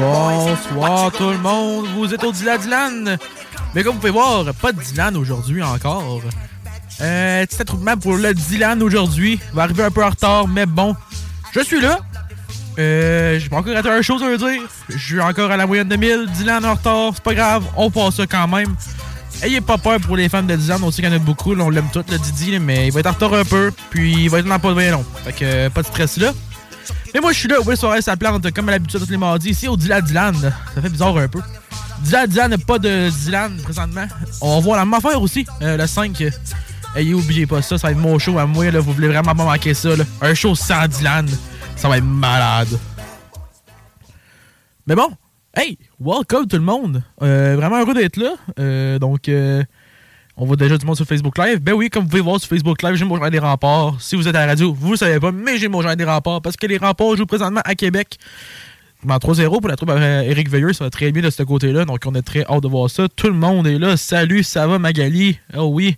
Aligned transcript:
Bonsoir 0.00 1.12
tout 1.12 1.30
le 1.30 1.38
monde, 1.38 1.86
vous 1.94 2.12
êtes 2.12 2.24
au 2.24 2.32
Dylan 2.32 2.58
Dylan. 2.58 3.18
Mais 3.72 3.84
comme 3.84 3.94
vous 3.94 4.00
pouvez 4.00 4.10
voir, 4.10 4.52
pas 4.54 4.72
de 4.72 4.80
Dylan 4.80 5.16
aujourd'hui 5.16 5.62
encore. 5.62 6.22
Euh, 7.00 7.46
petit 7.46 7.62
attroupement 7.62 7.96
pour 7.96 8.16
le 8.16 8.34
Dylan 8.34 8.82
aujourd'hui. 8.82 9.38
Va 9.52 9.62
arriver 9.62 9.84
un 9.84 9.92
peu 9.92 10.04
en 10.04 10.10
retard, 10.10 10.48
mais 10.48 10.66
bon, 10.66 10.96
je 11.52 11.60
suis 11.60 11.80
là. 11.80 12.00
Euh, 12.80 13.38
j'ai 13.38 13.48
pas 13.48 13.58
encore 13.58 13.74
raté 13.74 13.88
un 13.88 14.02
chose 14.02 14.24
à 14.24 14.36
dire. 14.36 14.62
Je 14.88 14.98
suis 14.98 15.20
encore 15.20 15.52
à 15.52 15.56
la 15.56 15.68
moyenne 15.68 15.88
de 15.88 15.94
1000. 15.94 16.30
Dylan 16.32 16.64
en 16.64 16.74
retard, 16.74 17.12
c'est 17.14 17.22
pas 17.22 17.34
grave, 17.34 17.64
on 17.76 17.92
passe 17.92 18.16
ça 18.16 18.26
quand 18.26 18.48
même. 18.48 18.74
Ayez 19.44 19.60
pas 19.60 19.76
peur 19.76 20.00
pour 20.00 20.16
les 20.16 20.30
fans 20.30 20.42
de 20.42 20.56
Dylan, 20.56 20.82
on 20.82 20.90
sait 20.90 21.02
qu'il 21.02 21.10
y 21.10 21.14
en 21.14 21.16
a 21.16 21.18
beaucoup, 21.18 21.54
là, 21.54 21.64
on 21.64 21.68
l'aime 21.68 21.90
tout, 21.92 22.02
le 22.10 22.18
Didi, 22.18 22.58
mais 22.58 22.86
il 22.86 22.92
va 22.92 23.00
être 23.00 23.08
en 23.08 23.12
retard 23.12 23.34
un 23.34 23.44
peu, 23.44 23.70
puis 23.90 24.24
il 24.24 24.30
va 24.30 24.38
être 24.38 24.46
dans 24.46 24.58
pas 24.58 24.72
bien 24.72 24.92
long. 24.92 25.04
Fait 25.22 25.32
que 25.32 25.44
euh, 25.44 25.68
pas 25.68 25.82
de 25.82 25.86
stress 25.86 26.16
là. 26.16 26.32
Mais 27.12 27.20
moi, 27.20 27.32
je 27.32 27.40
suis 27.40 27.48
là, 27.48 27.56
oui, 27.62 27.76
soirée 27.76 28.00
sa 28.00 28.16
plante, 28.16 28.50
comme 28.52 28.70
à 28.70 28.72
l'habitude 28.72 29.00
tous 29.00 29.10
les 29.10 29.18
mardis, 29.18 29.50
ici 29.50 29.68
au 29.68 29.76
Dylan 29.76 30.00
Dylan. 30.02 30.34
Ça 30.74 30.80
fait 30.80 30.88
bizarre 30.88 31.18
un 31.18 31.28
peu. 31.28 31.40
Dylan 32.00 32.26
Dylan 32.26 32.50
n'a 32.52 32.58
pas 32.58 32.78
de 32.78 33.10
Dylan 33.10 33.54
présentement. 33.62 34.06
On 34.40 34.54
va 34.54 34.60
voir 34.62 34.76
la 34.78 34.86
même 34.86 34.94
affaire 34.94 35.20
aussi, 35.20 35.46
euh, 35.60 35.76
le 35.76 35.86
5. 35.86 36.18
euh, 36.22 36.30
Ayez 36.96 37.12
oubliez 37.12 37.46
pas 37.46 37.60
ça, 37.60 37.76
ça 37.76 37.88
va 37.88 37.92
être 37.92 37.98
mon 37.98 38.18
show 38.18 38.38
à 38.38 38.46
moi, 38.46 38.70
vous 38.70 38.92
voulez 38.94 39.08
vraiment 39.08 39.34
pas 39.34 39.44
manquer 39.44 39.74
ça. 39.74 39.90
Un 40.22 40.32
show 40.32 40.54
sans 40.54 40.88
Dylan, 40.88 41.28
ça 41.76 41.90
va 41.90 41.98
être 41.98 42.04
malade. 42.04 42.78
Mais 44.86 44.94
bon, 44.94 45.10
hey, 45.56 45.78
welcome 46.00 46.46
tout 46.46 46.56
le 46.56 46.62
monde. 46.62 47.02
Euh, 47.22 47.54
vraiment 47.56 47.80
heureux 47.80 47.94
d'être 47.94 48.16
là. 48.16 48.34
Euh, 48.58 48.98
donc, 48.98 49.28
euh, 49.28 49.62
on 50.36 50.46
voit 50.46 50.56
déjà 50.56 50.76
du 50.76 50.84
monde 50.84 50.96
sur 50.96 51.06
Facebook 51.06 51.38
Live. 51.38 51.60
Ben 51.60 51.72
oui, 51.72 51.90
comme 51.90 52.04
vous 52.04 52.08
pouvez 52.08 52.22
voir 52.22 52.40
sur 52.40 52.48
Facebook 52.48 52.82
Live, 52.82 52.96
j'ai 52.96 53.04
mon 53.04 53.14
journal 53.14 53.30
des 53.30 53.38
remparts. 53.38 54.00
Si 54.00 54.16
vous 54.16 54.26
êtes 54.26 54.34
à 54.34 54.40
la 54.40 54.46
radio, 54.46 54.72
vous 54.72 54.92
le 54.92 54.96
savez 54.96 55.20
pas, 55.20 55.32
mais 55.32 55.58
j'ai 55.58 55.68
mon 55.68 55.80
journal 55.80 55.96
des 55.96 56.04
remparts 56.04 56.42
parce 56.42 56.56
que 56.56 56.66
les 56.66 56.76
remparts 56.76 57.16
jouent 57.16 57.26
présentement 57.26 57.62
à 57.64 57.74
Québec. 57.74 58.18
En 59.08 59.18
3-0 59.18 59.60
pour 59.60 59.68
la 59.68 59.76
troupe 59.76 59.90
Eric 59.90 60.48
Veilleux, 60.48 60.72
ça 60.72 60.84
va 60.84 60.90
très 60.90 61.12
bien 61.12 61.22
de 61.22 61.28
ce 61.28 61.42
côté-là. 61.42 61.84
Donc, 61.84 62.00
on 62.06 62.14
est 62.14 62.22
très 62.22 62.44
hâte 62.46 62.62
de 62.62 62.68
voir 62.68 62.88
ça. 62.88 63.06
Tout 63.14 63.26
le 63.26 63.34
monde 63.34 63.66
est 63.66 63.78
là. 63.78 63.98
Salut, 63.98 64.42
ça 64.42 64.66
va, 64.66 64.78
Magali? 64.78 65.38
Oh 65.54 65.64
oui. 65.64 65.96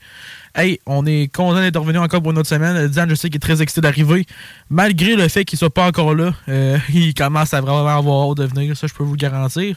Hey, 0.59 0.81
on 0.87 1.05
est 1.05 1.31
content 1.31 1.61
d'être 1.61 1.79
revenu 1.79 1.99
encore 1.99 2.23
pour 2.23 2.33
une 2.33 2.39
autre 2.39 2.49
semaine. 2.49 2.89
Diane, 2.89 3.11
je 3.11 3.15
sais 3.15 3.29
qu'il 3.29 3.37
est 3.37 3.41
très 3.41 3.61
excité 3.61 3.83
d'arriver. 3.83 4.25
Malgré 4.71 5.15
le 5.15 5.29
fait 5.29 5.45
qu'il 5.45 5.59
soit 5.59 5.69
pas 5.69 5.87
encore 5.87 6.15
là, 6.15 6.33
euh, 6.49 6.79
il 6.95 7.13
commence 7.13 7.53
à 7.53 7.61
vraiment 7.61 7.99
avoir 7.99 8.31
hâte 8.31 8.39
de 8.39 8.47
venir. 8.47 8.75
Ça, 8.75 8.87
je 8.87 8.95
peux 8.95 9.05
vous 9.05 9.13
le 9.13 9.19
garantir. 9.19 9.77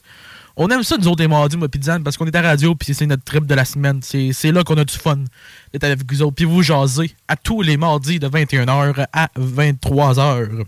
On 0.55 0.69
aime 0.69 0.83
ça, 0.83 0.95
nous 0.97 1.09
autres, 1.09 1.21
les 1.21 1.27
mardis, 1.27 1.57
moi, 1.57 1.67
puis 1.67 1.81
Diane, 1.81 2.01
parce 2.01 2.15
qu'on 2.15 2.25
est 2.27 2.35
à 2.35 2.41
radio, 2.41 2.75
puis 2.75 2.93
c'est 2.93 3.05
notre 3.05 3.25
trip 3.25 3.45
de 3.45 3.55
la 3.55 3.65
semaine. 3.65 3.99
C'est 4.01 4.31
c'est 4.31 4.53
là 4.53 4.63
qu'on 4.63 4.77
a 4.77 4.85
du 4.85 4.93
fun 4.93 5.19
d'être 5.73 5.83
avec 5.83 6.09
vous 6.09 6.21
autres. 6.21 6.35
Puis 6.35 6.45
vous 6.45 6.63
jaser 6.63 7.11
à 7.27 7.35
tous 7.35 7.61
les 7.61 7.75
mardis 7.75 8.19
de 8.19 8.29
21h 8.29 9.05
à 9.11 9.29
23h. 9.37 10.63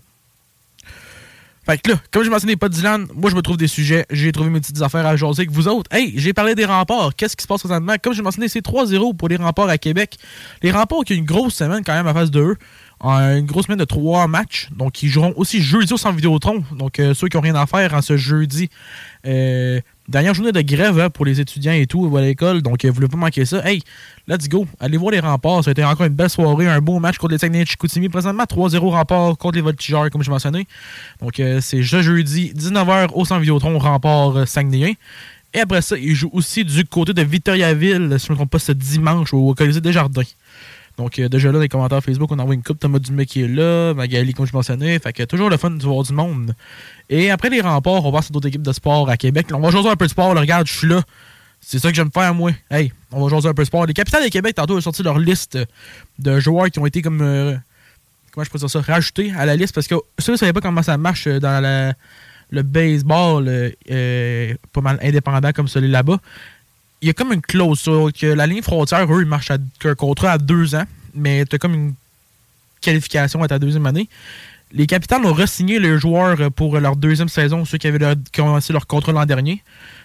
Fait 1.72 1.78
que 1.78 1.92
là, 1.92 1.98
comme 2.12 2.26
je 2.26 2.30
mentionnais 2.30 2.58
pas 2.58 2.68
Dylan, 2.68 3.08
moi 3.16 3.30
je 3.30 3.36
me 3.38 3.42
trouve 3.42 3.56
des 3.56 3.70
sujets, 3.70 4.06
j'ai 4.12 4.34
trouvé 4.34 4.50
mes 4.50 4.60
petites 4.60 4.82
affaires 4.82 5.06
à 5.06 5.16
jaser 5.16 5.44
avec 5.44 5.52
vous 5.52 5.70
autres. 5.70 5.90
Hey, 5.96 6.12
j'ai 6.18 6.34
parlé 6.34 6.54
des 6.54 6.66
remparts. 6.66 7.16
Qu'est-ce 7.16 7.38
qui 7.38 7.44
se 7.44 7.48
passe 7.48 7.62
présentement? 7.62 7.94
Comme 8.04 8.12
je 8.12 8.22
mentionné, 8.22 8.50
c'est 8.50 8.60
3-0 8.60 9.16
pour 9.16 9.30
les 9.30 9.38
remparts 9.38 9.70
à 9.70 9.78
Québec. 9.78 10.18
Les 10.64 10.72
remparts 10.72 11.06
qui 11.06 11.14
ont 11.14 11.16
une 11.16 11.24
grosse 11.24 11.56
semaine 11.56 11.82
quand 11.86 11.94
même 11.94 12.08
à 12.08 12.14
face 12.14 12.30
de 12.30 12.42
eux. 12.42 12.58
Euh, 13.06 13.38
Une 13.38 13.46
grosse 13.46 13.68
semaine 13.68 13.80
de 13.80 13.86
trois 13.86 14.28
matchs. 14.28 14.70
Donc, 14.76 15.02
ils 15.02 15.08
joueront 15.08 15.34
aussi 15.38 15.62
jeudi 15.62 15.94
au 15.94 15.98
centre 15.98 16.16
Vidéotron. 16.16 16.64
Donc, 16.78 17.00
euh, 17.00 17.14
ceux 17.14 17.30
qui 17.30 17.38
n'ont 17.38 17.42
rien 17.42 17.56
à 17.56 17.66
faire 17.66 17.94
en 17.94 18.02
ce 18.02 18.18
jeudi. 18.18 18.70
Euh, 19.26 19.80
dernière 20.12 20.34
journée 20.34 20.52
de 20.52 20.62
grève 20.62 21.00
hein, 21.00 21.10
pour 21.10 21.26
les 21.26 21.40
étudiants 21.40 21.72
et 21.72 21.88
tout 21.88 22.16
à 22.16 22.22
l'école. 22.22 22.62
Donc, 22.62 22.86
euh, 22.86 22.90
vous 22.90 22.94
ne 22.94 22.96
voulez 22.98 23.08
pas 23.08 23.18
manquer 23.18 23.46
ça. 23.46 23.66
Hey, 23.68 23.82
let's 24.28 24.48
go. 24.48 24.68
Allez 24.80 24.98
voir 24.98 25.12
les 25.12 25.20
remparts. 25.20 25.64
Ça 25.64 25.70
a 25.70 25.72
été 25.72 25.84
encore 25.84 26.06
une 26.06 26.14
belle 26.14 26.30
soirée. 26.30 26.68
Un 26.68 26.82
beau 26.82 27.00
match 27.00 27.18
contre 27.18 27.32
les 27.32 27.40
Saguenay 27.40 27.64
de 27.64 27.70
Chicoutimi. 27.70 28.10
Présentement, 28.10 28.44
3-0 28.44 28.78
remparts 28.78 29.38
contre 29.38 29.56
les 29.56 29.62
Voltigeurs, 29.62 30.10
comme 30.12 30.22
je 30.22 30.30
mentionnais. 30.30 30.68
Donc, 31.22 31.40
euh, 31.40 31.60
c'est 31.62 31.82
ce 31.82 32.02
jeudi, 32.02 32.54
19h 32.56 33.10
au 33.16 33.26
centre 33.26 33.42
Vidéotron, 33.42 33.80
rempart 33.80 34.38
euh, 34.38 34.46
Saguenayen. 34.46 34.94
Et 35.54 35.60
après 35.60 35.82
ça, 35.82 35.98
ils 35.98 36.16
jouent 36.16 36.30
aussi 36.34 36.64
du 36.64 36.86
côté 36.86 37.14
de 37.14 37.22
Victoriaville, 37.22 38.16
si 38.20 38.28
je 38.28 38.34
ne 38.34 38.38
me 38.38 38.46
pas, 38.46 38.60
ce 38.60 38.72
dimanche 38.72 39.34
au 39.34 39.54
Colisée 39.54 39.82
des 39.82 39.92
Jardins. 39.92 40.22
Donc, 41.02 41.18
euh, 41.18 41.28
déjà 41.28 41.48
là, 41.48 41.54
dans 41.54 41.60
les 41.62 41.68
commentaires 41.68 42.04
Facebook, 42.04 42.32
on 42.32 42.38
envoie 42.38 42.54
une 42.54 42.62
coupe. 42.62 42.80
Thomas 42.80 43.00
Dumais 43.00 43.26
qui 43.26 43.42
est 43.42 43.48
là, 43.48 43.96
Magali, 43.96 44.36
comme 44.36 44.46
je 44.46 44.54
mentionnais. 44.54 45.00
Fait 45.00 45.12
que 45.12 45.24
toujours 45.24 45.50
le 45.50 45.58
fun 45.58 45.72
de 45.72 45.82
voir 45.82 46.04
du 46.04 46.14
monde. 46.14 46.54
Et 47.10 47.32
après 47.32 47.50
les 47.50 47.60
remparts, 47.60 48.06
on 48.06 48.12
va 48.12 48.22
sur 48.22 48.32
d'autres 48.32 48.48
équipes 48.48 48.62
de 48.62 48.72
sport 48.72 49.10
à 49.10 49.18
Québec. 49.18 49.48
On 49.52 49.60
va 49.60 49.72
jouer 49.72 49.90
un 49.90 49.96
peu 49.96 50.06
de 50.06 50.12
sport. 50.12 50.36
regarde, 50.38 50.68
je 50.68 50.74
suis 50.74 50.88
là. 50.88 51.02
C'est 51.60 51.80
ça 51.80 51.90
que 51.90 51.96
j'aime 51.96 52.12
faire, 52.12 52.36
moi. 52.36 52.52
Hey, 52.70 52.94
on 53.12 53.24
va 53.24 53.30
jouer 53.30 53.50
un 53.50 53.54
peu 53.56 53.64
de 53.64 53.68
sport. 53.68 53.88
Les 53.88 53.96
capitales 53.96 54.24
de 54.24 54.30
Québec, 54.30 54.54
tantôt, 54.54 54.78
ont 54.78 54.82
sorti 54.82 55.02
leur 55.02 55.18
liste 55.18 55.58
de 56.20 56.40
joueurs 56.40 56.70
qui 56.70 56.78
ont 56.78 56.86
été 56.86 57.02
comme. 57.02 57.22
euh, 57.22 57.56
comment 58.32 58.44
je 58.44 58.52
peux 58.52 58.60
dire 58.60 58.70
ça 58.70 58.82
Rajoutés 58.82 59.34
à 59.36 59.48
la 59.48 59.56
liste. 59.56 59.74
Parce 59.74 59.88
que 59.88 59.96
ceux 60.20 60.26
qui 60.26 60.32
ne 60.34 60.38
savaient 60.38 60.54
pas 60.54 60.62
comment 60.62 60.84
ça 60.84 60.98
marche 60.98 61.26
euh, 61.26 61.40
dans 61.40 61.96
le 62.52 62.62
baseball, 62.62 63.50
euh, 63.90 64.54
pas 64.72 64.82
mal 64.82 65.00
indépendant 65.02 65.52
comme 65.52 65.68
celui 65.68 65.90
là-bas, 65.90 66.20
il 67.02 67.08
y 67.08 67.10
a 67.10 67.14
comme 67.14 67.34
une 67.34 67.42
clause 67.42 67.80
sur 67.80 68.12
que 68.14 68.28
la 68.28 68.46
ligne 68.48 68.62
frontière, 68.62 69.12
eux, 69.14 69.22
ils 69.22 69.28
marchent 69.28 69.52
à 69.52 69.58
un 69.86 69.96
contrat 69.96 70.34
à 70.34 70.38
deux 70.38 70.76
ans, 70.76 70.86
mais 71.16 71.46
tu 71.46 71.56
as 71.56 71.60
comme 71.60 71.74
une 71.74 71.94
qualification 72.82 73.42
à 73.44 73.48
ta 73.48 73.60
deuxième 73.60 73.86
année. 73.86 74.08
Les 74.74 74.88
Capitals 74.88 75.26
ont 75.26 75.34
re-signé 75.34 75.80
les 75.80 75.98
joueurs 76.00 76.50
pour 76.52 76.80
leur 76.80 76.96
deuxième 76.96 77.28
saison, 77.28 77.66
ceux 77.66 77.78
qui, 77.78 77.88
avaient 77.88 77.98
leur- 78.00 78.16
lancé 78.38 78.72
leur 78.72 78.88
contrat 78.88 79.12
l'an 79.12 79.26
dernier. 79.26 79.62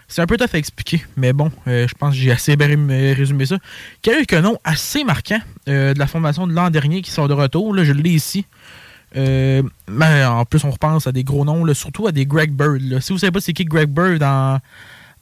C'est 0.09 0.23
un 0.23 0.27
peu 0.27 0.37
tough 0.37 0.55
à 0.55 0.59
expliquer, 0.59 1.05
mais 1.17 1.33
bon, 1.33 1.53
euh, 1.69 1.87
je 1.89 1.95
pense 1.95 2.15
que 2.15 2.21
j'ai 2.21 2.33
assez 2.33 2.57
bien 2.57 2.69
résumé- 2.69 3.13
résumé 3.13 3.47
ça. 3.47 3.59
Quelques 4.03 4.35
noms 4.35 4.59
assez 4.65 5.05
marquants 5.05 5.41
euh, 5.69 5.95
de 5.95 5.99
la 5.99 6.07
formation 6.07 6.47
de 6.47 6.53
l'an 6.53 6.71
dernier 6.71 7.03
qui 7.03 7.11
sont 7.13 7.27
de 7.29 7.33
retour. 7.33 7.75
Là, 7.75 7.85
je 7.85 7.93
l'ai 7.93 8.11
ici. 8.11 8.45
Euh, 9.17 9.63
en 9.89 10.45
plus, 10.45 10.65
on 10.65 10.71
repense 10.71 11.07
à 11.07 11.13
des 11.13 11.23
gros 11.25 11.45
noms, 11.45 11.65
là, 11.65 11.73
surtout 11.75 12.07
à 12.09 12.13
des 12.13 12.27
Greg 12.27 12.51
Bird. 12.53 12.81
là. 12.83 13.01
Si 13.01 13.09
vous 13.09 13.15
ne 13.15 13.21
savez 13.21 13.31
pas 13.33 13.41
c'est 13.41 13.53
qui 13.53 13.65
Greg 13.65 13.89
Bird 13.89 14.23
en, 14.23 14.59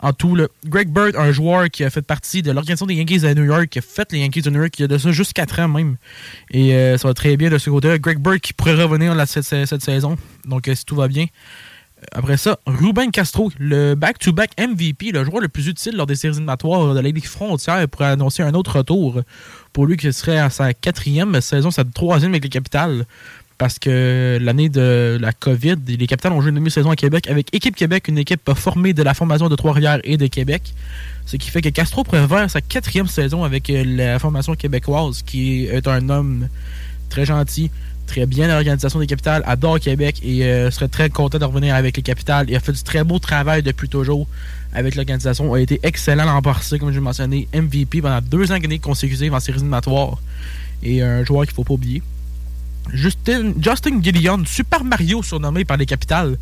en 0.04 0.12
tout, 0.12 0.36
Greg 0.66 0.90
Bird, 0.90 1.16
un 1.16 1.32
joueur 1.32 1.70
qui 1.70 1.82
a 1.82 1.88
fait 1.88 2.02
partie 2.02 2.42
de 2.42 2.52
l'organisation 2.52 2.84
des 2.84 2.94
Yankees 2.94 3.24
à 3.24 3.32
New 3.32 3.44
York, 3.44 3.68
qui 3.68 3.78
a 3.78 3.82
fait 3.82 4.12
les 4.12 4.18
Yankees 4.18 4.42
de 4.42 4.50
New 4.50 4.60
York 4.60 4.78
il 4.78 4.82
y 4.82 4.84
a 4.84 4.88
de 4.88 4.98
ça 4.98 5.10
juste 5.12 5.32
4 5.32 5.60
ans 5.60 5.68
même. 5.68 5.96
Et 6.50 6.74
euh, 6.74 6.98
ça 6.98 7.08
va 7.08 7.14
très 7.14 7.38
bien 7.38 7.48
de 7.48 7.56
ce 7.56 7.70
côté-là. 7.70 7.98
Greg 7.98 8.18
Bird 8.18 8.38
qui 8.38 8.52
pourrait 8.52 8.74
revenir 8.74 9.14
cette, 9.26 9.82
saison, 9.82 10.18
donc 10.44 10.68
euh, 10.68 10.74
si 10.74 10.84
tout 10.84 10.94
va 10.94 11.08
bien. 11.08 11.24
après 12.12 12.36
ça, 12.36 12.58
Ruben 12.66 13.10
Castro, 13.12 13.50
le 13.58 13.94
back-to-back 13.94 14.50
MVP, 14.58 15.10
le 15.10 15.24
joueur 15.24 15.40
le 15.40 15.48
plus 15.48 15.68
utile 15.68 15.96
lors 15.96 16.06
des 16.06 16.16
séries 16.16 16.34
éliminatoires 16.34 16.92
de 16.92 17.00
la 17.00 17.08
Ligue 17.08 17.24
frontière, 17.24 17.88
pour 17.88 18.02
annoncer 18.02 18.42
un 18.42 18.52
autre 18.52 18.76
retour 18.76 19.22
pour 19.72 19.86
lui 19.86 19.96
qui 19.96 20.12
serait 20.12 20.38
à 20.38 20.50
sa 20.50 20.74
quatrième 20.74 21.40
saison, 21.40 21.70
sa 21.70 21.82
troisième 21.82 22.32
avec 22.32 22.44
les 22.44 22.50
Capitales. 22.50 23.06
Parce 23.56 23.78
que 23.78 24.38
l'année 24.40 24.68
de 24.68 25.16
la 25.20 25.32
COVID, 25.32 25.76
les 25.86 26.06
Capitales 26.06 26.32
ont 26.32 26.40
joué 26.40 26.50
une 26.50 26.56
demi-saison 26.56 26.90
à 26.90 26.96
Québec 26.96 27.28
avec 27.28 27.54
Équipe 27.54 27.76
Québec, 27.76 28.08
une 28.08 28.18
équipe 28.18 28.52
formée 28.54 28.92
de 28.92 29.02
la 29.02 29.14
formation 29.14 29.48
de 29.48 29.54
Trois-Rivières 29.54 30.00
et 30.02 30.16
de 30.16 30.26
Québec. 30.26 30.74
Ce 31.26 31.36
qui 31.36 31.50
fait 31.50 31.62
que 31.62 31.68
Castro 31.68 32.04
préfère 32.04 32.50
sa 32.50 32.60
quatrième 32.60 33.06
saison 33.06 33.44
avec 33.44 33.70
la 33.72 34.18
formation 34.18 34.54
québécoise, 34.54 35.22
qui 35.22 35.66
est 35.66 35.86
un 35.86 36.08
homme 36.08 36.48
très 37.08 37.24
gentil, 37.24 37.70
très 38.06 38.26
bien 38.26 38.50
à 38.50 38.54
l'organisation 38.54 38.98
des 38.98 39.06
capitales, 39.06 39.42
adore 39.46 39.78
Québec 39.80 40.20
et 40.22 40.44
euh, 40.44 40.70
serait 40.70 40.88
très 40.88 41.08
content 41.08 41.38
de 41.38 41.44
revenir 41.44 41.74
avec 41.74 41.96
les 41.96 42.02
capitales. 42.02 42.46
Il 42.48 42.56
a 42.56 42.60
fait 42.60 42.72
du 42.72 42.82
très 42.82 43.04
beau 43.04 43.18
travail 43.18 43.62
depuis 43.62 43.88
toujours 43.88 44.26
avec 44.72 44.96
l'organisation. 44.96 45.54
Il 45.56 45.60
a 45.60 45.62
été 45.62 45.80
excellent 45.82 46.24
l'an 46.24 46.42
passé, 46.42 46.78
comme 46.78 46.90
je 46.90 46.96
l'ai 46.96 47.00
mentionné, 47.00 47.48
MVP 47.54 48.02
pendant 48.02 48.20
deux 48.20 48.52
ans 48.52 48.58
consécutifs 48.82 49.32
en 49.32 49.40
séries 49.40 49.58
éliminatoires. 49.58 50.18
Et 50.82 51.02
un 51.02 51.24
joueur 51.24 51.44
qu'il 51.44 51.52
ne 51.52 51.54
faut 51.54 51.64
pas 51.64 51.74
oublier. 51.74 52.02
Justin, 52.92 53.54
Justin 53.60 54.02
Gideon, 54.02 54.44
Super 54.46 54.84
Mario 54.84 55.22
surnommé 55.22 55.64
par 55.64 55.76
les 55.76 55.86
capitales. 55.86 56.36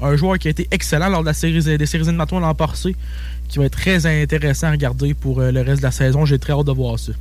Un 0.00 0.16
joueur 0.16 0.38
qui 0.38 0.48
a 0.48 0.50
été 0.50 0.68
excellent 0.70 1.08
lors 1.08 1.20
de 1.20 1.26
la 1.26 1.34
série, 1.34 1.62
des 1.62 1.86
séries 1.86 2.04
éliminatoires 2.04 2.40
l'an 2.40 2.54
passé, 2.54 2.96
qui 3.48 3.58
va 3.58 3.66
être 3.66 3.78
très 3.78 4.06
intéressant 4.06 4.68
à 4.68 4.70
regarder 4.72 5.14
pour 5.14 5.40
euh, 5.40 5.50
le 5.50 5.60
reste 5.60 5.78
de 5.78 5.86
la 5.86 5.92
saison. 5.92 6.24
J'ai 6.24 6.38
très 6.38 6.52
hâte 6.52 6.66
de 6.66 6.72
voir 6.72 6.98
ça. 6.98 7.12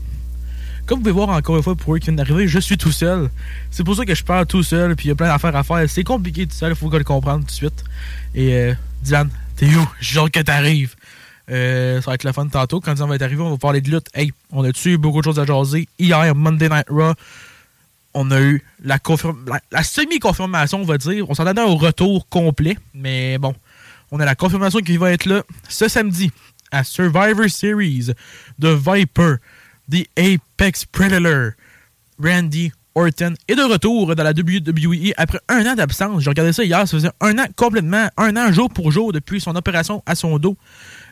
Comme 0.85 0.97
vous 0.97 1.03
pouvez 1.03 1.13
voir 1.13 1.29
encore 1.29 1.55
une 1.55 1.63
fois 1.63 1.75
pour 1.75 1.95
eux 1.95 1.99
qui 1.99 2.05
viennent 2.05 2.17
d'arriver, 2.17 2.47
je 2.47 2.59
suis 2.59 2.77
tout 2.77 2.91
seul. 2.91 3.29
C'est 3.71 3.85
pour 3.85 3.95
ça 3.95 4.05
que 4.05 4.13
je 4.13 4.23
parle 4.23 4.45
tout 4.45 4.63
seul, 4.63 4.95
puis 4.95 5.05
il 5.05 5.09
y 5.09 5.11
a 5.11 5.15
plein 5.15 5.27
d'affaires 5.27 5.55
à 5.55 5.63
faire. 5.63 5.89
C'est 5.89 6.03
compliqué 6.03 6.45
tout 6.45 6.55
seul, 6.55 6.71
il 6.71 6.75
faut 6.75 6.89
le 6.89 7.03
comprendre 7.05 7.39
tout 7.41 7.45
de 7.45 7.51
suite. 7.51 7.83
Et 8.35 8.53
euh, 8.53 8.73
t'es 9.55 9.67
où? 9.67 9.87
J'ai 10.01 10.19
que 10.29 10.41
t'arrives. 10.41 10.95
Euh, 11.49 12.01
ça 12.01 12.11
va 12.11 12.15
être 12.15 12.23
le 12.23 12.31
fun 12.33 12.47
tantôt. 12.47 12.81
Quand 12.81 12.93
Diane 12.93 13.07
va 13.07 13.15
être 13.15 13.21
arrivé, 13.21 13.41
on 13.41 13.51
va 13.51 13.57
parler 13.57 13.81
de 13.81 13.89
lutte. 13.89 14.07
Hey, 14.13 14.31
on 14.51 14.63
a 14.63 14.71
eu 14.85 14.97
beaucoup 14.97 15.19
de 15.19 15.25
choses 15.25 15.39
à 15.39 15.45
jaser. 15.45 15.87
Hier, 15.99 16.35
Monday 16.35 16.69
Night 16.69 16.85
Raw, 16.89 17.13
on 18.13 18.31
a 18.31 18.41
eu 18.41 18.63
la, 18.83 18.99
semi-confirmation, 19.83 20.81
on 20.81 20.85
va 20.85 20.97
dire. 20.97 21.29
On 21.29 21.33
s'en 21.33 21.45
attendait 21.45 21.69
au 21.69 21.75
retour 21.75 22.27
complet, 22.29 22.77
mais 22.93 23.37
bon, 23.37 23.55
on 24.11 24.19
a 24.19 24.25
la 24.25 24.35
confirmation 24.35 24.79
qui 24.79 24.97
va 24.97 25.11
être 25.11 25.25
là 25.25 25.43
ce 25.67 25.87
samedi 25.87 26.31
à 26.71 26.83
Survivor 26.83 27.49
Series 27.49 28.11
de 28.59 28.69
Viper. 28.69 29.35
The 29.91 30.07
Apex 30.17 30.85
Predator, 30.85 31.51
Randy 32.17 32.71
Orton, 32.95 33.33
est 33.47 33.55
de 33.55 33.63
retour 33.63 34.15
dans 34.15 34.23
la 34.23 34.31
WWE 34.31 35.11
après 35.17 35.39
un 35.49 35.65
an 35.65 35.75
d'absence. 35.75 36.23
J'ai 36.23 36.29
regardé 36.29 36.53
ça 36.53 36.63
hier, 36.63 36.87
ça 36.87 36.97
faisait 36.97 37.11
un 37.19 37.37
an 37.37 37.45
complètement, 37.55 38.07
un 38.17 38.37
an 38.37 38.51
jour 38.53 38.69
pour 38.69 38.91
jour 38.91 39.11
depuis 39.11 39.41
son 39.41 39.55
opération 39.55 40.01
à 40.05 40.15
son 40.15 40.37
dos 40.37 40.55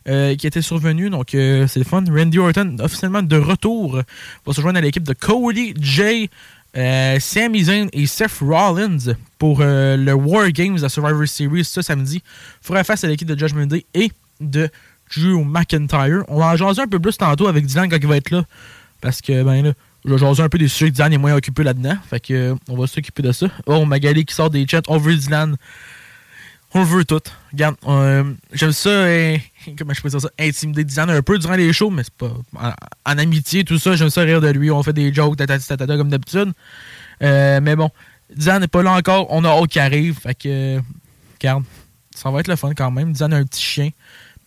euh, 0.07 0.35
qui 0.35 0.47
était 0.47 0.61
survenue. 0.61 1.09
Donc 1.09 1.35
euh, 1.35 1.67
c'est 1.67 1.79
le 1.79 1.85
fun. 1.85 2.03
Randy 2.09 2.39
Orton 2.39 2.77
officiellement 2.79 3.23
de 3.23 3.37
retour 3.37 4.01
va 4.45 4.53
se 4.53 4.61
joindre 4.61 4.77
à 4.77 4.81
l'équipe 4.81 5.03
de 5.03 5.13
Cody, 5.13 5.73
Jay, 5.79 6.29
euh, 6.77 7.19
Sami 7.19 7.63
Zayn 7.63 7.87
et 7.93 8.05
Seth 8.05 8.39
Rollins 8.41 9.13
pour 9.37 9.59
le 9.61 10.13
War 10.13 10.51
Games 10.51 10.77
à 10.83 10.89
Survivor 10.89 11.27
Series 11.27 11.65
ce 11.65 11.81
samedi. 11.81 12.21
Fera 12.61 12.83
face 12.83 13.03
à 13.03 13.07
l'équipe 13.07 13.27
de 13.27 13.37
Judgment 13.37 13.65
Day 13.65 13.85
et 13.93 14.11
de 14.39 14.69
Drew 15.15 15.43
McIntyre. 15.43 16.23
On 16.27 16.39
va 16.39 16.47
en 16.47 16.55
jaser 16.55 16.81
un 16.81 16.87
peu 16.87 16.99
plus 16.99 17.17
tantôt 17.17 17.47
avec 17.47 17.65
Dylan 17.65 17.89
quand 17.89 17.97
il 17.99 18.07
va 18.07 18.17
être 18.17 18.31
là. 18.31 18.43
Parce 19.01 19.21
que, 19.21 19.43
ben 19.43 19.63
là, 19.63 19.73
je 20.05 20.11
vais 20.11 20.17
jaser 20.17 20.43
un 20.43 20.49
peu 20.49 20.57
des 20.57 20.67
sujets 20.67 20.91
que 20.91 20.95
Dylan 20.95 21.13
est 21.13 21.17
moins 21.17 21.35
occupé 21.35 21.63
là-dedans. 21.63 21.97
Fait 22.09 22.19
que, 22.19 22.55
on 22.69 22.77
va 22.77 22.87
s'occuper 22.87 23.21
de 23.23 23.31
ça. 23.31 23.47
Oh, 23.65 23.85
Magali 23.85 24.25
qui 24.25 24.33
sort 24.33 24.49
des 24.49 24.65
chats. 24.67 24.81
On 24.87 24.97
veut 24.97 25.15
Dylan. 25.15 25.55
On 26.73 26.79
le 26.79 26.85
veut 26.85 27.05
tout. 27.05 27.19
Regarde, 27.51 27.75
euh, 27.85 28.33
j'aime 28.53 28.71
ça, 28.71 28.89
euh, 28.89 29.37
je 29.67 30.27
intimider 30.39 30.83
Dylan 30.85 31.09
un 31.09 31.21
peu 31.21 31.37
durant 31.37 31.55
les 31.55 31.73
shows, 31.73 31.89
mais 31.89 32.03
c'est 32.03 32.13
pas. 32.13 32.31
En, 33.05 33.17
amitié, 33.17 33.63
tout 33.65 33.77
ça, 33.77 33.95
j'aime 33.95 34.09
ça 34.09 34.21
rire 34.21 34.39
de 34.39 34.47
lui. 34.47 34.71
On 34.71 34.81
fait 34.81 34.93
des 34.93 35.13
jokes, 35.13 35.35
tatata, 35.35 35.97
comme 35.97 36.09
d'habitude. 36.09 36.53
Euh, 37.21 37.59
mais 37.61 37.75
bon, 37.75 37.89
Dylan 38.33 38.61
n'est 38.61 38.67
pas 38.67 38.83
là 38.83 38.93
encore. 38.93 39.27
On 39.31 39.43
a 39.43 39.49
hâte 39.49 39.67
qui 39.67 39.79
arrive. 39.79 40.19
Fait 40.19 40.35
que, 40.35 40.79
regarde, 41.39 41.63
ça 42.15 42.31
va 42.31 42.39
être 42.39 42.47
le 42.47 42.55
fun 42.55 42.73
quand 42.73 42.91
même. 42.91 43.11
Dylan 43.11 43.33
a 43.33 43.37
un 43.37 43.45
petit 43.45 43.61
chien 43.61 43.89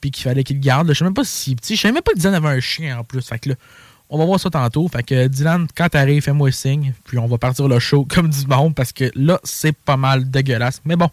puis 0.00 0.10
qu'il 0.10 0.24
fallait 0.24 0.44
qu'il 0.44 0.56
le 0.56 0.62
garde. 0.62 0.88
Je 0.88 0.94
sais 0.94 1.04
même 1.04 1.14
pas 1.14 1.24
si 1.24 1.54
petit. 1.56 1.76
Je 1.76 1.82
savais 1.82 1.92
même 1.92 2.02
pas 2.02 2.12
que 2.12 2.18
Dylan 2.18 2.34
avait 2.34 2.48
un 2.48 2.60
chien 2.60 2.98
en 2.98 3.04
plus. 3.04 3.26
Fait 3.26 3.38
que 3.38 3.50
là, 3.50 3.54
on 4.08 4.18
va 4.18 4.24
voir 4.24 4.40
ça 4.40 4.48
tantôt. 4.48 4.86
Fait 4.88 5.02
que 5.02 5.26
Dylan, 5.28 5.66
quand 5.74 5.88
t'arrives, 5.88 6.22
fais-moi 6.22 6.52
signe. 6.52 6.94
Puis 7.04 7.18
on 7.18 7.26
va 7.26 7.36
partir 7.36 7.68
le 7.68 7.78
show 7.78 8.04
comme 8.08 8.30
du 8.30 8.46
monde 8.46 8.74
parce 8.74 8.92
que 8.92 9.10
là, 9.14 9.40
c'est 9.44 9.76
pas 9.76 9.96
mal 9.96 10.30
dégueulasse. 10.30 10.80
Mais 10.84 10.96
bon, 10.96 11.10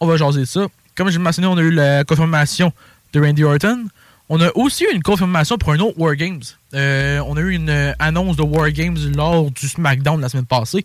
on 0.00 0.06
va 0.06 0.16
jaser 0.16 0.46
ça. 0.46 0.66
Comme 0.94 1.10
je 1.10 1.18
mentionné, 1.18 1.46
on 1.46 1.56
a 1.56 1.62
eu 1.62 1.70
la 1.70 2.04
confirmation 2.04 2.72
de 3.12 3.20
Randy 3.20 3.44
Orton. 3.44 3.86
On 4.28 4.40
a 4.40 4.50
aussi 4.54 4.84
eu 4.84 4.94
une 4.94 5.02
confirmation 5.02 5.56
pour 5.56 5.72
un 5.72 5.78
autre 5.78 5.98
War 5.98 6.14
Games. 6.14 6.42
Euh, 6.74 7.20
on 7.26 7.36
a 7.36 7.40
eu 7.40 7.52
une 7.52 7.94
annonce 7.98 8.36
de 8.36 8.42
War 8.42 8.70
Games 8.70 8.98
lors 9.16 9.50
du 9.50 9.68
SmackDown 9.68 10.20
la 10.20 10.28
semaine 10.28 10.44
passée 10.44 10.84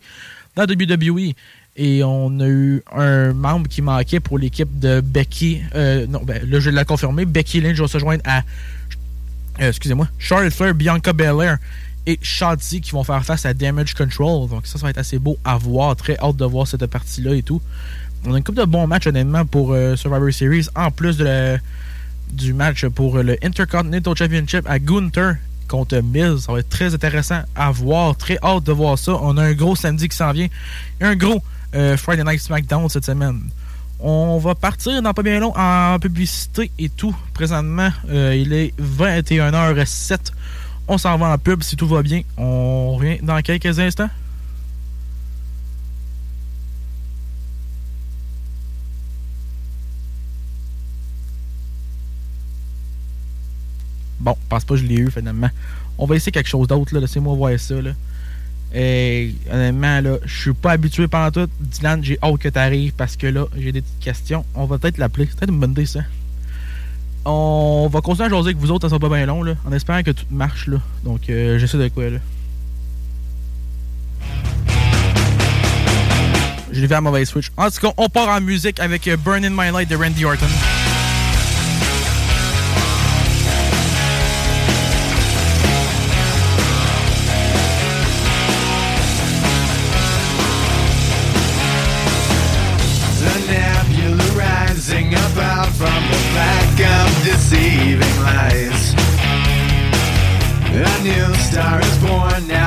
dans 0.56 0.64
WWE. 0.64 1.34
Et 1.76 2.04
on 2.04 2.38
a 2.40 2.46
eu 2.46 2.82
un 2.92 3.32
membre 3.32 3.68
qui 3.68 3.82
manquait 3.82 4.20
pour 4.20 4.38
l'équipe 4.38 4.78
de 4.78 5.00
Becky. 5.00 5.60
Euh, 5.74 6.06
non, 6.06 6.22
ben, 6.22 6.48
là, 6.48 6.60
je 6.60 6.70
l'ai 6.70 6.84
confirmé. 6.84 7.24
Becky 7.24 7.60
Lynch 7.60 7.78
va 7.78 7.88
se 7.88 7.98
joindre 7.98 8.22
à. 8.24 8.42
Euh, 9.60 9.68
excusez-moi. 9.68 10.08
Charlotte 10.18 10.52
Flair, 10.52 10.74
Bianca 10.74 11.12
Belair 11.12 11.58
et 12.06 12.18
Shotzi 12.22 12.80
qui 12.80 12.92
vont 12.92 13.02
faire 13.02 13.24
face 13.24 13.44
à 13.44 13.54
Damage 13.54 13.94
Control. 13.94 14.48
Donc, 14.48 14.66
ça, 14.66 14.78
ça 14.78 14.86
va 14.86 14.90
être 14.90 14.98
assez 14.98 15.18
beau 15.18 15.36
à 15.44 15.56
voir. 15.56 15.96
Très 15.96 16.16
hâte 16.18 16.36
de 16.36 16.44
voir 16.44 16.68
cette 16.68 16.86
partie-là 16.86 17.34
et 17.34 17.42
tout. 17.42 17.60
On 18.26 18.34
a 18.34 18.38
une 18.38 18.44
couple 18.44 18.60
de 18.60 18.64
bons 18.64 18.86
matchs, 18.86 19.06
honnêtement, 19.06 19.44
pour 19.44 19.72
euh, 19.72 19.96
Survivor 19.96 20.32
Series. 20.32 20.66
En 20.74 20.90
plus 20.90 21.16
de 21.18 21.58
du 22.30 22.52
match 22.52 22.86
pour 22.86 23.18
le 23.18 23.36
Intercontinental 23.44 24.16
Championship 24.16 24.66
à 24.66 24.78
Gunther 24.78 25.36
contre 25.68 26.00
Mills. 26.00 26.40
Ça 26.40 26.52
va 26.52 26.60
être 26.60 26.68
très 26.68 26.94
intéressant 26.94 27.42
à 27.54 27.70
voir. 27.70 28.16
Très 28.16 28.38
hâte 28.42 28.64
de 28.64 28.72
voir 28.72 28.98
ça. 28.98 29.12
On 29.20 29.36
a 29.36 29.44
un 29.44 29.52
gros 29.52 29.76
samedi 29.76 30.08
qui 30.08 30.16
s'en 30.16 30.32
vient. 30.32 30.48
Et 31.00 31.04
un 31.04 31.16
gros 31.16 31.42
euh, 31.74 31.96
Friday 31.96 32.24
Night 32.24 32.40
SmackDown 32.40 32.88
cette 32.88 33.04
semaine. 33.04 33.40
On 34.00 34.38
va 34.38 34.54
partir 34.54 35.00
dans 35.00 35.14
pas 35.14 35.22
bien 35.22 35.40
long 35.40 35.52
en 35.56 35.98
publicité 35.98 36.70
et 36.78 36.88
tout. 36.88 37.14
Présentement, 37.32 37.90
euh, 38.10 38.34
il 38.36 38.52
est 38.52 38.74
21h07. 38.80 40.32
On 40.88 40.98
s'en 40.98 41.16
va 41.16 41.28
en 41.28 41.38
pub 41.38 41.62
si 41.62 41.76
tout 41.76 41.86
va 41.86 42.02
bien. 42.02 42.22
On 42.36 42.96
revient 42.96 43.18
dans 43.22 43.40
quelques 43.40 43.78
instants. 43.78 44.10
Bon, 54.24 54.34
pense 54.48 54.64
pas 54.64 54.74
que 54.74 54.80
je 54.80 54.86
l'ai 54.86 54.96
eu 54.96 55.10
finalement. 55.10 55.50
On 55.98 56.06
va 56.06 56.16
essayer 56.16 56.32
quelque 56.32 56.48
chose 56.48 56.66
d'autre. 56.66 56.98
Laissez-moi 56.98 57.34
voir 57.34 57.60
ça. 57.60 57.80
Là. 57.80 57.90
Et 58.74 59.34
honnêtement, 59.52 60.00
là, 60.00 60.16
je 60.24 60.40
suis 60.40 60.54
pas 60.54 60.72
habitué 60.72 61.06
pendant 61.08 61.30
tout. 61.30 61.48
Dylan, 61.60 62.02
j'ai 62.02 62.18
hâte 62.22 62.38
que 62.38 62.48
tu 62.48 62.58
arrives 62.58 62.94
parce 62.94 63.16
que 63.16 63.26
là, 63.26 63.44
j'ai 63.54 63.70
des 63.70 63.82
petites 63.82 64.00
questions. 64.00 64.46
On 64.54 64.64
va 64.64 64.78
peut-être 64.78 64.96
l'appeler. 64.96 65.26
C'est 65.28 65.38
peut-être 65.38 65.52
une 65.52 65.60
bonne 65.60 65.72
idée, 65.72 65.84
ça. 65.84 66.00
On 67.26 67.88
va 67.92 68.00
continuer 68.00 68.26
à 68.26 68.30
jaser 68.30 68.48
avec 68.48 68.56
vous 68.56 68.70
autres, 68.70 68.86
ça 68.86 68.90
sera 68.90 68.98
pas 68.98 69.14
bien 69.14 69.24
long, 69.24 69.42
là, 69.42 69.54
en 69.66 69.72
espérant 69.72 70.02
que 70.02 70.10
tout 70.10 70.26
marche, 70.30 70.66
là. 70.66 70.78
Donc, 71.04 71.30
euh, 71.30 71.58
j'essaie 71.58 71.78
de 71.78 71.88
quoi, 71.88 72.10
là. 72.10 72.18
Je 76.70 76.80
l'ai 76.80 76.88
fait 76.88 76.94
à 76.94 77.00
mauvaise 77.00 77.28
switch. 77.28 77.50
En 77.56 77.70
tout 77.70 77.80
cas, 77.80 77.92
on 77.96 78.08
part 78.08 78.28
en 78.28 78.40
musique 78.42 78.78
avec 78.80 79.08
euh, 79.08 79.16
Burn 79.16 79.44
in 79.44 79.50
My 79.50 79.70
Light 79.70 79.88
de 79.88 79.96
Randy 79.96 80.24
Orton. 80.24 80.46
Deceiving 97.24 98.16
lies. 98.20 98.94
A 100.76 101.02
new 101.02 101.34
star 101.48 101.80
is 101.80 101.98
born, 101.98 102.46
now 102.46 102.63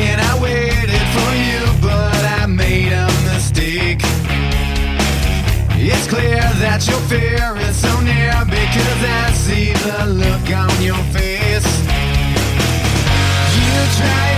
And 0.00 0.20
I 0.20 0.40
waited 0.40 1.06
for 1.16 1.30
you, 1.34 1.62
but 1.82 2.24
I 2.40 2.46
made 2.46 2.92
a 2.92 3.06
mistake. 3.24 3.98
It's 5.74 6.06
clear 6.06 6.40
that 6.62 6.86
your 6.86 7.00
fear 7.10 7.56
is 7.68 7.76
so 7.76 7.92
near 8.00 8.32
because 8.44 9.02
I 9.02 9.32
see 9.32 9.72
the 9.72 10.06
look 10.06 10.46
on 10.54 10.82
your 10.82 11.02
face. 11.12 11.66
You 13.58 13.96
try. 13.98 14.37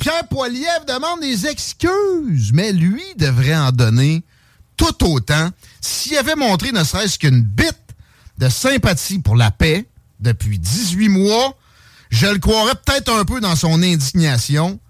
Pierre 0.00 0.26
Poilievre 0.28 0.84
demande 0.88 1.20
des 1.20 1.46
excuses, 1.46 2.52
mais 2.52 2.72
lui 2.72 3.04
devrait 3.16 3.54
en 3.54 3.70
donner 3.70 4.24
tout 4.76 5.04
autant 5.04 5.50
s'il 5.80 6.16
avait 6.16 6.34
montré 6.34 6.72
ne 6.72 6.82
serait-ce 6.82 7.16
qu'une 7.16 7.42
bite 7.42 7.78
de 8.38 8.48
sympathie 8.48 9.20
pour 9.20 9.36
la 9.36 9.52
paix 9.52 9.86
depuis 10.18 10.58
18 10.58 11.08
mois. 11.10 11.56
Je 12.10 12.26
le 12.26 12.40
croirais 12.40 12.74
peut-être 12.84 13.12
un 13.12 13.24
peu 13.24 13.40
dans 13.40 13.54
son 13.54 13.80
indignation, 13.84 14.80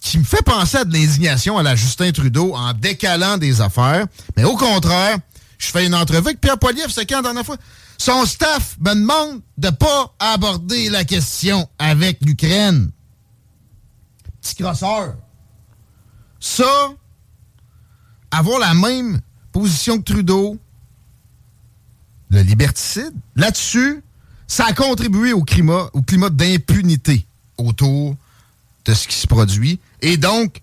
qui 0.00 0.18
me 0.18 0.24
fait 0.24 0.42
penser 0.42 0.78
à 0.78 0.84
de 0.86 0.92
l'indignation 0.94 1.58
à 1.58 1.62
la 1.62 1.76
Justin 1.76 2.12
Trudeau 2.12 2.54
en 2.54 2.72
décalant 2.72 3.36
des 3.36 3.60
affaires. 3.60 4.06
Mais 4.38 4.44
au 4.44 4.56
contraire, 4.56 5.18
je 5.58 5.66
fais 5.66 5.84
une 5.84 5.94
entrevue 5.94 6.28
avec 6.28 6.40
Pierre 6.40 6.58
Poilievre, 6.58 6.90
c'est 6.90 7.04
quand 7.04 7.16
la 7.16 7.22
dernière 7.22 7.44
fois? 7.44 7.58
Son 7.98 8.24
staff 8.26 8.76
me 8.80 8.94
demande 8.94 9.42
de 9.58 9.70
pas 9.70 10.14
aborder 10.18 10.90
la 10.90 11.04
question 11.04 11.68
avec 11.78 12.18
l'Ukraine. 12.24 12.90
Petit 14.40 14.56
crosseur. 14.56 15.16
Ça, 16.40 16.90
avoir 18.30 18.58
la 18.58 18.74
même 18.74 19.20
position 19.52 19.98
que 19.98 20.12
Trudeau, 20.12 20.58
le 22.28 22.42
liberticide, 22.42 23.12
là-dessus, 23.34 24.02
ça 24.46 24.66
a 24.66 24.72
contribué 24.72 25.32
au 25.32 25.42
climat, 25.42 25.90
au 25.92 26.02
climat 26.02 26.30
d'impunité 26.30 27.26
autour 27.58 28.14
de 28.84 28.94
ce 28.94 29.08
qui 29.08 29.16
se 29.16 29.26
produit. 29.26 29.80
Et 30.02 30.16
donc, 30.16 30.60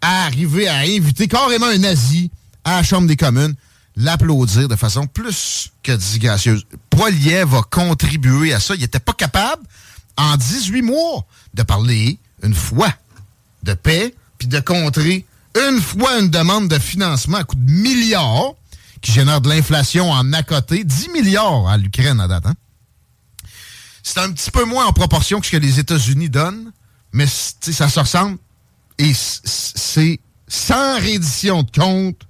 à 0.00 0.26
arriver 0.26 0.68
à 0.68 0.78
inviter 0.78 1.26
carrément 1.26 1.66
un 1.66 1.78
nazi 1.78 2.30
à 2.64 2.76
la 2.76 2.82
Chambre 2.82 3.08
des 3.08 3.16
communes, 3.16 3.54
l'applaudir 3.96 4.68
de 4.68 4.76
façon 4.76 5.06
plus 5.06 5.72
que 5.82 5.92
disgracieuse. 5.92 6.66
Poilier 6.90 7.44
va 7.44 7.62
contribuer 7.62 8.52
à 8.52 8.60
ça. 8.60 8.74
Il 8.74 8.80
n'était 8.80 9.00
pas 9.00 9.14
capable, 9.14 9.62
en 10.16 10.36
18 10.36 10.82
mois, 10.82 11.26
de 11.54 11.62
parler 11.62 12.18
une 12.42 12.54
fois 12.54 12.92
de 13.62 13.74
paix, 13.74 14.14
puis 14.38 14.48
de 14.48 14.60
contrer 14.60 15.24
une 15.68 15.80
fois 15.80 16.18
une 16.20 16.28
demande 16.28 16.68
de 16.68 16.78
financement 16.78 17.38
à 17.38 17.44
coût 17.44 17.56
de 17.56 17.70
milliards, 17.70 18.52
qui 19.00 19.12
génère 19.12 19.40
de 19.40 19.48
l'inflation 19.48 20.10
en 20.10 20.32
à 20.32 20.42
côté, 20.42 20.84
10 20.84 21.08
milliards 21.10 21.68
à 21.68 21.78
l'Ukraine 21.78 22.20
à 22.20 22.28
date. 22.28 22.46
hein. 22.46 22.54
C'est 24.02 24.20
un 24.20 24.30
petit 24.30 24.50
peu 24.50 24.64
moins 24.64 24.86
en 24.86 24.92
proportion 24.92 25.40
que 25.40 25.46
ce 25.46 25.52
que 25.52 25.56
les 25.56 25.80
États-Unis 25.80 26.28
donnent, 26.30 26.70
mais 27.12 27.26
ça 27.26 27.88
se 27.88 27.98
ressemble. 27.98 28.38
Et 28.98 29.12
c'est 29.14 30.20
sans 30.46 30.96
reddition 31.00 31.62
de 31.62 31.70
compte, 31.70 32.20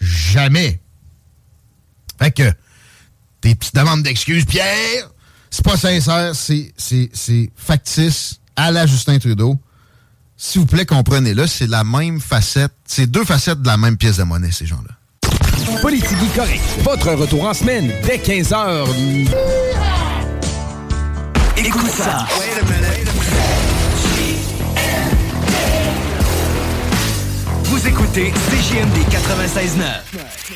jamais. 0.00 0.80
Fait 2.20 2.30
que 2.30 2.52
tes 3.40 3.54
petites 3.54 3.74
demandes 3.74 4.02
d'excuses, 4.02 4.44
Pierre, 4.44 5.10
c'est 5.50 5.64
pas 5.64 5.76
sincère, 5.76 6.34
c'est, 6.34 6.72
c'est, 6.76 7.08
c'est 7.14 7.50
factice 7.56 8.40
à 8.56 8.70
la 8.70 8.86
Justin 8.86 9.18
Trudeau. 9.18 9.58
S'il 10.36 10.62
vous 10.62 10.66
plaît, 10.66 10.86
comprenez-le, 10.86 11.46
c'est 11.46 11.66
la 11.66 11.84
même 11.84 12.20
facette, 12.20 12.72
c'est 12.86 13.06
deux 13.06 13.24
facettes 13.24 13.62
de 13.62 13.66
la 13.66 13.76
même 13.76 13.96
pièce 13.96 14.18
de 14.18 14.22
monnaie, 14.24 14.52
ces 14.52 14.66
gens-là. 14.66 14.94
Politique 15.80 16.34
correct. 16.34 16.62
Votre 16.82 17.12
retour 17.12 17.44
en 17.44 17.54
semaine 17.54 17.92
dès 18.04 18.18
15h. 18.18 18.86
Écoute 21.56 21.90
ça. 21.90 22.26
Vous 27.64 27.86
écoutez 27.86 28.32
CJMD 28.32 28.96
96.9. 29.10 30.49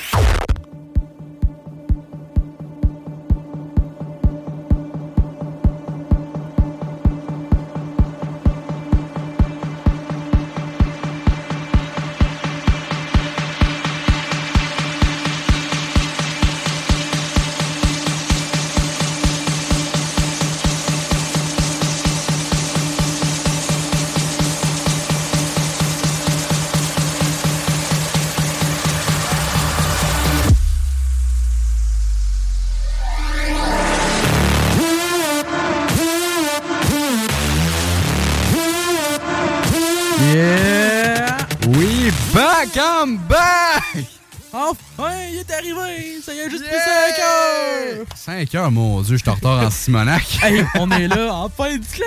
5 48.24 48.54
heures, 48.54 48.70
mon 48.70 49.02
Dieu, 49.02 49.16
je 49.18 49.22
suis 49.22 49.28
en 49.30 49.34
retard 49.34 49.66
en 49.66 49.70
Simonac. 49.70 50.24
Hey, 50.42 50.64
on 50.76 50.90
est 50.90 51.08
là, 51.08 51.34
en 51.34 51.48
fin 51.50 51.74
du 51.76 51.86
clan! 51.86 52.06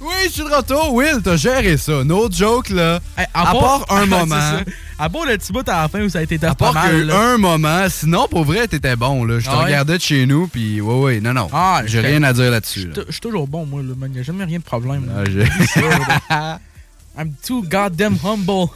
Oui, 0.00 0.14
je 0.24 0.30
suis 0.30 0.42
de 0.42 0.48
retour. 0.48 0.94
Will, 0.94 1.18
t'as 1.22 1.36
géré 1.36 1.76
ça. 1.76 2.02
No 2.02 2.30
joke, 2.30 2.70
là. 2.70 2.98
Hey, 3.18 3.26
à 3.34 3.44
part 3.52 3.84
un 3.90 4.06
moment. 4.06 4.60
À 4.98 5.08
part 5.10 5.26
le 5.26 5.36
petit 5.36 5.52
bout 5.52 5.68
à 5.68 5.82
la 5.82 5.88
fin 5.88 6.00
où 6.02 6.08
ça 6.08 6.20
a 6.20 6.22
été 6.22 6.36
À 6.36 6.48
tough 6.50 6.56
pas 6.56 6.72
part 6.72 6.74
mal. 6.84 6.90
que 6.92 6.96
là. 7.02 7.18
un 7.34 7.36
moment, 7.38 7.86
sinon, 7.90 8.26
pour 8.28 8.44
vrai, 8.44 8.68
t'étais 8.68 8.96
bon, 8.96 9.24
là. 9.24 9.38
Je 9.38 9.44
te 9.44 9.50
Ah 9.50 9.58
ouais? 9.58 9.64
regardais 9.66 9.98
de 9.98 10.02
chez 10.02 10.24
nous, 10.24 10.46
puis 10.48 10.80
ouais, 10.80 10.94
ouais, 11.00 11.20
non, 11.20 11.34
non. 11.34 11.48
Ah, 11.52 11.82
J'ai 11.84 12.00
rien 12.00 12.22
à 12.22 12.32
dire 12.32 12.50
là-dessus. 12.50 12.86
là. 12.88 13.02
Je 13.06 13.12
suis 13.12 13.20
toujours 13.20 13.46
bon, 13.46 13.66
moi, 13.66 13.82
là, 13.82 13.92
man. 13.98 14.10
Y 14.14 14.20
a 14.20 14.22
jamais 14.22 14.44
rien 14.44 14.58
de 14.60 14.64
problème. 14.64 15.06
là. 15.08 15.24
Ah, 16.30 16.58
I'm 17.18 17.34
too 17.46 17.62
goddamn 17.68 18.16
humble. 18.24 18.68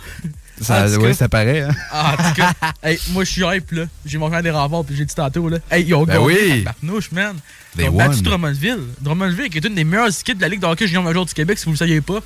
Ça, 0.60 0.86
ouais, 0.86 1.08
cas- 1.08 1.14
ça 1.14 1.28
paraît, 1.28 1.62
hein. 1.62 1.74
Ah, 1.90 2.14
en 2.14 2.16
tout 2.28 2.34
cas, 2.34 2.52
hey, 2.82 2.98
moi, 3.10 3.24
je 3.24 3.30
suis 3.30 3.42
hype, 3.44 3.72
là. 3.72 3.84
J'ai 4.06 4.18
mon 4.18 4.28
des 4.40 4.50
remparts, 4.50 4.84
puis 4.84 4.96
j'ai 4.96 5.04
dit 5.04 5.14
tantôt, 5.14 5.48
là. 5.48 5.58
Hey, 5.70 5.84
ils 5.84 5.94
ont 5.94 6.04
Ben 6.04 6.14
gagné, 6.14 6.24
oui. 6.24 6.64
man. 7.12 7.36
Ils 7.78 7.88
ont 7.88 7.92
battu. 7.92 8.22
Drummondville. 8.22 8.78
Drummondville, 9.00 9.50
qui 9.50 9.58
est 9.58 9.66
une 9.66 9.74
des 9.74 9.84
meilleures 9.84 10.08
équipes 10.08 10.36
de 10.36 10.42
la 10.42 10.48
Ligue 10.48 10.60
de 10.60 10.66
hockey 10.66 10.86
junior 10.86 11.02
major 11.02 11.26
du 11.26 11.34
Québec, 11.34 11.58
si 11.58 11.64
vous 11.64 11.72
le 11.72 11.76
saviez 11.76 12.00
pas. 12.00 12.20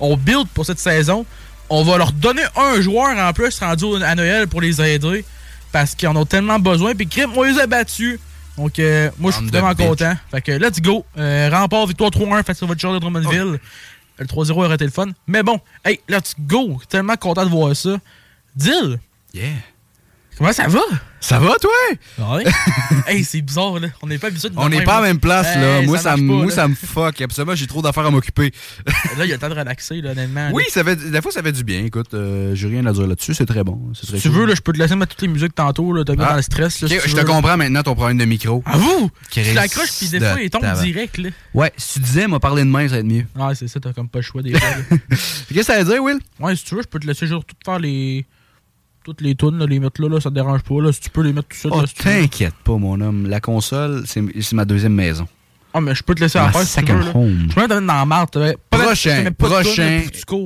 On 0.00 0.16
build 0.16 0.48
pour 0.54 0.64
cette 0.64 0.78
saison. 0.78 1.26
On 1.68 1.82
va 1.82 1.98
leur 1.98 2.12
donner 2.12 2.44
un 2.56 2.80
joueur 2.80 3.16
en 3.18 3.32
plus 3.32 3.58
rendu 3.58 4.02
à 4.02 4.14
Noël 4.14 4.46
pour 4.46 4.60
les 4.60 4.80
aider. 4.80 5.24
Parce 5.72 5.94
qu'ils 5.94 6.08
en 6.08 6.16
ont 6.16 6.24
tellement 6.24 6.58
besoin. 6.58 6.94
Puis 6.94 7.06
Crip, 7.08 7.26
moi, 7.34 7.48
ils 7.48 7.58
ont 7.58 7.66
battu. 7.66 8.18
Donc, 8.56 8.78
euh, 8.78 9.10
moi, 9.18 9.30
je 9.32 9.36
suis 9.38 9.46
vraiment 9.48 9.74
content. 9.74 10.14
Fait 10.30 10.40
que, 10.40 10.52
let's 10.52 10.80
go. 10.80 11.04
Euh, 11.18 11.50
rempart, 11.52 11.86
victoire 11.86 12.10
3-1 12.10 12.42
face 12.42 12.62
à 12.62 12.66
votre 12.66 12.80
joueur 12.80 12.94
de 12.94 12.98
Drummondville. 13.00 13.58
Le 14.18 14.26
3-0 14.26 14.52
aurait 14.52 14.74
été 14.74 14.84
le 14.84 14.90
fun. 14.90 15.08
Mais 15.26 15.42
bon, 15.42 15.60
hey, 15.84 16.00
let's 16.08 16.34
go. 16.38 16.80
Tellement 16.88 17.16
content 17.16 17.44
de 17.44 17.50
voir 17.50 17.74
ça. 17.76 17.98
Dill, 18.54 18.98
Yeah. 19.34 19.52
Comment 20.38 20.52
ça 20.52 20.68
va? 20.68 20.80
Ça 21.18 21.38
va, 21.38 21.54
toi? 21.58 21.70
Ouais. 22.36 22.44
hey, 23.06 23.24
c'est 23.24 23.40
bizarre, 23.40 23.80
là. 23.80 23.88
On 24.02 24.06
n'est 24.06 24.18
pas 24.18 24.26
habitué 24.26 24.50
de 24.50 24.54
On 24.58 24.68
n'est 24.68 24.82
pas 24.84 24.98
à 24.98 25.00
la 25.00 25.06
même 25.08 25.18
place, 25.18 25.46
là. 25.56 25.80
Hey, 25.80 25.86
Moi, 25.86 25.96
ça, 25.96 26.14
me- 26.14 26.28
pas, 26.28 26.34
moi, 26.34 26.44
là. 26.46 26.50
ça 26.52 26.68
me 26.68 26.74
fuck. 26.74 27.20
Absolument, 27.22 27.54
j'ai 27.54 27.66
trop 27.66 27.80
d'affaires 27.80 28.04
à 28.04 28.10
m'occuper. 28.10 28.52
Là, 29.16 29.24
il 29.24 29.28
y 29.28 29.32
a 29.32 29.36
le 29.36 29.38
temps 29.40 29.48
de 29.48 29.54
relaxer, 29.54 30.02
là, 30.02 30.10
honnêtement. 30.10 30.50
Oui, 30.52 30.64
là. 30.64 30.68
ça 30.70 30.84
fait, 30.84 30.96
des 30.96 31.22
fois, 31.22 31.32
ça 31.32 31.42
fait 31.42 31.52
du 31.52 31.64
bien. 31.64 31.84
Écoute, 31.84 32.12
euh, 32.12 32.54
j'ai 32.54 32.68
rien 32.68 32.84
à 32.84 32.92
dire 32.92 33.06
là-dessus. 33.06 33.32
C'est 33.32 33.46
très 33.46 33.64
bon. 33.64 33.80
Si 33.94 34.06
tu 34.20 34.28
cool. 34.28 34.40
veux, 34.40 34.46
là, 34.46 34.54
je 34.54 34.60
peux 34.60 34.72
te 34.74 34.78
laisser 34.78 34.94
mettre 34.94 35.14
toutes 35.16 35.22
les 35.22 35.28
musiques 35.32 35.54
tantôt, 35.54 35.90
là. 35.94 36.04
T'as 36.04 36.12
mis 36.14 36.22
Ah. 36.22 36.30
dans 36.30 36.36
le 36.36 36.42
stress, 36.42 36.82
là. 36.82 36.88
Si 36.88 36.98
je 37.08 37.16
te 37.16 37.22
comprends 37.24 37.56
maintenant 37.56 37.82
ton 37.82 37.94
problème 37.94 38.18
de 38.18 38.26
micro. 38.26 38.62
À 38.66 38.76
vous! 38.76 39.10
Chris 39.30 39.42
Tu 39.48 39.54
l'accroches, 39.54 39.92
puis 39.98 40.08
des 40.08 40.18
de 40.20 40.26
fois, 40.26 40.42
il 40.42 40.50
tombe 40.50 40.66
direct, 40.82 41.16
là. 41.16 41.30
Ouais, 41.54 41.72
si 41.78 41.94
tu 41.94 42.00
disais, 42.00 42.26
m'a 42.28 42.40
parlé 42.40 42.62
de 42.62 42.68
main, 42.68 42.86
ça 42.88 42.94
va 42.96 43.00
être 43.00 43.06
mieux. 43.06 43.24
Ouais, 43.36 43.54
c'est 43.54 43.68
ça, 43.68 43.80
t'as 43.80 43.94
comme 43.94 44.08
pas 44.10 44.18
le 44.18 44.24
choix 44.24 44.42
des 44.42 44.52
fois. 44.52 44.68
là. 44.68 44.76
Qu'est-ce 45.10 45.54
que 45.54 45.62
ça 45.62 45.82
veut 45.82 45.90
dire, 45.90 46.02
Will? 46.02 46.18
Ouais, 46.40 46.54
si 46.54 46.64
tu 46.64 46.74
veux, 46.74 46.82
je 46.82 46.88
peux 46.88 46.98
te 47.00 47.06
laisser 47.06 47.26
juste 47.26 47.46
tout 47.46 47.56
faire 47.64 47.78
les. 47.78 48.26
Toutes 49.06 49.20
les 49.20 49.36
tunes, 49.36 49.56
là, 49.58 49.66
les 49.66 49.78
mettre 49.78 50.02
là, 50.02 50.08
là, 50.08 50.20
ça 50.20 50.30
te 50.30 50.34
dérange 50.34 50.62
pas, 50.62 50.82
là. 50.82 50.90
Si 50.92 50.98
tu 51.00 51.10
peux 51.10 51.22
les 51.22 51.32
mettre 51.32 51.46
tout 51.46 51.56
ça, 51.56 51.68
Oh, 51.70 51.86
si 51.86 51.94
t'inquiète 51.94 52.54
pas, 52.64 52.76
mon 52.76 53.00
homme. 53.00 53.28
La 53.28 53.38
console, 53.40 54.02
c'est 54.04 54.52
ma 54.52 54.64
deuxième 54.64 54.94
maison. 54.94 55.28
Ah, 55.72 55.80
mais 55.80 55.94
je 55.94 56.02
peux 56.02 56.12
te 56.16 56.20
laisser 56.22 56.40
en 56.40 56.50
faire 56.50 56.62
si 56.62 56.82
tu 56.82 56.92
veux, 56.92 57.10
home. 57.14 57.46
Je 57.48 57.54
peux 57.54 57.68
te 57.68 57.72
mettre 57.74 57.86
dans 57.86 57.94
la 57.94 58.04
marde, 58.04 58.30
Prochain, 58.68 59.30
pas 59.38 59.48
prochain. 59.48 60.00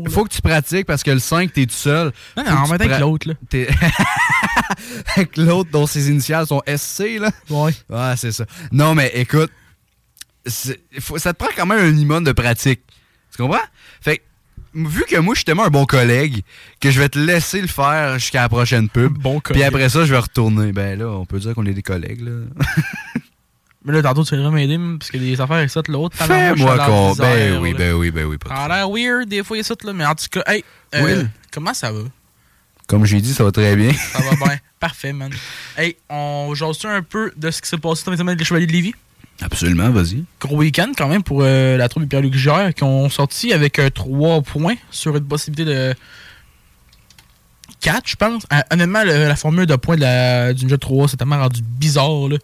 là. 0.05 0.11
Faut 0.11 0.25
que 0.25 0.29
tu 0.35 0.43
pratiques 0.43 0.87
parce 0.87 1.03
que 1.03 1.11
le 1.11 1.21
5, 1.21 1.51
t'es 1.55 1.65
tout 1.65 1.73
seul. 1.73 2.13
Non, 2.37 2.43
non, 2.45 2.51
pra- 2.87 3.01
l'autre, 3.01 3.29
là. 3.29 3.35
Avec 5.17 5.37
l'autre 5.39 5.71
dont 5.71 5.87
ses 5.87 6.11
initiales 6.11 6.47
sont 6.47 6.61
SC, 6.67 7.19
là. 7.19 7.31
Ouais. 7.49 7.73
Ouais, 7.89 8.15
c'est 8.17 8.33
ça. 8.33 8.45
Non, 8.73 8.95
mais 8.95 9.11
écoute, 9.15 9.51
faut- 10.99 11.17
ça 11.19 11.33
te 11.33 11.39
prend 11.39 11.53
quand 11.57 11.67
même 11.67 11.79
un 11.81 11.91
minimum 11.91 12.25
de 12.25 12.33
pratique. 12.33 12.83
Tu 13.35 13.43
comprends? 13.43 13.59
Fait 14.03 14.19
que, 14.19 14.23
vu 14.75 15.05
que 15.05 15.17
moi, 15.17 15.35
je 15.35 15.39
suis 15.39 15.45
tellement 15.45 15.65
un 15.65 15.71
bon 15.71 15.87
collègue, 15.87 16.43
que 16.81 16.91
je 16.91 17.01
vais 17.01 17.09
te 17.09 17.19
laisser 17.19 17.61
le 17.61 17.67
faire 17.69 18.19
jusqu'à 18.19 18.43
la 18.43 18.49
prochaine 18.49 18.89
pub. 18.89 19.13
Bon 19.19 19.41
Puis 19.41 19.55
collègue. 19.55 19.63
après 19.65 19.89
ça, 19.89 20.05
je 20.05 20.13
vais 20.13 20.19
retourner. 20.19 20.73
Ben 20.73 20.99
là, 20.99 21.07
on 21.09 21.27
peut 21.27 21.39
dire 21.39 21.55
qu'on 21.55 21.67
est 21.67 21.75
des 21.75 21.83
collègues, 21.83 22.23
là. 22.23 22.33
Mais 23.85 23.95
là, 23.95 24.03
tantôt, 24.03 24.25
tu 24.25 24.35
viendras 24.35 24.53
m'aider, 24.53 24.79
parce 24.99 25.11
que 25.11 25.17
des 25.17 25.41
affaires 25.41 25.57
avec 25.57 25.71
ça, 25.71 25.81
de 25.81 25.91
l'autre. 25.91 26.15
Fais-moi 26.17 26.79
con. 26.85 27.15
Ben 27.15 27.59
oui, 27.61 27.73
ben 27.73 27.95
oui, 27.95 28.11
ben 28.11 28.27
oui. 28.27 28.37
pas 28.37 28.51
de 28.51 28.55
Ça 28.55 28.61
a 28.65 28.69
l'air 28.69 28.91
weird, 28.91 29.27
des 29.27 29.43
fois, 29.43 29.63
ça, 29.63 29.75
là. 29.83 29.93
Mais 29.95 30.05
en 30.05 30.15
tout 30.15 30.27
cas, 30.31 30.43
hey, 30.47 30.63
euh, 30.95 31.03
Will. 31.03 31.31
comment 31.51 31.73
ça 31.73 31.91
va? 31.91 32.01
Comme 32.87 33.07
j'ai 33.07 33.21
dit, 33.21 33.33
ça 33.33 33.43
va 33.45 33.53
très 33.53 33.77
bien. 33.77 33.93
Ça 33.93 34.19
va 34.19 34.37
bien. 34.37 34.59
Parfait, 34.79 35.13
man. 35.13 35.31
Hey, 35.79 35.97
on 36.11 36.53
jase 36.55 36.85
un 36.85 37.03
peu 37.03 37.33
de 37.37 37.51
ce 37.51 37.63
qui 37.63 37.69
s'est 37.69 37.79
passé 37.79 38.03
dans 38.05 38.11
les 38.13 38.19
semaines 38.19 38.31
avec 38.31 38.41
les 38.41 38.45
Chevaliers 38.45 38.67
de 38.67 38.73
Lévis? 38.73 38.95
Absolument, 39.43 39.91
vas-y. 39.91 40.25
Gros 40.41 40.57
week-end 40.57 40.93
quand 40.97 41.09
même 41.09 41.23
pour 41.23 41.41
euh, 41.43 41.77
la 41.77 41.89
troupe 41.89 42.03
de 42.05 42.09
Pierre-Luc 42.09 42.35
qui 42.77 42.83
ont 42.85 43.09
sorti 43.09 43.53
avec 43.53 43.81
3 43.95 44.43
points 44.43 44.75
sur 44.91 45.17
une 45.17 45.25
possibilité 45.25 45.65
de 45.73 45.95
4, 47.81 48.03
je 48.07 48.17
pense. 48.17 48.43
Euh, 48.53 48.61
honnêtement, 48.71 49.03
le- 49.05 49.27
la 49.29 49.37
formule 49.37 49.67
de 49.67 49.77
points 49.77 49.97
de 49.97 50.03
la- 50.03 50.53
du 50.53 50.69
jeu 50.69 50.77
3, 50.79 51.09
c'est 51.09 51.17
tellement 51.17 51.39
rendu 51.39 51.63
bizarre. 51.63 52.29
Là. 52.29 52.37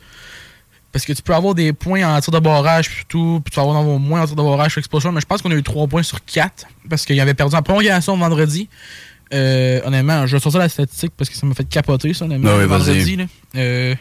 Parce 0.92 1.04
que 1.04 1.12
tu 1.12 1.20
peux 1.20 1.34
avoir 1.34 1.54
des 1.54 1.74
points 1.74 2.02
en 2.16 2.18
tir 2.20 2.32
de 2.32 2.38
barrage, 2.38 3.04
tout, 3.08 3.42
puis 3.44 3.50
tu 3.50 3.56
vas 3.56 3.62
avoir 3.62 3.82
moins 3.84 4.22
en 4.22 4.26
tir 4.26 4.34
de 4.36 4.42
barrage 4.42 4.72
sur 4.72 4.78
explosion, 4.78 5.12
mais 5.12 5.20
je 5.20 5.26
pense 5.26 5.42
qu'on 5.42 5.50
a 5.50 5.54
eu 5.54 5.62
3 5.62 5.86
points 5.88 6.02
sur 6.02 6.24
4 6.24 6.66
parce 6.88 7.04
qu'il 7.04 7.20
avait 7.20 7.34
perdu 7.34 7.54
en 7.54 7.62
prolongation 7.62 8.16
vendredi. 8.16 8.68
Euh, 9.34 9.80
honnêtement, 9.84 10.26
je 10.26 10.36
vais 10.36 10.40
sortir 10.40 10.60
la 10.60 10.68
statistique 10.68 11.12
parce 11.16 11.28
que 11.28 11.36
ça 11.36 11.44
m'a 11.46 11.52
fait 11.54 11.68
capoter, 11.68 12.14
ça, 12.14 12.24
honnêtement. 12.24 12.50
Ah 12.52 12.58
oui, 12.58 12.64
vendredi, 12.66 13.16
là. 13.16 13.24
Euh, 13.56 13.94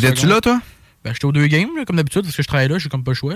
T'étais-tu 0.00 0.26
là, 0.26 0.40
toi? 0.42 0.60
Ben, 1.08 1.14
j'étais 1.14 1.24
aux 1.24 1.32
deux 1.32 1.46
games, 1.46 1.70
là, 1.76 1.84
comme 1.86 1.96
d'habitude, 1.96 2.22
parce 2.22 2.36
que 2.36 2.42
je 2.42 2.48
travaille 2.48 2.68
là, 2.68 2.78
j'ai 2.78 2.88
comme 2.90 3.02
pas 3.02 3.12
le 3.12 3.16
choix. 3.16 3.34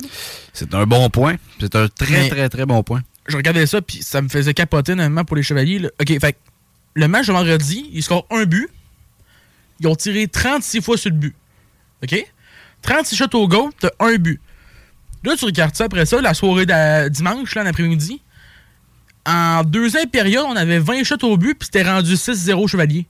C'est 0.53 0.75
un 0.75 0.85
bon 0.85 1.09
point. 1.09 1.37
C'est 1.59 1.75
un 1.75 1.89
très, 1.89 2.23
Mais- 2.25 2.29
très, 2.29 2.49
très 2.51 2.67
bon 2.67 2.83
point. 2.83 3.03
je 3.29 3.37
regardais 3.37 3.67
ça, 3.67 3.81
puis 3.81 4.03
ça 4.03 4.21
me 4.21 4.29
faisait 4.29 4.53
capoter, 4.55 4.95
normalement, 4.95 5.25
pour 5.25 5.37
les 5.37 5.43
Chevaliers. 5.43 5.79
là. 5.79 5.89
OK, 6.01 6.21
fait 6.21 6.37
le 6.95 7.09
match 7.09 7.27
de 7.29 7.33
vendredi, 7.33 7.89
ils 7.93 8.03
scorent 8.03 8.27
un 8.31 8.45
but. 8.45 8.69
Ils 9.81 9.87
ont 9.89 9.97
tiré 9.97 10.29
36 10.29 10.83
fois 10.83 10.97
sur 10.99 11.11
le 11.11 11.17
but. 11.17 11.35
OK? 12.03 12.27
36 12.83 13.17
shots 13.17 13.35
au 13.39 13.49
goal, 13.49 13.71
t'as 13.81 13.89
un 14.01 14.17
but. 14.17 14.39
Là, 15.25 15.35
tu 15.37 15.45
regardes 15.47 15.75
ça 15.75 15.85
après 15.85 16.05
ça, 16.05 16.21
la 16.21 16.35
soirée 16.35 16.67
de 16.67 17.09
dimanche, 17.09 17.55
là, 17.55 17.63
en 17.63 17.67
après-midi. 17.67 18.21
En 19.25 19.63
deuxième 19.65 20.11
période, 20.11 20.45
on 20.49 20.57
avait 20.57 20.81
20 20.81 21.05
shots 21.05 21.23
au 21.25 21.37
but, 21.37 21.55
puis 21.59 21.67
c'était 21.73 21.89
rendu 21.89 22.17
6-0 22.17 22.67
Chevalier. 22.69 23.07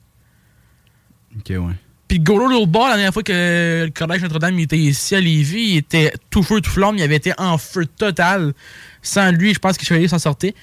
Ok, 1.39 1.47
ouais. 1.51 1.75
Puis 2.13 2.19
le 2.19 2.25
goaler 2.25 2.49
de 2.49 2.59
l'autre 2.59 2.71
bord, 2.71 2.89
la 2.89 2.97
dernière 2.97 3.15
fois 3.15 3.23
que 3.23 3.85
le 3.87 3.91
Collège 3.91 4.21
Notre-Dame 4.21 4.59
était 4.59 4.77
ici 4.77 5.15
à 5.15 5.21
Lévis, 5.21 5.71
il 5.71 5.77
était 5.79 6.13
tout 6.29 6.43
feu, 6.43 6.61
tout 6.61 6.69
flamme, 6.69 6.99
il 6.99 7.03
avait 7.03 7.17
été 7.17 7.33
en 7.39 7.57
feu 7.57 7.87
total. 7.87 8.53
Sans 9.01 9.31
lui, 9.31 9.55
je 9.55 9.59
pense 9.59 9.79
que 9.79 9.81
les 9.81 9.87
Chevaliers 9.87 10.09
s'en 10.09 10.19
sortaient. 10.19 10.55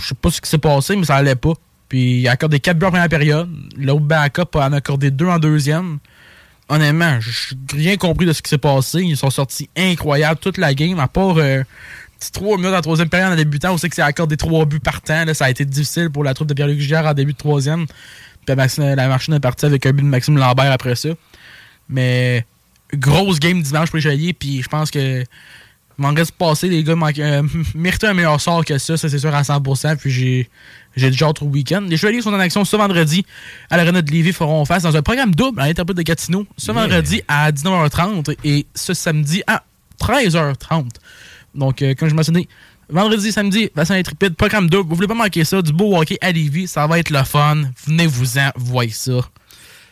Je 0.00 0.08
sais 0.08 0.16
pas 0.16 0.32
ce 0.32 0.40
qui 0.40 0.50
s'est 0.50 0.58
passé, 0.58 0.96
mais 0.96 1.04
ça 1.04 1.14
allait 1.14 1.36
pas. 1.36 1.52
Puis 1.88 2.22
il 2.22 2.26
a 2.26 2.32
accordé 2.32 2.58
4 2.58 2.76
buts 2.76 2.86
en 2.86 2.90
première 2.90 3.08
période. 3.08 3.48
L'autre 3.76 4.00
backup 4.00 4.48
en 4.54 4.72
a 4.72 4.78
accordé 4.78 5.12
2 5.12 5.24
en 5.24 5.38
deuxième. 5.38 5.98
Honnêtement, 6.68 7.20
j'ai 7.20 7.54
rien 7.72 7.96
compris 7.96 8.26
de 8.26 8.32
ce 8.32 8.42
qui 8.42 8.50
s'est 8.50 8.58
passé. 8.58 9.02
Ils 9.02 9.16
sont 9.16 9.30
sortis 9.30 9.70
incroyables 9.76 10.40
toute 10.40 10.58
la 10.58 10.74
game, 10.74 10.98
à 10.98 11.06
part 11.06 11.36
euh, 11.38 11.62
petit 12.18 12.32
3 12.32 12.56
minutes 12.56 12.74
en 12.74 12.80
troisième 12.80 13.08
période 13.08 13.32
en 13.32 13.36
débutant. 13.36 13.72
On 13.72 13.78
sait 13.78 13.88
que 13.88 13.94
c'est 13.94 14.02
accordé 14.02 14.36
3 14.36 14.64
buts 14.64 14.80
par 14.80 15.00
temps. 15.00 15.24
Là, 15.24 15.32
ça 15.32 15.44
a 15.44 15.50
été 15.50 15.64
difficile 15.64 16.10
pour 16.10 16.24
la 16.24 16.34
troupe 16.34 16.48
de 16.48 16.54
Pierre-Luc 16.54 16.80
Giguère 16.80 17.06
en 17.06 17.14
début 17.14 17.34
de 17.34 17.38
troisième. 17.38 17.86
Puis 18.46 18.56
Maxime- 18.56 18.94
la 18.94 19.08
machine 19.08 19.34
est 19.34 19.40
partie 19.40 19.66
avec 19.66 19.84
un 19.86 19.92
but 19.92 20.02
de 20.02 20.08
Maxime 20.08 20.36
Lambert 20.38 20.70
après 20.72 20.96
ça. 20.96 21.10
Mais 21.88 22.44
grosse 22.94 23.38
game 23.40 23.62
dimanche 23.62 23.88
pour 23.88 23.96
les 23.96 24.02
Chevaliers. 24.02 24.32
Puis 24.32 24.62
je 24.62 24.68
pense 24.68 24.90
que 24.90 25.24
m'en 25.98 26.12
reste 26.14 26.32
passé. 26.32 26.68
Les 26.68 26.82
gars 26.82 26.94
euh, 27.18 27.42
méritaient 27.74 28.08
un 28.08 28.14
meilleur 28.14 28.40
sort 28.40 28.64
que 28.64 28.78
ça. 28.78 28.96
Ça, 28.96 29.08
c'est 29.08 29.18
sûr 29.18 29.34
à 29.34 29.42
100%. 29.42 29.96
Puis 29.96 30.10
j'ai 30.10 30.50
j'ai 30.96 31.10
déjà 31.10 31.26
hâte 31.28 31.40
au 31.42 31.46
week-end. 31.46 31.82
Les 31.88 31.96
Chevaliers 31.96 32.20
sont 32.22 32.34
en 32.34 32.40
action 32.40 32.64
ce 32.64 32.76
vendredi 32.76 33.24
à 33.70 33.76
l'Arena 33.76 34.02
de 34.02 34.10
Lévis. 34.10 34.32
feront 34.32 34.64
face 34.64 34.82
dans 34.82 34.94
un 34.96 35.02
programme 35.02 35.34
double 35.34 35.60
à 35.60 35.66
l'interprète 35.66 35.96
de 35.96 36.02
Gatineau 36.02 36.46
ce 36.58 36.72
Yeah. 36.72 36.80
vendredi 36.82 37.22
à 37.28 37.50
19h30 37.52 38.36
et 38.44 38.66
ce 38.74 38.92
samedi 38.94 39.42
à 39.46 39.62
13h30. 40.00 40.90
Donc, 41.54 41.82
euh, 41.82 41.94
comme 41.94 42.08
je 42.08 42.14
mentionnais, 42.14 42.48
vendredi, 42.88 43.32
samedi, 43.32 43.70
bassin 43.74 43.96
intrépide, 43.96 44.34
programme 44.34 44.68
double. 44.68 44.88
Vous 44.90 44.96
voulez 44.96 45.08
pas 45.08 45.14
manquer 45.14 45.44
ça, 45.44 45.62
du 45.62 45.72
beau 45.72 45.96
hockey 45.96 46.18
à 46.20 46.30
Lévis. 46.32 46.68
Ça 46.68 46.86
va 46.86 46.98
être 46.98 47.10
le 47.10 47.22
fun. 47.24 47.62
Venez-vous-en, 47.86 48.50
voyez 48.56 48.90
ça. 48.92 49.20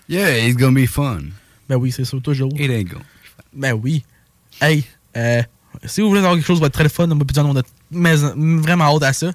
Yeah, 0.08 0.46
it's 0.46 0.56
gonna 0.56 0.80
be 0.80 0.86
fun. 0.86 1.20
Ben 1.68 1.76
oui, 1.76 1.92
c'est 1.92 2.04
ça, 2.04 2.16
toujours. 2.22 2.50
It 2.58 2.70
ain't 2.70 2.88
gonna. 2.88 3.04
Ben 3.52 3.72
oui. 3.72 4.04
Hey, 4.60 4.84
euh, 5.16 5.42
si 5.84 6.00
vous 6.00 6.08
voulez 6.08 6.20
avoir 6.20 6.34
quelque 6.34 6.46
chose 6.46 6.60
être 6.62 6.72
très 6.72 6.88
fun, 6.88 7.08
on 7.10 7.20
a 7.56 7.62
mais- 7.90 8.16
vraiment 8.60 8.84
hâte 8.94 9.02
à 9.04 9.12
ça. 9.12 9.32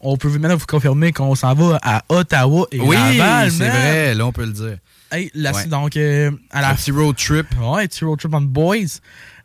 On 0.00 0.16
peut 0.16 0.28
maintenant 0.28 0.56
vous 0.56 0.66
confirmer 0.66 1.12
qu'on 1.12 1.34
s'en 1.34 1.54
va 1.54 1.78
à 1.82 2.02
Ottawa 2.08 2.66
et 2.70 2.80
Oui, 2.80 2.96
Laval, 2.96 3.50
c'est 3.50 3.66
man. 3.68 3.70
vrai, 3.70 4.14
là, 4.14 4.26
on 4.26 4.32
peut 4.32 4.44
le 4.44 4.52
dire. 4.52 4.78
Hey, 5.10 5.30
là, 5.34 5.52
Ouais. 5.52 5.62
c'est 5.62 5.68
donc 5.68 5.96
euh, 5.96 6.30
à 6.50 6.60
la 6.62 6.70
Un 6.70 6.74
petit 6.74 6.90
road 6.90 7.16
trip. 7.16 7.46
Ouais, 7.60 7.86
petit 7.88 8.04
road 8.04 8.18
trip 8.18 8.34
on 8.34 8.40
boys. 8.42 9.00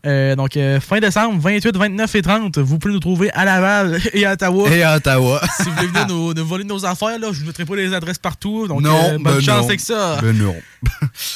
Euh, 0.05 0.35
donc, 0.35 0.57
euh, 0.57 0.79
fin 0.79 0.99
décembre, 0.99 1.39
28, 1.39 1.77
29 1.77 2.15
et 2.15 2.21
30, 2.23 2.57
vous 2.57 2.79
pouvez 2.79 2.93
nous 2.93 2.99
trouver 2.99 3.29
à 3.33 3.45
Laval 3.45 3.99
et 4.13 4.25
à 4.25 4.33
Ottawa. 4.33 4.69
Et 4.69 4.81
à 4.83 4.95
Ottawa. 4.95 5.41
si 5.57 5.63
vous 5.69 5.75
voulez 5.75 5.87
venir 5.87 6.07
nous, 6.07 6.33
nous 6.33 6.45
voler 6.45 6.63
nos 6.63 6.83
affaires, 6.85 7.19
là, 7.19 7.27
je 7.31 7.41
ne 7.41 7.47
mettrai 7.47 7.65
pas 7.65 7.75
les 7.75 7.93
adresses 7.93 8.17
partout. 8.17 8.67
Donc, 8.67 8.81
non, 8.81 8.97
euh, 8.97 9.11
bonne 9.19 9.23
ben 9.35 9.41
chance 9.41 9.61
non. 9.61 9.67
avec 9.67 9.79
ça. 9.79 10.17
Ben 10.21 10.35
non. 10.37 10.55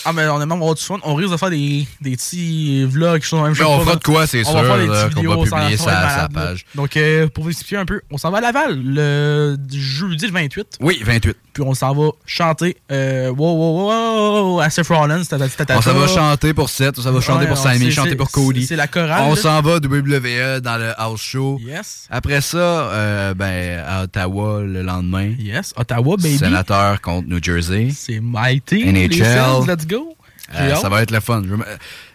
Ah, 0.05 0.13
mais 0.13 0.28
on 0.28 0.38
est 0.41 0.45
même 0.45 0.51
avoir 0.53 0.74
du 0.76 0.82
fun. 0.84 0.97
On 1.03 1.16
risque 1.16 1.32
de 1.32 1.38
faire 1.38 1.49
des, 1.49 1.88
des 2.01 2.11
petits 2.16 2.84
vlogs 2.86 3.24
sont 3.24 3.43
même 3.43 3.53
Ben, 3.53 3.66
on 3.66 3.80
fera 3.82 3.95
de 3.95 4.03
quoi, 4.03 4.26
c'est 4.28 4.41
on 4.45 4.51
sûr, 4.51 4.53
va 4.61 4.63
faire 4.63 4.78
des 4.78 4.88
là, 4.88 5.03
petites 5.05 5.16
vidéos, 5.16 5.43
va 5.43 5.57
publier 5.57 5.78
ça 5.78 6.20
sa- 6.22 6.30
page. 6.30 6.66
Donc, 6.76 6.95
euh, 6.97 7.28
pour 7.28 7.43
vous 7.43 7.49
expliquer 7.51 7.78
un 7.78 7.86
peu, 7.86 8.01
on 8.11 8.18
s'en 8.18 8.30
va 8.32 8.38
à 8.39 8.41
Laval 8.41 8.80
le 8.84 9.57
jeudi 9.72 10.26
le 10.28 10.32
28. 10.34 10.78
Oui, 10.82 11.01
28. 11.03 11.36
Puis 11.53 11.63
on 11.63 11.74
s'en 11.74 11.93
va 11.93 12.09
chanter 12.26 12.78
euh, 12.91 13.30
wow, 13.30 13.53
wow, 13.53 13.89
wow, 13.89 14.53
wow, 14.53 14.59
à 14.59 14.70
Seth 14.70 14.88
Rollins. 14.88 15.22
On 15.22 15.82
s'en 15.82 15.93
va 15.93 16.07
chanter 16.07 16.53
pour 16.53 16.70
Seth, 16.70 16.97
on 16.99 17.01
s'en 17.01 17.11
va 17.11 17.22
chanter 17.22 17.45
pour 17.47 17.57
on- 17.57 17.63
Sammy, 17.63 17.91
chanter 17.91 18.16
pour 18.16 18.30
Cody. 18.32 18.55
C'est 18.64 18.76
la 18.76 18.88
chorale, 18.88 19.24
On 19.26 19.36
s'en 19.36 19.62
va 19.62 19.80
de 19.80 19.88
WWE 19.88 20.62
dans 20.62 20.78
le 20.78 20.93
house 20.99 21.22
show. 21.22 21.60
Yes. 21.62 22.08
Après 22.10 22.41
ça, 22.41 22.58
euh, 22.58 23.34
ben, 23.34 23.84
à 23.86 24.03
Ottawa 24.03 24.62
le 24.62 24.82
lendemain. 24.84 25.34
Yes, 25.39 25.74
Ottawa, 25.76 26.18
baby. 26.18 26.38
Sénateur 26.38 27.01
contre 27.01 27.28
New 27.28 27.43
Jersey. 27.43 27.89
C'est 27.95 28.20
mighty. 28.22 28.86
NHL. 28.86 29.10
Les 29.10 29.74
let's 29.74 29.88
go. 29.88 30.16
Euh, 30.53 30.76
ça 30.76 30.89
va 30.89 31.01
être 31.01 31.12
le 31.12 31.20
fun. 31.20 31.41
Je 31.43 31.56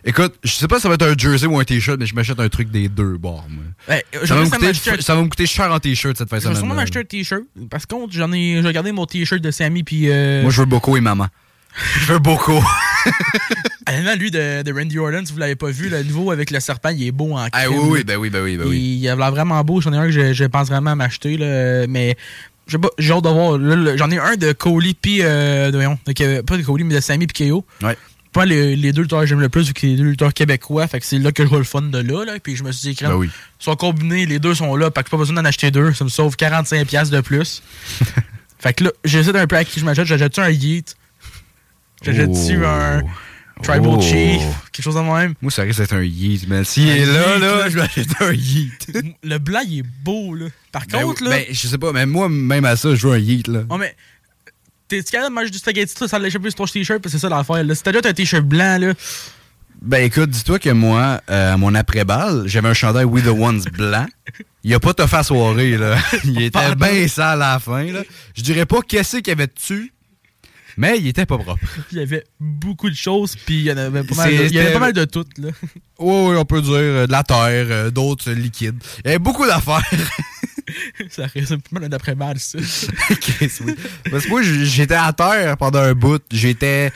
Écoute, 0.04 0.34
je 0.44 0.50
sais 0.52 0.68
pas 0.68 0.76
si 0.76 0.82
ça 0.82 0.88
va 0.88 0.94
être 0.94 1.02
un 1.06 1.16
jersey 1.16 1.46
ou 1.46 1.58
un 1.58 1.64
t-shirt, 1.64 1.98
mais 1.98 2.06
je 2.06 2.14
m'achète 2.14 2.38
un 2.38 2.48
truc 2.48 2.70
des 2.70 2.88
deux 2.88 3.16
bords. 3.18 3.44
Ben, 3.88 4.00
ça, 4.24 4.34
va 4.34 4.42
me 4.42 4.48
coûter, 4.48 4.66
m'acheter 4.66 4.90
un- 4.92 5.00
ça 5.00 5.14
va 5.16 5.22
me 5.22 5.28
coûter 5.28 5.46
cher 5.46 5.72
en 5.72 5.80
t-shirt 5.80 6.16
cette 6.16 6.30
fin 6.30 6.36
de 6.36 6.42
Je 6.42 6.46
vais 6.48 6.54
semaine. 6.54 6.60
sûrement 6.68 6.74
m'acheter 6.74 7.00
un 7.00 7.04
t-shirt. 7.04 7.42
Parce 7.68 7.86
que 7.86 7.94
contre, 7.94 8.12
j'en 8.12 8.32
ai, 8.32 8.60
j'ai 8.62 8.66
regardé 8.66 8.92
mon 8.92 9.04
t-shirt 9.04 9.42
de 9.42 9.50
Sammy 9.50 9.82
puis. 9.82 10.08
Euh... 10.10 10.42
Moi, 10.42 10.50
je 10.52 10.60
veux 10.60 10.66
beaucoup 10.66 10.96
et 10.96 11.00
maman. 11.00 11.26
je 12.00 12.12
veux 12.12 12.18
beaucoup. 12.18 12.64
Honnêtement, 13.88 14.14
lui 14.14 14.30
de, 14.30 14.62
de 14.62 14.72
Randy 14.72 14.98
Orton, 14.98 15.22
si 15.24 15.32
vous 15.32 15.38
l'avez 15.38 15.56
pas 15.56 15.70
vu, 15.70 15.88
le 15.88 16.02
nouveau 16.02 16.30
avec 16.30 16.50
le 16.50 16.60
serpent, 16.60 16.90
il 16.90 17.06
est 17.06 17.12
beau 17.12 17.36
en 17.36 17.46
Ah 17.52 17.68
oui, 17.70 17.76
oui, 17.80 18.04
ben 18.04 18.16
oui, 18.18 18.30
ben 18.30 18.42
oui, 18.42 18.56
ben 18.56 18.66
oui. 18.68 18.98
Il 19.00 19.08
a 19.08 19.16
l'air 19.16 19.30
vraiment 19.30 19.62
beau. 19.64 19.80
J'en 19.80 19.92
ai 19.92 19.96
un 19.96 20.04
que 20.06 20.12
je, 20.12 20.32
je 20.32 20.44
pense 20.44 20.68
vraiment 20.68 20.90
à 20.90 20.94
m'acheter. 20.94 21.36
là, 21.36 21.86
Mais 21.88 22.16
je 22.66 22.72
sais 22.72 22.78
pas, 22.78 22.88
j'ai 22.98 23.12
hâte 23.12 23.24
de 23.24 23.28
voir. 23.28 23.96
J'en 23.96 24.10
ai 24.10 24.18
un 24.18 24.36
de 24.36 24.52
Coley 24.52 24.94
puis. 25.00 25.18
Euh, 25.22 25.70
de, 25.70 25.76
voyons, 25.76 25.98
de 26.06 26.12
Ke- 26.12 26.42
pas 26.42 26.56
de 26.56 26.62
Coley, 26.62 26.84
mais 26.84 26.94
de 26.94 27.00
Sammy 27.00 27.26
puis 27.26 27.48
KO. 27.50 27.64
Ouais. 27.82 27.96
Pas 28.32 28.44
les, 28.44 28.76
les 28.76 28.92
deux 28.92 29.02
lutteurs 29.02 29.20
que 29.22 29.26
j'aime 29.26 29.40
le 29.40 29.48
plus, 29.48 29.66
vu 29.66 29.72
que 29.74 29.80
c'est 29.80 29.88
les 29.88 29.96
deux 29.96 30.04
lutteurs 30.04 30.32
québécois. 30.32 30.86
Fait 30.86 31.00
que 31.00 31.06
c'est 31.06 31.18
là 31.18 31.32
que 31.32 31.42
je 31.42 31.48
vois 31.48 31.58
le 31.58 31.64
fun 31.64 31.82
de 31.82 31.98
là. 31.98 32.24
là. 32.24 32.34
Puis 32.40 32.54
je 32.54 32.62
me 32.62 32.70
suis 32.70 32.90
dit, 32.90 32.94
crème, 32.94 33.10
Ben 33.10 33.16
oui. 33.16 33.28
ils 33.60 33.64
sont 33.64 33.74
combinés, 33.74 34.24
les 34.24 34.38
deux 34.38 34.54
sont 34.54 34.76
là. 34.76 34.88
Fait 34.94 35.02
que 35.02 35.10
pas 35.10 35.16
besoin 35.16 35.34
d'en 35.34 35.44
acheter 35.44 35.72
deux. 35.72 35.92
Ça 35.94 36.04
me 36.04 36.10
sauve 36.10 36.36
45$ 36.36 37.10
de 37.10 37.20
plus. 37.22 37.60
fait 38.60 38.72
que 38.74 38.84
là, 38.84 38.90
j'hésite 39.04 39.34
un 39.34 39.48
peu 39.48 39.56
à 39.56 39.64
qui 39.64 39.80
je 39.80 39.84
m'achète. 39.84 40.06
J'achète-tu 40.06 40.38
un 40.40 40.50
Yeet? 40.50 40.94
J'achète-tu 42.02 42.58
Oh. 42.62 42.66
un 42.66 43.02
Tribal 43.62 43.90
Oh. 43.90 44.00
Chief, 44.00 44.40
quelque 44.72 44.84
chose 44.84 44.94
de 44.94 45.00
même? 45.00 45.34
Moi, 45.42 45.50
ça 45.50 45.62
risque 45.62 45.80
d'être 45.80 45.92
un 45.94 46.02
yeet, 46.02 46.48
man. 46.48 46.64
S'il 46.64 46.88
est 46.88 47.04
là, 47.04 47.34
yeet, 47.34 47.40
là, 47.40 47.68
je 47.68 47.74
vais 47.76 47.82
acheter 47.82 48.06
un 48.20 48.32
yeet. 48.32 48.88
Le 49.22 49.36
blanc, 49.38 49.60
il 49.66 49.80
est 49.80 49.84
beau, 50.02 50.34
là. 50.34 50.46
Par 50.72 50.82
Ben 50.90 51.02
contre, 51.02 51.24
là. 51.24 51.30
ben, 51.30 51.44
je 51.50 51.68
sais 51.68 51.76
pas, 51.78 51.92
mais 51.92 52.06
moi, 52.06 52.28
même 52.30 52.64
à 52.64 52.76
ça, 52.76 52.94
je 52.94 53.06
veux 53.06 53.12
un 53.14 53.18
yeet, 53.18 53.48
là. 53.48 53.64
Oh, 53.68 53.76
mais. 53.76 53.94
T'es-tu 54.88 55.12
capable 55.12 55.28
de 55.30 55.34
manger 55.34 55.50
du 55.50 55.58
spaghetti, 55.58 55.94
là, 56.00 56.08
sans 56.08 56.18
l'échapper 56.18 56.48
sur 56.50 56.56
ton 56.56 56.64
t-shirt? 56.64 57.00
Parce 57.02 57.12
que 57.12 57.18
c'est 57.18 57.22
ça 57.22 57.28
l'affaire, 57.28 57.62
là. 57.62 57.74
Si 57.74 57.82
t'as 57.82 57.92
déjà 57.92 58.08
un 58.08 58.12
t-shirt 58.14 58.44
blanc, 58.44 58.78
là. 58.80 58.94
Ben 59.82 60.04
écoute, 60.04 60.30
dis-toi 60.30 60.58
que 60.58 60.70
moi, 60.70 61.20
euh, 61.30 61.54
à 61.54 61.56
mon 61.56 61.74
après-balle, 61.74 62.44
j'avais 62.46 62.68
un 62.68 62.74
chandail 62.74 63.04
We 63.04 63.22
the 63.24 63.28
Ones 63.28 63.62
blanc. 63.72 64.06
Il 64.64 64.74
a 64.74 64.80
pas 64.80 64.92
toffé 64.94 65.16
à 65.16 65.22
soirée, 65.22 65.76
là. 65.76 65.96
Il 66.24 66.40
était 66.42 66.74
bien 66.76 67.06
sale 67.08 67.40
à 67.42 67.52
la 67.52 67.58
fin, 67.58 67.84
là. 67.84 68.00
Je 68.34 68.42
dirais 68.42 68.66
pas 68.66 68.80
qu'est-ce 68.86 69.18
qu'il 69.18 69.28
y 69.28 69.30
avait 69.32 69.46
dessus, 69.46 69.92
mais 70.76 70.98
il 70.98 71.06
était 71.08 71.26
pas 71.26 71.38
propre. 71.38 71.60
Il 71.92 71.98
y 71.98 72.02
avait 72.02 72.24
beaucoup 72.38 72.88
de 72.90 72.94
choses, 72.96 73.36
puis 73.46 73.56
il 73.58 73.64
y 73.64 73.72
en 73.72 73.76
avait 73.76 74.02
pas 74.04 74.14
mal 74.14 74.36
de, 74.36 74.44
il 74.44 74.52
y 74.52 74.58
avait 74.58 74.72
pas 74.72 74.78
mal 74.78 74.92
de 74.92 75.04
tout, 75.04 75.24
là. 75.38 75.48
Oui, 75.98 76.30
oui, 76.30 76.36
on 76.38 76.44
peut 76.46 76.62
dire 76.62 76.72
euh, 76.74 77.06
de 77.06 77.12
la 77.12 77.22
terre, 77.22 77.36
euh, 77.68 77.90
d'autres 77.90 78.30
euh, 78.30 78.34
liquides. 78.34 78.82
Il 79.04 79.08
y 79.08 79.10
avait 79.10 79.18
beaucoup 79.18 79.46
d'affaires. 79.46 79.82
ça 81.10 81.26
résume 81.26 81.60
pas 81.60 81.80
mal 81.80 81.88
d'après-mal, 81.90 82.38
ça. 82.38 82.58
Chris, 83.20 83.50
oui. 83.64 83.74
Parce 84.10 84.24
que 84.24 84.30
moi, 84.30 84.40
j'étais 84.42 84.94
à 84.94 85.12
terre 85.12 85.56
pendant 85.58 85.80
un 85.80 85.92
bout. 85.92 86.22
J'étais. 86.32 86.90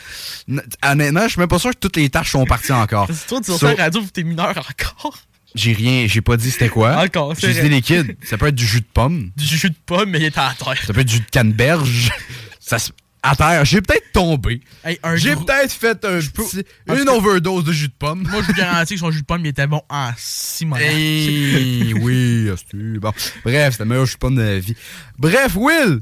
Honnêtement, 0.83 1.23
je 1.25 1.29
suis 1.33 1.39
même 1.39 1.47
pas 1.49 1.59
sûr 1.59 1.71
que 1.71 1.77
toutes 1.79 1.97
les 1.97 2.09
tâches 2.09 2.31
sont 2.31 2.45
parties 2.45 2.71
encore. 2.71 3.07
Que 3.07 3.13
toi, 3.27 3.39
tu 3.41 3.51
So- 3.51 3.57
sur 3.59 3.67
la 3.67 3.75
radio, 3.75 4.01
t'es 4.11 4.23
mineur 4.23 4.49
encore? 4.57 5.19
J'ai 5.53 5.71
rien, 5.73 6.05
j'ai 6.07 6.21
pas 6.21 6.35
dit 6.35 6.49
c'était 6.51 6.69
quoi. 6.69 6.97
Encore, 7.03 7.33
c'est 7.37 7.53
J'ai 7.53 7.61
dit 7.61 7.69
liquides. 7.69 8.17
Ça 8.23 8.37
peut 8.37 8.47
être 8.47 8.55
du 8.55 8.65
jus 8.65 8.81
de 8.81 8.87
pomme. 8.91 9.31
Du 9.37 9.45
jus 9.45 9.69
de 9.69 9.75
pomme, 9.85 10.09
mais 10.09 10.19
il 10.19 10.25
était 10.25 10.39
à 10.39 10.53
terre. 10.57 10.81
Ça 10.85 10.93
peut 10.93 11.01
être 11.01 11.07
du 11.07 11.13
jus 11.15 11.19
de 11.21 11.29
canneberge. 11.29 12.11
Ça 12.59 12.79
se- 12.79 12.91
À 13.27 13.35
terre, 13.35 13.65
j'ai 13.65 13.81
peut-être 13.81 14.11
tombé. 14.13 14.61
Hey, 14.83 14.99
J'ai 15.15 15.33
gros- 15.33 15.43
peut-être 15.45 15.71
fait 15.71 16.05
un 16.05 16.19
petit- 16.19 16.63
En 16.87 16.95
une 16.95 17.09
overdose 17.09 17.63
de 17.63 17.71
jus 17.73 17.87
de 17.87 17.93
pomme. 17.97 18.21
Moi, 18.29 18.41
je 18.41 18.47
vous 18.47 18.53
garantis 18.53 18.93
que 18.93 18.99
son 18.99 19.09
jus 19.11 19.21
de 19.21 19.25
pomme, 19.25 19.41
il 19.43 19.47
était 19.49 19.65
bon 19.67 19.81
en 19.89 20.11
Simon. 20.17 20.75
Hey, 20.75 21.93
oui, 21.95 22.49
hostie. 22.51 22.99
bon. 22.99 23.11
Bref, 23.43 23.71
c'était 23.73 23.83
le 23.83 23.89
meilleur 23.89 24.05
jus 24.05 24.13
de 24.13 24.19
pomme 24.19 24.35
de 24.35 24.41
la 24.41 24.59
vie. 24.59 24.75
Bref, 25.17 25.55
Will, 25.55 26.01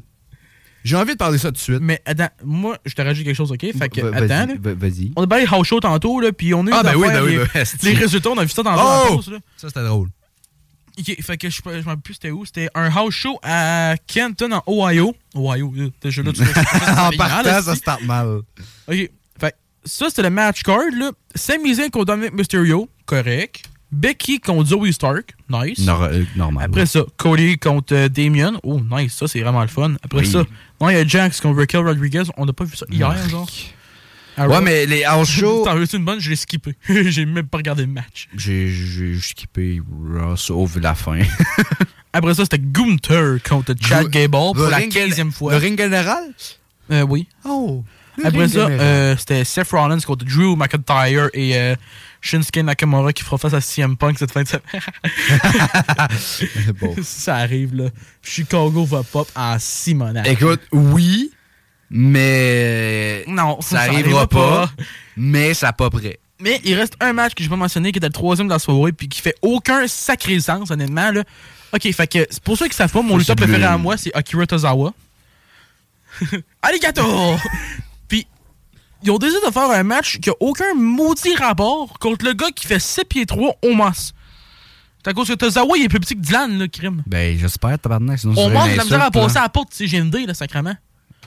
j'ai 0.84 0.96
envie 0.98 1.14
de 1.14 1.18
parler 1.18 1.38
ça 1.38 1.48
tout 1.48 1.54
de 1.54 1.58
suite. 1.60 1.80
Mais 1.82 2.02
attends, 2.06 2.30
moi, 2.44 2.78
je 2.86 2.94
te 2.94 3.02
rajoute 3.02 3.24
quelque 3.26 3.36
chose, 3.38 3.52
ok? 3.54 3.62
Fait 3.78 3.90
que, 3.90 4.02
attends, 4.14 4.54
vas-y. 4.62 5.12
On 5.16 5.24
a 5.24 5.28
parlé 5.28 5.46
house 5.50 5.68
show 5.68 5.80
tantôt, 5.80 6.20
là, 6.20 6.34
puis 6.34 6.54
on 6.54 6.68
a 6.68 6.72
eu 6.72 6.74
Ah, 6.74 6.84
ben 6.84 6.96
oui, 6.96 7.08
ben 7.08 7.24
oui, 7.24 7.32
les, 7.38 7.38
ben, 7.38 7.66
les 7.84 7.94
résultats, 7.94 8.30
on 8.32 8.38
a 8.38 8.44
vu 8.44 8.50
ça 8.50 8.64
tantôt 8.64 8.82
Oh! 8.84 9.14
en 9.14 9.16
pause, 9.16 9.32
là. 9.32 9.38
Ça, 9.56 9.70
c'était 9.70 9.84
drôle. 9.86 10.10
Ok, 11.00 11.16
fait 11.22 11.38
que 11.38 11.50
je 11.50 11.58
je 11.66 11.70
me 11.70 11.76
rappelle 11.84 11.98
plus 12.02 12.14
c'était 12.14 12.32
où. 12.32 12.46
C'était 12.46 12.70
un 12.76 12.90
house 12.96 13.14
show 13.14 13.40
à 13.42 13.96
Kenton, 14.08 14.52
en 14.52 14.64
Ohio. 14.68 15.16
Ohio, 15.36 15.74
là, 15.76 15.86
déjà 16.02 16.22
là, 16.22 16.32
tu 16.34 16.42
en 17.00 17.12
partant, 17.18 17.62
ça 17.62 17.74
si. 17.74 17.80
start 17.80 18.02
mal. 18.04 18.42
Ok, 18.88 19.10
fait 19.40 19.56
ça, 19.86 20.06
c'était 20.10 20.22
le 20.24 20.30
match 20.30 20.62
card, 20.64 20.80
là. 20.98 21.12
Sami 21.36 21.74
Zayn 21.76 21.90
contre 21.90 22.06
Dominic 22.06 22.34
Mysterio, 22.34 22.88
correct. 23.06 23.64
Becky 23.92 24.40
contre 24.40 24.70
Zoe 24.70 24.92
Stark, 24.92 25.36
nice. 25.50 25.80
Nor- 25.80 26.04
euh, 26.04 26.24
normal. 26.36 26.66
Après 26.66 26.86
ça, 26.88 27.02
Cody 27.18 27.58
contre 27.60 27.94
euh, 27.96 28.10
Damien. 28.10 28.54
Oh, 28.64 28.80
nice, 28.92 29.14
ça, 29.14 29.28
c'est 29.28 29.42
vraiment 29.42 29.62
le 29.62 29.68
fun. 29.68 29.94
Après 30.04 30.20
Oui. 30.22 30.26
ça, 30.32 30.44
non, 30.82 30.90
il 30.90 30.94
y 30.96 31.00
a 31.00 31.06
Jax 31.08 31.40
contre 31.42 31.60
Raquel 31.60 31.82
Rodriguez. 31.82 32.24
On 32.38 32.46
n'a 32.46 32.54
pas 32.54 32.64
vu 32.66 32.76
ça 32.76 32.86
hier, 32.90 33.08
Marc. 33.10 33.30
genre. 33.30 33.48
Ouais, 34.38 34.62
mais 34.62 34.86
les 34.86 35.04
house 35.04 35.30
shows. 35.40 35.64
T'en 35.66 35.76
veux 35.76 35.86
une 35.94 36.06
bonne? 36.06 36.20
Je 36.20 36.30
l'ai 36.30 36.36
skippé. 36.36 36.76
J'ai 36.90 37.26
même 37.26 37.48
pas 37.48 37.58
regardé 37.58 37.84
le 37.84 37.92
match. 37.92 38.28
J'ai 38.36 38.72
skippé 39.22 39.82
Raw 40.14 40.36
sauf 40.36 40.76
la 40.78 40.96
fin. 40.96 41.20
Après 42.14 42.34
ça, 42.36 42.44
c'était 42.44 42.60
Gunther 42.60 43.38
contre 43.48 43.74
Chad 43.82 44.08
Gable 44.10 44.32
pour 44.32 44.56
le 44.56 44.70
la 44.70 44.78
ring- 44.78 44.94
15e 44.94 45.32
fois. 45.32 45.52
Le 45.54 45.58
ring 45.58 45.78
général? 45.80 46.24
Euh, 46.92 47.02
oui. 47.02 47.28
Oh. 47.46 47.84
Après 48.24 48.48
ça, 48.48 48.68
euh, 48.68 49.16
c'était 49.18 49.44
Seth 49.44 49.72
Rollins 49.72 50.00
contre 50.00 50.24
Drew 50.26 50.56
McIntyre 50.56 51.30
et 51.34 51.58
euh, 51.58 51.76
Shinsuke 52.22 52.58
Nakamura 52.58 53.12
qui 53.12 53.24
fera 53.24 53.40
face 53.40 53.56
à 53.56 53.62
CM 53.62 53.98
Punk 53.98 54.20
cette 54.20 54.32
fin 54.32 54.44
de 54.44 54.48
semaine. 54.48 54.64
Bon. 56.80 56.96
ça 57.02 57.38
arrive, 57.38 57.74
là. 57.76 57.86
Chicago 58.22 58.86
va 58.86 59.02
pop 59.04 59.28
en 59.36 59.58
Simonac. 59.60 60.28
Écoute, 60.28 60.62
oui, 60.72 61.32
mais. 61.96 63.24
Non, 63.28 63.62
ça, 63.62 63.78
ça 63.78 63.82
arrivera 63.84 64.28
pas, 64.28 64.68
pas. 64.68 64.84
mais 65.16 65.54
ça 65.54 65.72
pas 65.74 65.92
prêt. 65.92 66.20
Mais 66.40 66.60
il 66.66 66.74
reste 66.74 66.96
un 67.00 67.14
match 67.14 67.36
que 67.36 67.44
j'ai 67.44 67.50
pas 67.50 67.56
mentionné 67.56 67.92
qui 67.92 68.00
était 68.00 68.08
le 68.08 68.14
troisième 68.14 68.48
de 68.48 68.54
la 68.54 68.60
soirée 68.60 68.92
puis 68.92 69.08
qui 69.08 69.22
fait 69.22 69.36
aucun 69.44 69.88
sacré 69.88 70.40
sens, 70.40 70.72
honnêtement. 70.72 71.12
Là. 71.12 71.24
Ok, 71.72 71.90
fait 71.94 72.08
que 72.08 72.28
c'est 72.30 72.42
pour 72.44 72.58
ceux 72.58 72.68
qui 72.68 72.76
savent 72.76 72.92
pas, 72.92 73.04
mon 73.04 73.16
lutteur 73.16 73.36
c'est 73.38 73.46
préféré 73.46 73.64
à 73.64 73.78
moi, 73.78 73.96
c'est 73.96 74.14
Akira 74.16 74.48
Tozawa. 74.48 74.92
Alligator! 76.64 77.40
puis 78.08 78.26
ils 79.04 79.12
ont 79.12 79.20
décidé 79.20 79.40
de 79.46 79.52
faire 79.52 79.70
un 79.70 79.84
match 79.84 80.20
qui 80.20 80.32
a 80.32 80.34
aucun 80.40 80.74
maudit 80.74 81.36
rapport 81.36 82.00
contre 82.00 82.26
le 82.26 82.34
gars 82.34 82.50
qui 82.56 82.66
fait 82.66 82.80
7 82.80 83.08
pieds 83.08 83.26
3 83.28 83.56
au 83.62 83.74
mas. 83.76 84.14
C'est 85.04 85.12
à 85.12 85.14
cause 85.14 85.28
que 85.28 85.34
Tozawa, 85.34 85.78
il 85.78 85.84
est 85.84 85.90
plus 85.90 86.00
petit 86.00 86.16
que 86.16 86.22
Dylan, 86.22 86.58
là, 86.58 86.68
crime. 86.68 87.04
Ben, 87.06 87.38
j'espère, 87.38 87.78
tabarnak, 87.78 88.20
sinon 88.20 88.34
On 88.36 88.50
c'est 88.50 88.70
une 88.70 88.72
de 88.72 88.78
la 88.78 88.84
misère 88.84 89.04
à 89.04 89.12
passer 89.12 89.38
à 89.38 89.44
la 89.44 89.50
porte 89.50 89.70
de 89.70 89.76
CGND, 89.76 90.26
là, 90.26 90.34
sacrément. 90.34 90.76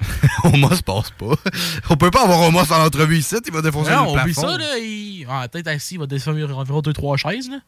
Omos 0.44 0.82
passe 0.84 1.10
pas. 1.10 1.34
On 1.90 1.96
peut 1.96 2.10
pas 2.10 2.24
avoir 2.24 2.40
Omos 2.42 2.70
en 2.72 2.84
entrevue 2.84 3.18
ici, 3.18 3.36
il 3.46 3.52
va 3.52 3.62
défoncer 3.62 3.90
Non, 3.90 4.04
le 4.04 4.08
on 4.08 4.12
plafond. 4.12 4.24
oublie 4.24 4.34
ça, 4.34 4.58
là. 4.58 4.78
Il... 4.78 5.26
Ah, 5.28 5.48
peut-être 5.48 5.68
assis, 5.68 5.94
il 5.94 6.00
va 6.00 6.06
descendre 6.06 6.38
environ 6.56 6.80
2-3 6.80 7.16
chaises, 7.16 7.48
là. 7.50 7.58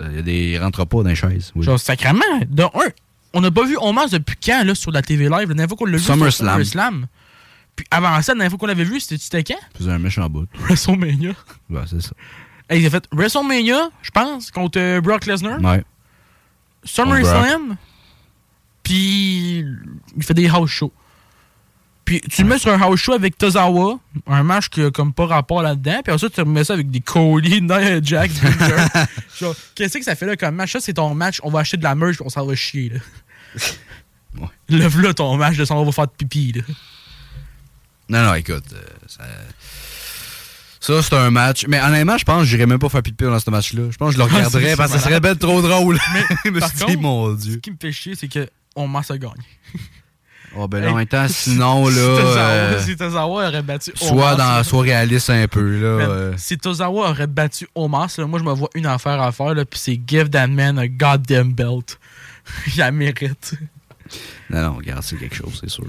Il 0.00 0.16
y 0.16 0.18
a 0.18 0.22
des 0.22 0.50
il 0.52 0.58
rentre 0.58 0.84
pas 0.84 0.96
dans 1.02 1.08
les 1.08 1.14
chaises. 1.14 1.52
Oui. 1.54 1.64
Genre, 1.64 1.78
sacrément, 1.78 2.20
de 2.48 2.62
un, 2.64 2.90
on 3.32 3.40
n'a 3.40 3.50
pas 3.50 3.64
vu 3.64 3.76
Omas 3.80 4.08
depuis 4.08 4.36
quand, 4.44 4.64
là, 4.64 4.74
sur 4.74 4.90
la 4.90 5.02
TV 5.02 5.24
Live? 5.24 5.32
La 5.32 5.46
dernière 5.46 5.68
fois 5.68 5.76
qu'on 5.76 5.84
l'a 5.86 5.92
vu, 5.92 5.98
c'était 5.98 6.14
SummerSlam. 6.14 6.48
SummerSlam. 6.64 7.06
Puis 7.76 7.86
avant 7.90 8.22
ça, 8.22 8.32
la 8.32 8.36
dernière 8.38 8.50
fois 8.50 8.58
qu'on 8.58 8.66
l'avait 8.66 8.84
vu, 8.84 9.00
c'était 9.00 9.18
c'était 9.18 9.42
quand? 9.44 9.60
Faisait 9.76 9.90
un 9.90 9.98
méchant 9.98 10.28
bout. 10.28 10.46
WrestleMania. 10.60 11.32
Ouais, 11.70 11.82
c'est 11.88 12.00
ça. 12.02 12.12
Il 12.70 12.86
a 12.86 12.90
fait 12.90 13.06
WrestleMania, 13.12 13.90
je 14.02 14.10
pense, 14.10 14.50
contre 14.50 14.78
euh, 14.78 15.00
Brock 15.00 15.26
Lesnar. 15.26 15.60
Ouais. 15.60 15.84
SummerSlam. 16.84 17.76
Puis 18.82 19.64
il 20.16 20.22
fait 20.22 20.34
des 20.34 20.48
house 20.48 20.70
shows. 20.70 20.92
Puis 22.04 22.20
tu 22.20 22.42
le 22.42 22.48
mets 22.48 22.58
sur 22.58 22.70
un 22.72 22.80
house 22.82 23.00
show 23.00 23.12
avec 23.12 23.38
Tozawa, 23.38 23.98
un 24.26 24.42
match 24.42 24.68
qui 24.68 24.82
a 24.82 24.90
comme 24.90 25.14
pas 25.14 25.26
rapport 25.26 25.62
là-dedans. 25.62 26.00
Puis 26.04 26.12
ensuite 26.12 26.34
tu 26.34 26.40
remets 26.40 26.64
ça 26.64 26.74
avec 26.74 26.90
des 26.90 27.00
Cody, 27.00 27.62
Nia 27.62 28.02
Jax. 28.02 28.34
Genre, 29.40 29.54
qu'est-ce 29.74 29.98
que 29.98 30.04
ça 30.04 30.14
fait 30.14 30.26
là 30.26 30.36
comme 30.36 30.54
match? 30.54 30.72
Ça, 30.72 30.80
c'est 30.80 30.92
ton 30.94 31.14
match. 31.14 31.40
On 31.42 31.50
va 31.50 31.60
acheter 31.60 31.78
de 31.78 31.82
la 31.82 31.94
merch 31.94 32.16
on 32.20 32.28
s'en 32.28 32.44
va 32.44 32.54
chier. 32.54 32.90
Là. 32.90 34.46
Lève 34.68 35.00
là 35.00 35.14
ton 35.14 35.36
match 35.36 35.56
de 35.56 35.64
s'en 35.64 35.82
va 35.82 35.92
faire 35.92 36.06
de 36.06 36.12
pipi. 36.12 36.52
Là. 36.52 36.62
Non, 38.08 38.22
non, 38.22 38.34
écoute, 38.34 38.64
euh, 38.74 38.82
ça, 39.06 39.24
ça 40.80 41.02
c'est 41.02 41.14
un 41.14 41.30
match. 41.30 41.64
Mais 41.68 41.80
honnêtement, 41.80 42.18
je 42.18 42.24
pense 42.24 42.40
que 42.42 42.48
j'irais 42.48 42.66
même 42.66 42.78
pas 42.78 42.90
faire 42.90 43.02
pipi 43.02 43.24
dans 43.24 43.38
ce 43.38 43.50
match-là. 43.50 43.84
Je 43.90 43.96
pense 43.96 44.14
que 44.14 44.14
je 44.14 44.18
le 44.18 44.24
Ah, 44.24 44.34
regarderais 44.34 44.76
parce 44.76 44.92
que 44.92 44.98
ça 44.98 45.04
serait 45.04 45.20
bien 45.20 45.34
trop 45.34 45.62
drôle. 45.62 45.98
Mais, 46.12 46.60
par 46.60 46.70
dit, 46.70 46.84
contre, 46.84 47.00
mon 47.00 47.32
Dieu. 47.32 47.54
Ce 47.54 47.58
qui 47.58 47.70
me 47.70 47.76
fait 47.80 47.92
chier, 47.92 48.14
c'est 48.14 48.28
que 48.28 48.46
on 48.76 48.88
masse 48.88 49.10
a 49.10 49.16
gagné. 49.16 49.44
Oh, 50.56 50.68
ben 50.68 50.80
là, 50.80 50.92
en 50.92 50.96
même 50.96 51.06
temps, 51.06 51.26
sinon, 51.28 51.88
là. 51.88 51.90
Si 51.90 51.96
Tozawa, 51.96 52.50
euh, 52.50 52.80
si 52.80 52.96
Tozawa 52.96 53.48
aurait 53.48 53.62
battu 53.62 53.92
Omos, 54.00 54.20
dans, 54.20 54.36
là, 54.36 54.64
sois 54.64 54.82
réaliste 54.82 55.30
un 55.30 55.48
peu, 55.48 55.80
là. 55.80 55.96
Man, 55.96 56.10
euh. 56.10 56.32
Si 56.36 56.58
Tozawa 56.58 57.10
aurait 57.10 57.26
battu 57.26 57.68
Omas, 57.74 58.14
là, 58.18 58.26
moi 58.26 58.38
je 58.38 58.44
me 58.44 58.52
vois 58.52 58.70
une 58.74 58.86
affaire 58.86 59.20
à 59.20 59.32
faire, 59.32 59.54
là, 59.54 59.64
puis 59.64 59.80
c'est 59.80 60.00
give 60.06 60.30
that 60.30 60.46
man 60.46 60.78
a 60.78 60.88
goddamn 60.88 61.52
belt. 61.52 61.98
Il 62.66 62.78
la 62.78 62.92
mérite. 62.92 63.54
Non, 64.50 64.62
non, 64.62 64.74
regarde, 64.76 65.02
c'est 65.02 65.16
quelque 65.16 65.34
chose, 65.34 65.58
c'est 65.60 65.70
sûr. 65.70 65.86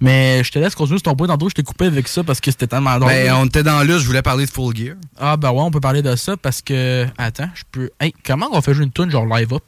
Mais 0.00 0.44
je 0.44 0.52
te 0.52 0.58
laisse 0.58 0.74
continuer 0.74 0.98
sur 0.98 1.04
ton 1.04 1.16
point 1.16 1.26
tantôt, 1.26 1.48
je 1.48 1.54
t'ai 1.54 1.62
coupé 1.62 1.86
avec 1.86 2.06
ça 2.06 2.22
parce 2.22 2.40
que 2.40 2.50
c'était 2.50 2.66
tellement 2.66 2.98
drôle. 2.98 3.10
Ben, 3.10 3.32
on 3.34 3.46
était 3.46 3.62
dans 3.62 3.82
là, 3.82 3.98
je 3.98 4.06
voulais 4.06 4.22
parler 4.22 4.44
de 4.44 4.50
Full 4.50 4.76
Gear. 4.76 4.96
Ah 5.18 5.36
ben 5.36 5.50
ouais, 5.50 5.62
on 5.62 5.70
peut 5.70 5.80
parler 5.80 6.02
de 6.02 6.14
ça 6.16 6.36
parce 6.36 6.60
que. 6.60 7.06
Attends, 7.16 7.48
je 7.54 7.62
peux. 7.70 7.90
Hey, 7.98 8.14
comment 8.24 8.48
on 8.52 8.60
fait 8.60 8.74
jouer 8.74 8.84
une 8.84 8.92
tune 8.92 9.10
genre 9.10 9.26
live 9.26 9.54
up? 9.54 9.62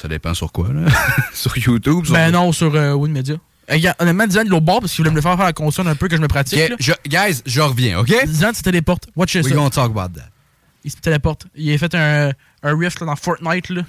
Ça 0.00 0.08
dépend 0.08 0.34
sur 0.34 0.52
quoi, 0.52 0.68
là. 0.72 0.88
sur 1.32 1.56
YouTube, 1.56 2.04
sur... 2.04 2.14
Ben 2.14 2.30
non, 2.30 2.52
sur 2.52 2.74
euh, 2.74 2.94
gars, 3.78 3.96
honnêtement, 3.98 4.24
est 4.24 4.52
au 4.52 4.60
bord 4.60 4.80
parce 4.80 4.92
qu'il 4.92 5.02
voulait 5.02 5.10
me 5.10 5.16
le 5.16 5.22
faire 5.22 5.36
faire 5.36 5.46
la 5.46 5.52
console 5.52 5.88
un 5.88 5.96
peu 5.96 6.06
que 6.08 6.16
je 6.16 6.20
me 6.20 6.28
pratique. 6.28 6.60
Ok, 6.60 6.68
là. 6.70 6.76
je- 6.78 7.08
guys, 7.08 7.42
je 7.46 7.60
reviens, 7.60 7.98
OK? 8.00 8.12
Dylan 8.26 8.54
se 8.54 8.62
téléporte. 8.62 9.08
Watch 9.16 9.34
We 9.34 9.48
ça. 9.48 9.54
gonna 9.54 9.70
talk 9.70 9.90
about 9.96 10.18
that. 10.18 10.28
Il 10.84 10.90
se 10.90 10.96
téléporte. 10.98 11.46
Il 11.56 11.72
a 11.72 11.78
fait 11.78 11.94
un, 11.94 12.30
un 12.62 12.78
riff 12.78 13.00
là, 13.00 13.06
dans 13.06 13.16
Fortnite. 13.16 13.70
Là. 13.70 13.82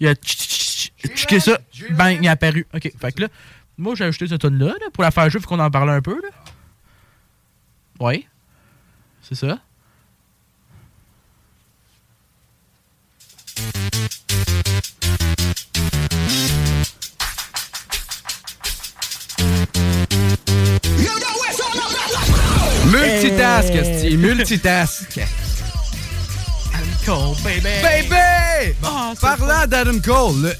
Il 0.00 0.08
a 0.08 0.14
tchiqué 0.14 1.40
ça. 1.40 1.58
Bang, 1.90 2.16
il 2.20 2.24
est 2.26 2.28
apparu. 2.28 2.66
Ok, 2.74 2.90
fait 2.98 3.12
que 3.12 3.22
là, 3.22 3.28
moi 3.76 3.94
j'ai 3.94 4.04
ajouté 4.04 4.26
cette 4.28 4.40
tune 4.40 4.58
là 4.58 4.72
pour 4.92 5.02
la 5.04 5.10
faire 5.10 5.28
jouer, 5.28 5.40
faut 5.40 5.48
qu'on 5.48 5.60
en 5.60 5.70
parle 5.70 5.90
un 5.90 6.00
peu. 6.00 6.14
Là. 6.22 6.28
Ouais. 8.00 8.26
C'est 9.20 9.34
ça. 9.34 9.58
Multitask, 22.90 23.70
Hey. 23.70 23.78
esti, 23.78 24.16
multitask. 24.16 25.08
Cole, 27.06 27.34
baby. 27.42 27.82
Baby! 27.82 28.74
Ah, 28.82 29.12
Parlant 29.20 29.66
d'Adam 29.66 30.00
Cole, 30.00 30.42
le- 30.42 30.54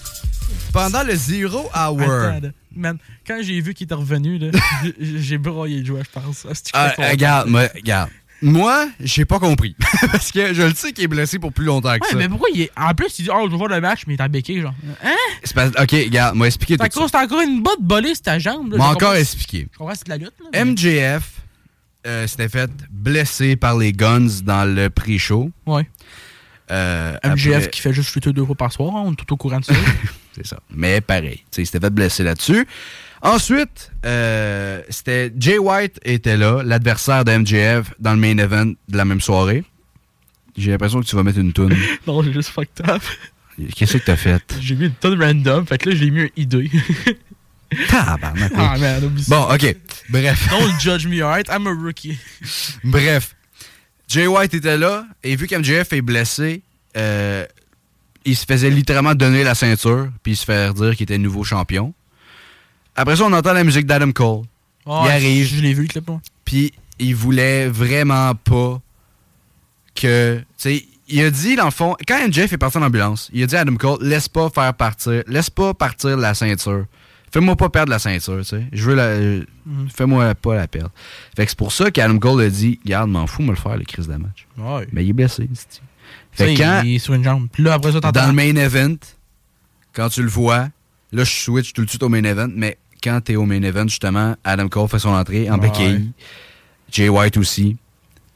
pendant 0.72 1.02
le 1.02 1.14
Zero 1.16 1.70
Hour. 1.74 2.02
Attends. 2.02 2.48
Man, 2.76 2.98
quand 3.26 3.38
j'ai 3.42 3.60
vu 3.60 3.72
qu'il 3.72 3.84
était 3.84 3.94
revenu, 3.94 4.40
j'ai- 5.00 5.38
broyé 5.38 5.78
le 5.80 5.84
jouet, 5.86 6.02
je 6.04 6.20
pense. 6.20 6.46
Ah, 6.72 6.92
Ah, 6.98 7.10
regarde, 7.10 7.48
moi, 7.48 7.68
regarde. 7.74 8.10
Moi, 8.44 8.88
j'ai 9.00 9.24
pas 9.24 9.38
compris. 9.38 9.74
Parce 10.12 10.30
que 10.30 10.52
je 10.52 10.62
le 10.62 10.74
sais 10.74 10.92
qu'il 10.92 11.04
est 11.04 11.08
blessé 11.08 11.38
pour 11.38 11.52
plus 11.52 11.64
longtemps 11.64 11.94
que 11.98 12.04
Ouais, 12.04 12.10
ça. 12.10 12.16
mais 12.16 12.28
pourquoi 12.28 12.48
il 12.54 12.60
est. 12.62 12.70
En 12.76 12.92
plus, 12.94 13.18
il 13.18 13.22
dit, 13.24 13.30
oh, 13.32 13.42
je 13.46 13.50
vais 13.50 13.56
voir 13.56 13.68
le 13.70 13.80
match, 13.80 14.02
mais 14.06 14.14
il 14.14 14.20
est 14.20 14.22
en 14.22 14.28
béquille, 14.28 14.60
genre. 14.60 14.74
Hein? 15.02 15.14
C'est 15.42 15.54
parce- 15.54 15.70
Ok, 15.80 15.90
regarde, 15.92 16.36
moi 16.36 16.46
expliquer 16.46 16.76
T'as 16.76 16.88
tout 16.88 17.00
ça. 17.02 17.08
t'as 17.10 17.24
encore 17.24 17.40
une 17.40 17.62
botte 17.62 17.80
bolée 17.80 18.14
sur 18.14 18.22
ta 18.22 18.38
jambe. 18.38 18.72
là. 18.72 18.78
M'a 18.78 18.84
Je 18.84 18.88
encore 18.90 19.00
comprends- 19.08 19.14
expliqué. 19.14 19.68
Je 19.72 19.78
comprends 19.78 19.94
c'est 19.94 20.04
de 20.04 20.10
la 20.10 20.16
lutte, 20.18 20.32
là. 20.40 20.46
mais- 20.52 20.64
MJF 20.64 21.22
euh, 22.06 22.26
s'était 22.26 22.48
fait 22.50 22.70
blesser 22.90 23.56
par 23.56 23.78
les 23.78 23.92
Guns 23.92 24.28
dans 24.44 24.64
le 24.72 24.90
pre-show. 24.90 25.50
Ouais. 25.66 25.88
Euh, 26.70 27.16
après- 27.22 27.68
qui 27.70 27.80
fait 27.80 27.92
juste 27.92 28.10
chuter 28.10 28.32
deux 28.32 28.44
fois 28.44 28.54
par 28.54 28.72
soir, 28.72 28.94
hein, 28.96 29.02
on 29.06 29.12
est 29.12 29.16
tout 29.16 29.32
au 29.32 29.36
courant 29.36 29.60
de 29.60 29.64
ça. 29.64 29.74
C'est 30.34 30.46
ça. 30.46 30.58
Mais 30.70 31.00
pareil, 31.00 31.36
tu 31.38 31.44
sais, 31.50 31.62
il 31.62 31.66
s'était 31.66 31.80
fait 31.80 31.90
blesser 31.90 32.24
là-dessus. 32.24 32.66
Ensuite, 33.24 33.90
euh, 34.04 34.82
c'était 34.90 35.32
Jay 35.38 35.56
White 35.56 35.98
était 36.04 36.36
là, 36.36 36.62
l'adversaire 36.62 37.24
de 37.24 37.32
MJF 37.32 37.94
dans 37.98 38.12
le 38.12 38.18
main 38.18 38.36
event 38.36 38.66
de 38.66 38.96
la 38.96 39.06
même 39.06 39.22
soirée. 39.22 39.64
J'ai 40.58 40.70
l'impression 40.70 41.00
que 41.00 41.06
tu 41.06 41.16
vas 41.16 41.22
mettre 41.22 41.38
une 41.38 41.54
toune. 41.54 41.74
non, 42.06 42.22
j'ai 42.22 42.34
juste 42.34 42.50
fucked 42.50 42.86
up. 42.86 43.02
Qu'est-ce 43.74 43.96
que 43.96 44.04
t'as 44.04 44.16
fait? 44.16 44.42
J'ai 44.60 44.74
mis 44.74 44.86
une 44.86 44.92
tonne 44.92 45.20
random, 45.20 45.66
fait 45.66 45.78
que 45.78 45.88
là, 45.88 45.96
j'ai 45.96 46.10
mis 46.10 46.20
un 46.20 46.28
ID. 46.36 46.70
Tabarnak. 47.88 48.52
ah, 48.56 48.76
ça. 48.78 49.00
Bon, 49.28 49.54
ok. 49.54 49.76
Bref. 50.10 50.48
Don't 50.50 50.78
judge 50.78 51.06
me, 51.06 51.22
alright? 51.22 51.48
I'm 51.48 51.66
a 51.66 51.72
rookie. 51.72 52.18
Bref. 52.84 53.34
Jay 54.06 54.26
White 54.26 54.52
était 54.52 54.76
là, 54.76 55.06
et 55.22 55.34
vu 55.34 55.46
qu'MJF 55.46 55.94
est 55.94 56.02
blessé, 56.02 56.62
euh, 56.98 57.46
il 58.26 58.36
se 58.36 58.44
faisait 58.44 58.70
littéralement 58.70 59.14
donner 59.14 59.44
la 59.44 59.54
ceinture, 59.54 60.10
puis 60.22 60.36
se 60.36 60.44
faire 60.44 60.74
dire 60.74 60.94
qu'il 60.94 61.04
était 61.04 61.16
nouveau 61.16 61.42
champion. 61.42 61.94
Après 62.96 63.16
ça, 63.16 63.24
on 63.24 63.32
entend 63.32 63.52
la 63.52 63.64
musique 63.64 63.86
d'Adam 63.86 64.12
Cole. 64.12 64.42
Il 64.86 64.92
arrive. 64.92 65.46
Je 65.46 65.60
l'ai 65.62 65.72
vu, 65.74 65.82
le 65.82 65.88
clip, 65.88 66.06
moi. 66.08 66.20
Puis 66.44 66.72
il 66.98 67.14
voulait 67.14 67.68
vraiment 67.68 68.34
pas 68.34 68.80
que. 69.94 70.38
Tu 70.38 70.44
sais, 70.56 70.84
il 71.08 71.20
a 71.22 71.30
dit, 71.30 71.56
dans 71.56 71.66
le 71.66 71.70
fond, 71.70 71.96
quand 72.06 72.18
MJF 72.28 72.52
est 72.52 72.58
parti 72.58 72.78
en 72.78 72.82
ambulance, 72.82 73.30
il 73.32 73.42
a 73.42 73.46
dit 73.46 73.56
à 73.56 73.60
Adam 73.60 73.76
Cole 73.76 73.98
laisse 74.02 74.28
pas 74.28 74.48
faire 74.50 74.72
partir, 74.74 75.22
laisse 75.26 75.50
pas 75.50 75.74
partir 75.74 76.16
la 76.16 76.34
ceinture. 76.34 76.86
Fais-moi 77.32 77.56
pas 77.56 77.68
perdre 77.68 77.90
la 77.90 77.98
ceinture, 77.98 78.38
tu 78.38 78.44
sais. 78.44 78.64
Je 78.72 78.84
veux 78.84 78.94
la. 78.94 79.02
euh, 79.04 79.44
Mhm. 79.66 79.88
Fais-moi 79.88 80.34
pas 80.34 80.54
la 80.56 80.68
perdre. 80.68 80.90
Fait 81.34 81.44
que 81.46 81.50
c'est 81.50 81.58
pour 81.58 81.72
ça 81.72 81.90
qu'Adam 81.90 82.18
Cole 82.18 82.42
a 82.42 82.48
dit 82.50 82.78
Garde, 82.84 83.08
m'en 83.10 83.26
fous, 83.26 83.42
me 83.42 83.48
le 83.50 83.54
faire, 83.56 83.76
le 83.78 83.84
crise 83.84 84.06
de 84.06 84.14
match. 84.14 84.46
Ouais. 84.58 84.86
Mais 84.92 85.04
il 85.04 85.10
est 85.10 85.12
blessé, 85.14 85.48
c'est 85.54 85.80
Fait 86.32 86.54
quand, 86.54 86.82
il 86.84 86.96
est 86.96 86.98
sur 86.98 87.14
une 87.14 87.24
jambe. 87.24 87.48
Puis 87.50 87.62
là, 87.62 87.72
après 87.74 87.92
ça, 87.92 88.00
t'entends. 88.00 88.20
dans 88.20 88.26
le 88.28 88.34
main 88.34 88.54
event, 88.56 88.96
quand 89.94 90.10
tu 90.10 90.22
le 90.22 90.28
vois, 90.28 90.68
là, 91.12 91.24
je 91.24 91.30
switch 91.30 91.72
tout 91.72 91.82
de 91.84 91.88
suite 91.88 92.02
au 92.02 92.08
main 92.10 92.22
event, 92.24 92.48
mais 92.54 92.76
quand 93.04 93.20
t'es 93.20 93.36
au 93.36 93.44
main 93.44 93.62
event, 93.62 93.86
justement, 93.86 94.34
Adam 94.42 94.68
Cole 94.68 94.88
fait 94.88 94.98
son 94.98 95.10
entrée 95.10 95.50
en 95.50 95.54
Ouais. 95.58 95.68
béquille. 95.68 96.10
Jay 96.90 97.08
White 97.08 97.36
aussi. 97.36 97.76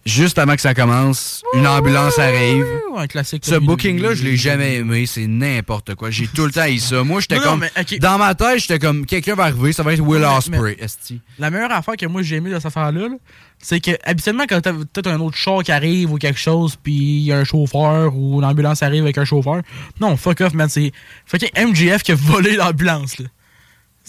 Juste 0.07 0.39
avant 0.39 0.55
que 0.55 0.63
ça 0.63 0.73
commence, 0.73 1.43
une 1.55 1.67
ambulance 1.67 2.19
arrive. 2.19 2.65
Ouais, 2.93 3.03
un 3.03 3.07
classique. 3.07 3.45
Ce 3.45 3.57
booking-là, 3.57 4.15
je 4.15 4.23
l'ai 4.25 4.37
jamais 4.39 4.77
aimé. 4.77 5.05
C'est 5.05 5.27
n'importe 5.27 5.97
quoi. 5.97 6.11
J'ai 6.11 6.27
tout 6.29 6.47
le 6.47 6.51
temps 6.51 6.65
eu 6.67 6.79
ça. 6.79 7.05
Moi, 7.05 7.21
j'étais 7.21 7.39
comme. 7.41 7.61
mais. 7.61 7.99
Dans 7.99 8.17
ma 8.17 8.35
tête, 8.35 8.61
j'étais 8.61 8.79
comme. 8.79 9.05
Quelqu'un 9.05 9.35
va 9.35 9.45
arriver, 9.45 9.73
ça 9.75 9.83
va 9.83 9.93
être 9.93 10.01
Will 10.01 10.25
Ospreay. 10.25 10.79
La 11.39 11.51
meilleure 11.51 11.73
affaire 11.73 11.97
que 11.97 12.07
moi 12.07 12.23
j'ai 12.23 12.37
aimé 12.37 12.49
de 12.49 12.55
cette 12.55 12.67
affaire-là, 12.67 13.09
là, 13.09 13.15
c'est 13.59 13.81
que 13.81 13.91
habituellement, 14.03 14.45
quand 14.49 14.63
t'as 14.63 14.73
peut-être 14.73 15.09
un 15.09 15.21
autre 15.21 15.37
char 15.37 15.63
qui 15.63 15.73
arrive 15.73 16.11
ou 16.13 16.17
quelque 16.17 16.41
chose, 16.41 16.77
puis 16.83 16.95
il 16.95 17.25
y 17.25 17.33
a 17.33 17.37
un 17.39 17.45
chauffeur 17.45 18.17
ou 18.17 18.41
l'ambulance 18.41 18.83
arrive 18.83 19.03
avec 19.03 19.19
un 19.19 19.27
chauffeur. 19.27 19.61
Non, 20.01 20.17
fuck 20.17 20.41
off, 20.41 20.55
man. 20.55 20.71
C'est 20.71 20.91
fucking 21.27 21.51
MGF 21.55 22.03
qui 22.03 22.13
a 22.13 22.15
volé 22.15 22.57
l'ambulance, 22.57 23.19
là. 23.19 23.27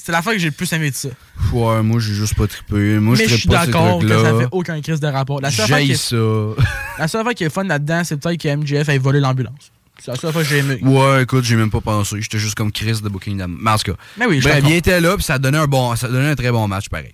C'est 0.02 0.12
la 0.12 0.22
fois 0.22 0.34
que 0.34 0.40
j'ai 0.40 0.48
le 0.48 0.54
plus 0.54 0.72
aimé 0.74 0.90
de 0.90 0.96
ça. 0.96 1.10
Ouais, 1.52 1.82
moi, 1.84 2.00
j'ai 2.00 2.14
juste 2.14 2.36
pas 2.36 2.48
trippé. 2.48 3.00
Moi, 3.00 3.16
Mais 3.18 3.28
je 3.28 3.36
suis 3.36 3.50
d'accord 3.50 4.00
que 4.00 4.08
ça 4.08 4.40
fait 4.40 4.48
aucun 4.52 4.82
crise 4.82 5.00
de 5.00 5.08
rapport. 5.08 5.42
La 5.42 5.52
seule 5.52 5.66
affaire 5.66 5.80
qui 5.80 5.88
J'haïs 5.88 5.96
est- 5.96 6.10
ça. 6.10 6.64
La 7.00 7.08
seule 7.08 7.24
fois 7.24 7.34
qui 7.34 7.44
est 7.44 7.50
fun 7.50 7.64
là-dedans, 7.64 8.04
c'est 8.04 8.18
peut-être 8.18 8.42
que 8.42 8.48
MGF 8.48 8.88
ait 8.90 8.98
volé 8.98 9.20
l'ambulance. 9.20 9.72
C'est 10.02 10.12
la 10.12 10.18
seule 10.18 10.32
fois 10.32 10.44
que 10.44 10.48
j'ai 10.48 10.60
aimé. 10.60 10.80
Ouais, 10.82 11.24
écoute, 11.24 11.44
j'ai 11.44 11.58
même 11.58 11.70
pas 11.70 11.82
pensé. 11.82 12.22
J'étais 12.22 12.40
juste 12.40 12.56
comme 12.56 12.72
Chris 12.72 13.02
de 13.04 13.10
Booking 13.10 13.38
Dam. 13.38 13.58
Mais 13.62 13.72
en 13.72 13.78
tout 13.78 13.92
cas. 13.92 13.98
Mais 14.18 14.26
oui, 14.26 14.40
Bref, 14.40 14.64
il 14.66 14.74
était 14.74 15.02
là, 15.02 15.16
puis 15.16 15.24
ça 15.24 15.38
donnait 15.38 15.58
un 15.58 15.68
bon, 15.68 15.94
ça 15.98 16.08
donnait 16.08 16.30
un 16.30 16.36
très 16.36 16.52
bon 16.52 16.68
match, 16.70 16.88
pareil. 16.88 17.14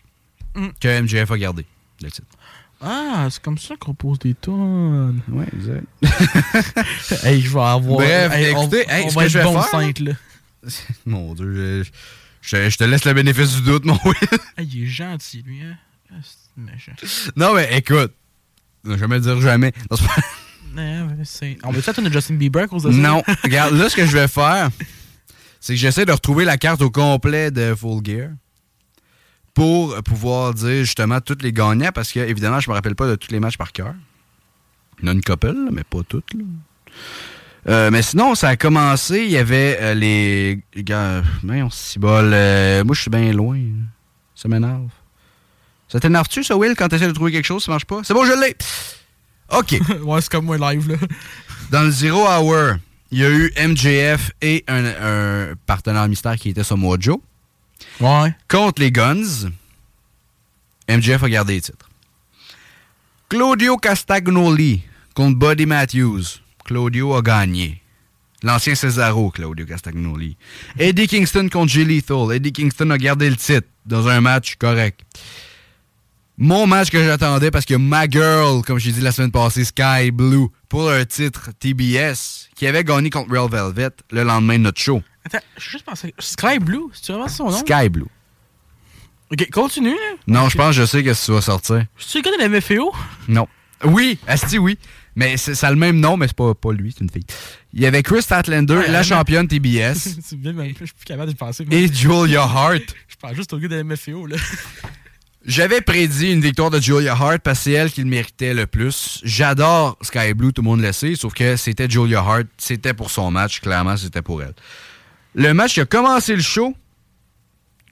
Mm. 0.56 0.68
Que 0.80 1.02
MJF 1.02 1.32
a 1.32 1.38
gardé. 1.38 1.66
Le 2.04 2.12
titre. 2.12 2.28
Ah, 2.82 3.28
c'est 3.32 3.42
comme 3.42 3.58
ça 3.58 3.76
qu'on 3.80 3.96
pose 3.96 4.20
des 4.20 4.36
tonnes. 4.36 5.22
Ouais, 5.30 5.48
exact. 5.56 5.86
hey, 7.26 7.42
je 7.42 7.50
vais 7.50 7.60
avoir. 7.60 7.98
Bref, 7.98 8.32
Hey, 8.34 8.52
écoutez, 8.52 8.86
on, 8.88 8.92
hey, 8.92 9.06
on 9.06 9.10
va 9.10 9.26
être 9.26 9.44
bon 9.44 9.62
faire, 9.62 9.70
cinq, 9.72 10.00
là. 10.00 10.12
Mon 11.06 11.34
Dieu, 11.34 11.84
je, 11.84 11.90
je- 12.46 12.70
je 12.70 12.78
te 12.78 12.84
laisse 12.84 13.06
le 13.06 13.14
bénéfice 13.14 13.56
du 13.56 13.62
doute, 13.64 13.86
mon 13.86 14.00
Will. 14.06 14.16
Hey, 14.58 14.68
il 14.74 14.84
est 14.84 14.88
gentil, 14.88 15.42
lui, 15.46 15.62
hein? 15.64 15.78
Ah, 16.12 16.16
c'est 16.24 16.62
méchant. 16.62 16.92
non, 17.36 17.54
mais 17.56 17.78
écoute, 17.78 18.14
jamais 18.86 19.20
dire 19.20 19.40
jamais. 19.42 19.74
Non, 19.92 19.98
pas- 19.98 20.16
Non, 20.76 21.08
mais 21.08 21.24
c'est- 21.26 21.58
On 21.64 21.72
va 21.72 21.82
peut-être 21.82 22.00
une 22.00 22.12
Justin 22.12 22.36
Bieber 22.36 22.64
à 22.64 22.68
cause 22.68 22.84
de 22.84 22.92
ça? 22.92 22.98
Non, 22.98 23.24
regarde, 23.44 23.74
là, 23.76 23.90
ce 23.90 23.96
que 23.96 24.06
je 24.06 24.12
vais 24.12 24.28
faire, 24.28 24.70
c'est 25.62 25.74
que 25.74 25.80
j'essaie 25.80 26.06
de 26.06 26.12
retrouver 26.12 26.44
la 26.46 26.58
carte 26.58 26.82
au 26.82 26.92
complet 26.92 27.50
de 27.50 27.74
Full 27.76 28.06
Gear 28.06 28.30
pour 29.54 29.96
pouvoir 30.04 30.54
dire 30.54 30.84
justement 30.84 31.22
tous 31.22 31.38
les 31.42 31.54
gagnants, 31.54 31.92
parce 31.94 32.12
que, 32.12 32.20
évidemment, 32.20 32.60
je 32.60 32.70
me 32.70 32.76
rappelle 32.76 32.96
pas 32.96 33.08
de 33.08 33.16
tous 33.16 33.32
les 33.32 33.40
matchs 33.40 33.58
par 33.58 33.72
cœur. 33.72 33.94
Il 35.00 35.06
y 35.06 35.08
en 35.08 35.12
a 35.12 35.16
une 35.16 35.24
couple, 35.24 35.54
mais 35.72 35.84
pas 35.86 36.04
toutes. 36.08 36.34
là. 36.34 36.44
Euh, 37.68 37.90
mais 37.90 38.02
sinon, 38.04 38.36
ça 38.36 38.50
a 38.50 38.56
commencé, 38.58 39.24
il 39.24 39.32
y 39.32 39.38
avait 39.38 39.78
euh, 39.82 39.94
les 39.96 40.62
gars. 40.78 41.24
Mais 41.44 41.64
on 41.64 41.70
s'y 41.70 41.98
bol. 41.98 42.32
euh, 42.34 42.84
moi, 42.84 42.96
je 42.96 43.02
suis 43.02 43.10
bien 43.10 43.32
loin. 43.34 43.60
Ça 44.36 44.48
m'énerve. 44.48 44.90
Ça 45.88 46.00
t'énerve-tu, 46.00 46.44
ça, 46.44 46.56
Will, 46.58 46.76
quand 46.76 46.88
t'essaies 46.90 47.08
de 47.08 47.12
trouver 47.14 47.32
quelque 47.32 47.46
chose, 47.46 47.64
ça 47.64 47.72
marche 47.72 47.86
pas? 47.86 48.02
C'est 48.04 48.14
bon, 48.14 48.26
je 48.26 48.34
l'ai! 48.40 48.56
OK. 49.52 49.80
ouais, 50.04 50.22
c'est 50.22 50.32
comme 50.32 50.46
moi 50.46 50.58
live, 50.58 50.90
là. 50.90 50.98
Dans 51.72 51.84
le 51.84 51.92
Zero 51.92 52.28
Hour, 52.28 52.76
il 53.12 53.20
y 53.20 53.26
a 53.26 53.30
eu 53.30 53.52
MJF 53.58 54.32
et 54.42 54.64
un, 54.68 54.86
un 54.86 55.54
partenaire 55.66 56.08
mystère 56.08 56.36
qui 56.36 56.50
était 56.50 56.64
Samoa 56.64 56.98
Joe. 57.00 57.18
Ouais. 58.00 58.36
Contre 58.48 58.82
les 58.82 58.92
Guns, 58.92 59.50
MJF 60.90 61.24
a 61.24 61.30
gardé 61.30 61.54
les 61.56 61.62
titres. 61.62 61.90
Claudio 63.30 63.78
Castagnoli 63.78 64.84
contre 65.14 65.38
Buddy 65.40 65.66
Matthews. 65.66 66.24
Claudio 66.66 67.14
a 67.16 67.22
gagné. 67.22 67.82
L'ancien 68.44 68.76
Cesaro, 68.76 69.30
Claudio 69.30 69.66
Castagnoli. 69.66 70.36
Eddie 70.78 71.08
Kingston 71.08 71.48
contre 71.50 71.72
Jay 71.72 71.86
Lethal. 71.86 72.34
Eddie 72.34 72.52
Kingston 72.52 72.90
a 72.90 72.98
gardé 72.98 73.30
le 73.30 73.36
titre 73.36 73.68
dans 73.86 74.08
un 74.08 74.20
match 74.20 74.56
correct. 74.56 75.02
Mon 76.38 76.68
match 76.68 76.90
que 76.90 77.02
j'attendais 77.02 77.50
parce 77.50 77.66
que 77.66 77.76
ma 77.76 78.10
girl, 78.10 78.62
comme 78.64 78.78
j'ai 78.78 78.92
dit 78.92 79.00
la 79.00 79.12
semaine 79.12 79.32
passée, 79.32 79.64
Sky 79.64 80.12
Blue, 80.12 80.48
pour 80.68 80.90
un 80.90 81.06
titre 81.06 81.52
TBS, 81.60 82.50
qui 82.56 82.68
avait 82.68 82.84
gagné 82.84 83.10
contre 83.10 83.32
Real 83.32 83.50
Velvet 83.50 83.92
le 84.12 84.24
lendemain 84.24 84.58
de 84.58 84.64
notre 84.64 84.82
show. 84.82 85.02
Attends, 85.24 85.46
je 85.58 85.70
juste 85.70 85.86
pensé. 85.86 86.14
Sky 86.20 86.60
Blue, 86.60 86.90
c'est 86.94 87.14
vraiment 87.14 87.30
son 87.30 87.50
nom? 87.52 87.60
Sky 87.60 87.90
Blue. 87.90 88.08
Ok, 89.32 89.50
continue, 89.52 89.90
là. 89.92 90.18
Non, 90.28 90.50
je 90.50 90.58
pense 90.58 90.76
que 90.76 90.82
je 90.82 90.86
sais 90.86 91.04
que 91.04 91.26
tu 91.26 91.32
vas 91.32 91.42
sortir. 91.42 91.86
Tu 91.98 92.22
de 92.22 92.38
la 92.40 92.50
MFAO? 92.50 92.92
Non. 93.28 93.48
Oui, 93.84 94.20
Asti, 94.28 94.58
oui. 94.58 94.78
Mais 95.16 95.38
c'est- 95.38 95.56
ça 95.56 95.68
a 95.68 95.72
le 95.72 95.78
même 95.78 96.00
nom, 96.00 96.18
mais 96.18 96.28
c'est 96.28 96.36
pas, 96.36 96.54
pas 96.54 96.72
lui, 96.74 96.94
c'est 96.96 97.04
une 97.04 97.10
fille. 97.10 97.26
Il 97.74 97.82
y 97.82 97.86
avait 97.86 98.04
Chris 98.04 98.22
Statlander, 98.22 98.76
Ouais, 98.76 98.92
la 98.92 99.04
championne 99.04 99.48
TBS, 99.50 100.18
c'est 100.24 100.36
bien, 100.38 100.54
mais 100.54 100.70
je 100.80 100.86
suis 100.86 100.94
plus 100.94 101.06
capable 101.06 101.32
de 101.32 101.38
penser. 101.38 101.66
et 101.72 101.92
Julia 101.94 102.42
Hart. 102.44 102.82
Je 103.08 103.16
parle 103.16 103.36
juste 103.36 103.54
au 103.54 103.58
gars 103.60 103.68
de 103.70 103.76
la 103.76 103.84
MFAO, 103.84 104.26
là. 104.28 104.36
J'avais 105.48 105.80
prédit 105.82 106.32
une 106.32 106.42
victoire 106.42 106.72
de 106.72 106.80
Julia 106.82 107.14
Hart 107.14 107.40
parce 107.40 107.60
que 107.60 107.64
c'est 107.66 107.72
elle 107.74 107.92
qui 107.92 108.02
le 108.02 108.08
méritait 108.10 108.54
le 108.56 108.66
plus. 108.66 109.22
J'adore 109.24 109.96
Sky 110.02 110.34
Blue, 110.34 110.52
tout 110.52 110.62
le 110.64 110.68
monde 110.68 110.82
le 110.82 110.92
sait, 110.92 111.14
sauf 111.16 111.34
que 111.34 111.56
c'était 111.56 111.88
Julia 111.90 112.20
Hart, 112.20 112.48
c'était 112.58 112.94
pour 112.96 113.12
son 113.12 113.30
match, 113.30 113.62
clairement, 113.62 113.96
c'était 113.96 114.24
pour 114.24 114.42
elle. 114.42 114.56
Le 115.36 115.54
match 115.54 115.76
qui 115.76 115.82
a 115.82 115.86
commencé 115.86 116.36
le 116.36 116.42
show, 116.42 116.76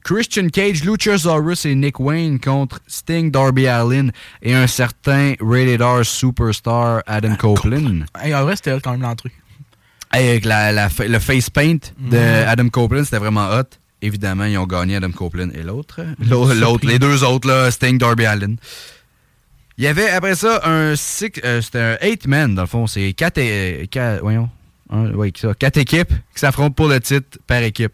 Christian 0.04 0.48
Cage, 0.50 0.84
Luchasaurus 0.84 1.64
et 1.64 1.74
Nick 1.74 1.98
Wayne 1.98 2.38
contre 2.38 2.78
Sting, 2.86 3.30
Darby 3.30 3.66
Allin 3.66 4.10
et 4.42 4.54
un 4.54 4.66
certain 4.66 5.32
Rated 5.40 5.80
R 5.82 6.04
Superstar 6.04 7.02
Adam 7.06 7.34
Copeland. 7.36 8.04
Hey, 8.20 8.34
en 8.34 8.42
vrai, 8.42 8.54
c'était 8.56 8.78
quand 8.80 8.92
même 8.92 9.02
l'entrée. 9.02 9.32
Avec 10.10 10.44
la, 10.44 10.70
la 10.72 10.88
fa- 10.90 11.08
le 11.08 11.18
face 11.18 11.50
paint 11.50 11.78
de 11.98 12.16
Mhm. 12.18 12.44
Adam 12.48 12.68
Copeland, 12.68 13.04
c'était 13.04 13.18
vraiment 13.18 13.48
hot. 13.50 13.64
Évidemment, 14.02 14.44
ils 14.44 14.58
ont 14.58 14.66
gagné 14.66 14.96
Adam 14.96 15.10
Copeland 15.10 15.48
et 15.54 15.62
l'autre. 15.62 16.00
L'autre, 16.20 16.86
les 16.86 16.98
deux 16.98 17.24
autres, 17.24 17.48
là, 17.48 17.70
Sting, 17.70 17.96
Darby 17.98 18.26
Allin. 18.26 18.56
Il 19.78 19.84
y 19.84 19.86
avait 19.88 20.10
après 20.10 20.34
ça 20.36 20.60
un 20.64 20.94
six, 20.94 21.32
euh, 21.42 21.60
c'était 21.62 21.80
un 21.80 21.96
eight 22.00 22.26
man 22.28 22.54
dans 22.54 22.62
le 22.62 22.68
fond. 22.68 22.86
C'est 22.86 23.12
quatre, 23.14 23.38
euh, 23.38 23.86
quatre- 23.90 24.20
voyons, 24.22 24.48
un- 24.90 25.10
ouais, 25.14 25.32
ça, 25.34 25.54
quatre 25.54 25.78
équipes 25.78 26.10
qui 26.12 26.38
s'affrontent 26.40 26.74
pour 26.74 26.88
le 26.88 27.00
titre 27.00 27.38
par 27.46 27.62
équipe. 27.62 27.92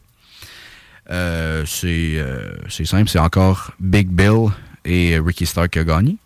Euh, 1.10 1.64
c'est, 1.66 2.14
euh, 2.16 2.54
c'est 2.68 2.84
simple, 2.84 3.08
c'est 3.08 3.18
encore 3.18 3.72
Big 3.80 4.08
Bill 4.08 4.48
et 4.84 5.18
Ricky 5.18 5.46
Stark 5.46 5.70
qui 5.70 5.78
a 5.78 5.84
gagné. 5.84 6.16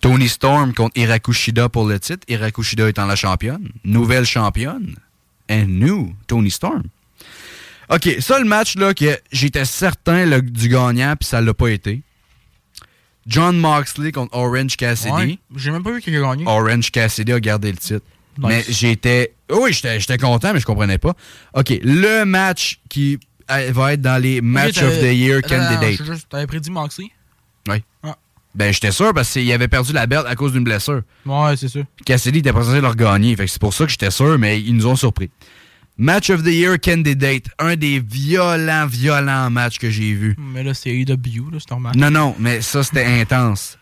Tony 0.00 0.28
Storm 0.28 0.74
contre 0.74 0.96
Hirakushida 0.98 1.68
pour 1.68 1.86
le 1.86 1.98
titre. 1.98 2.24
Hirakushida 2.28 2.88
étant 2.88 3.06
la 3.06 3.16
championne. 3.16 3.68
Nouvelle 3.84 4.24
championne. 4.24 4.94
And 5.50 5.66
new 5.66 6.14
Tony 6.26 6.50
Storm. 6.50 6.84
OK, 7.90 8.16
ça, 8.20 8.38
le 8.38 8.44
match, 8.44 8.76
là, 8.76 8.92
que 8.92 9.18
j'étais 9.32 9.64
certain 9.64 10.26
là, 10.26 10.40
du 10.40 10.68
gagnant, 10.68 11.14
puis 11.18 11.26
ça 11.26 11.40
l'a 11.40 11.54
pas 11.54 11.68
été. 11.68 12.02
John 13.26 13.58
Moxley 13.58 14.12
contre 14.12 14.34
Orange 14.36 14.76
Cassidy. 14.76 15.12
Ouais, 15.12 15.38
J'ai 15.56 15.70
même 15.70 15.82
pas 15.82 15.92
vu 15.92 16.00
qui 16.00 16.14
a 16.14 16.20
gagné. 16.20 16.44
Orange 16.46 16.90
Cassidy 16.90 17.32
a 17.32 17.40
gardé 17.40 17.72
le 17.72 17.78
titre. 17.78 18.04
Nice. 18.38 18.46
Mais 18.46 18.64
j'étais. 18.68 19.34
Oui, 19.50 19.72
j'étais 19.72 19.98
j'étais 20.00 20.18
content, 20.18 20.52
mais 20.52 20.60
je 20.60 20.66
comprenais 20.66 20.98
pas. 20.98 21.14
OK, 21.54 21.72
le 21.82 22.24
match 22.24 22.78
qui 22.88 23.18
euh, 23.50 23.70
va 23.72 23.92
être 23.94 24.02
dans 24.02 24.20
les 24.20 24.40
Match 24.40 24.78
of 24.82 24.98
the 25.00 25.12
Year 25.12 25.38
Attends, 25.38 25.54
attends, 25.56 25.68
candidate. 25.74 25.92
je 25.98 26.04
sais 26.04 26.12
juste, 26.12 26.28
T'avais 26.28 26.46
prédit 26.46 26.70
Moxley? 26.70 27.06
Oui. 27.68 27.82
Ah. 28.02 28.16
Ben, 28.54 28.72
j'étais 28.72 28.90
sûr 28.92 29.12
parce 29.14 29.32
qu'il 29.32 29.50
avait 29.52 29.68
perdu 29.68 29.92
la 29.92 30.06
belt 30.06 30.24
à 30.26 30.34
cause 30.34 30.52
d'une 30.52 30.64
blessure. 30.64 31.02
Ouais, 31.26 31.56
c'est 31.56 31.68
sûr. 31.68 31.84
Cassidy 32.04 32.38
était 32.40 32.52
pas 32.52 32.64
censé 32.64 32.80
leur 32.80 32.96
gagner. 32.96 33.36
Fait 33.36 33.44
que 33.44 33.50
c'est 33.50 33.60
pour 33.60 33.74
ça 33.74 33.84
que 33.84 33.90
j'étais 33.90 34.10
sûr, 34.10 34.38
mais 34.38 34.60
ils 34.60 34.74
nous 34.74 34.86
ont 34.86 34.96
surpris. 34.96 35.30
Match 35.96 36.30
of 36.30 36.42
the 36.42 36.48
Year 36.48 36.78
candidate. 36.80 37.44
Un 37.58 37.76
des 37.76 38.00
violents, 38.00 38.86
violents 38.86 39.50
matchs 39.50 39.78
que 39.78 39.90
j'ai 39.90 40.12
vus. 40.14 40.36
Mais 40.38 40.62
là, 40.62 40.72
c'est 40.74 40.90
AEW, 40.90 41.50
là, 41.52 41.58
c'est 41.58 41.70
normal. 41.70 41.92
Non, 41.96 42.10
non, 42.10 42.34
mais 42.38 42.60
ça, 42.60 42.82
c'était 42.82 43.04
intense. 43.04 43.78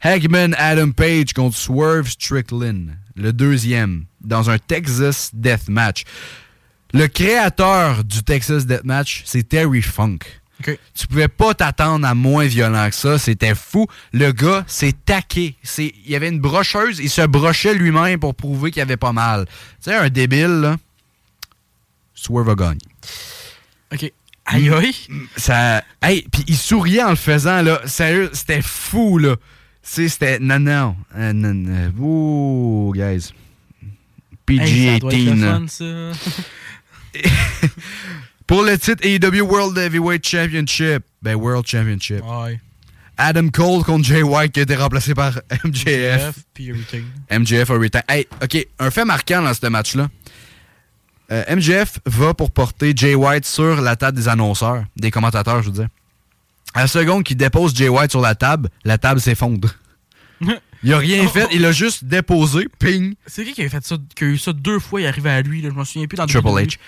Hagman 0.00 0.54
Adam 0.58 0.92
Page 0.92 1.32
contre 1.32 1.56
Swerve 1.56 2.08
Strickland, 2.08 2.90
le 3.16 3.32
deuxième, 3.32 4.04
dans 4.20 4.48
un 4.48 4.58
Texas 4.58 5.30
Death 5.34 5.68
Match. 5.68 6.04
Le 6.94 7.06
créateur 7.06 8.02
du 8.04 8.22
Texas 8.22 8.66
Death 8.66 8.84
Match, 8.84 9.22
c'est 9.26 9.46
Terry 9.48 9.82
Funk. 9.82 10.18
OK. 10.60 10.76
Tu 10.94 11.06
pouvais 11.06 11.28
pas 11.28 11.54
t'attendre 11.54 12.06
à 12.06 12.14
moins 12.14 12.46
violent 12.46 12.88
que 12.88 12.94
ça. 12.96 13.18
C'était 13.18 13.54
fou. 13.54 13.86
Le 14.12 14.32
gars 14.32 14.64
s'est 14.66 14.94
taqué. 15.04 15.54
C'est- 15.62 15.94
Il 16.04 16.10
y 16.10 16.16
avait 16.16 16.28
une 16.28 16.40
brocheuse. 16.40 16.98
Il 16.98 17.10
se 17.10 17.22
brochait 17.22 17.74
lui-même 17.74 18.18
pour 18.18 18.34
prouver 18.34 18.70
qu'il 18.72 18.82
avait 18.82 18.96
pas 18.96 19.12
mal. 19.12 19.44
Tu 19.46 19.52
sais, 19.90 19.94
un 19.94 20.08
débile, 20.08 20.60
là. 20.60 20.76
Swerve 22.14 22.48
a 22.50 22.54
gagné. 22.56 22.80
OK. 23.92 24.12
Aïe, 24.46 24.70
aïe. 24.70 24.94
Ça. 25.36 25.84
Hey, 26.02 26.26
puis 26.32 26.42
il 26.48 26.56
souriait 26.56 27.02
en 27.04 27.10
le 27.10 27.16
faisant, 27.16 27.62
là. 27.62 27.80
Sérieux, 27.84 28.30
c'était 28.32 28.62
fou, 28.62 29.18
là. 29.18 29.36
Tu 29.36 29.42
sais, 29.82 30.08
c'était. 30.08 30.38
Non, 30.40 30.58
non. 30.58 30.96
Euh, 31.14 31.32
non, 31.34 31.54
non. 31.54 31.92
Ouh, 32.00 32.92
guys. 32.96 33.32
Hey, 34.50 34.94
ça 34.94 34.98
doit 34.98 35.12
être 35.12 35.18
PG-18. 35.18 35.34
le 35.34 35.40
là. 35.46 35.52
fun, 35.52 35.66
ça. 35.68 35.84
Pour 38.46 38.62
le 38.62 38.78
titre 38.78 39.04
AEW 39.04 39.42
World 39.42 39.76
Heavyweight 39.76 40.26
Championship. 40.26 41.04
Ben, 41.20 41.34
World 41.34 41.66
Championship. 41.66 42.22
Ouais. 42.24 42.60
Adam 43.18 43.48
Cole 43.48 43.82
contre 43.84 44.04
Jay 44.04 44.22
White 44.22 44.52
qui 44.52 44.60
a 44.60 44.62
été 44.62 44.76
remplacé 44.76 45.12
par 45.14 45.40
MJF. 45.64 46.34
Puis 46.54 46.68
everything. 46.68 47.04
MJF 47.30 47.70
a 47.70 47.74
retire. 47.74 48.02
Hey, 48.08 48.26
OK, 48.42 48.66
un 48.78 48.90
fait 48.90 49.04
marquant 49.04 49.42
dans 49.42 49.52
ce 49.52 49.66
match-là. 49.66 50.08
Euh, 51.30 51.56
MJF 51.56 51.98
va 52.06 52.32
pour 52.32 52.50
porter 52.50 52.92
Jay 52.96 53.14
White 53.14 53.44
sur 53.44 53.82
la 53.82 53.96
table 53.96 54.16
des 54.16 54.28
annonceurs, 54.28 54.84
des 54.96 55.10
commentateurs, 55.10 55.62
je 55.62 55.66
veux 55.68 55.74
dire. 55.74 55.88
À 56.74 56.82
la 56.82 56.86
seconde 56.86 57.24
qu'il 57.24 57.36
dépose 57.36 57.74
Jay 57.74 57.88
White 57.88 58.12
sur 58.12 58.20
la 58.20 58.34
table, 58.34 58.70
la 58.84 58.98
table 58.98 59.20
s'effondre. 59.20 59.74
Il 60.84 60.92
a 60.92 60.98
rien 60.98 61.26
fait, 61.26 61.48
il 61.50 61.64
a 61.64 61.72
juste 61.72 62.04
déposé, 62.04 62.68
ping. 62.78 63.14
C'est 63.26 63.44
qui 63.44 63.52
qui 63.52 63.62
avait 63.62 63.70
fait 63.70 63.84
ça, 63.84 63.96
qui 64.14 64.22
a 64.22 64.26
eu 64.28 64.38
ça 64.38 64.52
deux 64.52 64.78
fois, 64.78 65.00
il 65.00 65.04
est 65.04 65.08
arrivé 65.08 65.28
à 65.28 65.42
lui, 65.42 65.60
là, 65.60 65.70
je 65.70 65.74
m'en 65.74 65.84
souviens 65.84 66.06
plus 66.06 66.14
dans 66.16 66.22
le 66.22 66.28
Triple. 66.28 66.48
H. 66.48 66.78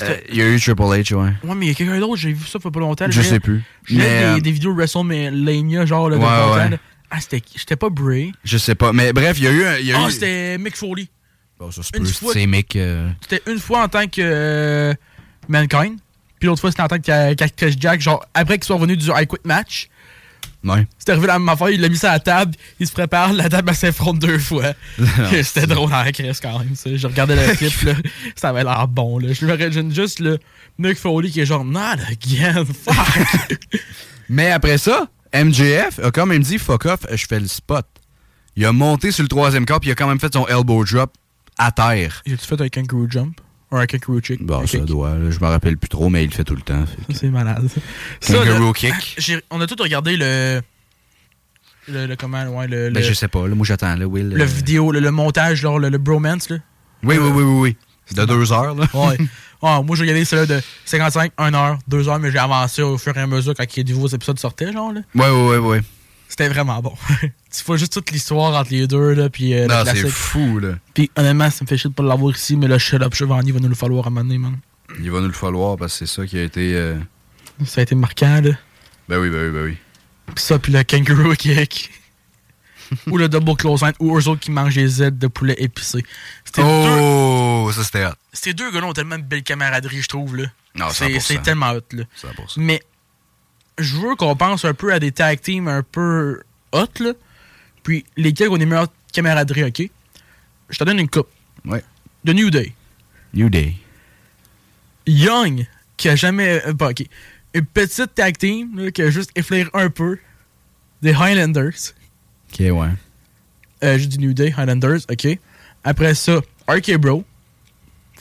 Euh, 0.00 0.16
il 0.30 0.36
y 0.36 0.40
a 0.40 0.48
eu 0.48 0.58
Triple 0.58 0.82
H, 0.82 1.12
ouais. 1.14 1.32
Ouais, 1.44 1.54
mais 1.54 1.66
il 1.66 1.68
y 1.68 1.72
a 1.72 1.74
quelqu'un 1.74 2.00
d'autre, 2.00 2.16
j'ai 2.16 2.32
vu 2.32 2.46
ça 2.46 2.58
il 2.58 2.64
y 2.64 2.68
a 2.68 2.70
pas 2.70 2.80
longtemps. 2.80 3.06
Je 3.10 3.20
sais 3.20 3.40
plus. 3.40 3.62
J'ai 3.86 3.96
Mais, 3.98 4.04
des, 4.08 4.24
euh, 4.24 4.40
des 4.40 4.50
vidéos 4.52 4.74
WrestleMania, 4.74 5.84
genre, 5.84 6.08
là, 6.08 6.16
de 6.16 6.22
Ouais, 6.22 6.70
ouais. 6.70 6.78
Ah, 7.10 7.20
c'était 7.20 7.42
j'étais 7.54 7.76
pas 7.76 7.90
Bray. 7.90 8.32
Je 8.42 8.56
sais 8.56 8.74
pas. 8.74 8.94
Mais 8.94 9.12
bref, 9.12 9.36
il 9.38 9.44
y 9.44 9.46
a 9.48 9.50
eu. 9.50 9.82
y 9.84 9.92
a 9.92 9.98
Ah, 10.02 10.08
eu- 10.08 10.10
c'était 10.10 10.56
Mick 10.56 10.76
Foley. 10.76 11.08
Bon, 11.58 11.70
ça 11.70 11.82
se 11.82 11.90
peut, 11.90 12.02
c'est 12.32 12.46
Mick. 12.46 12.74
euh, 12.76 13.10
C'était 13.28 13.42
une 13.52 13.58
fois 13.58 13.82
en 13.84 13.88
tant 13.88 14.06
que 14.06 14.20
euh, 14.22 14.94
Mankind. 15.48 15.98
Puis 16.40 16.46
l'autre 16.48 16.60
fois, 16.62 16.70
c'était 16.70 16.82
en 16.82 16.88
tant 16.88 16.98
que 16.98 17.34
Cactus 17.34 17.76
Jack. 17.78 18.00
Genre, 18.00 18.24
après 18.32 18.56
qu'ils 18.58 18.64
soient 18.64 18.76
revenus 18.76 18.96
du 18.98 19.10
I 19.10 19.26
Quit 19.26 19.40
match, 19.44 19.88
Ouais. 20.64 20.86
c'était 20.98 21.12
arrivé 21.12 21.26
la 21.26 21.38
même 21.38 21.48
affaire. 21.48 21.70
Il 21.70 21.80
l'a 21.80 21.88
mis 21.88 21.98
sur 21.98 22.08
la 22.08 22.20
table. 22.20 22.54
Il 22.78 22.86
se 22.86 22.92
prépare. 22.92 23.32
La 23.32 23.48
table, 23.48 23.70
elle 23.70 23.76
s'effondre 23.76 24.18
deux 24.20 24.38
fois. 24.38 24.74
c'était 25.42 25.66
drôle 25.66 25.92
en 25.92 26.04
crise 26.12 26.38
quand 26.40 26.58
même. 26.60 26.74
Ça. 26.76 26.94
Je 26.94 27.06
regardais 27.06 27.34
le 27.34 27.54
clip. 27.56 27.82
là, 27.82 27.94
ça 28.36 28.50
avait 28.50 28.62
l'air 28.64 28.86
bon. 28.88 29.18
Là. 29.18 29.32
Je 29.32 29.44
me 29.44 29.54
imagine 29.54 29.92
juste 29.92 30.20
le 30.20 30.38
Mick 30.78 30.98
Foley 30.98 31.30
qui 31.30 31.40
est 31.40 31.46
genre, 31.46 31.64
not 31.64 31.98
again. 32.10 32.64
Fuck. 32.84 33.58
Mais 34.28 34.50
après 34.50 34.78
ça, 34.78 35.08
MJF 35.34 35.98
a 36.02 36.10
quand 36.10 36.26
même 36.26 36.42
dit 36.42 36.58
fuck 36.58 36.86
off, 36.86 37.00
je 37.10 37.26
fais 37.26 37.40
le 37.40 37.48
spot. 37.48 37.86
Il 38.56 38.64
a 38.66 38.72
monté 38.72 39.10
sur 39.12 39.22
le 39.22 39.28
troisième 39.28 39.64
corps 39.66 39.80
puis 39.80 39.88
il 39.88 39.92
a 39.92 39.94
quand 39.94 40.08
même 40.08 40.20
fait 40.20 40.32
son 40.32 40.46
elbow 40.46 40.84
drop 40.84 41.12
à 41.58 41.72
terre. 41.72 42.22
J'ai-tu 42.26 42.46
fait 42.46 42.60
un 42.60 42.68
kangaroo 42.68 43.06
jump? 43.08 43.40
Kangaroo 43.86 44.20
kick? 44.20 44.42
Bon, 44.42 44.60
ça 44.66 44.78
kick. 44.78 44.84
doit, 44.84 45.14
là, 45.16 45.30
je 45.30 45.38
me 45.40 45.46
rappelle 45.46 45.76
plus 45.76 45.88
trop, 45.88 46.08
mais 46.08 46.24
il 46.24 46.30
le 46.30 46.34
fait 46.34 46.44
tout 46.44 46.54
le 46.54 46.62
temps. 46.62 46.84
C'est 47.14 47.28
malade. 47.30 47.68
Kangaroo 48.26 48.66
là, 48.66 48.72
kick. 48.72 49.14
j'ai- 49.18 49.40
On 49.50 49.60
a 49.60 49.66
tous 49.66 49.82
regardé 49.82 50.16
le. 50.16 50.60
Le, 51.88 52.06
le 52.06 52.14
comment, 52.16 52.44
ouais, 52.44 52.68
le. 52.68 52.90
Ben, 52.90 53.00
le- 53.00 53.08
je 53.08 53.12
sais 53.12 53.28
pas, 53.28 53.46
là, 53.48 53.54
moi 53.54 53.66
j'attends, 53.66 53.96
là, 53.96 54.06
Will. 54.06 54.28
le 54.28 54.40
euh, 54.42 54.44
vidéo, 54.44 54.92
le, 54.92 55.00
le 55.00 55.10
montage, 55.10 55.58
genre, 55.58 55.78
le, 55.80 55.88
le 55.88 55.98
bromance, 55.98 56.48
là. 56.48 56.58
Oui, 57.02 57.16
oui, 57.18 57.30
oui, 57.34 57.42
oui, 57.42 57.60
oui. 57.60 57.76
De 58.16 58.24
deux 58.24 58.52
heures, 58.52 58.74
là. 58.74 58.86
Ouais. 58.94 59.16
Ouais, 59.62 59.82
moi, 59.82 59.96
j'ai 59.96 60.02
regardé 60.02 60.24
celui 60.24 60.46
de 60.46 60.60
55, 60.84 61.32
1 61.38 61.54
heure, 61.54 61.78
2 61.88 62.08
heures, 62.08 62.18
mais 62.20 62.30
j'ai 62.30 62.38
avancé 62.38 62.82
au 62.82 62.98
fur 62.98 63.16
et 63.16 63.20
à 63.20 63.26
mesure 63.26 63.54
quand 63.56 63.64
les 63.76 63.84
nouveaux 63.84 64.06
épisodes 64.08 64.38
sortaient, 64.38 64.72
genre, 64.72 64.92
là. 64.92 65.00
Ouais, 65.14 65.28
ouais, 65.30 65.48
ouais, 65.48 65.58
ouais. 65.58 65.80
C'était 66.32 66.48
vraiment 66.48 66.80
bon. 66.80 66.94
tu 67.20 67.64
vois 67.66 67.76
juste 67.76 67.92
toute 67.92 68.10
l'histoire 68.10 68.58
entre 68.58 68.70
les 68.70 68.86
deux, 68.86 69.12
là, 69.12 69.28
puis 69.28 69.52
euh, 69.52 69.66
Non, 69.66 69.82
c'est 69.84 70.08
fou, 70.08 70.58
là. 70.60 70.76
Puis 70.94 71.10
honnêtement, 71.14 71.50
ça 71.50 71.58
me 71.62 71.68
fait 71.68 71.76
chier 71.76 71.90
de 71.90 71.94
pas 71.94 72.02
l'avoir 72.02 72.34
ici, 72.34 72.56
mais 72.56 72.68
le 72.68 72.78
Shut 72.78 73.02
Up 73.02 73.14
Chevani 73.14 73.52
va 73.52 73.60
nous 73.60 73.68
le 73.68 73.74
falloir 73.74 74.06
à 74.06 74.06
un 74.06 74.10
moment 74.12 74.24
donné, 74.24 74.38
man. 74.38 74.56
Il 74.98 75.10
va 75.10 75.20
nous 75.20 75.26
le 75.26 75.34
falloir 75.34 75.76
parce 75.76 75.98
que 75.98 76.06
c'est 76.06 76.14
ça 76.14 76.26
qui 76.26 76.38
a 76.38 76.42
été. 76.42 76.72
euh, 76.74 76.98
Ça 77.66 77.80
a 77.80 77.82
été 77.82 77.94
marquant, 77.94 78.40
là. 78.42 78.52
Ben 79.10 79.18
oui, 79.18 79.28
ben 79.28 79.44
oui, 79.44 79.50
ben 79.52 79.64
oui. 79.64 79.76
Puis 80.34 80.42
ça, 80.42 80.58
puis 80.58 80.72
le 80.72 80.82
Kangaroo 80.84 81.34
Kick. 81.34 81.90
ou 83.10 83.18
le 83.18 83.28
Double 83.28 83.54
Close 83.56 83.82
Line, 83.82 83.92
ou 84.00 84.18
eux 84.18 84.26
autres 84.28 84.40
qui 84.40 84.50
mangent 84.50 84.74
des 84.76 85.02
ailes 85.02 85.18
de 85.18 85.26
poulet 85.26 85.56
épicé. 85.58 86.02
C'était 86.46 86.62
deux... 86.62 86.68
Oh, 86.98 87.70
ça 87.74 87.84
c'était 87.84 88.06
hot. 88.06 88.10
Ces 88.32 88.54
deux 88.54 88.70
gars-là 88.72 88.86
ont 88.86 88.92
tellement 88.94 89.18
de 89.18 89.22
belle 89.24 89.42
camaraderie, 89.42 90.00
je 90.00 90.08
trouve, 90.08 90.36
là. 90.36 90.44
Non, 90.76 90.86
C'est 90.90 91.08
100%. 91.08 91.20
c'est 91.20 91.42
tellement 91.42 91.72
hot, 91.72 91.80
là. 91.92 92.04
100%. 92.22 92.54
Mais 92.56 92.80
je 93.78 93.96
veux 93.96 94.14
qu'on 94.16 94.36
pense 94.36 94.64
un 94.64 94.74
peu 94.74 94.92
à 94.92 94.98
des 94.98 95.12
tag 95.12 95.40
teams 95.40 95.68
un 95.68 95.82
peu 95.82 96.42
hot, 96.72 96.86
là. 97.00 97.12
Puis 97.82 98.04
lesquels 98.16 98.48
ont 98.50 98.56
des 98.56 98.66
meilleures 98.66 98.92
camaraderies, 99.12 99.64
OK? 99.64 99.90
Je 100.70 100.78
te 100.78 100.84
donne 100.84 100.98
une 101.00 101.08
coupe. 101.08 101.28
Ouais. 101.64 101.82
The 102.24 102.30
New 102.30 102.50
Day. 102.50 102.72
New 103.34 103.48
Day. 103.48 103.74
Young, 105.06 105.66
qui 105.96 106.08
a 106.08 106.16
jamais... 106.16 106.60
pas, 106.78 106.90
OK. 106.90 107.04
Une 107.54 107.66
petite 107.66 108.14
tag 108.14 108.38
team, 108.38 108.78
là, 108.78 108.90
qui 108.90 109.02
a 109.02 109.10
juste 109.10 109.30
effleuré 109.34 109.68
un 109.74 109.90
peu. 109.90 110.18
Des 111.02 111.12
Highlanders. 111.12 111.92
Ok, 112.52 112.60
ouais. 112.60 112.88
Euh, 113.82 113.98
J'ai 113.98 114.06
dit 114.06 114.18
New 114.18 114.32
Day, 114.32 114.54
Highlanders, 114.56 115.00
OK. 115.10 115.38
Après 115.84 116.14
ça, 116.14 116.40
RK 116.68 116.96
Bro. 116.96 117.24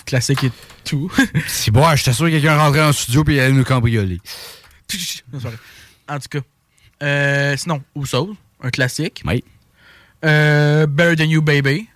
Classique 0.06 0.44
et 0.46 0.52
tout. 0.84 1.12
Si 1.48 1.70
bon, 1.70 1.86
j'étais 1.96 2.14
sûr 2.14 2.26
que 2.26 2.32
quelqu'un 2.32 2.58
rentrait 2.58 2.82
en 2.82 2.92
studio 2.92 3.24
puis 3.24 3.36
il 3.36 3.40
allait 3.40 3.54
nous 3.54 3.64
cambrioler. 3.64 4.20
En 6.08 6.20
tout 6.20 6.28
cas. 6.30 6.40
Euh, 7.04 7.56
sinon, 7.58 7.82
Usos, 7.96 8.36
un 8.62 8.70
classique. 8.70 9.22
Oui. 9.26 9.44
Euh, 10.26 10.86
Better 10.88 11.16
Than 11.24 11.30
You 11.30 11.42
Baby. 11.42 11.88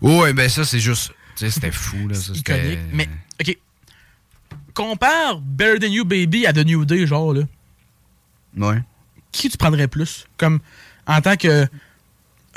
Ouais, 0.00 0.32
ben 0.32 0.48
ça, 0.48 0.64
c'est 0.64 0.80
juste. 0.80 1.12
Tu 1.36 1.44
sais, 1.46 1.50
c'était 1.50 1.70
fou, 1.70 2.08
là. 2.08 2.14
Ça, 2.14 2.32
Iconique. 2.34 2.78
Mais, 2.92 3.08
OK. 3.40 3.56
Compare 4.74 5.40
Better 5.40 5.78
Than 5.86 5.92
You 5.92 6.04
Baby 6.04 6.46
à 6.46 6.52
The 6.52 6.64
New 6.64 6.84
Day, 6.84 7.06
genre, 7.06 7.32
là. 7.34 7.42
Ouais. 8.56 8.82
Qui 9.30 9.48
tu 9.48 9.56
prendrais 9.56 9.88
plus? 9.88 10.26
Comme, 10.36 10.60
en 11.06 11.20
tant 11.20 11.36
que 11.36 11.66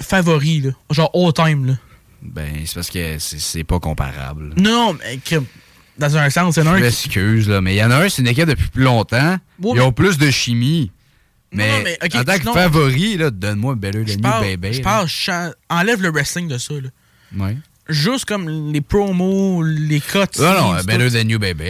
favori, 0.02 0.62
là. 0.62 0.72
Genre, 0.92 1.12
all 1.14 1.34
time, 1.34 1.66
là. 1.68 1.74
Ben, 2.22 2.66
c'est 2.66 2.74
parce 2.76 2.90
que 2.90 3.20
c'est- 3.20 3.64
pas 3.64 3.80
comparable. 3.80 4.54
Non, 4.58 4.94
mais, 4.94 5.20
dans 5.98 6.18
un 6.18 6.30
sens, 6.30 6.56
c'est 6.56 6.64
Je 6.64 6.68
un 6.68 6.76
qui... 6.76 6.82
m'excuse, 6.82 7.50
là. 7.50 7.62
Mais 7.62 7.76
il 7.76 7.78
y 7.78 7.84
en 7.84 7.92
a 7.92 8.04
un, 8.04 8.10
c'est 8.10 8.22
une 8.22 8.28
équipe 8.28 8.46
depuis 8.48 8.68
plus 8.68 8.84
longtemps. 8.84 9.38
Ils 9.64 9.82
ont 9.82 9.92
plus 9.92 10.18
de 10.18 10.30
chimie. 10.32 10.92
Mais, 11.52 11.70
non, 11.70 11.84
mais, 11.84 11.98
ok, 12.04 12.16
en 12.16 12.24
tant 12.24 12.34
que 12.34 12.40
sinon- 12.40 12.54
favori, 12.54 13.18
là, 13.18 13.32
donne-moi 13.32 13.76
Better 13.76 14.00
Than 14.02 14.08
Je 14.08 14.14
You, 14.16 14.20
parle, 14.22 14.58
baby. 14.58 14.74
je 14.74 14.82
parle 14.82 15.08
enlève 15.70 16.02
le 16.02 16.10
wrestling 16.10 16.48
de 16.50 16.58
ça, 16.58 16.74
là. 16.74 16.90
Ouais. 17.38 17.56
Juste 17.88 18.26
comme 18.26 18.74
les 18.74 18.82
promos, 18.82 19.62
les 19.64 20.02
cuts. 20.02 20.18
Non, 20.40 20.74
non, 20.74 20.78
tout. 20.80 20.86
Than 20.88 21.30
You, 21.30 21.40
baby. 21.40 21.64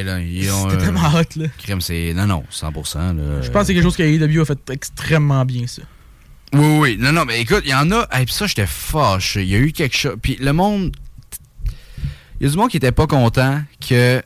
C'était 0.47 0.77
tellement 0.77 1.09
hot, 1.13 1.23
là. 1.35 1.47
crème, 1.57 1.81
c'est. 1.81 2.13
Non, 2.15 2.25
non, 2.25 2.43
100%. 2.51 3.17
Là. 3.17 3.41
Je 3.41 3.49
pense 3.51 3.61
que 3.61 3.67
c'est 3.67 3.73
quelque 3.73 3.83
chose 3.83 3.97
que 3.97 4.03
AEW 4.03 4.41
a 4.41 4.45
fait 4.45 4.69
extrêmement 4.71 5.43
bien, 5.45 5.67
ça. 5.67 5.81
Oui, 6.53 6.59
oui, 6.61 6.77
oui. 6.79 6.97
Non, 6.99 7.11
non, 7.11 7.25
mais 7.25 7.41
écoute, 7.41 7.63
il 7.65 7.71
y 7.71 7.75
en 7.75 7.91
a. 7.91 8.07
Et 8.19 8.25
puis 8.25 8.33
ça, 8.33 8.47
j'étais 8.47 8.65
fâché. 8.65 9.43
Il 9.43 9.49
y 9.49 9.55
a 9.55 9.59
eu 9.59 9.71
quelque 9.73 9.95
chose. 9.95 10.15
Puis 10.21 10.37
le 10.39 10.53
monde. 10.53 10.95
Il 12.39 12.45
y 12.45 12.49
a 12.49 12.51
du 12.51 12.57
monde 12.57 12.69
qui 12.69 12.77
était 12.77 12.91
pas 12.91 13.07
content 13.07 13.61
que. 13.87 14.21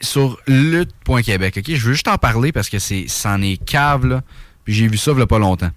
Sur 0.00 0.38
lutte.québec, 0.46 1.56
ok? 1.58 1.74
Je 1.74 1.86
veux 1.86 1.92
juste 1.92 2.06
en 2.06 2.18
parler 2.18 2.52
parce 2.52 2.68
que 2.68 2.78
c'est 2.78 3.06
c'en 3.08 3.42
est 3.42 3.56
cave, 3.56 4.06
là. 4.06 4.22
Puis 4.64 4.72
j'ai 4.72 4.86
vu 4.86 4.96
ça 4.96 5.10
il 5.10 5.18
y 5.18 5.22
a 5.22 5.26
pas 5.26 5.40
longtemps. 5.40 5.72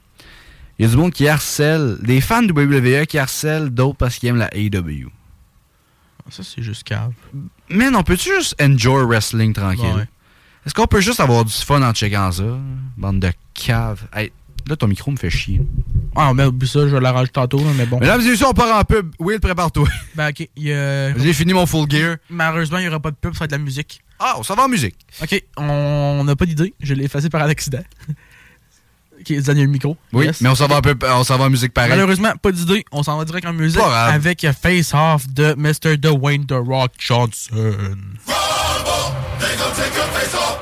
Il 0.77 0.85
y 0.85 0.87
a 0.87 0.91
du 0.91 0.95
monde 0.95 1.11
qui 1.11 1.27
harcèle. 1.27 1.97
Des 2.03 2.21
fans 2.21 2.43
de 2.43 2.53
WWE 2.53 3.07
qui 3.07 3.17
harcèlent 3.17 3.69
d'autres 3.69 3.97
parce 3.97 4.17
qu'ils 4.17 4.29
aiment 4.29 4.37
la 4.37 4.55
AEW. 4.55 5.09
Ça, 6.29 6.43
c'est 6.43 6.61
juste 6.61 6.83
cave. 6.83 7.13
Man, 7.67 7.95
on 7.95 8.03
peut-tu 8.03 8.29
juste 8.29 8.55
enjoy 8.61 9.03
wrestling 9.05 9.53
tranquille? 9.53 9.95
Ouais. 9.95 10.07
Est-ce 10.65 10.75
qu'on 10.75 10.85
peut 10.85 11.01
juste 11.01 11.19
avoir 11.19 11.43
du 11.43 11.53
fun 11.53 11.81
en 11.81 11.91
checkant 11.91 12.31
ça? 12.31 12.59
Bande 12.95 13.19
de 13.19 13.31
cave. 13.55 14.07
Hey, 14.13 14.31
là, 14.67 14.75
ton 14.75 14.87
micro 14.87 15.11
me 15.11 15.17
fait 15.17 15.29
chier. 15.29 15.61
Ah, 16.15 16.33
mais 16.33 16.45
oublie 16.45 16.67
ça, 16.67 16.81
je 16.81 16.93
vais 16.95 16.99
l'arranger 16.99 17.29
tantôt, 17.31 17.59
là, 17.59 17.71
mais 17.75 17.85
bon. 17.85 17.99
Mesdames 17.99 18.21
et 18.21 18.29
messieurs, 18.31 18.47
on 18.47 18.53
part 18.53 18.75
en 18.77 18.83
pub. 18.83 19.11
Will, 19.19 19.39
prépare-toi. 19.39 19.87
Ben, 20.15 20.29
ok. 20.29 20.47
il 20.57 20.63
y 20.63 20.73
a- 20.73 21.17
J'ai 21.17 21.33
fini 21.33 21.53
mon 21.53 21.65
full 21.65 21.89
gear. 21.89 22.17
Malheureusement, 22.29 22.77
il 22.79 22.81
n'y 22.83 22.87
aura 22.89 22.99
pas 22.99 23.11
de 23.11 23.15
pub, 23.15 23.33
ça 23.33 23.39
va 23.39 23.45
être 23.45 23.51
de 23.51 23.55
la 23.57 23.63
musique. 23.63 24.01
Ah, 24.19 24.35
on 24.37 24.43
s'en 24.43 24.55
va 24.55 24.63
en 24.65 24.67
musique. 24.69 24.95
Ok, 25.21 25.41
on 25.57 26.23
n'a 26.25 26.35
pas 26.35 26.45
d'idée. 26.45 26.73
Je 26.81 26.93
l'ai 26.93 27.05
effacé 27.05 27.29
par 27.29 27.41
accident. 27.43 27.81
ok, 29.19 29.31
avez 29.31 29.61
le 29.61 29.67
micro. 29.67 29.97
Oui, 30.13 30.25
Yes. 30.25 30.41
mais 30.41 30.49
on 30.49 30.55
s'en 30.55 30.67
va, 30.67 30.77
en 30.77 30.81
pub- 30.81 31.03
on 31.07 31.23
s'en 31.23 31.37
va 31.37 31.45
en 31.45 31.49
musique 31.49 31.73
pareil. 31.73 31.89
Malheureusement, 31.91 32.33
pas 32.41 32.51
d'idée. 32.51 32.83
On 32.91 33.03
s'en 33.03 33.17
va 33.17 33.25
direct 33.25 33.47
en 33.47 33.53
musique 33.53 33.79
Pas 33.79 33.87
grave. 33.89 34.13
avec 34.13 34.45
Face 34.61 34.93
Off 34.93 35.27
de 35.29 35.55
Mr. 35.57 35.97
Dwayne 35.97 36.45
The 36.45 36.53
Rock 36.53 36.91
Johnson. 36.99 37.51
They 39.39 39.57
gon' 39.57 39.71
take 39.75 39.95
your 39.97 40.07
face 40.13 40.35
off. 40.35 40.59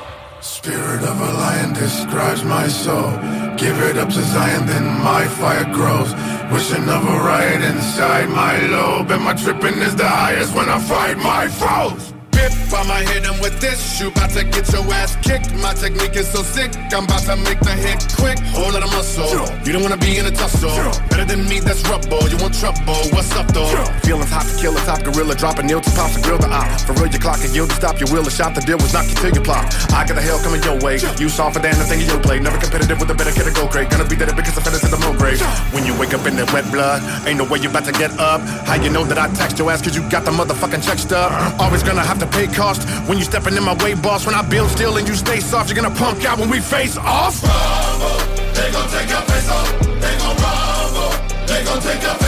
Spirit 0.62 1.02
of 1.04 1.18
a 1.18 1.32
lion 1.32 1.72
describes 1.72 2.44
my 2.44 2.68
soul. 2.68 3.12
Give 3.56 3.80
it 3.80 3.96
up 3.96 4.10
to 4.10 4.20
Zion, 4.20 4.66
then 4.66 4.84
my 5.02 5.24
fire 5.26 5.64
grows. 5.72 6.12
Wishing 6.52 6.86
of 6.86 7.02
a 7.02 7.16
riot 7.24 7.62
inside 7.62 8.28
my 8.28 8.60
lobe. 8.66 9.10
And 9.10 9.24
my 9.24 9.32
tripping 9.32 9.78
is 9.78 9.96
the 9.96 10.06
highest 10.06 10.54
when 10.54 10.68
I 10.68 10.78
fight 10.78 11.16
my 11.16 11.48
foes. 11.48 12.19
Pip, 12.50 12.78
I'ma 12.78 12.94
hit 13.06 13.24
him 13.24 13.38
with 13.40 13.60
this. 13.60 14.00
You 14.00 14.08
about 14.08 14.30
to 14.30 14.44
get 14.44 14.70
your 14.72 14.84
ass 14.92 15.16
kicked. 15.22 15.52
My 15.62 15.74
technique 15.74 16.16
is 16.16 16.28
so 16.28 16.42
sick. 16.42 16.70
I'm 16.92 17.04
about 17.04 17.22
to 17.22 17.36
make 17.36 17.60
the 17.60 17.74
hit 17.74 18.00
quick. 18.16 18.38
Whole 18.54 18.72
lot 18.72 18.82
of 18.82 18.90
muscle. 18.90 19.28
You 19.64 19.72
don't 19.72 19.82
wanna 19.82 19.96
be 19.96 20.18
in 20.18 20.26
a 20.26 20.30
tussle. 20.30 20.70
Better 21.10 21.24
than 21.24 21.46
me, 21.48 21.60
that's 21.60 21.82
rubble. 21.88 22.28
You 22.28 22.36
want 22.38 22.54
trouble? 22.54 22.98
What's 23.14 23.32
up 23.36 23.46
though? 23.52 23.70
Feelings 24.02 24.30
hot 24.30 24.46
to 24.46 24.54
kill 24.56 24.76
a 24.76 24.80
top 24.80 25.02
gorilla, 25.02 25.34
dropping 25.34 25.66
nil 25.66 25.80
to 25.80 25.90
pops 25.90 26.16
and 26.16 26.24
grill 26.24 26.38
the 26.38 26.48
eye. 26.48 26.68
For 26.86 26.92
real, 26.94 27.10
your 27.10 27.20
clock 27.20 27.42
and 27.44 27.54
yield 27.54 27.70
to 27.70 27.76
stop 27.76 27.98
your 28.00 28.10
will. 28.12 28.26
A 28.26 28.30
shot 28.30 28.54
the 28.54 28.60
deal 28.60 28.78
was 28.78 28.92
knock 28.92 29.08
you 29.08 29.14
till 29.14 29.34
you 29.34 29.40
plop. 29.40 29.66
I 29.92 30.06
got 30.06 30.14
the 30.14 30.22
hell 30.22 30.38
coming 30.42 30.62
your 30.62 30.78
way. 30.80 30.98
You 31.18 31.28
saw 31.28 31.50
for 31.50 31.60
damn 31.60 31.78
the 31.78 31.84
thing 31.84 32.00
you 32.00 32.18
play. 32.20 32.38
Never 32.40 32.58
competitive 32.58 32.98
with 33.00 33.10
a 33.10 33.14
better 33.14 33.32
kid 33.32 33.44
to 33.44 33.52
go 33.52 33.68
great. 33.68 33.90
Gonna 33.90 34.08
be 34.08 34.16
dead 34.16 34.34
because 34.34 34.56
I 34.58 34.62
fed 34.62 34.74
it 34.74 34.80
to 34.86 34.88
the 34.88 34.98
mo 34.98 35.12
grave. 35.16 35.40
When 35.72 35.84
you 35.84 35.94
wake 35.98 36.14
up 36.14 36.26
in 36.26 36.36
that 36.36 36.52
wet 36.52 36.70
blood, 36.70 37.02
ain't 37.26 37.38
no 37.38 37.44
way 37.44 37.58
you 37.58 37.70
about 37.70 37.84
to 37.86 37.92
get 37.92 38.12
up. 38.18 38.40
How 38.66 38.74
you 38.74 38.90
know 38.90 39.04
that 39.04 39.18
I 39.18 39.28
text 39.34 39.58
your 39.58 39.70
ass 39.70 39.82
cause 39.82 39.94
you 39.94 40.02
got 40.10 40.24
the 40.24 40.30
motherfucking 40.30 40.82
check 40.84 40.98
stub? 40.98 41.32
Uh-huh. 41.32 41.64
Always 41.64 41.82
gonna 41.82 42.04
have 42.04 42.18
to 42.18 42.26
pay 42.26 42.39
cost 42.46 42.88
when 43.08 43.18
you 43.18 43.24
stepping 43.24 43.56
in 43.56 43.64
my 43.64 43.74
way, 43.82 43.94
boss. 43.94 44.26
When 44.26 44.34
I 44.34 44.42
build 44.42 44.70
still 44.70 44.96
and 44.96 45.06
you 45.08 45.14
stay 45.14 45.40
soft, 45.40 45.68
you're 45.68 45.80
gonna 45.80 45.94
punk 45.94 46.24
out 46.24 46.38
when 46.38 46.50
we 46.50 46.60
face 46.60 46.96
off. 46.96 47.40
They 47.40 48.70
gon' 48.72 48.88
take 48.90 49.08
your 49.08 49.22
face 49.22 49.48
off. 49.50 49.80
They 49.80 50.16
gon' 50.18 50.36
rumble. 50.36 51.12
They 51.46 51.64
gon' 51.64 51.80
take 51.80 52.02
your 52.02 52.19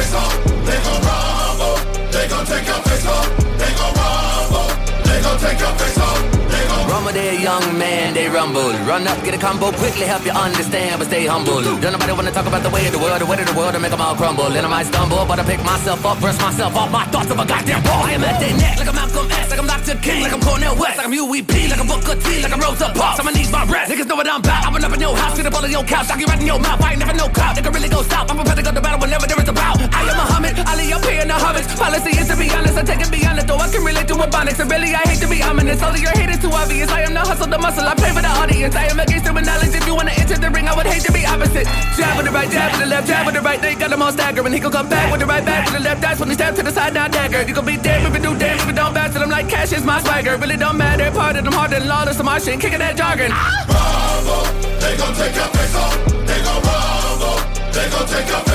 They 7.13 7.45
gon' 7.45 7.61
Rumble 7.63 7.69
there, 7.69 7.69
young 7.69 7.79
man, 7.79 8.15
they 8.15 8.29
rumble. 8.29 8.73
Run 8.89 9.07
up, 9.07 9.23
get 9.25 9.35
a 9.35 9.39
combo, 9.39 9.71
quickly 9.73 10.07
help 10.07 10.25
you 10.25 10.33
understand, 10.33 10.99
but 10.99 11.09
stay 11.09 11.27
humble. 11.27 11.61
Don't 11.61 11.93
nobody 11.93 12.13
wanna 12.13 12.33
talk 12.33 12.47
about 12.47 12.63
the 12.63 12.71
way 12.71 12.87
of 12.87 12.93
the 12.93 12.99
world, 12.99 13.21
the 13.21 13.27
way 13.27 13.37
of 13.37 13.47
the 13.47 13.53
world, 13.53 13.75
and 13.75 13.83
make 13.83 13.91
them 13.93 14.01
all 14.01 14.17
crumble. 14.17 14.49
And 14.49 14.65
I 14.65 14.69
might 14.69 14.87
stumble, 14.87 15.25
but 15.29 15.39
I 15.39 15.45
pick 15.45 15.63
myself 15.63 16.05
up, 16.07 16.19
brush 16.21 16.41
myself 16.41 16.75
off 16.75 16.91
my 16.91 17.05
thoughts 17.13 17.31
of 17.31 17.39
a 17.39 17.45
goddamn 17.45 17.83
ball. 17.85 18.03
I 18.09 18.13
am 18.17 18.25
at 18.25 18.41
their 18.41 18.57
neck, 18.57 18.79
like 18.79 18.89
I'm 18.89 18.95
Malcolm 18.97 19.31
X, 19.31 19.51
like 19.51 19.61
I'm 19.61 19.67
Dr. 19.67 19.97
King, 20.01 20.23
like 20.23 20.33
I'm 20.33 20.41
Cornel 20.41 20.75
West, 20.77 20.97
like 20.97 21.07
I'm 21.07 21.13
UEP, 21.13 21.53
like 21.69 21.81
I'm 21.81 21.87
Booker 21.87 22.17
T, 22.17 22.43
like 22.43 22.53
I'm 22.53 22.61
Rosa 22.61 22.89
Parks. 22.97 23.21
I'ma 23.21 23.31
need 23.31 23.51
my 23.53 23.65
rest. 23.69 23.93
Niggas 23.93 24.09
know 24.09 24.17
what 24.17 24.29
I'm 24.29 24.41
about. 24.41 24.65
I'm 24.65 24.73
gonna 24.73 24.89
up 24.89 24.95
in 24.95 25.01
your 25.01 25.17
house, 25.17 25.37
get 25.37 25.47
up 25.47 25.55
all 25.55 25.65
in 25.65 25.71
your 25.71 25.85
couch, 25.85 26.09
knock 26.09 26.21
you 26.21 26.27
right 26.33 26.41
in 26.41 26.47
your 26.49 26.61
mouth. 26.65 26.81
I 26.81 26.97
ain't 26.97 27.01
never 27.05 27.13
no 27.13 27.29
clout, 27.29 27.57
nigga 27.57 27.69
really 27.75 27.93
go 27.93 28.01
stop. 28.03 28.31
I'm 28.31 28.37
prepared 28.41 28.57
to 28.57 28.65
go 28.65 28.73
to 28.73 28.81
battle 28.81 29.01
whenever 29.05 29.27
there 29.29 29.37
is 29.37 29.49
a 29.49 29.53
bout. 29.53 29.77
I 29.93 30.09
am 30.09 30.17
Muhammad, 30.17 30.57
Ali 30.65 30.89
up 30.97 31.05
here 31.05 31.21
in 31.21 31.29
the 31.29 31.37
hobbits. 31.37 31.69
Policy 31.77 32.17
is 32.17 32.29
to 32.33 32.37
be 32.41 32.49
honest, 32.57 32.79
I 32.81 32.83
take 32.89 33.05
it 33.05 33.13
beyond 33.13 33.37
it, 33.39 33.47
though 33.47 33.61
I 33.61 33.69
can 33.69 33.85
relate 33.85 34.09
to 34.09 34.15
Ebonics. 34.17 34.61
And 34.65 34.71
really, 34.71 34.95
I 34.97 35.05
hate 35.05 35.21
to 35.21 35.29
be 35.29 35.43
ominous, 35.43 35.83
all 35.83 35.93
of 35.93 36.01
your 36.01 36.13
hate 36.17 36.31
is 36.31 36.41
too 36.41 36.51
obvious. 36.51 36.89
I 36.89 37.02
am 37.03 37.15
the 37.15 37.21
hustle, 37.21 37.47
the 37.47 37.59
muscle, 37.59 37.85
I 37.85 37.95
play 37.95 38.11
for 38.11 38.23
the 38.23 38.29
audience. 38.29 38.75
I 38.75 38.87
am 38.87 39.01
against 39.01 39.25
the 39.25 39.33
knowledge. 39.33 39.75
If 39.75 39.87
you 39.87 39.95
wanna 39.95 40.13
enter 40.13 40.39
the 40.39 40.51
ring, 40.51 40.69
I 40.69 40.75
would 40.75 40.87
hate 40.87 41.03
to 41.03 41.13
be 41.13 41.27
opposite. 41.27 41.67
Jab 41.97 42.17
with 42.17 42.27
the 42.27 42.33
right, 42.33 42.51
jab 42.51 42.73
with 42.73 42.81
the 42.81 42.87
left, 42.87 43.07
jab 43.09 43.27
with 43.27 43.35
the 43.35 43.43
right. 43.43 43.61
They 43.61 43.75
got 43.75 43.91
them 43.91 44.03
all 44.03 44.13
staggering. 44.13 44.53
He 44.53 44.61
gon' 44.61 44.73
come 44.73 44.89
back 44.89 45.11
with 45.11 45.21
the 45.21 45.27
right 45.27 45.45
back 45.45 45.67
with 45.67 45.75
the 45.75 45.81
left. 45.83 46.01
That's 46.01 46.21
when 46.21 46.29
he 46.29 46.35
step 46.35 46.55
to 46.57 46.63
the 46.63 46.71
side, 46.71 46.95
now 46.95 47.09
dagger. 47.09 47.43
You 47.43 47.55
gon' 47.55 47.67
be 47.67 47.77
dead 47.77 48.07
if 48.07 48.15
you 48.15 48.23
do 48.23 48.39
damn 48.39 48.59
if 48.59 48.67
you 48.67 48.73
don't 48.73 48.95
bounce. 48.95 49.17
I'm 49.17 49.31
like 49.31 49.49
cash 49.49 49.73
is 49.73 49.85
my 49.85 50.01
swagger. 50.01 50.37
Really 50.37 50.57
don't 50.57 50.77
matter. 50.77 51.11
Part 51.11 51.37
of 51.37 51.45
them 51.45 51.53
harder 51.53 51.79
than 51.79 51.89
lawless. 51.89 52.23
My 52.23 52.39
shit 52.39 52.61
kicking 52.61 52.79
that 52.79 52.97
jargon. 52.97 53.31
rumble. 53.31 54.45
They 54.83 54.97
gon' 54.97 55.15
take 55.15 55.35
your 55.35 55.51
face 55.57 55.77
off. 55.77 55.97
They 56.29 56.41
gon' 56.47 56.63
rumble. 56.69 57.39
They 57.75 57.87
gon' 57.91 58.07
take 58.07 58.29
your 58.29 58.41
face 58.41 58.49
off. 58.49 58.52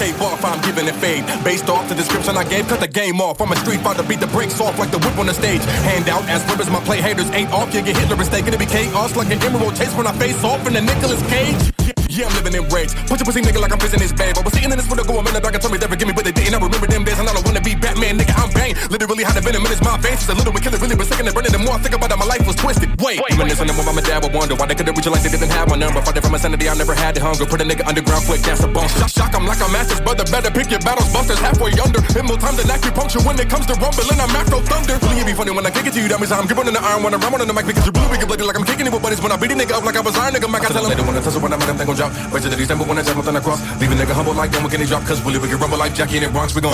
Cave 0.00 0.20
off, 0.22 0.44
I'm 0.44 0.60
giving 0.62 0.88
it 0.88 0.96
fade. 0.96 1.24
Based 1.44 1.68
off 1.68 1.88
the 1.88 1.94
description 1.94 2.36
I 2.36 2.44
gave, 2.44 2.66
cut 2.66 2.80
the 2.80 2.88
game 2.88 3.20
off. 3.20 3.40
I'm 3.40 3.52
a 3.52 3.56
street 3.56 3.80
fighter, 3.80 4.02
beat 4.02 4.20
the 4.20 4.26
brakes 4.28 4.60
off 4.60 4.78
like 4.78 4.90
the 4.90 4.98
whip 4.98 5.16
on 5.18 5.26
the 5.26 5.34
stage. 5.34 5.62
Hand 5.84 6.08
out 6.08 6.24
as 6.28 6.42
ribbons, 6.50 6.70
my 6.70 6.80
play 6.80 7.00
haters 7.00 7.30
ain't 7.30 7.52
off. 7.52 7.72
You 7.74 7.82
get 7.82 7.96
Hitler 7.96 8.16
mistake, 8.16 8.46
it'll 8.46 8.58
be 8.58 8.66
chaos 8.66 9.16
like 9.16 9.30
an 9.30 9.42
emerald 9.42 9.76
chase 9.76 9.94
when 9.94 10.06
I 10.06 10.12
face 10.18 10.42
off 10.42 10.66
in 10.66 10.72
the 10.72 10.80
Nicolas 10.80 11.22
Cage. 11.28 11.79
Yeah, 12.10 12.26
I'm 12.26 12.34
living 12.42 12.58
in 12.58 12.66
rage. 12.74 12.90
Punch 13.06 13.22
a 13.22 13.24
pussy 13.24 13.38
nigga 13.38 13.62
like 13.62 13.70
I'm 13.70 13.78
prison 13.78 14.02
his 14.02 14.10
babe. 14.10 14.34
I 14.34 14.42
was 14.42 14.50
sitting 14.50 14.66
in 14.66 14.74
this 14.74 14.90
window 14.90 15.06
going 15.06 15.22
minute, 15.22 15.46
I 15.46 15.50
can 15.54 15.62
tell 15.62 15.70
me 15.70 15.78
they 15.78 15.86
forgive 15.86 16.10
me, 16.10 16.14
but 16.14 16.26
they 16.26 16.34
didn't. 16.34 16.58
I 16.58 16.58
remember 16.58 16.90
them 16.90 17.06
days 17.06 17.22
and 17.22 17.30
I 17.30 17.32
don't 17.32 17.46
wanna 17.46 17.62
be 17.62 17.78
Batman, 17.78 18.18
nigga. 18.18 18.34
I'm 18.34 18.50
Bane. 18.50 18.74
Literally 18.90 19.22
had 19.22 19.38
the 19.38 19.42
venom 19.46 19.62
in 19.62 19.70
his 19.70 19.78
my 19.78 19.94
veins. 20.02 20.26
Just 20.26 20.30
a 20.30 20.34
little 20.34 20.50
bit 20.50 20.66
killing, 20.66 20.82
really, 20.82 20.98
but 20.98 21.06
second 21.06 21.30
and 21.30 21.34
burning. 21.38 21.54
The 21.54 21.62
more 21.62 21.78
I 21.78 21.80
think 21.86 21.94
about 21.94 22.10
it, 22.10 22.18
my 22.18 22.26
life 22.26 22.42
was 22.42 22.58
twisted. 22.58 22.90
Wait, 22.98 23.22
reminiscing 23.22 23.70
of 23.70 23.78
when 23.78 23.94
my 23.94 24.02
dad 24.02 24.26
would 24.26 24.34
wonder 24.34 24.58
why 24.58 24.66
they 24.66 24.74
couldn't 24.74 24.90
reach 24.98 25.06
it 25.06 25.14
like 25.14 25.22
they 25.22 25.30
didn't 25.30 25.54
have 25.54 25.70
my 25.70 25.78
number. 25.78 26.02
Fighting 26.02 26.26
from 26.26 26.34
insanity, 26.34 26.66
I 26.66 26.74
never 26.74 26.98
had 26.98 27.14
the 27.14 27.22
hunger. 27.22 27.46
Put 27.46 27.62
a 27.62 27.64
nigga 27.64 27.86
underground 27.86 28.26
quick, 28.26 28.42
that's 28.42 28.66
a 28.66 28.68
bump. 28.68 28.90
Shock, 28.98 29.14
shock 29.14 29.30
'em 29.38 29.46
like 29.46 29.62
I'm 29.62 29.70
Master's 29.70 30.02
brother. 30.02 30.26
Better 30.26 30.50
pick 30.50 30.66
your 30.66 30.82
battles, 30.82 31.06
busters 31.14 31.38
halfway 31.38 31.70
under. 31.78 32.02
Hit 32.10 32.26
more 32.26 32.42
time 32.42 32.58
than 32.58 32.66
acupuncture 32.74 33.22
when 33.22 33.38
it 33.38 33.46
comes 33.46 33.70
to 33.70 33.78
rumbling. 33.78 34.18
I'm 34.18 34.34
macro 34.34 34.58
thunder. 34.66 34.98
Really, 34.98 35.22
it 35.22 35.30
be 35.30 35.34
funny 35.38 35.54
when 35.54 35.62
I 35.62 35.70
kick 35.70 35.86
it 35.86 35.94
to 35.94 36.02
you. 36.02 36.10
That 36.10 36.18
means 36.18 36.34
I'm 36.34 36.50
gripping 36.50 36.66
on 36.66 36.74
the 36.74 36.82
iron 36.82 37.06
when 37.06 37.14
I'm 37.14 37.22
ramming 37.22 37.46
on 37.46 37.46
the 37.46 37.54
mic 37.54 37.70
because 37.70 37.86
you're 37.86 37.94
blue, 37.94 38.10
big 38.10 38.26
bloody 38.26 38.42
like 38.42 38.58
I'm 38.58 38.66
kicking 38.66 38.90
it 38.90 38.92
with 38.92 38.98
buddies. 38.98 39.22
When 39.22 39.30
I 39.30 39.38
beat 39.38 39.54
a 39.54 39.54
nigga 39.54 39.78
up 39.78 39.86
like 39.86 39.94
I 39.94 40.02
was 40.02 40.18
iron, 40.18 40.34
nigga, 40.34 40.50
Mac, 40.50 40.66
I 40.66 40.74
tell 40.74 40.82
him. 40.82 40.90
They 40.90 40.98
don't 40.98 41.06
wanna 41.06 41.22
tussle 41.22 41.38
when 41.38 41.54
I'm 41.54 41.62
at 41.62 41.70
them, 41.70 41.78
they 41.78 41.86
gon' 41.86 41.99
drop. 42.00 42.12
They 42.32 42.64
stand, 42.64 42.80
but 42.80 42.88
when 42.88 42.98
I 42.98 43.02
jump 43.02 43.26
on 43.26 43.34
the 43.34 43.40
cross, 43.40 43.60
leave 43.78 43.92
a 43.92 43.94
nigga 43.94 44.12
humble 44.12 44.32
like 44.32 44.50
them, 44.50 44.68
can 44.70 44.80
they 44.80 44.86
drop? 44.86 45.04
Cause 45.04 45.22
Willie, 45.24 45.38
we 45.38 45.48
can 45.48 45.58
rumble 45.58 45.78
like 45.78 45.94
Jackie 45.94 46.16
in 46.16 46.22
the 46.24 46.30
Bronx, 46.30 46.54
we 46.54 46.62
gon' 46.62 46.72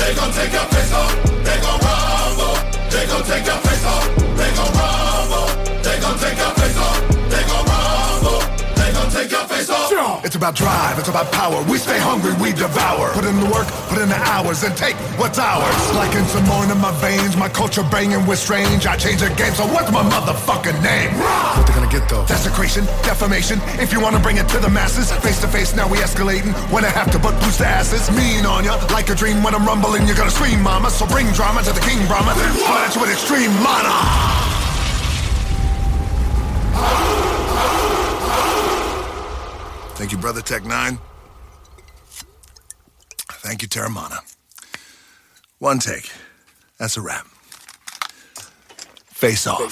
They 0.00 0.14
gon' 0.14 0.32
take 0.32 0.52
your 0.52 0.62
off. 0.62 1.12
They 1.44 1.58
gon' 1.60 1.80
rumble. 1.84 2.56
They 2.90 3.06
gon' 3.06 3.24
take 3.24 3.46
your 3.46 3.65
It's 10.26 10.34
about 10.34 10.56
drive, 10.56 10.98
it's 10.98 11.06
about 11.06 11.30
power. 11.30 11.62
We 11.70 11.78
stay 11.78 12.02
hungry, 12.02 12.34
we 12.42 12.50
devour. 12.50 13.14
Put 13.14 13.30
in 13.30 13.38
the 13.38 13.46
work, 13.46 13.70
put 13.86 14.02
in 14.02 14.08
the 14.10 14.18
hours, 14.18 14.64
and 14.64 14.76
take 14.76 14.98
what's 15.22 15.38
ours. 15.38 15.78
Like 15.94 16.10
in 16.18 16.26
some 16.26 16.42
more 16.50 16.66
in 16.66 16.74
my 16.82 16.90
veins, 16.98 17.36
my 17.36 17.48
culture 17.48 17.86
banging 17.94 18.26
with 18.26 18.40
strange. 18.40 18.90
I 18.90 18.96
change 18.96 19.22
the 19.22 19.30
game, 19.38 19.54
so 19.54 19.62
what's 19.70 19.86
my 19.94 20.02
motherfucking 20.02 20.82
name? 20.82 21.14
What 21.54 21.62
they 21.62 21.74
gonna 21.78 21.86
get 21.86 22.10
though? 22.10 22.26
Desecration, 22.26 22.86
defamation. 23.06 23.60
If 23.78 23.92
you 23.92 24.00
wanna 24.00 24.18
bring 24.18 24.36
it 24.36 24.48
to 24.48 24.58
the 24.58 24.68
masses, 24.68 25.12
face 25.22 25.40
to 25.42 25.46
face, 25.46 25.76
now 25.76 25.86
we 25.86 25.98
escalating. 25.98 26.50
When 26.74 26.84
I 26.84 26.90
have 26.90 27.08
to 27.12 27.20
but 27.20 27.38
boost 27.46 27.60
the 27.60 27.68
asses, 27.68 28.10
mean 28.10 28.46
on 28.46 28.64
ya. 28.64 28.82
Like 28.90 29.08
a 29.10 29.14
dream 29.14 29.44
when 29.44 29.54
I'm 29.54 29.64
rumbling, 29.64 30.08
you're 30.08 30.18
gonna 30.18 30.34
scream, 30.34 30.60
mama. 30.60 30.90
So 30.90 31.06
bring 31.06 31.30
drama 31.38 31.62
to 31.62 31.72
the 31.72 31.86
king, 31.86 32.04
Brahma. 32.08 32.34
Spot 32.34 32.94
you 32.96 33.00
with 33.00 33.12
extreme 33.14 33.54
mana. 33.62 33.94
Thank 39.96 40.12
you, 40.12 40.18
Brother 40.18 40.42
Tech 40.42 40.64
9. 40.64 40.98
Thank 43.42 43.62
you, 43.62 43.68
Terramana. 43.68 44.18
One 45.58 45.78
take. 45.78 46.10
That's 46.78 46.98
a 46.98 47.00
wrap. 47.00 47.26
Face 49.06 49.46
off. 49.46 49.62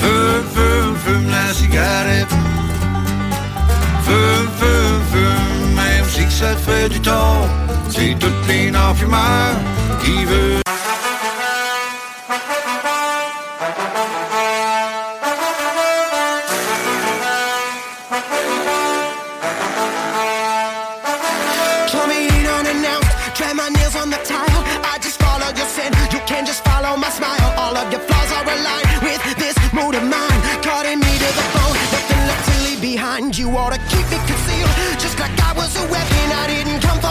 Fume, 0.00 0.44
fume, 0.54 0.96
fume 0.96 1.30
la 1.30 1.52
cigarette. 1.54 2.28
Fume, 4.04 4.04
fume, 4.04 4.41
ça 6.42 6.56
fait 6.56 6.88
du 6.88 7.00
tort. 7.00 7.46
C'est 7.90 8.16
toute 8.18 8.46
les 8.48 8.70
non-fumeurs 8.70 9.56
qui 10.02 10.24
veut. 10.24 10.62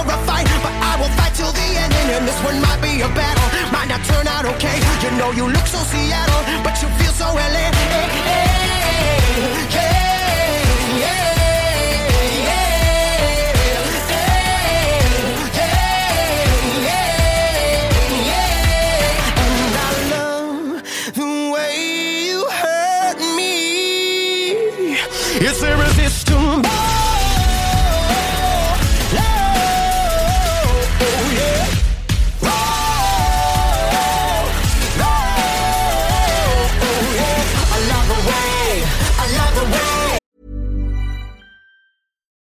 or 0.02 0.14
a 0.14 0.18
fight, 0.26 0.48
but 0.66 0.74
I 0.74 0.94
will 1.00 1.14
fight 1.18 1.34
till 1.36 1.52
the 1.52 1.68
end. 1.78 1.94
And 2.16 2.28
this 2.28 2.40
one 2.44 2.60
might 2.62 2.82
be 2.82 3.02
a 3.02 3.10
battle, 3.14 3.48
might 3.72 3.88
not 3.88 4.02
turn 4.06 4.28
out 4.28 4.46
okay. 4.54 4.78
You 5.04 5.12
know 5.18 5.32
you 5.32 5.46
look 5.48 5.68
so 5.68 5.80
Seattle, 5.92 6.42
but 6.64 6.76
you 6.82 6.90
feel 7.00 7.14
so 7.14 7.28
LA. 7.34 7.68
Hey, 7.70 7.98
eh, 7.98 8.10
eh, 8.12 8.28
hey, 8.28 8.72
eh, 8.74 9.78
hey, 9.78 9.91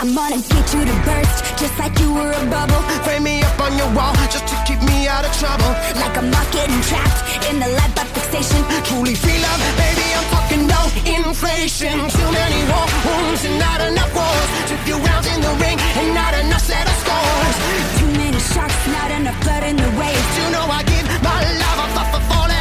I'm 0.00 0.14
gonna 0.14 0.40
get 0.40 0.72
you 0.72 0.80
to 0.80 0.96
burst, 1.04 1.44
just 1.60 1.78
like 1.78 1.92
you 2.00 2.14
were 2.14 2.32
a 2.32 2.44
bubble. 2.48 2.80
Frame 3.04 3.24
me 3.24 3.42
up 3.42 3.60
on 3.60 3.76
your 3.76 3.92
wall, 3.92 4.14
just 4.32 4.48
to 4.48 4.56
keep 4.66 4.80
me 4.82 5.06
out 5.06 5.26
of 5.26 5.32
trouble. 5.38 5.70
Like 6.00 6.16
a 6.16 6.22
moth 6.22 6.50
getting 6.52 6.80
trapped 6.88 7.20
in 7.50 7.60
the 7.60 7.68
lead 7.68 7.94
butt 7.94 8.08
fixation. 8.16 8.64
Truly 8.88 9.14
feel 9.14 9.40
love, 9.42 9.60
baby, 9.76 10.02
I'm 10.02 10.09
talking 10.50 10.66
no 10.66 10.82
inflation. 11.06 11.98
Too 12.10 12.30
many 12.32 12.60
war 12.70 12.86
wounds 13.06 13.44
and 13.44 13.58
not 13.58 13.80
enough 13.80 14.14
wars. 14.14 14.48
Took 14.68 14.86
you 14.86 14.96
rounds 15.06 15.26
in 15.26 15.40
the 15.40 15.52
ring 15.62 15.78
and 15.78 16.14
not 16.14 16.34
enough 16.34 16.60
set 16.60 16.86
of 16.86 16.96
scores. 17.02 17.56
Too 17.98 18.10
many 18.18 18.38
sharks, 18.38 18.86
not 18.88 19.10
enough 19.10 19.40
blood 19.42 19.62
in 19.64 19.76
the 19.76 19.90
waves. 19.98 20.38
You 20.38 20.50
know 20.50 20.66
I 20.70 20.82
give 20.84 21.06
my 21.22 21.40
love 21.62 21.78
a 21.78 22.00
f- 22.00 22.14
f- 22.14 22.59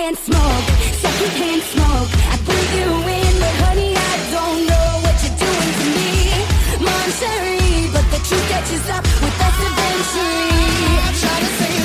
secondhand 0.00 0.18
smoke, 0.18 0.66
secondhand 1.04 1.62
smoke. 1.62 2.08
I 2.32 2.36
breathe 2.46 2.74
you 2.80 2.90
in, 3.20 3.32
but 3.42 3.54
honey, 3.64 3.92
I 3.92 4.14
don't 4.32 4.60
know 4.70 4.88
what 5.04 5.16
you're 5.20 5.38
doing 5.44 5.72
to 5.80 5.86
me. 5.96 6.12
Monterey, 6.88 7.88
but 7.92 8.06
the 8.08 8.20
truth 8.24 8.46
catches 8.48 8.88
up 8.96 9.04
with 9.04 9.36
us 9.46 9.56
eventually. 9.68 10.56
I 11.04 11.10
try 11.20 11.36
to 11.44 11.50
say 11.60 11.79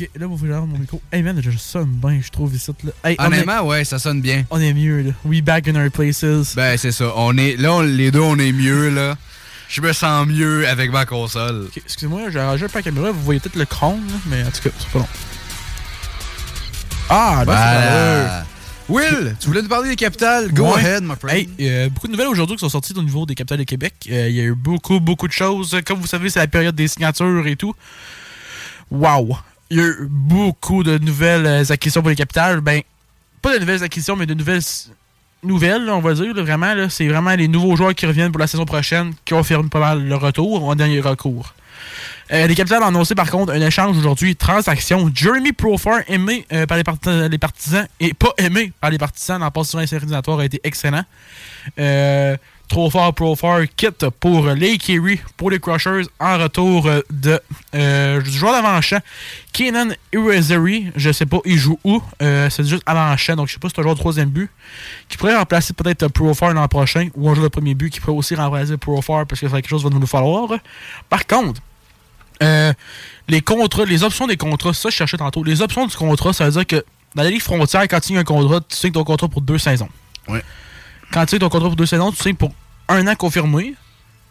Ok, 0.00 0.08
là, 0.18 0.26
vous 0.26 0.36
pouvez 0.36 0.50
mon 0.50 0.66
micro. 0.78 1.00
Hey 1.12 1.22
man, 1.22 1.40
je 1.42 1.50
sonne 1.58 1.86
bien, 2.02 2.20
je 2.22 2.30
trouve 2.30 2.54
ici. 2.54 2.70
Là. 2.84 2.90
Hey, 3.04 3.16
Honnêtement, 3.18 3.62
ouais, 3.66 3.84
ça 3.84 3.98
sonne 3.98 4.20
bien. 4.22 4.44
On 4.50 4.58
est 4.60 4.72
mieux, 4.72 5.02
là. 5.02 5.10
We 5.24 5.42
back 5.42 5.68
in 5.68 5.74
our 5.76 5.90
places. 5.90 6.54
Ben, 6.56 6.76
c'est 6.78 6.92
ça. 6.92 7.12
On 7.16 7.36
est, 7.36 7.56
là, 7.56 7.74
on- 7.74 7.80
les 7.82 8.10
deux, 8.10 8.20
on 8.20 8.38
est 8.38 8.52
mieux, 8.52 8.88
là. 8.88 9.16
Je 9.68 9.80
me 9.82 9.92
sens 9.92 10.26
mieux 10.26 10.66
avec 10.66 10.90
ma 10.90 11.04
console. 11.04 11.68
Excusez-moi, 11.76 12.30
j'ai 12.30 12.38
arrangé 12.40 12.64
un 12.64 12.68
peu 12.68 12.78
la 12.78 12.82
caméra, 12.82 13.10
vous 13.10 13.20
voyez 13.22 13.40
peut-être 13.40 13.56
le 13.56 13.64
crâne, 13.66 14.00
là, 14.08 14.14
mais 14.26 14.42
en 14.42 14.50
tout 14.50 14.62
cas, 14.68 14.70
c'est 14.78 14.88
pas 14.88 14.98
long. 15.00 15.08
Ah, 17.08 17.44
là, 17.44 17.44
Voilà. 17.44 18.44
Will, 18.88 19.36
tu 19.38 19.46
voulais 19.48 19.62
nous 19.62 19.68
parler 19.68 19.90
des 19.90 19.96
capitales? 19.96 20.50
Go 20.52 20.64
Ouais. 20.74 20.80
ahead, 20.84 21.02
my 21.04 21.14
friend. 21.20 21.36
Hey, 21.36 21.48
euh, 21.60 21.88
beaucoup 21.88 22.06
de 22.08 22.12
nouvelles 22.12 22.26
aujourd'hui 22.28 22.56
qui 22.56 22.60
sont 22.60 22.68
sorties 22.68 22.94
au 22.96 23.02
niveau 23.02 23.24
des 23.26 23.34
capitales 23.36 23.58
de 23.58 23.64
Québec. 23.64 23.94
Euh, 24.10 24.28
Il 24.28 24.34
y 24.34 24.40
a 24.40 24.44
eu 24.44 24.54
beaucoup, 24.54 24.98
beaucoup 24.98 25.28
de 25.28 25.32
choses. 25.32 25.76
Comme 25.86 26.00
vous 26.00 26.06
savez, 26.08 26.28
c'est 26.30 26.40
la 26.40 26.48
période 26.48 26.74
des 26.74 26.88
signatures 26.88 27.46
et 27.46 27.54
tout. 27.54 27.74
Wow! 28.90 29.36
Il 29.70 29.76
y 29.76 29.80
a 29.80 29.84
eu 29.84 30.08
beaucoup 30.08 30.82
de 30.82 30.98
nouvelles 30.98 31.46
euh, 31.46 31.64
acquisitions 31.72 32.02
pour 32.02 32.10
les 32.10 32.16
capitales. 32.16 32.60
Ben, 32.60 32.82
pas 33.40 33.54
de 33.54 33.60
nouvelles 33.60 33.82
acquisitions, 33.82 34.16
mais 34.16 34.26
de 34.26 34.34
nouvelles 34.34 34.62
nouvelles, 35.42 35.88
on 35.88 36.00
va 36.00 36.14
dire. 36.14 36.34
vraiment, 36.34 36.74
là. 36.74 36.88
c'est 36.90 37.08
vraiment 37.08 37.34
les 37.34 37.48
nouveaux 37.48 37.76
joueurs 37.76 37.94
qui 37.94 38.06
reviennent 38.06 38.32
pour 38.32 38.40
la 38.40 38.46
saison 38.46 38.64
prochaine 38.64 39.14
qui 39.24 39.34
confirment 39.34 39.70
pas 39.70 39.80
mal 39.80 40.04
le 40.04 40.16
retour 40.16 40.64
en 40.64 40.74
dernier 40.74 41.00
recours. 41.00 41.54
Euh, 42.32 42.46
les 42.46 42.54
capitales 42.54 42.82
ont 42.82 42.86
annoncé 42.86 43.14
par 43.14 43.30
contre 43.30 43.52
un 43.52 43.60
échange 43.60 43.96
aujourd'hui, 43.96 44.36
transaction. 44.36 45.10
Jeremy 45.12 45.52
Profar, 45.52 46.00
aimé 46.08 46.46
euh, 46.52 46.66
par 46.66 46.76
les, 46.76 47.28
les 47.28 47.38
partisans 47.38 47.86
et 47.98 48.14
pas 48.14 48.32
aimé 48.38 48.72
par 48.80 48.90
les 48.90 48.98
partisans 48.98 49.40
dans 49.40 49.72
éliminatoires, 49.74 50.38
a 50.38 50.44
été 50.44 50.60
excellent. 50.62 51.04
Euh, 51.78 52.36
trop 52.70 52.88
fort 52.88 53.12
Profar 53.12 53.62
quitte 53.76 54.08
pour 54.20 54.46
Lake 54.46 54.88
Erie 54.88 55.20
pour 55.36 55.50
les 55.50 55.58
Crushers 55.58 56.04
en 56.20 56.38
retour 56.38 56.88
de 57.10 57.40
euh, 57.74 58.24
joueur 58.24 58.52
d'avant-champ 58.52 59.00
Kenan 59.52 59.88
Irizarry. 60.12 60.92
Je 60.94 61.10
sais 61.10 61.26
pas, 61.26 61.40
il 61.44 61.58
joue 61.58 61.78
où. 61.82 62.00
Euh, 62.22 62.48
c'est 62.48 62.64
juste 62.64 62.84
avant-champ, 62.86 63.34
donc 63.34 63.48
je 63.48 63.54
sais 63.54 63.58
pas 63.58 63.68
si 63.68 63.74
c'est 63.74 63.80
un 63.80 63.82
joueur 63.82 63.96
de 63.96 64.00
troisième 64.00 64.30
but 64.30 64.48
qui 65.08 65.16
pourrait 65.16 65.36
remplacer 65.36 65.72
peut-être 65.72 66.06
Profar 66.08 66.54
l'an 66.54 66.68
prochain 66.68 67.08
ou 67.16 67.28
un 67.28 67.34
joueur 67.34 67.48
de 67.48 67.52
premier 67.52 67.74
but 67.74 67.90
qui 67.90 67.98
pourrait 67.98 68.16
aussi 68.16 68.36
remplacer 68.36 68.76
Profar 68.76 69.26
parce 69.26 69.40
que 69.40 69.48
ça 69.48 69.56
quelque 69.56 69.68
chose 69.68 69.82
va 69.82 69.90
nous 69.90 70.06
falloir. 70.06 70.48
Par 71.08 71.26
contre, 71.26 71.60
euh, 72.40 72.72
les 73.28 73.40
contrats, 73.40 73.84
les 73.84 74.04
options 74.04 74.28
des 74.28 74.36
contrats, 74.36 74.72
ça 74.72 74.90
je 74.90 74.94
cherchais 74.94 75.18
tantôt. 75.18 75.42
Les 75.42 75.60
options 75.60 75.86
du 75.86 75.96
contrat, 75.96 76.32
ça 76.32 76.44
veut 76.44 76.52
dire 76.52 76.66
que 76.66 76.84
dans 77.16 77.24
la 77.24 77.30
Ligue 77.30 77.42
frontière, 77.42 77.82
quand 77.82 77.98
tu 77.98 78.08
signes 78.08 78.18
un 78.18 78.24
contrat, 78.24 78.60
tu 78.60 78.76
signes 78.76 78.92
ton 78.92 79.02
contrat 79.02 79.26
pour 79.26 79.40
deux 79.40 79.58
saisons. 79.58 79.88
Ouais. 80.28 80.44
Quand 81.12 81.24
tu 81.24 81.30
signes 81.30 81.40
ton 81.40 81.48
contrat 81.48 81.68
pour 81.68 81.76
deux 81.76 81.86
saisons, 81.86 82.12
tu 82.12 82.22
signes 82.22 82.36
pour 82.36 82.52
un 82.88 83.06
an 83.06 83.14
confirmé, 83.14 83.74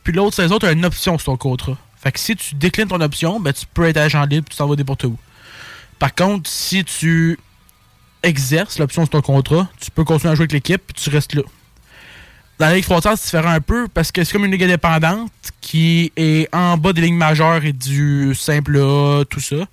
puis 0.03 0.13
l'autre 0.13 0.35
saison, 0.35 0.59
tu 0.59 0.65
as 0.65 0.71
une 0.71 0.85
option 0.85 1.17
sur 1.17 1.25
ton 1.25 1.37
contrat. 1.37 1.77
Fait 2.01 2.11
que 2.11 2.19
si 2.19 2.35
tu 2.35 2.55
déclines 2.55 2.87
ton 2.87 3.01
option, 3.01 3.39
ben, 3.39 3.51
tu 3.51 3.65
peux 3.73 3.85
être 3.85 3.97
agent 3.97 4.23
libre, 4.25 4.47
tu 4.49 4.57
t'en 4.57 4.67
vas 4.67 4.75
n'importe 4.75 5.03
où. 5.03 5.17
Par 5.97 6.15
contre, 6.15 6.49
si 6.49 6.85
tu 6.85 7.37
exerces 8.23 8.79
l'option 8.79 9.03
sur 9.03 9.09
ton 9.09 9.21
contrat, 9.21 9.69
tu 9.79 9.91
peux 9.91 10.05
continuer 10.05 10.31
à 10.31 10.35
jouer 10.35 10.43
avec 10.43 10.53
l'équipe, 10.53 10.81
puis 10.87 11.03
tu 11.03 11.09
restes 11.09 11.33
là. 11.33 11.41
Dans 12.57 12.67
la 12.67 12.75
Ligue 12.75 12.85
frontière, 12.85 13.13
c'est 13.17 13.25
différent 13.25 13.51
un 13.51 13.61
peu 13.61 13.87
parce 13.87 14.11
que 14.11 14.23
c'est 14.23 14.33
comme 14.33 14.43
une 14.43 14.51
ligue 14.51 14.65
indépendante 14.65 15.31
qui 15.61 16.11
est 16.17 16.53
en 16.53 16.77
bas 16.77 16.91
des 16.91 17.01
lignes 17.01 17.15
majeures 17.15 17.63
et 17.63 17.71
du 17.71 18.35
simple 18.35 18.77
A, 18.77 19.23
tout 19.29 19.39
ça. 19.39 19.65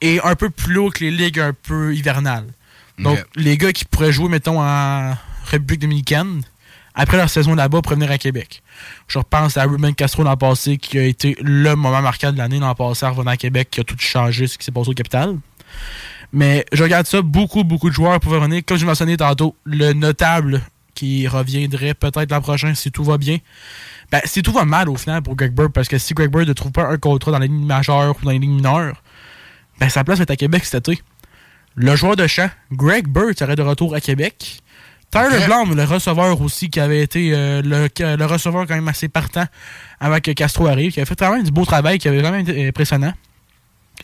Et 0.00 0.18
un 0.22 0.34
peu 0.34 0.48
plus 0.48 0.78
haut 0.78 0.90
que 0.90 1.04
les 1.04 1.10
ligues 1.10 1.40
un 1.40 1.52
peu 1.52 1.94
hivernales. 1.94 2.46
Donc, 2.98 3.18
les 3.36 3.58
gars 3.58 3.72
qui 3.72 3.84
pourraient 3.84 4.10
jouer, 4.10 4.28
mettons, 4.28 4.60
en 4.60 5.14
République 5.48 5.80
dominicaine, 5.80 6.42
après 6.94 7.16
leur 7.16 7.30
saison 7.30 7.54
là-bas, 7.54 7.82
pourraient 7.82 7.96
venir 7.96 8.10
à 8.10 8.18
Québec. 8.18 8.62
Je 9.06 9.18
repense 9.18 9.56
à 9.56 9.64
Ruben 9.64 9.94
Castro 9.94 10.24
le 10.24 10.36
passé, 10.36 10.78
qui 10.78 10.98
a 10.98 11.04
été 11.04 11.36
le 11.40 11.74
moment 11.74 12.02
marquant 12.02 12.32
de 12.32 12.38
l'année 12.38 12.58
le 12.58 12.74
passé, 12.74 13.06
en 13.06 13.12
revenant 13.12 13.30
à 13.30 13.36
Québec, 13.36 13.68
qui 13.70 13.80
a 13.80 13.84
tout 13.84 13.96
changé 13.98 14.46
ce 14.46 14.58
qui 14.58 14.64
s'est 14.64 14.72
passé 14.72 14.90
au 14.90 14.94
capital. 14.94 15.36
Mais 16.32 16.66
je 16.72 16.82
regarde 16.82 17.06
ça, 17.06 17.22
beaucoup, 17.22 17.64
beaucoup 17.64 17.88
de 17.88 17.94
joueurs 17.94 18.20
pouvaient 18.20 18.40
venir. 18.40 18.62
Comme 18.66 18.76
je 18.76 18.84
mentionnais 18.84 19.16
tantôt, 19.16 19.56
le 19.64 19.92
notable 19.92 20.62
qui 20.94 21.28
reviendrait 21.28 21.94
peut-être 21.94 22.30
l'an 22.32 22.40
prochain 22.40 22.74
si 22.74 22.90
tout 22.90 23.04
va 23.04 23.18
bien. 23.18 23.38
Ben, 24.10 24.20
si 24.24 24.42
tout 24.42 24.52
va 24.52 24.64
mal 24.64 24.88
au 24.88 24.96
final 24.96 25.22
pour 25.22 25.36
Greg 25.36 25.52
Bird, 25.52 25.72
parce 25.72 25.86
que 25.86 25.98
si 25.98 26.12
Greg 26.12 26.30
Bird 26.30 26.48
ne 26.48 26.52
trouve 26.52 26.72
pas 26.72 26.88
un 26.88 26.96
contrat 26.96 27.30
dans 27.30 27.38
les 27.38 27.46
lignes 27.46 27.66
majeures 27.66 28.16
ou 28.20 28.24
dans 28.24 28.32
les 28.32 28.40
lignes 28.40 28.56
mineures, 28.56 29.00
ben 29.78 29.88
sa 29.88 30.02
place 30.02 30.18
va 30.18 30.24
être 30.24 30.32
à 30.32 30.36
Québec 30.36 30.64
cet 30.64 30.88
été. 30.88 31.00
Le 31.76 31.94
joueur 31.94 32.16
de 32.16 32.26
champ, 32.26 32.50
Greg 32.72 33.06
Bird, 33.06 33.38
serait 33.38 33.54
de 33.54 33.62
retour 33.62 33.94
à 33.94 34.00
Québec. 34.00 34.60
Tyler. 35.10 35.46
Blum, 35.46 35.74
le 35.74 35.84
receveur 35.84 36.40
aussi, 36.40 36.68
qui 36.68 36.80
avait 36.80 37.02
été 37.02 37.32
euh, 37.32 37.62
le, 37.62 37.88
le 38.16 38.24
receveur 38.26 38.66
quand 38.66 38.74
même 38.74 38.88
assez 38.88 39.08
partant 39.08 39.46
avant 40.00 40.20
que 40.20 40.30
Castro 40.32 40.66
arrive, 40.66 40.92
qui 40.92 41.00
avait 41.00 41.06
fait 41.06 41.18
vraiment 41.18 41.42
du 41.42 41.50
beau 41.50 41.64
travail, 41.64 41.98
qui 41.98 42.08
avait 42.08 42.20
vraiment 42.20 42.38
été 42.38 42.68
impressionnant. 42.68 43.12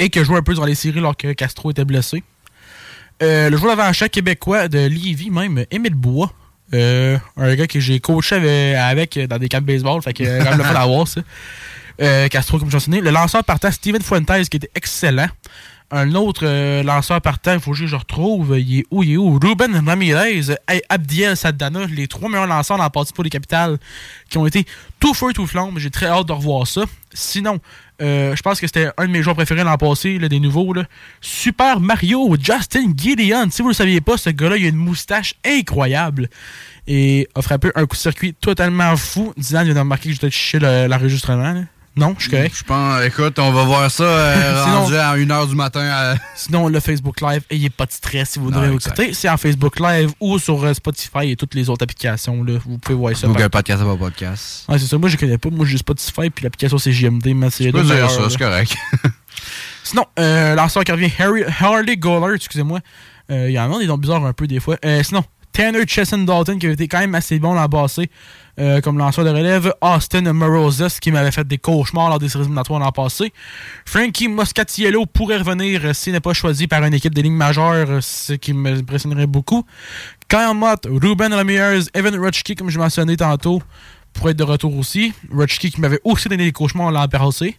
Et 0.00 0.10
qui 0.10 0.18
a 0.18 0.24
joué 0.24 0.38
un 0.38 0.42
peu 0.42 0.54
dans 0.54 0.64
les 0.64 0.74
séries 0.74 0.98
alors 0.98 1.16
que 1.16 1.32
Castro 1.32 1.70
était 1.70 1.84
blessé. 1.84 2.22
Euh, 3.22 3.48
le 3.48 3.56
joueur 3.56 3.76
d'avant-champ 3.76 4.08
québécois 4.08 4.68
de 4.68 4.78
Lévis, 4.78 5.30
même, 5.30 5.64
Émile 5.70 5.94
Bois. 5.94 6.32
Euh, 6.72 7.18
un 7.36 7.54
gars 7.54 7.66
que 7.66 7.78
j'ai 7.78 8.00
coaché 8.00 8.34
avec, 8.34 9.16
avec 9.16 9.28
dans 9.28 9.38
des 9.38 9.48
camps 9.48 9.60
de 9.60 9.66
baseball, 9.66 10.02
fait 10.02 10.12
que 10.12 10.24
euh, 10.24 10.38
quand 10.42 10.50
même 10.50 10.58
le 10.58 10.64
fun 10.64 10.74
à 10.74 10.86
voir 10.86 11.06
ça. 11.06 11.20
Euh, 12.00 12.26
Castro, 12.28 12.58
comme 12.58 12.70
je 12.70 12.74
mentionné. 12.74 13.00
Le 13.00 13.10
lanceur 13.10 13.44
partant, 13.44 13.70
Steven 13.70 14.02
Fuentes, 14.02 14.48
qui 14.48 14.56
était 14.56 14.70
excellent. 14.74 15.28
Un 15.90 16.14
autre 16.14 16.44
euh, 16.44 16.82
lanceur 16.82 17.20
partant, 17.20 17.52
il 17.52 17.60
faut 17.60 17.70
que 17.72 17.86
je 17.86 17.94
retrouve. 17.94 18.58
Il 18.58 18.80
est 18.80 18.84
où, 18.90 19.02
il 19.04 19.12
est 19.12 19.16
où? 19.16 19.38
Ruben 19.40 19.86
Ramirez, 19.86 20.40
hey, 20.66 20.82
Abdiel 20.88 21.36
Sadana, 21.36 21.86
les 21.86 22.08
trois 22.08 22.28
meilleurs 22.28 22.48
lanceurs 22.48 22.78
dans 22.78 22.82
la 22.82 22.90
partie 22.90 23.12
pour 23.12 23.22
les 23.22 23.30
capitales, 23.30 23.78
qui 24.28 24.38
ont 24.38 24.46
été 24.46 24.64
tout 24.98 25.14
feu, 25.14 25.32
tout 25.32 25.46
flamme. 25.46 25.78
J'ai 25.78 25.90
très 25.90 26.06
hâte 26.06 26.26
de 26.26 26.32
revoir 26.32 26.66
ça. 26.66 26.82
Sinon, 27.12 27.60
euh, 28.02 28.34
je 28.34 28.42
pense 28.42 28.60
que 28.60 28.66
c'était 28.66 28.88
un 28.96 29.06
de 29.06 29.10
mes 29.12 29.22
joueurs 29.22 29.36
préférés 29.36 29.62
l'an 29.62 29.76
passé, 29.76 30.18
là, 30.18 30.28
des 30.28 30.40
nouveaux. 30.40 30.74
Super 31.20 31.78
Mario, 31.78 32.34
Justin 32.40 32.92
Gideon. 32.96 33.48
Si 33.50 33.62
vous 33.62 33.68
le 33.68 33.74
saviez 33.74 34.00
pas, 34.00 34.16
ce 34.16 34.30
gars-là, 34.30 34.56
il 34.56 34.64
a 34.64 34.68
une 34.70 34.76
moustache 34.76 35.34
incroyable. 35.46 36.28
Et 36.88 37.28
a 37.36 37.42
frappé 37.42 37.70
un 37.76 37.86
coup 37.86 37.94
de 37.94 38.00
circuit 38.00 38.34
totalement 38.34 38.96
fou. 38.96 39.32
Dylan 39.36 39.64
vient 39.64 39.74
de 39.74 39.78
remarquer 39.78 40.08
que 40.08 40.14
j'étais 40.14 40.30
chez 40.30 40.58
le- 40.58 40.86
l'enregistrement. 40.88 41.64
Non, 41.96 42.14
je 42.18 42.22
suis 42.22 42.30
correct. 42.30 42.54
Je 42.58 42.64
pense, 42.64 43.02
écoute, 43.04 43.38
on 43.38 43.52
va 43.52 43.62
voir 43.64 43.90
ça 43.90 44.02
euh, 44.02 44.64
Sinon- 44.64 44.80
rendu 44.82 44.96
à 44.96 45.16
1h 45.16 45.48
du 45.48 45.54
matin. 45.54 45.80
à- 45.82 46.14
Sinon, 46.34 46.66
le 46.68 46.80
Facebook 46.80 47.20
Live, 47.20 47.42
ayez 47.50 47.70
pas 47.70 47.86
de 47.86 47.92
stress 47.92 48.30
si 48.30 48.38
vous 48.40 48.50
Non, 48.50 48.64
exact. 48.64 48.98
écouter. 48.98 49.14
C'est 49.14 49.28
en 49.28 49.36
Facebook 49.36 49.78
Live 49.78 50.10
ou 50.18 50.38
sur 50.40 50.64
euh, 50.64 50.74
Spotify 50.74 51.30
et 51.30 51.36
toutes 51.36 51.54
les 51.54 51.70
autres 51.70 51.84
applications. 51.84 52.42
Là. 52.42 52.54
Vous 52.66 52.78
pouvez 52.78 52.96
voir 52.98 53.16
ça. 53.16 53.28
Un 53.28 53.48
podcast, 53.48 53.82
un 53.82 53.96
podcast. 53.96 54.64
Ouais, 54.68 54.78
c'est 54.78 54.86
ça. 54.86 54.98
Moi, 54.98 55.08
je 55.08 55.16
connais 55.16 55.38
pas. 55.38 55.50
Moi, 55.50 55.66
j'ai 55.66 55.78
Spotify 55.78 56.30
puis 56.30 56.42
l'application 56.44 56.78
c'est 56.78 56.92
JMD. 56.92 57.26
Mais 57.34 57.50
c'est 57.50 57.70
peux 57.70 57.82
dire 57.82 58.10
ça, 58.10 58.28
c'est 58.28 58.38
correct. 58.38 58.74
Sinon, 59.84 60.04
euh, 60.18 60.54
lanceur 60.54 60.82
qui 60.84 60.92
revient, 60.92 61.10
Harry, 61.18 61.42
Harley 61.60 61.96
Goller, 61.96 62.34
excusez-moi. 62.36 62.80
Euh, 63.30 63.48
Il 63.50 63.52
y 63.54 63.58
en 63.60 63.72
a 63.74 63.78
des 63.78 63.86
noms 63.86 63.98
bizarres 63.98 64.24
un 64.24 64.32
peu 64.32 64.46
des 64.46 64.60
fois. 64.60 64.76
Euh, 64.84 65.02
sinon, 65.02 65.22
Tanner 65.52 65.86
Chesson 65.86 66.18
Dalton 66.18 66.58
qui 66.58 66.66
avait 66.66 66.74
été 66.74 66.88
quand 66.88 66.98
même 66.98 67.14
assez 67.14 67.38
bon 67.38 67.52
l'an 67.54 67.68
passé 67.68 68.10
euh, 68.60 68.80
comme 68.80 68.98
lanceur 68.98 69.24
de 69.24 69.30
relève. 69.30 69.74
Austin 69.80 70.32
Morozes 70.32 71.00
qui 71.00 71.10
m'avait 71.10 71.32
fait 71.32 71.46
des 71.46 71.58
cauchemars 71.58 72.08
lors 72.08 72.18
des 72.18 72.28
séries 72.28 72.44
éliminatoires 72.44 72.78
l'an 72.78 72.92
passé. 72.92 73.32
Frankie 73.84 74.28
Moscatiello 74.28 75.06
pourrait 75.06 75.38
revenir 75.38 75.84
euh, 75.84 75.92
s'il 75.92 76.12
n'est 76.12 76.20
pas 76.20 76.34
choisi 76.34 76.68
par 76.68 76.84
une 76.84 76.94
équipe 76.94 77.14
des 77.14 77.22
lignes 77.22 77.34
majeures, 77.34 77.90
euh, 77.90 78.00
ce 78.00 78.34
qui 78.34 78.52
m'impressionnerait 78.52 79.26
beaucoup. 79.26 79.64
Kyle 80.28 80.54
Mott, 80.54 80.86
Ruben 80.88 81.32
Ramirez, 81.34 81.80
Evan 81.94 82.14
Rutschke, 82.14 82.54
comme 82.56 82.70
je 82.70 82.78
mentionnais 82.78 83.16
tantôt, 83.16 83.60
pourrait 84.12 84.32
être 84.32 84.38
de 84.38 84.44
retour 84.44 84.76
aussi. 84.76 85.12
Rutschke 85.32 85.70
qui 85.70 85.80
m'avait 85.80 86.00
aussi 86.04 86.28
donné 86.28 86.44
des 86.44 86.52
cauchemars 86.52 86.92
l'an 86.92 87.08
passé. 87.08 87.56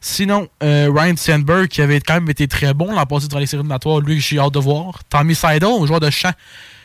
Sinon, 0.00 0.46
Ryan 0.60 1.16
Sandberg, 1.16 1.66
qui 1.66 1.82
avait 1.82 2.00
quand 2.00 2.14
même 2.14 2.30
été 2.30 2.46
très 2.46 2.72
bon 2.72 2.94
l'an 2.94 3.06
passé 3.06 3.26
dans 3.26 3.40
les 3.40 3.46
séries 3.46 3.62
éliminatoires, 3.62 3.98
lui, 3.98 4.16
que 4.16 4.22
j'ai 4.22 4.38
hâte 4.38 4.54
de 4.54 4.60
voir. 4.60 5.02
Tommy 5.10 5.34
Seidel, 5.34 5.84
joueur 5.84 5.98
de 5.98 6.10
champ 6.10 6.30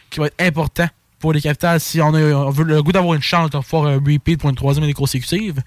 qui 0.09 0.19
va 0.19 0.25
être 0.25 0.41
important 0.41 0.87
pour 1.23 1.31
les 1.31 1.39
capitales 1.39 1.79
si 1.79 2.01
on, 2.01 2.13
a, 2.13 2.19
on 2.19 2.49
veut 2.49 2.65
le 2.65 2.83
goût 2.83 2.91
d'avoir 2.91 3.13
une 3.13 3.21
chance 3.21 3.49
de 3.49 3.57
pouvoir 3.57 3.85
un 3.85 3.93
repeat 3.93 4.37
pour 4.37 4.49
une 4.49 4.57
troisième 4.57 4.83
année 4.83 4.93
consécutive. 4.93 5.61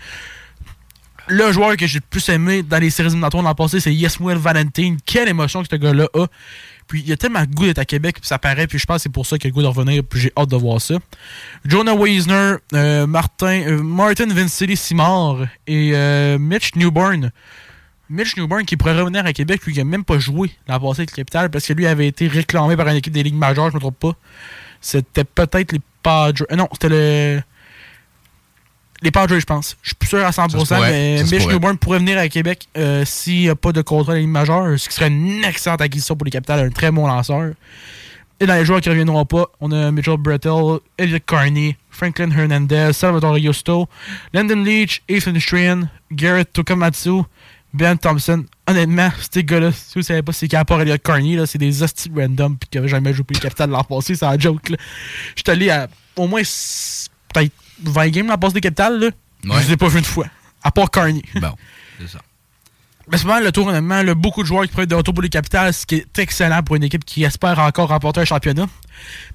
Le 1.29 1.51
joueur 1.51 1.79
que 1.79 1.87
j'ai 1.87 1.99
le 1.99 2.05
plus 2.11 2.29
aimé 2.29 2.63
dans 2.63 2.77
les 2.77 2.91
séries 2.91 3.09
éliminatoires 3.09 3.43
l'an 3.43 3.55
passé, 3.55 3.81
c'est 3.81 3.95
Yesmuel 3.95 4.37
Valentine. 4.37 4.99
Quelle 5.07 5.31
émotion 5.31 5.63
que 5.63 5.69
ce 5.71 5.77
gars-là 5.77 6.09
a. 6.13 6.27
Puis 6.87 7.03
il 7.07 7.11
a 7.11 7.17
tellement 7.17 7.41
le 7.41 7.47
goût 7.47 7.65
d'être 7.65 7.79
à 7.79 7.87
Québec, 7.87 8.17
puis 8.21 8.29
ça 8.29 8.39
paraît, 8.39 8.67
puis 8.67 8.79
je 8.79 8.85
pense 8.85 8.97
que 8.97 9.03
c'est 9.05 9.09
pour 9.09 9.25
ça 9.25 9.39
qu'il 9.39 9.49
a 9.49 9.49
le 9.49 9.55
goût 9.55 9.63
de 9.63 9.67
revenir, 9.67 10.05
puis 10.05 10.21
j'ai 10.21 10.33
hâte 10.37 10.51
de 10.51 10.57
voir 10.57 10.79
ça. 10.79 10.97
Jonah 11.65 11.95
Weisner, 11.95 12.57
euh, 12.75 13.07
Martin, 13.07 13.63
euh, 13.67 13.83
Martin 13.83 14.27
Vincili 14.27 14.77
Simard 14.77 15.47
et 15.67 15.93
euh, 15.95 16.39
Mitch 16.39 16.75
Newborn. 16.77 17.33
Mitch 18.11 18.37
Newborn 18.37 18.67
qui 18.67 18.77
pourrait 18.77 19.01
revenir 19.01 19.25
à 19.25 19.33
Québec, 19.33 19.65
lui 19.65 19.73
qui 19.73 19.79
n'a 19.79 19.87
même 19.87 20.05
pas 20.05 20.19
joué 20.19 20.51
l'an 20.69 20.79
passé 20.79 21.01
avec 21.01 21.13
le 21.13 21.17
Capital, 21.17 21.51
parce 21.51 21.67
que 21.67 21.73
lui 21.73 21.87
avait 21.87 22.09
été 22.09 22.29
réclamé 22.29 22.77
par 22.77 22.87
une 22.89 22.97
équipe 22.97 23.15
des 23.15 23.23
Ligues 23.23 23.35
majeures, 23.35 23.71
je 23.71 23.73
ne 23.73 23.77
me 23.77 23.81
trompe 23.81 23.99
pas. 23.99 24.13
C'était 24.81 25.25
peut-être 25.25 25.73
les 25.73 25.81
Padres. 26.03 26.45
euh, 26.51 26.57
non, 26.57 26.69
c'était 26.73 26.89
le. 26.89 27.43
Les 29.03 29.11
Padres, 29.11 29.39
je 29.39 29.45
pense. 29.45 29.77
Je 29.83 29.89
suis 29.91 29.95
plus 29.95 30.09
sûr 30.09 30.25
à 30.25 30.31
100%, 30.31 30.33
Ça 30.33 30.49
se 30.49 30.75
pourrait, 30.75 30.91
mais 30.91 31.23
Mitch. 31.25 31.47
Newburn 31.47 31.77
pourrait 31.77 31.99
venir 31.99 32.19
à 32.19 32.29
Québec 32.29 32.67
euh, 32.79 33.05
s'il 33.05 33.41
n'y 33.41 33.49
a 33.51 33.55
pas 33.55 33.73
de 33.73 33.83
contrat 33.83 34.15
ligne 34.17 34.31
majeure, 34.31 34.79
ce 34.79 34.89
qui 34.89 34.95
serait 34.95 35.09
une 35.09 35.45
excellente 35.45 35.83
acquisition 35.83 36.17
pour 36.17 36.25
les 36.25 36.31
Capitals, 36.31 36.61
un 36.61 36.71
très 36.71 36.91
bon 36.91 37.07
lanceur. 37.07 37.53
Et 38.41 38.47
dans 38.47 38.55
les 38.55 38.65
joueurs 38.65 38.81
qui 38.81 38.89
ne 38.89 38.95
reviendront 38.95 39.25
pas, 39.27 39.47
on 39.61 39.71
a 39.73 39.91
Mitchell 39.91 40.17
Brettel, 40.19 40.79
Elliot 40.99 41.19
Carney, 41.27 41.77
Franklin 41.91 42.31
Hernandez, 42.31 42.93
Salvatore 42.93 43.39
Justo, 43.39 43.87
Landon 44.33 44.63
Leach, 44.63 45.03
Ethan 45.09 45.39
Strahan, 45.41 45.83
Garrett 46.13 46.51
Tokamatsu, 46.53 47.23
Ben 47.73 47.97
Thompson. 47.97 48.45
Honnêtement, 48.69 49.11
ces 49.31 49.45
gars-là, 49.45 49.71
si 49.71 49.95
vous 49.95 50.01
ne 50.01 50.05
savez 50.05 50.23
pas 50.23 50.33
c'est 50.33 50.49
qui 50.49 50.57
à 50.57 50.65
part 50.65 50.81
Elliot 50.81 50.99
Carney, 50.99 51.37
là, 51.37 51.47
c'est 51.47 51.59
des 51.59 51.83
hosties 51.83 52.11
random 52.15 52.57
puis 52.57 52.69
qui 52.69 52.79
n'avaient 52.79 52.89
jamais 52.89 53.13
joué 53.15 53.23
pour 53.23 53.35
les 53.35 53.41
Capitals 53.41 53.71
l'an 53.71 53.85
passé, 53.85 54.17
c'est 54.17 54.27
un 54.27 54.39
joke. 54.39 54.73
suis 55.37 55.45
allé 55.47 55.71
à 55.71 55.89
au 56.17 56.27
moins 56.27 56.43
peut-être 57.33 57.53
20 57.83 58.09
games 58.09 58.27
l'an 58.27 58.39
passé 58.39 58.55
des 58.55 58.61
Capitals. 58.61 58.99
Là. 58.99 59.07
Ouais. 59.45 59.63
Je 59.63 59.67
les 59.69 59.73
ai 59.75 59.77
pas 59.77 59.89
vus 59.89 59.99
une 59.99 60.05
fois, 60.05 60.27
à 60.63 60.71
part 60.73 60.91
Carney. 60.91 61.23
Bon, 61.41 61.53
c'est 62.01 62.09
ça. 62.09 62.19
Mais 63.09 63.19
c'est 63.19 63.25
vraiment 63.25 63.45
le 63.45 63.53
tour, 63.53 63.69
honnêtement. 63.69 64.03
là, 64.03 64.15
beaucoup 64.15 64.43
de 64.43 64.49
joueurs 64.49 64.65
qui 64.65 64.73
prennent 64.73 64.87
de 64.87 64.95
retour 64.95 65.15
pour 65.15 65.23
les 65.23 65.29
Capitals, 65.29 65.73
ce 65.73 65.87
qui 65.87 65.97
est 65.97 66.19
excellent 66.19 66.63
pour 66.65 66.75
une 66.75 66.83
équipe 66.83 67.05
qui 67.05 67.23
espère 67.23 67.59
encore 67.61 67.89
remporter 67.89 68.21
un 68.21 68.25
championnat. 68.25 68.67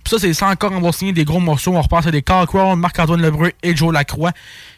Puis 0.03 0.09
ça, 0.09 0.19
c'est 0.19 0.33
sans 0.33 0.49
encore 0.49 0.73
avoir 0.73 0.93
signé 0.93 1.13
des 1.13 1.23
gros 1.23 1.39
morceaux. 1.39 1.73
On 1.73 1.81
repasse 1.81 2.05
à 2.05 2.11
des 2.11 2.21
Carl 2.21 2.47
Marc-Antoine 2.75 3.21
Lebreu 3.21 3.53
et 3.63 3.73
Joe 3.73 3.93
Lacroix, 3.93 4.33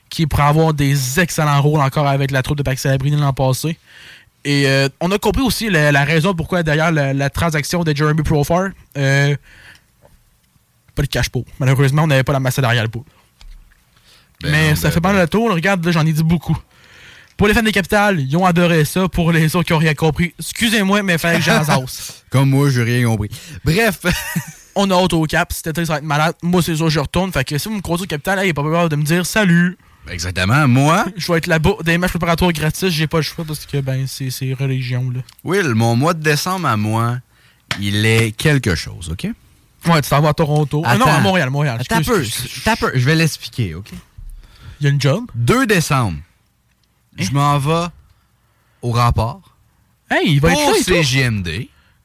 qui 0.09 0.27
pourraient 0.27 0.43
avoir 0.43 0.75
des 0.75 1.19
excellents 1.19 1.59
rôles 1.59 1.81
encore 1.81 2.07
avec 2.07 2.30
la 2.30 2.43
troupe 2.43 2.59
de 2.59 2.63
Pax 2.63 2.84
Salabrini 2.84 3.15
l'an 3.15 3.34
passé. 3.34 3.80
Et 4.45 4.67
euh, 4.67 4.89
on 4.99 5.11
a 5.11 5.17
compris 5.17 5.41
aussi 5.41 5.69
la, 5.69 5.91
la 5.91 6.03
raison 6.03 6.33
pourquoi 6.33 6.63
derrière 6.63 6.91
la, 6.91 7.13
la 7.13 7.29
transaction 7.29 7.83
de 7.83 7.95
Jeremy 7.95 8.23
Profar, 8.23 8.69
euh, 8.97 9.35
pas 10.95 11.01
de 11.01 11.07
cash 11.07 11.29
pour. 11.29 11.45
Malheureusement, 11.59 12.03
on 12.03 12.07
n'avait 12.07 12.23
pas 12.23 12.33
la 12.33 12.39
masse 12.39 12.59
derrière 12.59 12.89
pour. 12.89 13.05
Ben 14.41 14.51
Mais 14.51 14.69
non, 14.69 14.75
ça 14.75 14.89
ben, 14.89 14.93
fait 14.93 15.01
pas 15.01 15.13
le 15.13 15.27
tour. 15.27 15.51
Regarde, 15.51 15.85
là, 15.85 15.91
j'en 15.91 16.05
ai 16.05 16.11
dit 16.11 16.23
beaucoup. 16.23 16.57
Pour 17.37 17.47
les 17.47 17.53
fans 17.53 17.63
des 17.63 17.71
Capitales, 17.71 18.19
ils 18.19 18.37
ont 18.37 18.45
adoré 18.45 18.85
ça. 18.85 19.07
Pour 19.07 19.31
les 19.31 19.55
autres 19.55 19.65
qui 19.65 19.73
ont 19.73 19.77
rien 19.77 19.95
compris, 19.95 20.33
excusez-moi, 20.37 21.01
mais 21.03 21.17
fallait 21.17 21.39
que 21.39 21.45
j'en 21.45 21.63
Comme 22.29 22.49
moi, 22.49 22.69
j'ai 22.69 22.83
rien 22.83 23.07
compris. 23.07 23.29
Bref. 23.63 24.01
On 24.75 24.89
a 24.89 24.95
hâte 24.95 25.13
au 25.13 25.23
cap. 25.25 25.53
Été, 25.65 25.85
ça 25.85 25.93
va 25.93 25.97
être 25.99 26.03
malade. 26.03 26.35
Moi, 26.41 26.61
c'est 26.63 26.75
ça, 26.75 26.89
je 26.89 26.99
retourne. 26.99 27.31
Fait 27.31 27.43
que 27.43 27.57
si 27.57 27.69
vous 27.69 27.75
me 27.75 27.81
croisez 27.81 28.03
au 28.03 28.07
Capital, 28.07 28.39
il 28.43 28.49
a 28.49 28.53
pas 28.53 28.63
peur 28.63 28.89
de 28.89 28.95
me 28.95 29.03
dire 29.03 29.25
salut. 29.25 29.77
Exactement. 30.09 30.67
Moi, 30.67 31.05
Je 31.15 31.31
vais 31.31 31.38
être 31.38 31.47
là-bas. 31.47 31.75
Des 31.84 31.97
matchs 31.97 32.11
préparatoires 32.11 32.51
gratis, 32.51 32.89
j'ai 32.89 33.07
pas 33.07 33.17
le 33.17 33.23
choix 33.23 33.45
parce 33.45 33.65
que, 33.65 33.77
ben, 33.80 34.05
c'est 34.07 34.53
religion, 34.53 35.09
là. 35.09 35.21
Will, 35.43 35.73
mon 35.75 35.95
mois 35.95 36.13
de 36.13 36.21
décembre 36.21 36.67
à 36.67 36.77
moi, 36.77 37.19
il 37.80 38.05
est 38.05 38.31
quelque 38.31 38.75
chose, 38.75 39.09
OK? 39.09 39.27
Ouais, 39.85 40.01
tu 40.01 40.09
t'en 40.09 40.21
vas 40.21 40.30
à 40.30 40.34
Toronto. 40.34 40.81
Ah 40.85 40.97
non, 40.97 41.05
à. 41.05 41.19
Montréal, 41.19 41.49
Montréal. 41.49 41.81
Excuse, 41.81 42.61
peu. 42.63 42.71
peu. 42.80 42.91
Je 42.97 43.05
vais 43.05 43.15
l'expliquer, 43.15 43.75
OK? 43.75 43.89
Il 44.80 44.85
y 44.85 44.88
a 44.88 44.89
une 44.89 45.01
job? 45.01 45.25
2 45.35 45.65
décembre, 45.65 46.17
je 47.17 47.31
m'en 47.31 47.57
vais 47.57 47.88
au 48.81 48.91
rapport 48.91 49.55
Hey, 50.09 50.34
il 50.34 50.41
va 50.41 50.51
être 50.51 50.59
pour 50.59 50.71
là, 50.71 50.77
et 50.77 50.84
tout. 50.84 50.93
CGMD. 50.93 51.47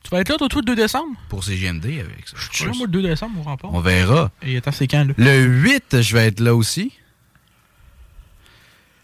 Tu 0.03 0.11
vas 0.11 0.20
être 0.20 0.29
là, 0.29 0.37
toi, 0.37 0.49
tout 0.49 0.61
le 0.61 0.65
2 0.65 0.77
décembre? 0.77 1.16
Pour 1.29 1.45
CGMD 1.45 1.85
avec 1.85 2.27
ça. 2.27 2.37
Je 2.53 2.57
suis 2.57 2.65
là, 2.65 2.73
moi, 2.77 2.87
le 2.87 2.93
2 2.93 3.03
décembre, 3.03 3.41
au 3.41 3.43
rempart. 3.43 3.75
On 3.75 3.81
verra. 3.81 4.31
Et 4.43 4.57
attends, 4.57 4.73
c'est 4.73 4.87
quand, 4.87 5.05
là? 5.05 5.12
Le 5.16 5.45
8, 5.45 6.01
je 6.01 6.15
vais 6.15 6.29
être 6.29 6.41
là 6.41 6.55
aussi. 6.55 6.93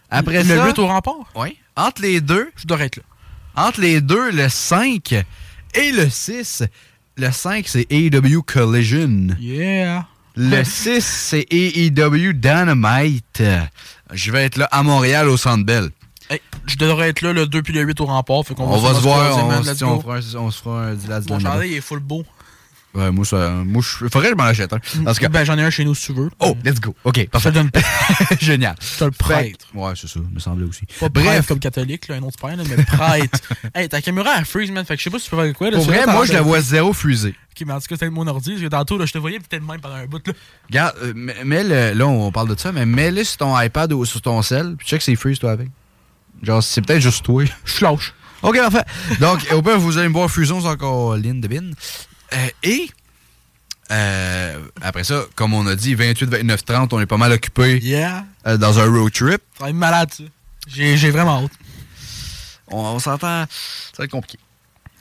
Après 0.09 0.43
le 0.43 0.55
ça... 0.55 0.65
8 0.67 0.79
au 0.79 0.87
rempart? 0.87 1.31
Oui. 1.35 1.57
Entre 1.75 2.01
les 2.01 2.21
deux... 2.21 2.51
Je 2.55 2.65
dois 2.65 2.79
être 2.81 2.97
là. 2.97 3.03
Entre 3.55 3.81
les 3.81 4.01
deux, 4.01 4.31
le 4.31 4.49
5 4.49 5.13
et 5.73 5.91
le 5.91 6.09
6. 6.09 6.63
Le 7.17 7.31
5, 7.31 7.65
c'est 7.67 7.87
AEW 7.89 8.41
Collision. 8.41 9.29
Yeah. 9.39 10.05
Le 10.35 10.63
6, 10.65 11.01
c'est 11.01 11.47
AEW 11.51 12.33
Dynamite. 12.33 13.41
Je 14.13 14.31
vais 14.31 14.43
être 14.45 14.57
là 14.57 14.67
à 14.71 14.83
Montréal 14.83 15.29
au 15.29 15.37
Centre 15.37 15.65
Bell. 15.65 15.89
Hey, 16.29 16.41
je 16.65 16.75
devrais 16.75 17.09
être 17.09 17.21
là 17.21 17.33
le 17.33 17.45
2 17.45 17.61
puis 17.61 17.73
le 17.73 17.81
8 17.81 18.01
au 18.01 18.05
rempart. 18.05 18.43
Fait 18.45 18.55
On 18.57 18.77
va 18.77 18.93
se 18.95 18.99
voir, 19.01 19.37
on, 19.37 19.63
se- 19.63 19.73
fera 19.75 20.15
un, 20.15 20.19
on 20.37 20.51
se 20.51 20.61
fera 20.61 20.87
un 20.87 20.95
Mon 21.29 21.39
chandail 21.39 21.71
il 21.71 21.77
est 21.77 21.81
full 21.81 21.99
beau. 21.99 22.25
Ouais, 22.95 23.11
moi, 23.11 23.25
ça, 23.25 23.49
moi 23.49 23.81
je, 23.83 24.07
faudrait 24.07 24.29
que 24.29 24.33
je 24.33 24.37
m'en 24.37 24.43
achète 24.45 24.71
un. 24.71 24.79
Parce 25.03 25.19
que, 25.19 25.27
Ben, 25.27 25.43
j'en 25.43 25.57
ai 25.57 25.63
un 25.63 25.69
chez 25.69 25.83
nous 25.83 25.93
si 25.93 26.07
tu 26.07 26.13
veux. 26.13 26.29
oh, 26.39 26.55
let's 26.63 26.79
go. 26.79 26.95
OK, 27.03 27.27
parfait. 27.29 27.51
donne 27.51 27.69
Génial. 28.39 28.75
C'est 28.79 29.03
un 29.03 29.09
prêtre. 29.09 29.67
Ouais, 29.73 29.91
c'est 29.95 30.07
ça, 30.07 30.19
me 30.31 30.39
semblait 30.39 30.65
aussi. 30.65 30.85
Pas 30.99 31.09
Bref, 31.09 31.25
prêtre 31.25 31.47
comme 31.47 31.59
catholique, 31.59 32.07
là, 32.07 32.15
un 32.15 32.23
autre 32.23 32.37
père, 32.39 32.55
là, 32.55 32.63
mais 32.67 32.83
prêtre. 32.83 33.39
hey, 33.75 33.89
ta 33.89 34.01
caméra 34.01 34.31
elle 34.37 34.45
freeze, 34.45 34.71
man. 34.71 34.85
Fait 34.85 34.95
que 34.95 34.99
je 34.99 35.03
sais 35.03 35.09
pas 35.09 35.19
si 35.19 35.25
tu 35.25 35.31
peux 35.35 35.43
faire 35.43 35.53
quoi. 35.53 35.69
Là, 35.69 35.77
pour 35.77 35.85
C'est 35.85 35.91
vrai, 35.91 36.05
là, 36.05 36.13
moi, 36.13 36.25
je 36.25 36.33
la 36.33 36.41
vois 36.41 36.61
zéro 36.61 36.93
fusée. 36.93 37.35
Ok, 37.51 37.65
mais 37.67 37.73
en 37.73 37.79
tout 37.79 37.87
cas, 37.87 37.95
c'était 37.95 38.09
mon 38.09 38.27
ordi. 38.27 38.51
Parce 38.51 38.61
que 38.63 38.67
tantôt, 38.67 38.97
là, 38.97 39.05
je 39.05 39.13
te 39.13 39.17
voyais 39.17 39.39
peut-être 39.39 39.63
même 39.65 39.79
pendant 39.81 39.95
un 39.95 40.05
bout. 40.05 40.25
Là. 40.27 40.33
Regarde, 40.69 40.95
euh, 41.03 41.13
mets- 41.15 41.63
le- 41.63 41.97
là, 41.97 42.07
on 42.07 42.31
parle 42.31 42.53
de 42.53 42.59
ça, 42.59 42.71
mais 42.71 42.85
mets-le 42.85 43.23
sur 43.23 43.37
ton 43.37 43.59
iPad 43.59 43.91
ou 43.93 44.05
sur 44.05 44.21
ton 44.21 44.41
cell, 44.41 44.75
puis 44.77 44.87
check 44.87 45.01
c'est 45.01 45.15
freeze, 45.15 45.39
toi, 45.39 45.51
avec. 45.51 45.69
Genre, 46.43 46.61
c'est 46.63 46.81
peut-être 46.81 47.01
juste 47.01 47.23
toi. 47.25 47.43
Je 47.65 47.71
suis 47.73 47.83
lâche. 47.83 48.13
OK, 48.41 48.57
parfait. 48.57 48.83
Donc, 49.19 49.45
au 49.53 49.61
pire, 49.61 49.79
vous 49.79 49.97
allez 49.97 50.07
me 50.09 50.13
voir 50.13 50.29
fusion, 50.29 50.61
c'est 50.61 50.67
encore 50.67 51.15
ligne 51.15 51.39
de 51.41 51.47
bin. 51.47 51.71
Euh, 52.33 52.47
et, 52.63 52.89
euh, 53.91 54.59
après 54.81 55.03
ça, 55.03 55.23
comme 55.35 55.53
on 55.53 55.65
a 55.67 55.75
dit, 55.75 55.93
28, 55.95 56.25
29, 56.29 56.65
30, 56.65 56.93
on 56.93 56.99
est 56.99 57.05
pas 57.05 57.17
mal 57.17 57.31
occupé 57.31 57.79
Yeah. 57.81 58.25
euh, 58.47 58.57
dans 58.57 58.79
un 58.79 58.85
road 58.85 59.11
trip. 59.13 59.41
Ça 59.57 59.65
va 59.65 59.69
être 59.69 59.75
malade, 59.75 60.09
ça. 60.11 60.23
J'ai 60.67 61.11
vraiment 61.11 61.43
hâte. 61.43 61.51
On, 62.67 62.79
on 62.79 62.99
s'entend, 62.99 63.45
ça 63.47 63.97
va 63.99 64.05
être 64.05 64.11
compliqué. 64.11 64.39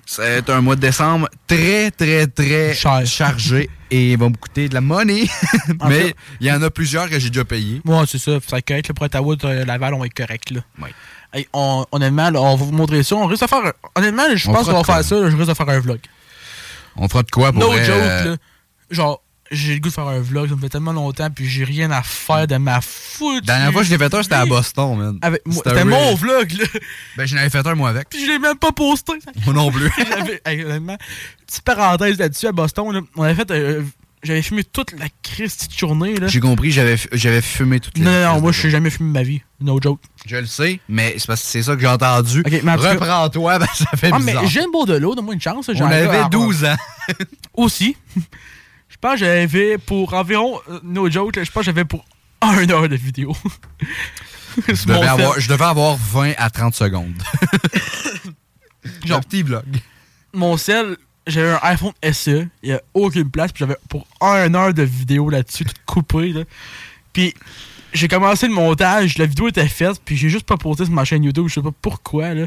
C'est 0.06 0.50
un 0.50 0.60
mois 0.60 0.76
de 0.76 0.82
décembre 0.82 1.30
très, 1.46 1.90
très, 1.90 2.26
très 2.26 2.74
chargé 2.74 3.70
et 3.90 4.12
il 4.12 4.18
va 4.18 4.28
me 4.28 4.36
coûter 4.36 4.68
de 4.68 4.74
la 4.74 4.82
money. 4.82 5.26
En 5.80 5.88
Mais 5.88 6.14
il 6.40 6.46
y 6.46 6.52
en 6.52 6.60
a 6.60 6.68
plusieurs 6.68 7.08
que 7.08 7.18
j'ai 7.18 7.30
déjà 7.30 7.46
payés. 7.46 7.80
Ouais, 7.86 8.02
c'est 8.06 8.18
ça. 8.18 8.32
Ça 8.32 8.40
va 8.50 8.58
être 8.58 8.68
correct. 8.68 8.92
Pour 8.92 9.06
Ottawa, 9.06 9.34
euh, 9.44 9.64
Laval, 9.64 9.94
on 9.94 10.00
va 10.00 10.06
être 10.06 10.14
correct. 10.14 10.50
Là. 10.50 10.60
Hey, 11.32 11.48
on, 11.54 11.86
honnêtement, 11.90 12.28
là, 12.28 12.38
on 12.42 12.54
va 12.54 12.64
vous 12.66 12.70
montrer 12.72 13.02
ça. 13.02 13.16
On 13.16 13.24
risque 13.26 13.44
de 13.44 13.48
faire. 13.48 13.72
Honnêtement, 13.94 14.24
je 14.34 14.44
pense 14.46 14.66
qu'on 14.66 14.82
va 14.82 14.84
faire 14.84 15.02
ça. 15.02 15.14
là, 15.18 15.30
je 15.30 15.36
risque 15.36 15.48
de 15.48 15.54
faire 15.54 15.68
un 15.70 15.80
vlog. 15.80 16.00
On 16.96 17.08
fera 17.08 17.22
de 17.22 17.30
quoi 17.30 17.52
pour 17.52 17.60
No 17.60 17.68
vrai, 17.70 17.84
joke, 17.84 17.96
euh, 17.96 18.24
là. 18.30 18.36
Genre, 18.90 19.20
j'ai 19.50 19.74
le 19.74 19.80
goût 19.80 19.88
de 19.88 19.94
faire 19.94 20.06
un 20.08 20.20
vlog. 20.20 20.48
Ça 20.48 20.56
me 20.56 20.60
fait 20.60 20.68
tellement 20.68 20.92
longtemps. 20.92 21.28
Puis 21.30 21.46
j'ai 21.48 21.64
rien 21.64 21.90
à 21.90 22.02
faire 22.02 22.46
de 22.46 22.56
ma 22.56 22.80
foutue. 22.80 23.46
La 23.46 23.54
dernière 23.54 23.72
fois 23.72 23.82
que 23.82 23.86
je 23.88 23.92
l'ai 23.92 23.98
fait 23.98 24.14
un, 24.14 24.22
c'était 24.22 24.34
à 24.36 24.46
Boston, 24.46 24.96
man. 24.96 25.18
C'était 25.50 25.80
un 25.80 25.84
mon 25.84 26.14
vlog, 26.14 26.52
là. 26.52 26.64
Ben, 27.16 27.26
j'en 27.26 27.36
avais 27.36 27.50
fait 27.50 27.66
un, 27.66 27.74
moi, 27.74 27.90
avec. 27.90 28.08
Puis 28.08 28.24
je 28.24 28.30
l'ai 28.30 28.38
même 28.38 28.56
pas 28.58 28.72
posté. 28.72 29.12
Moi 29.44 29.54
non 29.54 29.70
plus. 29.70 29.90
J'avais- 30.08 30.40
hey, 30.46 30.64
honnêtement, 30.64 30.96
petite 31.46 31.62
parenthèse 31.62 32.18
là-dessus 32.18 32.46
à 32.46 32.52
Boston. 32.52 32.92
Là, 32.92 33.00
on 33.16 33.22
avait 33.22 33.34
fait. 33.34 33.50
euh, 33.50 33.82
J'avais 34.24 34.42
fumé 34.42 34.64
toute 34.64 34.92
la 34.98 35.06
Christie 35.22 35.68
de 35.68 35.72
journée. 35.74 36.14
Là. 36.16 36.26
J'ai 36.28 36.40
compris, 36.40 36.70
j'avais 36.70 36.96
j'avais 37.12 37.42
fumé 37.42 37.78
toute 37.78 37.96
Non, 37.98 38.10
non, 38.10 38.34
non, 38.34 38.40
moi, 38.40 38.52
je 38.52 38.64
n'ai 38.66 38.70
jamais 38.70 38.90
fumé 38.90 39.08
de 39.10 39.12
ma 39.12 39.22
vie. 39.22 39.42
No 39.60 39.78
joke. 39.80 40.00
Je 40.26 40.36
le 40.36 40.46
sais, 40.46 40.80
mais 40.88 41.14
c'est 41.18 41.26
parce 41.26 41.42
que 41.42 41.46
c'est 41.46 41.62
ça 41.62 41.74
que 41.74 41.80
j'ai 41.80 41.86
entendu. 41.86 42.42
Reprends-toi, 42.44 43.58
ben, 43.60 43.66
ça 43.74 43.84
fait 43.96 44.10
Ah, 44.12 44.18
bizarre. 44.18 44.42
mais 44.42 44.48
j'ai 44.48 44.60
une 44.64 44.70
bourre 44.72 44.86
de 44.86 44.94
l'eau, 44.96 45.14
donne-moi 45.14 45.34
une 45.34 45.40
chance. 45.40 45.68
On 45.74 45.84
avait 45.86 46.28
12 46.30 46.64
ans. 46.64 46.76
Aussi. 47.54 47.96
Je 48.88 48.96
pense 49.00 49.12
que 49.12 49.18
j'avais 49.26 49.76
pour 49.78 50.14
environ, 50.14 50.58
euh, 50.70 50.80
no 50.82 51.10
joke, 51.10 51.34
je 51.34 51.50
pense 51.50 51.60
que 51.62 51.66
j'avais 51.66 51.84
pour 51.84 52.04
1 52.40 52.70
heure 52.70 52.88
de 52.88 52.96
vidéo. 52.96 53.36
Devais, 54.86 55.06
avoir, 55.06 55.38
je 55.40 55.48
devais 55.48 55.64
avoir 55.64 55.96
20 55.96 56.32
à 56.38 56.48
30 56.48 56.74
secondes. 56.74 57.12
Genre, 59.04 59.18
Un 59.18 59.20
petit 59.20 59.42
vlog. 59.42 59.64
mon 60.32 60.56
sel, 60.56 60.96
j'avais 61.26 61.50
un 61.52 61.60
iPhone 61.62 61.92
SE, 62.12 62.46
il 62.62 62.68
n'y 62.68 62.72
a 62.72 62.80
aucune 62.94 63.30
place, 63.30 63.52
puis 63.52 63.60
j'avais 63.60 63.76
pour 63.88 64.06
1 64.20 64.54
heure 64.54 64.74
de 64.74 64.82
vidéo 64.82 65.30
là-dessus, 65.30 65.64
tout 65.64 65.72
coupé. 65.86 66.32
Là. 66.32 66.42
Puis 67.12 67.34
j'ai 67.92 68.08
commencé 68.08 68.46
le 68.48 68.52
montage, 68.54 69.18
la 69.18 69.26
vidéo 69.26 69.48
était 69.48 69.68
faite, 69.68 70.00
puis 70.04 70.16
j'ai 70.16 70.28
juste 70.28 70.46
pas 70.46 70.56
posté 70.56 70.84
sur 70.84 70.92
ma 70.92 71.04
chaîne 71.04 71.22
YouTube, 71.24 71.46
je 71.48 71.54
sais 71.54 71.62
pas 71.62 71.70
pourquoi. 71.80 72.34
Là. 72.34 72.46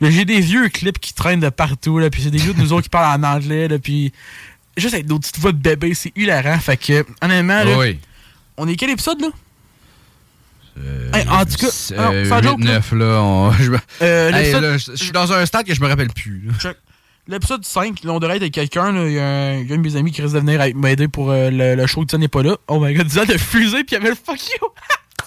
Mais 0.00 0.10
j'ai 0.12 0.24
des 0.24 0.40
vieux 0.40 0.68
clips 0.68 0.98
qui 0.98 1.12
traînent 1.12 1.40
de 1.40 1.48
partout, 1.48 1.98
là, 1.98 2.08
puis 2.10 2.22
c'est 2.22 2.30
des 2.30 2.38
vidéos 2.38 2.54
de 2.54 2.60
nous 2.60 2.72
autres 2.72 2.84
qui 2.84 2.88
parlent 2.90 3.20
en 3.24 3.26
anglais, 3.26 3.68
là, 3.68 3.78
puis 3.78 4.12
juste 4.76 4.94
avec 4.94 5.08
nos 5.08 5.18
petites 5.18 5.38
voix 5.38 5.52
de 5.52 5.58
bébé, 5.58 5.92
c'est 5.94 6.12
hilarant. 6.16 6.58
Fait 6.58 6.76
que, 6.76 7.04
honnêtement, 7.22 7.64
là, 7.64 7.78
Oui. 7.78 7.98
on 8.56 8.68
est 8.68 8.76
quel 8.76 8.90
épisode 8.90 9.20
là? 9.20 9.28
Hey, 11.14 11.26
en 11.28 11.44
tout 11.46 11.56
cas, 11.56 11.68
non, 11.96 12.12
euh, 12.12 12.28
sans 12.28 12.42
joke, 12.42 12.58
8, 12.58 12.64
là. 12.66 12.72
9, 12.74 12.92
là. 12.92 13.22
on- 13.22 13.50
je 13.58 13.70
me- 13.70 13.78
Euh, 14.02 14.30
Hey, 14.32 14.52
là, 14.52 14.76
je 14.76 14.94
suis 14.94 15.10
dans 15.10 15.32
un 15.32 15.46
stade 15.46 15.64
que 15.66 15.74
je 15.74 15.80
me 15.80 15.86
rappelle 15.88 16.12
plus. 16.12 16.50
Check. 16.60 16.76
L'épisode 17.28 17.64
5, 17.64 18.04
là, 18.04 18.12
on 18.12 18.18
devrait 18.20 18.36
être 18.36 18.42
avec 18.42 18.54
quelqu'un. 18.54 18.90
Il 19.06 19.12
y, 19.14 19.18
a 19.18 19.26
un 19.26 19.54
il 19.58 19.68
y 19.68 19.72
a 19.72 19.74
un 19.74 19.78
de 19.78 19.82
mes 19.82 19.96
amis 19.96 20.12
qui 20.12 20.22
risque 20.22 20.34
de 20.34 20.40
venir 20.40 20.60
m'aider 20.76 21.08
pour 21.08 21.30
euh, 21.30 21.50
le, 21.50 21.74
le 21.74 21.86
show 21.86 22.04
de 22.04 22.10
ça 22.10 22.18
n'est 22.18 22.28
pas 22.28 22.42
là. 22.42 22.56
Oh 22.68 22.78
my 22.80 22.94
god, 22.94 23.06
Diane 23.08 23.30
a 23.30 23.38
fusé 23.38 23.82
puis 23.84 23.86
il 23.90 23.92
y 23.94 23.96
avait 23.96 24.10
le 24.10 24.14
fuck 24.14 24.38
you. 24.40 24.68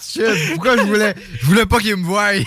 Shit, 0.02 0.22
pourquoi 0.54 0.76
je 0.78 0.82
voulais, 0.82 1.14
je 1.40 1.46
voulais 1.46 1.66
pas 1.66 1.78
qu'il 1.78 1.94
me 1.96 2.04
voie? 2.04 2.30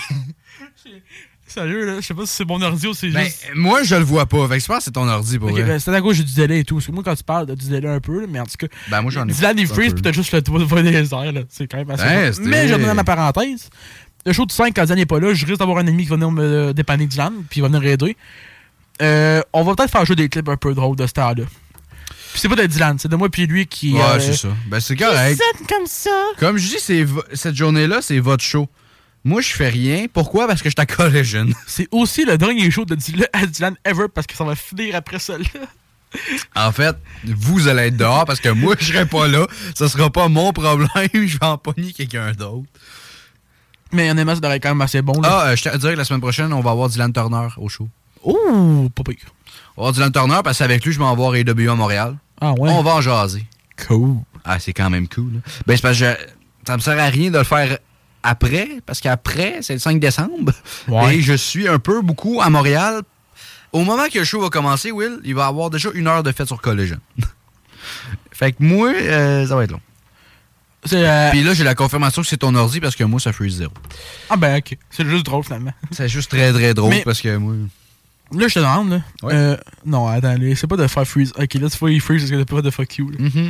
Sérieux, 1.47 1.85
là, 1.85 1.95
je 2.01 2.07
sais 2.07 2.15
pas 2.15 2.25
si 2.25 2.33
c'est 2.35 2.47
mon 2.47 2.59
ordi 2.63 2.87
ou 2.87 2.95
c'est 2.95 3.09
Ben, 3.09 3.25
juste. 3.25 3.51
moi, 3.53 3.83
je 3.83 3.93
le 3.93 4.03
vois 4.03 4.25
pas. 4.25 4.47
Fait 4.47 4.55
que 4.55 4.61
je 4.63 4.65
pense 4.65 4.77
que 4.79 4.83
c'est 4.85 4.91
ton 4.91 5.07
ordi 5.07 5.37
pour 5.37 5.49
Ok, 5.49 5.53
vrai. 5.53 5.63
ben, 5.63 5.79
c'est 5.79 5.93
à 5.93 6.01
cause 6.01 6.15
j'ai 6.15 6.23
du 6.23 6.33
délai 6.33 6.59
et 6.59 6.63
tout. 6.63 6.75
Parce 6.75 6.87
que 6.87 6.91
moi, 6.91 7.03
quand 7.05 7.13
tu 7.15 7.23
parles, 7.23 7.45
t'as 7.45 7.53
du 7.55 7.69
délai 7.69 7.87
un 7.89 7.99
peu, 7.99 8.25
mais 8.27 8.39
en 8.39 8.45
tout 8.45 8.55
cas. 8.57 8.65
Ben, 8.89 9.03
moi, 9.03 9.11
j'en 9.11 9.27
ai 9.27 9.31
Dylan, 9.31 9.59
il 9.59 9.67
freeze 9.67 9.93
puis 9.93 10.01
t'as 10.01 10.11
juste 10.13 10.31
le 10.33 10.41
toit 10.41 10.57
de 10.59 10.81
des 10.81 11.13
airs, 11.13 11.31
là. 11.31 11.41
C'est 11.49 11.67
quand 11.67 11.77
même 11.77 11.91
assez. 11.91 12.33
C'était- 12.33 12.49
mais 12.49 12.67
je 12.67 12.73
redonne 12.73 12.95
ma 12.95 13.03
parenthèse. 13.03 13.69
Le 14.25 14.33
show 14.33 14.47
de 14.47 14.51
5, 14.51 14.73
quand 14.75 14.83
Dylan 14.83 14.97
n'est 14.97 15.05
pas 15.05 15.19
là, 15.19 15.31
je 15.35 15.45
risque 15.45 15.59
d'avoir 15.59 15.77
un 15.77 15.85
ami 15.87 16.03
qui 16.03 16.09
va 16.09 16.15
venir 16.15 16.31
me 16.31 16.71
dépanner 16.73 17.05
Dylan, 17.05 17.33
puis 17.49 17.59
il 17.59 17.61
va 17.61 17.67
venir 17.67 17.83
aider. 17.85 18.17
Euh, 19.01 19.41
on 19.53 19.63
va 19.63 19.75
peut-être 19.75 19.91
faire 19.91 20.05
jouer 20.05 20.15
des 20.15 20.29
clips 20.29 20.47
un 20.47 20.57
peu 20.57 20.73
drôles 20.73 20.95
de 20.95 21.07
ce 21.07 21.13
temps-là. 21.13 21.43
Puis 22.31 22.41
c'est 22.41 22.49
pas 22.49 22.55
de 22.55 22.65
Dylan, 22.65 22.97
c'est 22.97 23.09
de 23.09 23.15
moi 23.15 23.29
puis 23.29 23.45
lui 23.45 23.67
qui. 23.67 23.93
Ouais, 23.93 24.01
euh, 24.01 24.19
c'est 24.19 24.33
ça. 24.33 24.49
Ben, 24.67 24.79
c'est 24.79 24.95
correct. 24.95 25.39
comme 25.69 25.85
ça? 25.85 26.09
Comme 26.39 26.57
je 26.57 26.67
dis, 26.67 27.07
cette 27.33 27.55
journée-là, 27.55 28.01
c'est 28.01 28.19
votre 28.19 28.43
show. 28.43 28.67
Moi, 29.23 29.41
je 29.41 29.53
fais 29.53 29.69
rien. 29.69 30.07
Pourquoi? 30.11 30.47
Parce 30.47 30.61
que 30.61 30.69
je 30.69 30.75
suis 30.77 30.87
Collision. 30.87 31.47
C'est 31.67 31.87
aussi 31.91 32.25
le 32.25 32.37
dernier 32.37 32.69
show 32.69 32.83
de 32.83 32.95
Dylan, 32.95 33.27
à 33.31 33.45
Dylan 33.45 33.75
ever 33.85 34.07
parce 34.13 34.27
que 34.27 34.35
ça 34.35 34.43
va 34.43 34.53
finir 34.53 34.95
après 34.95 35.19
ça 35.19 35.37
là. 35.37 35.45
En 36.55 36.71
fait, 36.71 36.95
vous 37.23 37.67
allez 37.67 37.83
être 37.83 37.97
dehors 37.97 38.25
parce 38.25 38.39
que 38.39 38.49
moi, 38.49 38.75
je 38.77 38.85
serai 38.85 39.05
pas 39.05 39.27
là. 39.27 39.47
Ce 39.75 39.87
sera 39.87 40.09
pas 40.09 40.27
mon 40.27 40.51
problème. 40.51 40.89
Je 41.13 41.39
vais 41.39 41.45
en 41.45 41.57
pogner 41.57 41.91
quelqu'un 41.93 42.33
d'autre. 42.33 42.67
Mais 43.91 44.09
honnêtement, 44.11 44.35
ça 44.35 44.41
devrait 44.41 44.57
être 44.57 44.63
quand 44.63 44.69
même 44.69 44.81
assez 44.81 45.01
bon. 45.01 45.19
Là. 45.21 45.29
Ah, 45.31 45.47
euh, 45.47 45.55
je 45.55 45.63
te 45.63 45.77
dirais 45.77 45.93
que 45.93 45.97
la 45.99 46.03
semaine 46.03 46.21
prochaine, 46.21 46.51
on 46.51 46.61
va 46.61 46.71
avoir 46.71 46.89
Dylan 46.89 47.13
Turner 47.13 47.47
au 47.57 47.69
show. 47.69 47.87
Ouh, 48.23 48.89
pas 48.89 49.03
pire. 49.03 49.15
On 49.75 49.81
va 49.83 49.87
avoir 49.89 49.93
Dylan 49.93 50.11
Turner 50.11 50.39
parce 50.43 50.57
qu'avec 50.59 50.83
lui, 50.85 50.93
je 50.93 50.99
vais 50.99 51.05
en 51.05 51.15
voir 51.15 51.33
AW 51.33 51.69
à 51.71 51.75
Montréal. 51.75 52.15
Ah 52.41 52.51
ouais. 52.53 52.69
On 52.69 52.81
va 52.83 52.95
en 52.95 53.01
jaser. 53.01 53.45
Cool. 53.87 54.17
Ah, 54.45 54.59
c'est 54.59 54.73
quand 54.73 54.89
même 54.89 55.07
cool. 55.07 55.33
là. 55.35 55.39
Ben, 55.65 55.75
c'est 55.75 55.81
parce 55.81 55.97
que 55.99 56.05
je- 56.05 56.67
ça 56.67 56.75
me 56.77 56.81
sert 56.81 56.99
à 56.99 57.07
rien 57.07 57.31
de 57.31 57.37
le 57.37 57.43
faire 57.43 57.77
après, 58.21 58.69
parce 58.85 59.01
qu'après, 59.01 59.59
c'est 59.61 59.73
le 59.73 59.79
5 59.79 59.99
décembre. 59.99 60.53
Ouais. 60.87 61.17
Et 61.17 61.21
je 61.21 61.33
suis 61.33 61.67
un 61.67 61.79
peu 61.79 62.01
beaucoup 62.01 62.41
à 62.41 62.49
Montréal. 62.49 63.01
Au 63.71 63.83
moment 63.83 64.03
que 64.11 64.19
le 64.19 64.25
show 64.25 64.39
va 64.41 64.49
commencer, 64.49 64.91
Will, 64.91 65.19
il 65.23 65.33
va 65.35 65.47
avoir 65.47 65.69
déjà 65.69 65.89
une 65.93 66.07
heure 66.07 66.21
de 66.23 66.31
fête 66.31 66.47
sur 66.47 66.61
Collision. 66.61 66.99
fait 68.31 68.51
que 68.53 68.57
moi, 68.63 68.89
euh, 68.93 69.47
ça 69.47 69.55
va 69.55 69.63
être 69.63 69.71
long. 69.71 69.81
Euh, 70.91 71.31
Puis 71.31 71.43
là, 71.43 71.53
j'ai 71.53 71.63
la 71.63 71.75
confirmation 71.75 72.21
que 72.21 72.27
c'est 72.27 72.37
ton 72.37 72.53
ordi 72.55 72.79
parce 72.81 72.95
que 72.95 73.03
moi, 73.05 73.19
ça 73.19 73.31
freeze 73.31 73.55
zéro. 73.55 73.71
Ah 74.29 74.35
ben 74.35 74.57
ok. 74.57 74.77
C'est 74.89 75.07
juste 75.07 75.25
drôle 75.25 75.43
finalement. 75.43 75.71
C'est 75.91 76.09
juste 76.09 76.29
très, 76.29 76.51
très 76.51 76.73
drôle 76.73 76.89
Mais- 76.89 77.03
parce 77.03 77.21
que 77.21 77.35
moi. 77.37 77.53
Là, 78.33 78.47
je 78.47 78.53
te 78.53 78.59
demande, 78.59 78.89
là. 78.89 79.01
Ouais. 79.21 79.33
Euh, 79.33 79.57
non, 79.85 80.07
attends, 80.07 80.35
c'est 80.55 80.67
pas 80.67 80.77
de 80.77 80.87
faire 80.87 81.05
freeze. 81.07 81.31
Ok, 81.37 81.53
là, 81.55 81.69
tu 81.69 81.77
vois, 81.77 81.91
il 81.91 82.01
freeze 82.01 82.21
parce 82.21 82.31
que 82.31 82.43
t'as 82.43 82.55
pas 82.55 82.61
de 82.61 82.69
fuck 82.69 82.97
you. 82.97 83.11
Mm-hmm. 83.11 83.49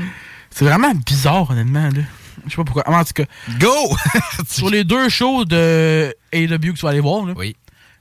C'est 0.51 0.65
vraiment 0.65 0.93
bizarre, 0.93 1.49
honnêtement, 1.49 1.89
là. 1.89 2.01
Je 2.45 2.49
sais 2.49 2.55
pas 2.57 2.63
pourquoi. 2.63 2.83
En 2.89 3.03
tout 3.03 3.13
cas. 3.13 3.25
Go! 3.59 3.71
sur 4.49 4.69
les 4.69 4.83
deux 4.83 5.07
shows 5.09 5.45
de 5.45 6.13
AEW 6.31 6.47
que 6.73 6.77
tu 6.77 6.81
vas 6.81 6.89
aller 6.89 6.99
voir, 6.99 7.25
là. 7.25 7.33
Oui. 7.37 7.55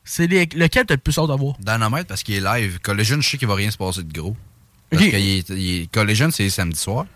C'est 0.04 0.26
lequel 0.26 0.84
t'as 0.86 0.94
le 0.94 0.98
plus 1.00 1.16
hâte 1.18 1.28
d'avoir? 1.28 1.54
Dynamite 1.60 2.09
parce 2.09 2.22
qu'il 2.24 2.34
est 2.34 2.40
live. 2.40 2.80
Collision, 2.80 3.20
je 3.20 3.28
sais 3.28 3.38
qu'il 3.38 3.46
va 3.46 3.54
rien 3.54 3.70
se 3.70 3.76
passer 3.78 4.02
de 4.02 4.12
gros. 4.12 4.36
Parce 4.90 5.04
que 5.04 5.09
il 5.16 5.38
est- 5.38 5.48
il 5.50 5.82
est- 5.82 5.92
Collision, 5.92 6.30
c'est 6.32 6.50
samedi 6.50 6.78
soir. 6.80 7.06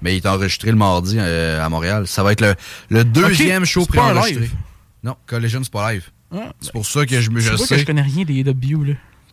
Mais 0.00 0.14
il 0.14 0.18
est 0.18 0.26
enregistré 0.26 0.70
le 0.70 0.76
mardi 0.76 1.16
euh, 1.18 1.64
à 1.64 1.68
Montréal. 1.68 2.06
Ça 2.06 2.22
va 2.22 2.32
être 2.32 2.40
le, 2.40 2.54
le 2.88 3.04
deuxième 3.04 3.64
Ok, 3.64 3.68
show 3.68 3.80
c'est 3.90 3.96
pas 3.96 4.02
un 4.04 4.10
préenregistré. 4.12 4.44
live. 4.44 4.54
Non, 5.02 5.16
Collision, 5.26 5.60
c'est 5.64 5.72
pas 5.72 5.92
live. 5.92 6.08
Ah, 6.32 6.52
c'est 6.60 6.72
pour 6.72 6.86
ça 6.86 7.04
que 7.06 7.20
je, 7.20 7.30
me- 7.30 7.40
Je 7.40 7.56
sais 7.56 7.74
que 7.74 7.80
je 7.80 7.86
connais 7.86 8.02
rien 8.02 8.24
des 8.24 8.42
là. 8.44 8.52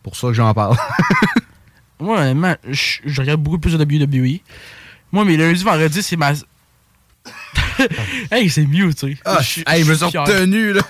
pour 0.02 0.16
ça 0.16 0.28
que 0.28 0.32
j'en 0.34 0.52
parle. 0.54 0.76
Moi, 2.00 2.20
honnêtement, 2.20 2.56
je 2.68 2.98
je 3.04 3.20
regarde 3.20 3.40
beaucoup 3.42 3.58
plus 3.58 3.76
de 3.76 3.84
WWE. 3.84 4.40
Moi, 5.12 5.24
mes 5.24 5.36
lundis, 5.36 5.62
vendredis, 5.64 6.02
c'est 6.02 6.16
ma. 6.16 6.32
hey, 8.30 8.48
c'est 8.50 8.66
mieux, 8.66 8.92
tu 8.94 9.14
sais. 9.14 9.18
Ah, 9.24 9.40
Je- 9.42 9.62
hey, 9.66 9.82
je 9.84 9.90
me 9.90 9.94
suis 9.96 10.04
retenu, 10.18 10.72
là. 10.72 10.82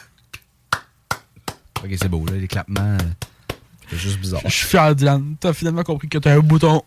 Ok, 1.83 1.91
c'est 2.01 2.09
beau, 2.09 2.25
là, 2.27 2.33
les 2.37 2.49
clapements. 2.49 2.81
euh, 2.81 2.99
C'est 3.91 3.99
juste 3.99 4.19
bizarre. 4.19 4.41
Je 4.45 4.51
suis 4.51 4.67
fier, 4.67 4.95
Dylan. 4.95 5.37
T'as 5.41 5.53
finalement 5.53 5.83
compris 5.85 6.09
que 6.09 6.19
t'as 6.19 6.35
un 6.35 6.41
bouton. 6.41 6.83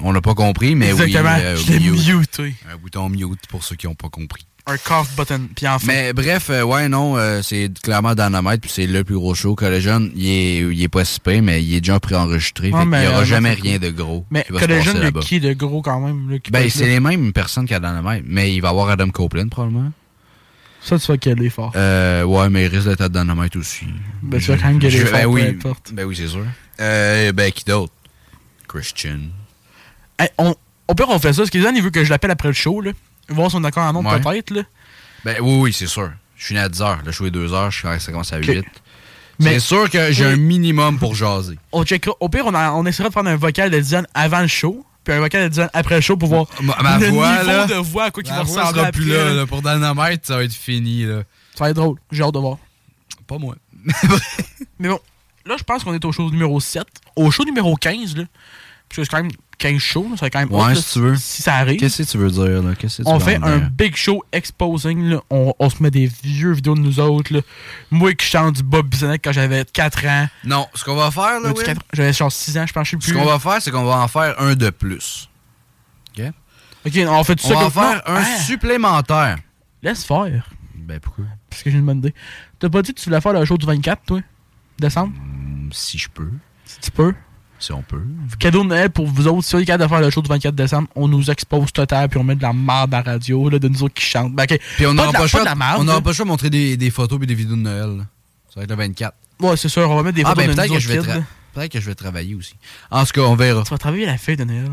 On 0.00 0.12
l'a 0.12 0.20
pas 0.20 0.34
compris, 0.34 0.76
mais 0.76 0.90
Exactement. 0.90 1.34
oui. 1.34 1.42
euh, 1.42 1.56
Je 1.56 1.72
l'ai 1.72 1.80
mute. 1.80 2.06
mute, 2.06 2.36
oui. 2.38 2.54
Un 2.72 2.76
bouton 2.76 3.08
mute 3.08 3.46
pour 3.48 3.64
ceux 3.64 3.74
qui 3.74 3.86
n'ont 3.88 3.96
pas 3.96 4.08
compris. 4.08 4.46
Un 4.70 4.76
cough 4.76 5.06
button. 5.16 5.48
Puis 5.56 5.66
enfin. 5.66 5.86
Mais 5.86 6.12
bref, 6.12 6.50
euh, 6.50 6.62
ouais, 6.62 6.88
non, 6.90 7.16
euh, 7.16 7.40
c'est 7.42 7.70
clairement 7.82 8.14
Dynamite, 8.14 8.60
puis 8.60 8.70
c'est 8.70 8.86
le 8.86 9.02
plus 9.02 9.14
gros 9.14 9.34
show. 9.34 9.54
Collision, 9.54 10.10
il 10.14 10.26
est, 10.28 10.56
il 10.58 10.82
est 10.82 10.88
pas 10.88 11.06
si 11.06 11.20
pire, 11.20 11.42
mais 11.42 11.62
il 11.64 11.74
est 11.74 11.80
déjà 11.80 11.98
préenregistré. 11.98 12.70
Ah, 12.74 12.76
fait 12.76 12.82
qu'il 12.82 12.90
mais, 12.90 13.04
y 13.04 13.08
aura 13.08 13.20
euh, 13.20 13.24
jamais 13.24 13.52
rien 13.54 13.78
de 13.78 13.88
gros. 13.88 14.26
Mais 14.30 14.44
Collision, 14.44 14.92
là-bas. 14.92 15.20
qui 15.20 15.40
de 15.40 15.54
gros 15.54 15.80
quand 15.80 15.98
même. 16.00 16.30
Là, 16.30 16.38
qui 16.38 16.50
peut 16.50 16.58
Ben, 16.58 16.68
c'est 16.68 16.86
les 16.86 17.00
mêmes 17.00 17.32
personnes 17.32 17.66
qu'à 17.66 17.80
Dynamite, 17.80 18.24
mais 18.26 18.54
il 18.54 18.60
va 18.60 18.68
y 18.68 18.70
avoir 18.70 18.90
Adam 18.90 19.08
Copeland, 19.08 19.48
probablement. 19.48 19.90
Ça, 20.82 20.98
tu 20.98 21.06
vas 21.10 21.16
caler 21.18 21.48
fort. 21.50 21.72
Euh, 21.74 22.22
ouais, 22.24 22.50
mais 22.50 22.64
il 22.66 22.68
risque 22.68 22.88
d'être 22.88 23.00
à 23.00 23.08
Dynamite 23.08 23.56
aussi. 23.56 23.86
Ben, 24.22 24.38
tu 24.38 24.50
vas 24.52 24.58
quand 24.58 24.68
même 24.68 24.80
Je- 24.82 24.98
fort, 24.98 25.12
Ben 25.18 25.26
oui, 25.26 25.58
ben 25.92 26.04
oui, 26.04 26.14
c'est 26.16 26.28
sûr. 26.28 26.44
Euh, 26.80 27.32
ben, 27.32 27.50
qui 27.50 27.64
d'autre? 27.64 27.92
Christian. 28.68 29.18
Hey, 30.18 30.28
on, 30.36 30.54
au 30.88 30.94
pire, 30.94 31.08
on 31.08 31.18
fait 31.18 31.32
ça. 31.32 31.38
Parce 31.42 31.50
que 31.50 31.58
il 31.58 31.82
veut 31.82 31.90
que 31.90 32.04
je 32.04 32.10
l'appelle 32.10 32.30
après 32.30 32.48
le 32.48 32.54
show, 32.54 32.80
là. 32.82 32.92
Voir 33.28 33.50
si 33.50 33.56
on 33.56 33.60
est 33.60 33.62
d'accord 33.62 33.84
en 33.84 33.92
nombre, 33.92 34.10
Ouais. 34.12 34.20
peut-être, 34.20 34.50
là. 34.50 34.62
Ben 35.24 35.36
oui, 35.40 35.54
oui, 35.60 35.72
c'est 35.72 35.86
sûr. 35.86 36.10
Je 36.36 36.44
suis 36.44 36.54
né 36.54 36.60
à 36.60 36.68
10h. 36.68 36.98
Le 37.04 37.12
show 37.12 37.26
est 37.26 37.30
2h, 37.30 37.70
je 37.70 37.78
suis- 37.78 38.00
ça 38.00 38.12
commence 38.12 38.32
à 38.32 38.38
8. 38.38 38.64
Mais- 39.40 39.54
C'est 39.54 39.60
sûr 39.60 39.88
que 39.90 40.10
j'ai 40.12 40.26
Oui. 40.26 40.32
un 40.32 40.36
minimum 40.36 40.98
pour 40.98 41.14
jaser. 41.14 41.58
On 41.72 41.84
checkera. 41.84 42.12
Au 42.20 42.28
pire, 42.28 42.46
on, 42.46 42.54
a- 42.54 42.72
on 42.72 42.84
essaiera 42.86 43.08
de 43.08 43.12
prendre 43.14 43.30
un 43.30 43.36
vocal 43.36 43.70
de 43.70 43.78
Dylan 43.78 44.06
avant 44.14 44.40
le 44.40 44.46
show. 44.48 44.84
Puis 45.04 45.14
un 45.14 45.20
vocal 45.20 45.48
de 45.48 45.62
après 45.72 45.94
le 45.96 46.00
show 46.00 46.16
pour 46.16 46.28
voir 46.28 46.46
Ma, 46.60 46.76
ma 46.82 46.98
le 46.98 47.06
voix, 47.06 47.32
niveau 47.38 47.46
là, 47.46 47.66
de 47.66 47.74
voix 47.74 48.04
à 48.04 48.10
quoi 48.10 48.22
qui 48.22 48.30
va 48.30 48.40
ressembler 48.42 48.80
sera 48.80 48.92
plus 48.92 49.06
là, 49.06 49.32
là. 49.34 49.46
Pour 49.46 49.62
Dynamite, 49.62 50.26
ça 50.26 50.36
va 50.36 50.44
être 50.44 50.52
fini. 50.52 51.04
Là. 51.04 51.22
Ça 51.54 51.64
va 51.64 51.70
être 51.70 51.76
drôle. 51.76 51.98
J'ai 52.12 52.22
hâte 52.24 52.34
de 52.34 52.38
voir. 52.40 52.58
Pas 53.26 53.38
moi. 53.38 53.54
Mais 54.78 54.88
bon, 54.88 54.98
là, 55.46 55.56
je 55.58 55.64
pense 55.64 55.84
qu'on 55.84 55.94
est 55.94 56.04
au 56.04 56.12
show 56.12 56.30
numéro 56.30 56.60
7. 56.60 56.84
Au 57.16 57.30
show 57.30 57.44
numéro 57.44 57.74
15, 57.76 58.16
là. 58.16 58.24
C'est 58.90 59.06
quand 59.08 59.18
même 59.22 59.30
15 59.58 59.78
shows, 59.78 60.06
là, 60.10 60.16
ça 60.16 60.26
va 60.26 60.30
quand 60.30 60.38
même 60.38 60.52
Ouais, 60.52 60.74
si 60.74 60.92
tu 60.92 61.00
veux. 61.00 61.16
Si 61.16 61.42
ça 61.42 61.54
arrive. 61.56 61.78
Qu'est-ce 61.80 62.02
que 62.02 62.08
tu 62.08 62.16
veux 62.18 62.30
dire, 62.30 62.62
là? 62.62 62.74
Qu'est-ce 62.76 62.98
que 62.98 63.02
tu 63.02 63.08
On 63.08 63.18
fait 63.20 63.38
un 63.42 63.58
dire? 63.58 63.70
big 63.70 63.96
show 63.96 64.24
exposing. 64.32 65.02
Là. 65.10 65.20
On, 65.30 65.52
on 65.58 65.68
se 65.70 65.82
met 65.82 65.90
des 65.90 66.06
vieux 66.22 66.52
vidéos 66.52 66.74
de 66.76 66.80
nous 66.80 67.00
autres. 67.00 67.34
Là. 67.34 67.40
Moi 67.90 68.14
qui 68.14 68.24
chante 68.26 68.56
du 68.56 68.62
Bob 68.62 68.86
Bissonnette 68.88 69.20
quand 69.24 69.32
j'avais 69.32 69.64
4 69.64 70.06
ans. 70.06 70.28
Non, 70.44 70.66
ce 70.74 70.84
qu'on 70.84 70.94
va 70.96 71.10
faire, 71.10 71.40
là, 71.40 71.52
4 71.52 71.80
J'avais 71.92 72.12
genre 72.12 72.30
6 72.32 72.56
ans, 72.58 72.66
je 72.66 72.72
pense, 72.72 72.86
je 72.86 72.90
sais 72.92 72.96
plus. 72.96 73.08
ce 73.08 73.14
qu'on 73.14 73.24
va 73.24 73.38
faire, 73.38 73.60
c'est 73.60 73.70
qu'on 73.70 73.84
va 73.84 73.96
en 73.98 74.08
faire 74.08 74.40
un 74.40 74.54
de 74.54 74.70
plus. 74.70 75.28
OK? 76.16 76.24
Ok, 76.86 76.92
on 77.08 77.24
fait 77.24 77.34
tout 77.36 77.46
On 77.46 77.48
ça 77.48 77.54
va 77.54 77.64
en 77.66 77.70
faire 77.70 77.94
Non, 78.06 78.14
un 78.14 78.22
ah, 78.24 78.38
supplémentaire. 78.40 79.36
Laisse 79.82 80.04
faire. 80.04 80.48
Ben, 80.76 81.00
pourquoi? 81.00 81.24
Parce 81.50 81.62
que 81.62 81.70
j'ai 81.70 81.78
une 81.78 81.84
bonne 81.86 81.98
idée. 81.98 82.14
T'as 82.58 82.68
pas 82.68 82.80
dit 82.82 82.94
que 82.94 83.00
tu 83.00 83.08
voulais 83.08 83.20
faire 83.20 83.32
le 83.32 83.44
show 83.44 83.58
du 83.58 83.66
24, 83.66 84.02
toi? 84.06 84.20
Décembre? 84.78 85.12
Hmm, 85.18 85.68
Si 85.72 85.98
je 85.98 86.08
peux. 86.08 86.30
Si 86.64 86.78
tu 86.80 86.90
peux. 86.90 87.12
Si 87.60 87.72
on 87.72 87.82
peut. 87.82 88.00
Cadeau 88.38 88.62
de 88.62 88.68
Noël 88.68 88.90
pour 88.90 89.06
vous 89.06 89.26
autres. 89.26 89.44
Si 89.46 89.54
vous 89.56 89.60
êtes 89.62 89.66
capable 89.66 89.84
de 89.84 89.88
faire 89.88 90.00
le 90.00 90.10
show 90.10 90.22
du 90.22 90.28
24 90.28 90.54
décembre, 90.54 90.88
on 90.94 91.08
nous 91.08 91.28
expose 91.30 91.72
total 91.72 92.08
puis 92.08 92.18
on 92.18 92.24
met 92.24 92.36
de 92.36 92.42
la 92.42 92.52
merde 92.52 92.94
à 92.94 92.98
la 93.02 93.12
radio, 93.12 93.48
là, 93.48 93.58
de 93.58 93.68
nous 93.68 93.82
autres 93.82 93.94
qui 93.94 94.04
chantent. 94.04 94.32
Ben. 94.34 94.46
Puis 94.46 94.86
on 94.86 94.94
Pas 94.94 95.06
n'aura 95.06 95.12
pas, 95.12 95.26
choix 95.26 95.40
pas 95.40 95.44
de 95.44 95.50
la 95.50 95.54
merde, 95.56 95.80
on 95.80 95.84
n'aura 95.84 95.98
là. 95.98 96.02
pas 96.02 96.12
choix 96.12 96.24
de 96.24 96.30
montrer 96.30 96.50
des, 96.50 96.76
des 96.76 96.90
photos 96.90 97.18
et 97.22 97.26
des 97.26 97.34
vidéos 97.34 97.56
de 97.56 97.60
Noël. 97.62 97.96
là. 97.98 98.04
Ça 98.54 98.60
va 98.60 98.62
être 98.64 98.70
le 98.70 98.76
24. 98.76 99.14
Ouais, 99.40 99.56
c'est 99.56 99.68
sûr, 99.68 99.90
on 99.90 99.96
va 99.96 100.02
mettre 100.04 100.16
des 100.16 100.22
ah, 100.24 100.30
photos 100.30 100.44
ben 100.46 100.50
de 100.50 100.56
peut-être 100.56 100.72
que, 100.72 100.78
je 100.78 100.88
vais 100.88 100.96
là. 101.02 101.22
peut-être 101.54 101.72
que 101.72 101.80
je 101.80 101.86
vais 101.86 101.94
travailler 101.94 102.34
aussi. 102.34 102.54
En 102.90 103.04
tout 103.04 103.12
cas, 103.12 103.20
on 103.22 103.34
verra. 103.34 103.62
Tu 103.64 103.70
vas 103.70 103.78
travailler 103.78 104.06
la 104.06 104.18
fête 104.18 104.38
de 104.38 104.44
Noël. 104.44 104.70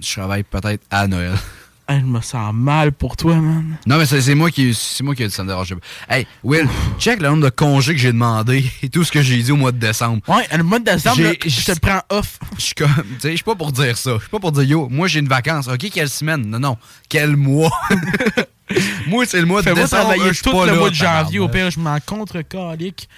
Je 0.00 0.12
travaille 0.12 0.44
peut-être 0.44 0.84
à 0.90 1.06
Noël. 1.08 1.34
Hey, 1.90 2.00
je 2.00 2.04
me 2.04 2.20
sens 2.20 2.52
mal 2.52 2.92
pour 2.92 3.16
toi, 3.16 3.36
man. 3.36 3.78
Non, 3.86 3.96
mais 3.96 4.04
c'est 4.04 4.34
moi 4.34 4.50
qui 4.50 4.74
c'est 4.74 5.02
moi 5.02 5.14
qui 5.14 5.22
ai 5.22 5.26
dit 5.28 5.32
ça 5.32 5.42
me 5.42 5.48
dérange 5.48 5.74
pas. 5.74 6.14
Hey, 6.14 6.26
Will, 6.44 6.68
check 6.98 7.22
le 7.22 7.28
nombre 7.28 7.44
de 7.44 7.48
congés 7.48 7.94
que 7.94 7.98
j'ai 7.98 8.12
demandé 8.12 8.70
et 8.82 8.90
tout 8.90 9.04
ce 9.04 9.10
que 9.10 9.22
j'ai 9.22 9.42
dit 9.42 9.50
au 9.52 9.56
mois 9.56 9.72
de 9.72 9.78
décembre. 9.78 10.20
Ouais, 10.28 10.46
le 10.54 10.62
mois 10.62 10.80
de 10.80 10.84
décembre, 10.84 11.22
là, 11.22 11.32
je 11.46 11.64
te 11.64 11.78
prends 11.78 12.02
off. 12.10 12.38
Je 12.58 12.62
suis 12.62 12.74
comme, 12.74 12.90
tu 12.90 13.20
sais, 13.20 13.30
je 13.30 13.36
suis 13.36 13.44
pas 13.44 13.54
pour 13.54 13.72
dire 13.72 13.96
ça. 13.96 14.14
Je 14.16 14.20
suis 14.20 14.28
pas 14.28 14.38
pour 14.38 14.52
dire 14.52 14.64
yo, 14.64 14.88
moi 14.90 15.08
j'ai 15.08 15.20
une 15.20 15.28
vacance. 15.28 15.66
OK, 15.68 15.88
quelle 15.90 16.10
semaine? 16.10 16.42
Non 16.46 16.58
non, 16.58 16.76
quel 17.08 17.36
mois? 17.36 17.72
Moi 19.06 19.24
c'est 19.24 19.40
le 19.40 19.46
mois 19.46 19.62
de 19.62 19.72
décembre, 19.72 20.12
je 20.26 20.32
suis 20.34 20.42
tout 20.42 20.52
pas 20.52 20.66
le 20.66 20.72
là, 20.72 20.78
mois 20.78 20.90
de 20.90 20.94
janvier. 20.94 21.38
Au 21.38 21.48
pire, 21.48 21.70
je 21.70 21.80
m'en 21.80 21.98
contre 22.00 22.42
calique. 22.42 23.08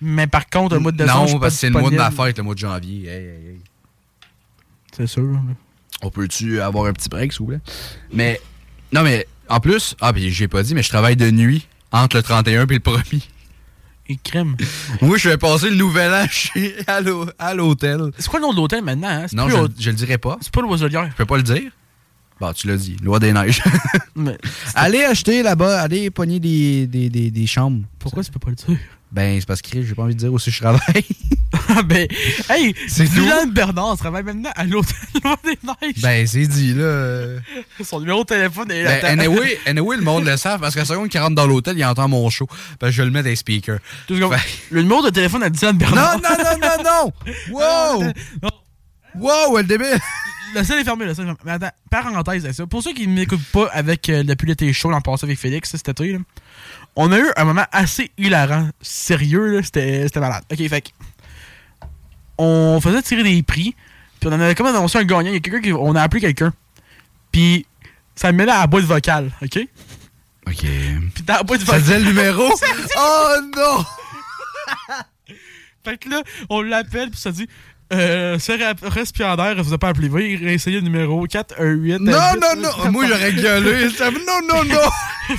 Mais 0.00 0.26
par 0.26 0.48
contre, 0.50 0.74
le 0.74 0.80
mois 0.80 0.90
de 0.90 0.96
décembre, 0.96 1.30
Non, 1.30 1.38
parce 1.38 1.54
que 1.54 1.60
c'est 1.60 1.70
le 1.70 1.78
mois 1.78 1.90
de 1.90 1.94
ma 1.96 2.10
fête, 2.10 2.36
le 2.38 2.42
mois 2.42 2.54
de 2.54 2.58
janvier. 2.58 3.08
Hey, 3.08 3.14
hey, 3.14 3.48
hey. 3.50 3.60
C'est 4.96 5.06
sûr. 5.06 5.22
là. 5.22 5.38
On 6.02 6.10
peut-tu 6.10 6.60
avoir 6.60 6.86
un 6.86 6.92
petit 6.92 7.08
break, 7.08 7.32
s'il 7.32 7.40
vous 7.40 7.46
plaît? 7.46 7.60
Mais, 8.12 8.40
non, 8.92 9.02
mais, 9.02 9.26
en 9.48 9.60
plus, 9.60 9.94
ah, 10.00 10.12
puis 10.12 10.30
j'ai 10.30 10.48
pas 10.48 10.62
dit, 10.62 10.74
mais 10.74 10.82
je 10.82 10.88
travaille 10.88 11.16
de 11.16 11.30
nuit 11.30 11.66
entre 11.92 12.16
le 12.16 12.22
31 12.22 12.66
et 12.66 12.74
le 12.74 12.78
1er. 12.78 13.22
Et 14.08 14.16
crème. 14.22 14.56
Moi, 15.02 15.16
je 15.18 15.28
vais 15.30 15.36
passer 15.36 15.68
le 15.70 15.76
nouvel 15.76 16.12
an 16.12 16.26
chez, 16.30 16.76
à 16.86 17.00
l'hô- 17.00 17.28
à 17.40 17.54
l'hôtel. 17.54 18.00
C'est 18.18 18.28
quoi 18.28 18.38
le 18.38 18.44
nom 18.46 18.52
de 18.52 18.56
l'hôtel 18.58 18.84
maintenant? 18.84 19.08
Hein? 19.08 19.26
Non, 19.32 19.48
je, 19.48 19.56
je 19.82 19.90
le 19.90 19.96
dirai 19.96 20.16
pas. 20.18 20.36
C'est 20.40 20.52
pas 20.52 20.60
l'oiselière. 20.62 21.08
Je 21.10 21.16
peux 21.16 21.26
pas 21.26 21.36
le 21.38 21.42
dire? 21.42 21.72
Bon, 22.38 22.52
tu 22.52 22.66
l'as 22.68 22.76
dit, 22.76 22.96
loi 23.02 23.18
des 23.18 23.32
neiges. 23.32 23.62
Mais 24.14 24.36
allez 24.74 25.02
acheter 25.02 25.42
là-bas, 25.42 25.80
allez 25.80 26.10
pogner 26.10 26.38
des, 26.38 26.86
des, 26.86 27.08
des, 27.08 27.30
des 27.30 27.46
chambres. 27.46 27.82
pourquoi 27.98 28.22
tu 28.22 28.30
peux 28.30 28.38
pas 28.38 28.50
le 28.50 28.56
dire? 28.56 28.78
Ben, 29.12 29.38
c'est 29.40 29.46
parce 29.46 29.62
que 29.62 29.82
j'ai 29.82 29.94
pas 29.94 30.02
envie 30.02 30.14
de 30.14 30.18
dire 30.20 30.32
aussi 30.32 30.50
je 30.50 30.60
travaille. 30.60 30.80
Ah 31.68 31.82
ben, 31.84 32.06
hey, 32.50 32.74
C'est 32.88 33.04
Dylan 33.04 33.50
Bernard 33.50 33.96
travaille 33.96 34.24
maintenant 34.24 34.50
à 34.56 34.64
l'hôtel 34.64 34.94
des 35.44 35.58
Neiges. 35.62 36.02
ben, 36.02 36.26
c'est 36.26 36.46
dit, 36.46 36.74
là. 36.74 37.38
Son 37.82 38.00
numéro 38.00 38.22
de 38.22 38.26
téléphone 38.26 38.70
est 38.70 38.82
là. 38.82 39.00
Ben, 39.00 39.20
anyway, 39.20 39.58
anyway, 39.66 39.96
le 39.96 40.02
monde 40.02 40.24
le 40.26 40.36
savent 40.36 40.60
parce 40.60 40.74
que 40.74 40.80
la 40.80 40.84
seconde 40.86 41.08
qu'il 41.08 41.20
rentre 41.20 41.34
dans 41.36 41.46
l'hôtel, 41.46 41.78
il 41.78 41.84
entend 41.84 42.08
mon 42.08 42.28
show. 42.30 42.46
Ben, 42.80 42.90
je 42.90 43.02
le 43.02 43.10
mets 43.10 43.22
dans 43.22 43.28
les 43.28 43.36
speakers. 43.36 43.78
Fait- 44.08 44.14
Le 44.70 44.82
numéro 44.82 45.02
de 45.02 45.10
téléphone 45.10 45.42
à 45.44 45.50
Dylan 45.50 45.76
Bernard. 45.78 46.18
Non, 46.20 46.28
non, 46.28 46.44
non, 46.44 46.68
non, 46.68 46.84
non! 46.84 47.12
Wow! 47.54 48.12
Non. 48.42 48.50
Wow, 49.18 49.56
le 49.58 49.64
débile! 49.64 49.98
Le 50.54 50.62
seul 50.64 50.80
est 50.80 50.84
fermé, 50.84 51.04
le 51.06 51.14
seul 51.14 51.24
est 51.24 51.28
fermé. 51.28 51.40
Mais 51.44 51.52
attends, 51.52 51.70
parenthèse 51.90 52.44
avec 52.44 52.54
ça. 52.56 52.66
Pour 52.66 52.82
ceux 52.82 52.92
qui 52.92 53.06
ne 53.06 53.14
m'écoutent 53.14 53.44
pas 53.52 53.68
avec 53.72 54.08
euh, 54.08 54.22
depuis 54.22 54.46
l'été 54.46 54.72
chaud 54.72 54.90
l'an 54.90 55.00
passé 55.00 55.24
avec 55.26 55.38
Félix, 55.38 55.70
cet 55.70 55.88
été, 55.88 56.12
là, 56.12 56.18
on 56.96 57.12
a 57.12 57.18
eu 57.18 57.30
un 57.36 57.44
moment 57.44 57.66
assez 57.72 58.10
hilarant. 58.18 58.68
Sérieux, 58.80 59.56
là, 59.56 59.62
c'était 59.62 60.08
malade. 60.16 60.44
Ok, 60.50 60.68
fait 60.68 60.80
que, 60.80 60.88
On 62.38 62.80
faisait 62.80 63.02
tirer 63.02 63.22
des 63.22 63.42
prix 63.42 63.74
Puis 64.20 64.28
on 64.28 64.32
en 64.32 64.40
avait 64.40 64.54
comme 64.54 64.66
annoncé 64.66 64.98
un 64.98 65.04
gagnant. 65.04 65.30
Il 65.30 65.34
y 65.34 65.36
a 65.36 65.40
quelqu'un 65.40 65.60
qui. 65.60 65.72
On 65.72 65.94
a 65.94 66.02
appelé 66.02 66.20
quelqu'un. 66.20 66.52
Puis 67.32 67.66
ça 68.14 68.32
me 68.32 68.38
met 68.38 68.44
à 68.44 68.60
la 68.60 68.66
boîte 68.66 68.84
vocale, 68.84 69.30
OK? 69.42 69.58
OK. 70.46 70.60
Puis 70.60 71.22
dans 71.24 71.34
la 71.34 71.42
boîte 71.42 71.60
Ça 71.60 71.66
vocale. 71.66 71.82
disait 71.82 71.98
le 71.98 72.04
numéro? 72.06 72.56
Ça 72.56 72.66
oh 72.98 73.36
non! 73.56 73.84
Fait 75.84 75.98
que 75.98 76.08
là, 76.08 76.22
on 76.48 76.62
l'appelle, 76.62 77.10
puis 77.10 77.20
ça 77.20 77.30
dit. 77.30 77.48
Euh, 77.92 78.38
ce 78.40 78.52
récipiendaire 78.88 79.62
vous 79.62 79.72
a 79.72 79.78
pas 79.78 79.88
appelé. 79.90 80.08
Veuillez 80.08 80.36
réessayer 80.36 80.78
le 80.80 80.82
numéro 80.84 81.24
418. 81.24 81.98
Non, 82.00 82.12
non, 82.40 82.60
non! 82.60 82.90
Moi, 82.90 83.06
j'aurais 83.06 83.32
gueulé. 83.34 83.88
Non, 84.26 84.40
non, 84.48 84.64
non! 84.64 84.80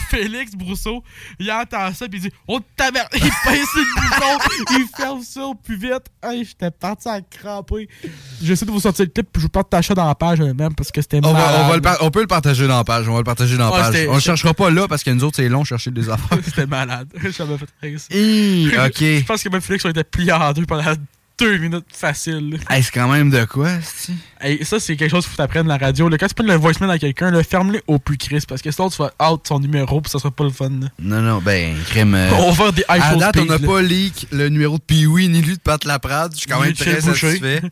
Félix 0.09 0.51
Brousseau, 0.53 1.01
il 1.39 1.49
entend 1.51 1.93
ça, 1.93 2.07
puis 2.09 2.19
il 2.19 2.21
dit 2.23 2.31
Oh, 2.47 2.59
tabarnak! 2.75 3.09
Il 3.15 3.21
pince 3.21 3.75
le 3.75 4.01
bouton, 4.01 4.75
il 4.79 4.85
ferme 4.97 5.21
ça 5.23 5.43
au 5.43 5.55
plus 5.55 5.77
vite. 5.77 6.03
Hey, 6.23 6.45
j'étais 6.45 6.71
parti 6.71 7.07
à 7.09 7.19
cramper. 7.21 7.87
J'essaie 8.41 8.65
de 8.65 8.71
vous 8.71 8.79
sortir 8.81 9.05
le 9.05 9.11
clip, 9.11 9.27
puis 9.31 9.41
je 9.41 9.45
vous 9.45 9.49
partage 9.49 9.87
ça 9.87 9.93
dans 9.95 10.05
la 10.07 10.15
page 10.15 10.39
même, 10.41 10.73
parce 10.75 10.91
que 10.91 11.01
c'était 11.01 11.19
On, 11.23 11.33
va- 11.33 11.39
malade. 11.39 11.61
on 11.63 11.67
va 11.69 11.75
le 11.75 11.81
par- 11.81 11.97
on 12.01 12.11
peut 12.11 12.21
le 12.21 12.27
partager 12.27 12.67
dans 12.67 12.77
la 12.77 12.83
page. 12.83 13.07
On 13.07 13.13
va 13.13 13.19
le 13.19 13.23
partager 13.25 13.57
dans 13.57 13.69
la 13.75 13.91
page. 13.91 14.07
On 14.09 14.15
le 14.15 14.19
cherchera 14.21 14.53
pas 14.53 14.69
là 14.69 14.87
parce 14.87 15.03
que 15.03 15.09
nous 15.11 15.23
autres, 15.23 15.37
c'est 15.37 15.49
long 15.49 15.63
chercher 15.63 15.91
des 15.91 16.09
affaires. 16.09 16.37
C'était 16.43 16.65
malade. 16.65 17.07
M'a 17.13 17.31
fait 17.31 17.43
rire, 17.81 17.99
ça. 17.99 18.85
Ok. 18.87 18.99
Je 18.99 19.23
pense 19.25 19.43
que 19.43 19.49
même 19.49 19.61
Félix, 19.61 19.85
on 19.85 19.89
était 19.89 20.03
plié 20.03 20.31
en 20.33 20.51
deux 20.53 20.65
pendant 20.65 20.83
deux 21.39 21.57
minutes 21.57 21.85
facile. 21.91 22.59
Hey, 22.69 22.81
c'est 22.83 22.91
quand 22.91 23.07
même 23.11 23.29
de 23.29 23.45
quoi, 23.45 23.69
Hey, 24.41 24.63
ça, 24.65 24.79
c'est 24.79 24.95
quelque 24.95 25.11
chose 25.11 25.23
qu'il 25.25 25.31
faut 25.31 25.37
t'apprendre 25.37 25.67
la 25.69 25.77
radio. 25.77 26.09
là. 26.09 26.17
Quand 26.17 26.27
tu 26.27 26.33
prends 26.33 26.45
le 26.45 26.55
voicemail 26.55 26.91
à 26.91 26.97
quelqu'un, 26.99 27.29
là, 27.31 27.43
ferme-le 27.43 27.81
au 27.87 27.99
plus 27.99 28.17
crisp, 28.17 28.49
parce 28.49 28.61
que 28.61 28.71
sinon, 28.71 28.89
tu 28.89 28.97
vas 28.97 29.11
out 29.31 29.41
son 29.47 29.59
numéro, 29.59 30.01
puis 30.01 30.09
ça 30.11 30.19
sera 30.19 30.31
pas 30.31 30.43
le 30.43 30.49
fun. 30.49 30.69
là. 30.69 30.87
Non, 30.99 31.21
non, 31.21 31.39
ben, 31.41 31.75
crème. 31.89 32.15
euh, 32.15 32.29
On 32.37 32.51
va 32.51 32.63
faire 32.65 32.73
des 32.73 32.83
À 32.87 32.93
iPhone 32.93 33.19
date, 33.19 33.37
on 33.37 33.45
n'a 33.45 33.59
pas 33.59 33.81
leak 33.81 34.27
le 34.31 34.49
numéro 34.49 34.77
de 34.77 34.83
Pee-Wee 34.83 35.27
ni 35.29 35.41
lui 35.41 35.55
de 35.55 35.59
Pat 35.61 35.83
Laprade. 35.85 36.33
Je 36.33 36.39
suis 36.39 36.47
quand 36.47 36.59
même 36.61 36.73
très 36.73 37.01
satisfait. 37.01 37.61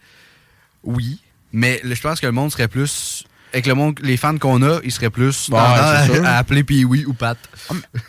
Oui. 0.83 1.19
Mais 1.51 1.79
le- 1.83 1.95
je 1.95 2.01
pense 2.01 2.19
que 2.19 2.25
le 2.27 2.31
monde 2.31 2.51
serait 2.51 2.67
plus. 2.67 3.23
Avec 3.55 3.67
le 3.67 3.73
monde, 3.73 3.97
les 4.03 4.17
fans 4.17 4.37
qu'on 4.37 4.61
a, 4.63 4.81
ils 4.83 4.91
seraient 4.91 5.09
plus 5.09 5.47
Ouais, 5.47 5.57
à, 5.57 6.37
appeler 6.39 6.65
Pee-Wee 6.65 7.05
ou 7.05 7.13
Pat. 7.13 7.37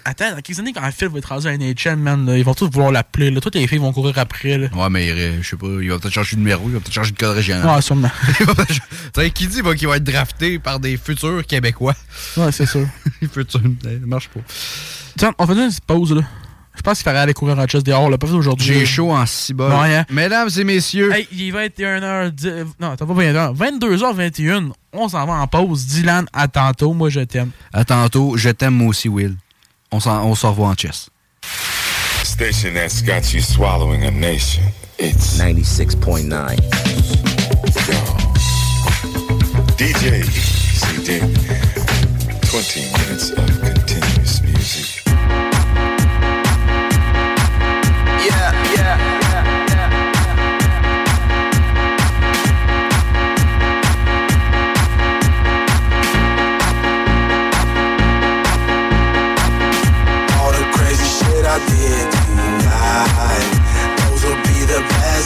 Attends, 0.05 0.33
dans 0.33 0.41
quelques 0.41 0.59
années, 0.59 0.73
quand 0.73 0.83
un 0.83 0.91
film 0.91 1.13
va 1.13 1.19
être 1.19 1.27
rendu 1.29 1.47
à 1.47 1.57
NHL, 1.57 1.95
man, 1.95 2.27
là, 2.27 2.37
ils 2.37 2.45
vont 2.45 2.53
tous 2.55 2.69
vouloir 2.69 2.91
l'appeler. 2.91 3.31
là. 3.31 3.41
Toutes 3.41 3.55
les 3.55 3.69
filles 3.69 3.79
vont 3.79 3.93
courir 3.93 4.19
après. 4.19 4.59
Là. 4.59 4.67
Ouais, 4.75 4.91
mais 4.91 5.09
euh, 5.13 5.41
je 5.41 5.49
sais 5.49 5.57
pas, 5.57 5.69
il 5.81 5.89
va 5.89 6.01
peut-être 6.01 6.13
changer 6.15 6.35
de 6.35 6.41
numéro, 6.41 6.65
il 6.67 6.73
va 6.73 6.81
peut-être 6.81 6.93
changer 6.95 7.13
de 7.13 7.17
code 7.17 7.37
régional. 7.37 7.65
Ouais, 7.65 7.81
sûrement. 7.81 8.11
Qui 9.35 9.47
dit 9.47 9.61
va- 9.61 9.77
qu'il 9.77 9.87
va 9.87 9.99
être 9.99 10.05
drafté 10.05 10.59
par 10.59 10.81
des 10.81 10.97
futurs 10.97 11.47
Québécois? 11.47 11.95
Ouais, 12.37 12.51
c'est 12.51 12.67
sûr. 12.67 12.85
futurs, 13.33 13.61
ça 13.85 13.89
marche 14.05 14.29
pas. 14.31 14.41
Tiens, 15.17 15.33
on 15.39 15.47
fait 15.47 15.53
une 15.53 15.69
petite 15.69 15.85
pause, 15.85 16.13
là. 16.13 16.23
Je 16.77 16.83
pense 16.83 16.99
qu'il 16.99 17.05
fallait 17.05 17.19
aller 17.19 17.35
courir 17.35 17.59
en 17.59 17.67
chest 17.67 17.85
dehors, 17.87 18.09
là. 18.11 18.19
Pas 18.19 18.27
fait 18.27 18.33
aujourd'hui. 18.35 18.67
J'ai 18.67 18.87
chaud 18.87 19.11
en 19.13 19.25
cibole. 19.27 19.73
Ouais, 19.73 19.97
hein. 19.97 20.05
Mesdames 20.11 20.49
et 20.57 20.65
messieurs. 20.65 21.13
Hey, 21.13 21.27
il 21.33 21.49
est 21.49 21.51
21h. 21.69 22.33
Non, 22.79 22.95
t'as 22.97 23.07
pas 23.07 23.15
21h. 23.15 23.57
22h21. 23.57 24.71
On 24.93 25.09
s'en 25.09 25.27
va 25.27 25.33
en 25.35 25.47
pause. 25.47 25.87
Dylan, 25.87 26.27
à 26.33 26.49
tantôt. 26.49 26.93
Moi, 26.93 27.11
je 27.11 27.21
t'aime. 27.21 27.51
À 27.73 27.85
tantôt, 27.85 28.37
je 28.37 28.51
t'aime 28.51 28.75
moi 28.75 28.89
aussi, 28.89 29.09
Will. 29.09 29.37
On 29.91 30.01
s'en- 30.01 30.25
on 30.25 30.35
se 30.35 30.47
revoit 30.47 30.69
en 30.69 30.75
chess. 30.75 31.09
Station 32.23 32.73
that's 32.75 33.03
got 33.03 33.33
you 33.33 33.41
swallowing 33.41 34.05
a 34.05 34.11
nation. 34.11 34.63
It's 34.99 35.39
96.9. 35.39 36.57
DJ 39.79 40.25
CD. 40.25 41.21
20 42.51 42.77
minutes 42.77 43.33
of 43.37 43.66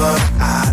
But 0.00 0.18
I 0.40 0.69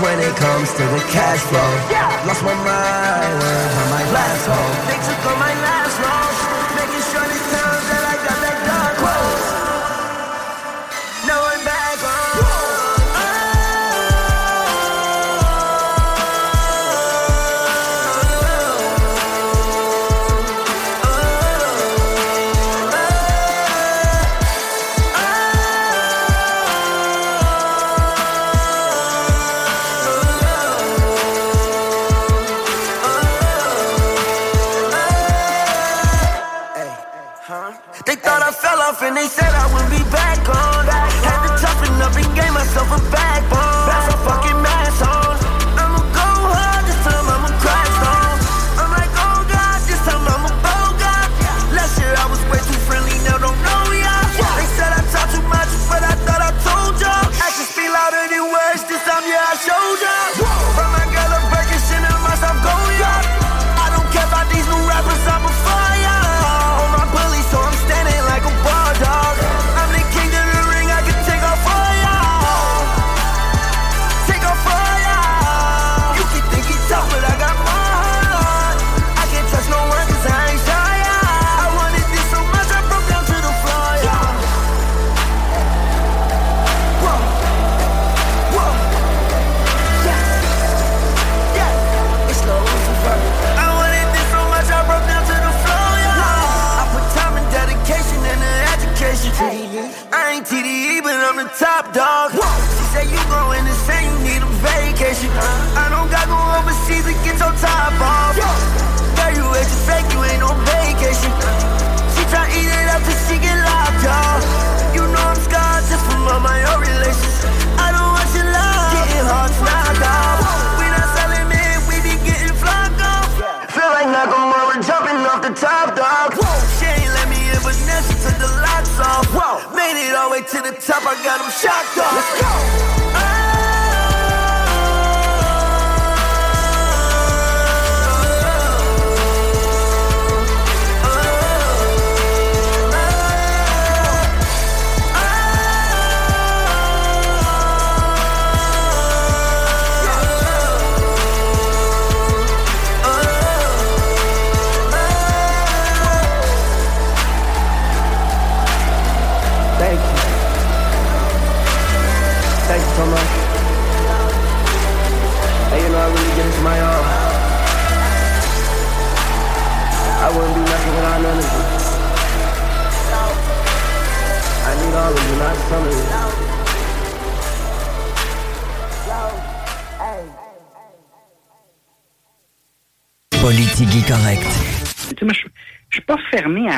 when 0.00 0.18
it 0.20 0.34
comes 0.36 0.70
to 0.74 0.84
the 0.94 1.02
cash 1.10 1.40
flow. 1.50 1.70
Lost 2.26 2.42
my 2.44 2.54
mind 2.54 3.32
when 3.40 3.68
on 3.82 3.88
my 3.90 4.04
last 4.12 4.46
home. 4.46 4.74
They 4.86 4.98
took 5.06 5.26
all 5.26 5.38
my 5.38 5.54
last 5.62 5.77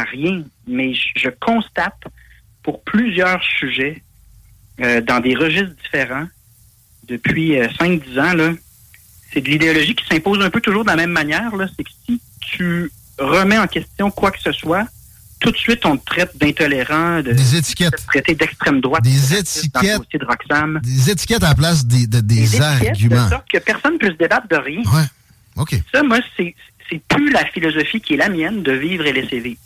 à 0.00 0.04
rien, 0.04 0.42
mais 0.66 0.92
je, 0.94 1.28
constate 1.28 2.02
pour 2.62 2.82
plusieurs 2.82 3.42
sujets 3.42 4.02
euh, 4.80 5.00
dans 5.00 5.20
des 5.20 5.34
registres 5.34 5.74
différents 5.82 6.26
depuis 7.08 7.58
euh, 7.58 7.68
5-10 7.68 8.20
ans, 8.20 8.34
là, 8.34 8.52
c'est 9.32 9.40
de 9.40 9.48
l'idéologie 9.48 9.94
qui 9.94 10.06
s'impose 10.06 10.40
un 10.42 10.50
peu 10.50 10.60
toujours 10.60 10.84
de 10.84 10.90
la 10.90 10.96
même 10.96 11.10
manière. 11.10 11.54
là. 11.56 11.66
C'est 11.76 11.84
que 11.84 11.90
si 12.06 12.20
tu 12.40 12.92
remets 13.18 13.58
en 13.58 13.66
question 13.66 14.10
quoi 14.10 14.30
que 14.30 14.40
ce 14.40 14.52
soit, 14.52 14.86
tout 15.40 15.50
de 15.50 15.56
suite, 15.56 15.84
on 15.86 15.96
te 15.96 16.04
traite 16.04 16.36
d'intolérant, 16.36 17.22
de, 17.22 17.32
Des 17.32 17.56
étiquettes. 17.56 17.92
de 17.92 18.06
traiter 18.06 18.34
d'extrême 18.34 18.80
droite. 18.80 19.02
Des 19.02 19.34
étiquettes. 19.34 20.02
de 20.12 20.24
Roxham. 20.24 20.80
Des 20.82 21.10
étiquettes 21.10 21.42
à 21.42 21.50
la 21.50 21.54
place 21.54 21.86
des, 21.86 22.06
de- 22.06 22.20
des, 22.20 22.60
arguments. 22.60 23.24
De 23.24 23.30
sorte 23.30 23.50
que 23.50 23.58
personne 23.58 23.94
ne 23.94 23.98
peut 23.98 24.10
se 24.12 24.18
débattre 24.18 24.48
de 24.48 24.56
rien. 24.56 24.80
Ouais. 24.80 25.06
OK. 25.56 25.74
Ça, 25.92 26.02
moi, 26.02 26.18
c'est 26.36 26.54
c'est 26.90 27.00
plus 27.08 27.30
la 27.30 27.44
philosophie 27.46 28.00
qui 28.00 28.14
est 28.14 28.16
la 28.16 28.28
mienne 28.28 28.62
de 28.62 28.72
vivre 28.72 29.06
et 29.06 29.12
laisser 29.12 29.38
vivre. 29.38 29.60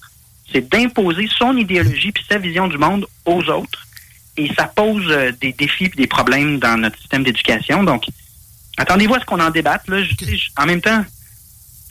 C'est 0.53 0.69
d'imposer 0.69 1.29
son 1.39 1.57
idéologie 1.57 2.13
puis 2.13 2.25
sa 2.29 2.39
vision 2.39 2.69
du 2.69 2.79
monde 2.79 3.07
aux 3.25 3.43
autres. 3.45 3.87
Et 4.37 4.53
ça 4.55 4.65
pose 4.67 5.05
euh, 5.11 5.33
des 5.41 5.53
défis 5.53 5.89
puis 5.89 5.97
des 5.97 6.07
problèmes 6.07 6.59
dans 6.59 6.77
notre 6.77 6.99
système 6.99 7.23
d'éducation. 7.25 7.83
Donc, 7.85 8.05
attendez-vous 8.77 9.15
à 9.15 9.21
ce 9.21 9.25
qu'on 9.25 9.41
en 9.41 9.51
débatte. 9.51 9.87
Là. 9.89 10.03
Je- 10.03 10.15
je- 10.27 10.49
en 10.57 10.67
même 10.67 10.81
temps, 10.81 11.05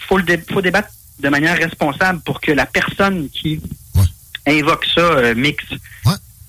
faut 0.07 0.17
le 0.17 0.23
dé- 0.23 0.43
faut 0.51 0.61
débattre 0.61 0.89
de 1.19 1.29
manière 1.29 1.55
responsable 1.57 2.19
pour 2.21 2.41
que 2.41 2.51
la 2.51 2.65
personne 2.65 3.29
qui 3.29 3.61
invoque 4.45 4.85
ça 4.93 4.99
euh, 5.01 5.35
mix 5.35 5.63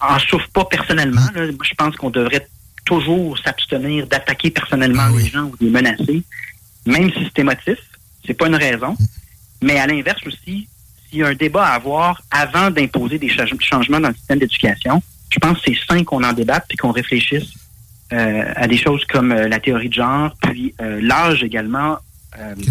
en 0.01 0.19
souffre 0.19 0.49
pas 0.53 0.65
personnellement. 0.65 1.27
là. 1.35 1.47
Moi, 1.47 1.65
je 1.69 1.75
pense 1.75 1.95
qu'on 1.97 2.11
devrait 2.11 2.47
toujours 2.85 3.39
s'abstenir 3.39 4.07
d'attaquer 4.07 4.51
personnellement 4.51 5.09
les 5.17 5.29
gens 5.31 5.45
ou 5.45 5.57
de 5.57 5.65
les 5.65 5.71
menacer, 5.71 6.23
même 6.87 7.11
si 7.13 7.19
c'est 7.25 7.39
émotif. 7.41 7.79
C'est 8.27 8.35
pas 8.35 8.47
une 8.49 8.57
raison. 8.57 8.97
Mais 9.63 9.79
à 9.79 9.87
l'inverse 9.87 10.21
aussi, 10.27 10.69
s'il 11.09 11.19
y 11.21 11.23
a 11.23 11.29
un 11.29 11.35
débat 11.35 11.67
à 11.67 11.75
avoir 11.75 12.23
avant 12.31 12.71
d'imposer 12.71 13.19
des 13.19 13.29
cha- 13.29 13.45
changements 13.61 14.01
dans 14.01 14.09
le 14.09 14.15
système 14.15 14.39
d'éducation, 14.39 15.03
je 15.31 15.39
pense 15.39 15.59
que 15.59 15.65
c'est 15.67 15.79
sain 15.89 16.05
qu'on 16.05 16.23
en 16.23 16.33
débatte 16.33 16.65
puis 16.69 16.77
qu'on 16.77 16.93
réfléchisse 16.93 17.51
euh, 18.13 18.43
à 18.55 18.67
des 18.69 18.77
choses 18.77 19.05
comme 19.07 19.33
euh, 19.33 19.49
la 19.49 19.59
théorie 19.59 19.89
de 19.89 19.95
genre, 19.95 20.35
puis 20.43 20.75
euh, 20.81 21.01
l'âge 21.03 21.43
également 21.43 21.99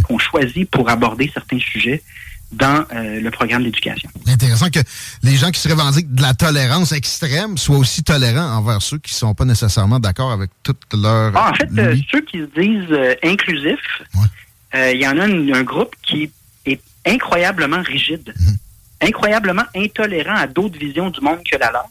qu'on 0.05 0.19
choisit 0.19 0.69
pour 0.69 0.89
aborder 0.89 1.31
certains 1.33 1.57
sujets 1.57 2.03
dans 2.51 2.85
le 2.91 3.29
programme 3.29 3.63
d'éducation. 3.63 4.09
Intéressant 4.27 4.69
que 4.69 4.81
les 5.23 5.37
gens 5.37 5.51
qui 5.51 5.59
se 5.61 5.69
revendiquent 5.69 6.13
de 6.13 6.21
la 6.21 6.33
tolérance 6.33 6.91
extrême 6.91 7.57
soient 7.57 7.77
aussi 7.77 8.03
tolérants 8.03 8.57
envers 8.57 8.81
ceux 8.81 8.97
qui 8.99 9.13
sont 9.13 9.33
pas 9.33 9.45
nécessairement 9.45 10.01
d'accord 10.01 10.33
avec 10.33 10.51
toute 10.63 10.81
leur... 10.93 11.31
Ah, 11.33 11.51
en 11.51 11.53
fait, 11.53 11.69
ceux 12.11 12.19
qui 12.21 12.39
se 12.39 12.59
disent 12.59 13.17
inclusifs, 13.23 14.01
il 14.75 15.01
y 15.01 15.07
en 15.07 15.17
a 15.17 15.23
un, 15.23 15.53
un 15.53 15.63
groupe 15.63 15.95
qui 16.03 16.29
est 16.65 16.81
incroyablement 17.05 17.81
rigide, 17.81 18.33
incroyablement 19.01 19.63
intolérant 19.75 20.35
à 20.35 20.47
d'autres 20.47 20.77
visions 20.77 21.09
du 21.09 21.21
monde 21.21 21.39
que 21.43 21.57
la 21.57 21.71
leur, 21.71 21.87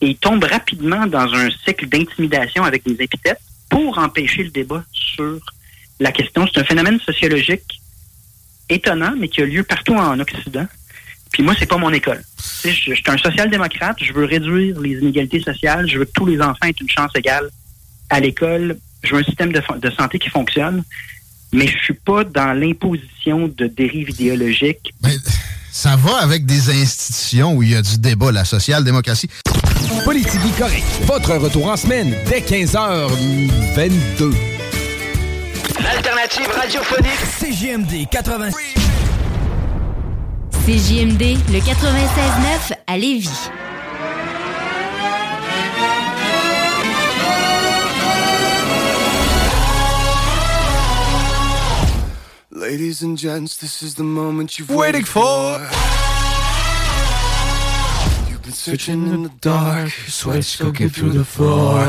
et 0.00 0.08
il 0.08 0.16
tombe 0.16 0.44
rapidement 0.44 1.06
dans 1.06 1.32
un 1.34 1.48
cycle 1.64 1.88
d'intimidation 1.88 2.64
avec 2.64 2.84
des 2.84 3.02
épithètes 3.02 3.40
pour 3.68 3.98
empêcher 3.98 4.44
le 4.44 4.50
débat 4.50 4.84
sur 4.92 5.40
la 5.98 6.12
question. 6.12 6.46
C'est 6.46 6.60
un 6.60 6.64
phénomène 6.64 7.00
sociologique 7.00 7.80
étonnant, 8.68 9.14
mais 9.18 9.28
qui 9.28 9.42
a 9.42 9.44
lieu 9.44 9.64
partout 9.64 9.94
en 9.94 10.18
Occident. 10.20 10.66
Puis 11.32 11.42
moi, 11.42 11.54
c'est 11.58 11.66
pas 11.66 11.78
mon 11.78 11.92
école. 11.92 12.22
Je, 12.64 12.70
je 12.70 12.94
suis 12.94 13.04
un 13.08 13.18
social-démocrate, 13.18 13.96
je 14.00 14.12
veux 14.12 14.24
réduire 14.24 14.80
les 14.80 14.92
inégalités 14.92 15.40
sociales, 15.40 15.88
je 15.88 15.98
veux 15.98 16.04
que 16.04 16.12
tous 16.12 16.26
les 16.26 16.40
enfants 16.40 16.66
aient 16.66 16.74
une 16.80 16.88
chance 16.88 17.10
égale 17.16 17.50
à 18.08 18.20
l'école 18.20 18.78
je 19.02 19.14
veux 19.14 19.20
un 19.20 19.24
système 19.24 19.52
de 19.52 19.90
santé 19.90 20.18
qui 20.18 20.28
fonctionne, 20.28 20.82
mais 21.52 21.66
je 21.66 21.78
suis 21.78 21.94
pas 21.94 22.24
dans 22.24 22.52
l'imposition 22.52 23.48
de 23.48 23.66
dérives 23.66 24.10
idéologiques. 24.10 24.92
Ça 25.70 25.96
va 25.96 26.16
avec 26.18 26.44
des 26.44 26.70
institutions 26.70 27.54
où 27.54 27.62
il 27.62 27.70
y 27.70 27.76
a 27.76 27.82
du 27.82 27.98
débat, 27.98 28.32
la 28.32 28.44
social-démocratie. 28.44 29.28
Politique 30.04 30.40
correct. 30.58 30.84
Votre 31.02 31.36
retour 31.36 31.68
en 31.68 31.76
semaine 31.76 32.14
dès 32.28 32.40
15h22. 32.40 34.34
L'alternative 35.80 36.48
radiophonique 36.54 37.20
CJMD 37.38 38.08
80. 38.10 38.50
CJMD, 40.66 41.38
le 41.50 41.60
96.9 41.60 42.74
à 42.86 42.98
Lévis. 42.98 43.30
Ladies 52.68 53.00
and 53.00 53.16
gents, 53.16 53.56
this 53.56 53.82
is 53.82 53.94
the 53.94 54.02
moment 54.02 54.58
you've 54.58 54.68
been 54.68 54.76
Waiting 54.76 55.02
for. 55.02 55.58
You've 58.28 58.42
been 58.42 58.52
searching 58.52 59.08
in 59.08 59.22
the 59.22 59.32
dark, 59.40 59.88
sweat 59.88 60.44
soaking 60.44 60.90
through 60.90 61.12
the 61.12 61.24
floor. 61.24 61.88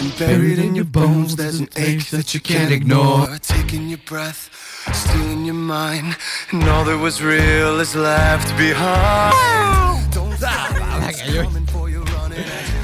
And 0.00 0.16
buried 0.16 0.60
in 0.60 0.76
your 0.76 0.84
bones, 0.84 1.34
there's 1.34 1.58
an 1.58 1.70
ache 1.74 2.06
that 2.10 2.34
you 2.34 2.40
can't 2.40 2.70
ignore. 2.70 3.36
Taking 3.42 3.88
your 3.88 3.98
breath, 4.06 4.48
stealing 4.94 5.44
your 5.44 5.56
mind, 5.56 6.16
and 6.52 6.62
all 6.68 6.84
that 6.84 6.98
was 6.98 7.20
real 7.20 7.80
is 7.80 7.96
left 7.96 8.56
behind. 8.56 10.12
Don't 10.12 10.38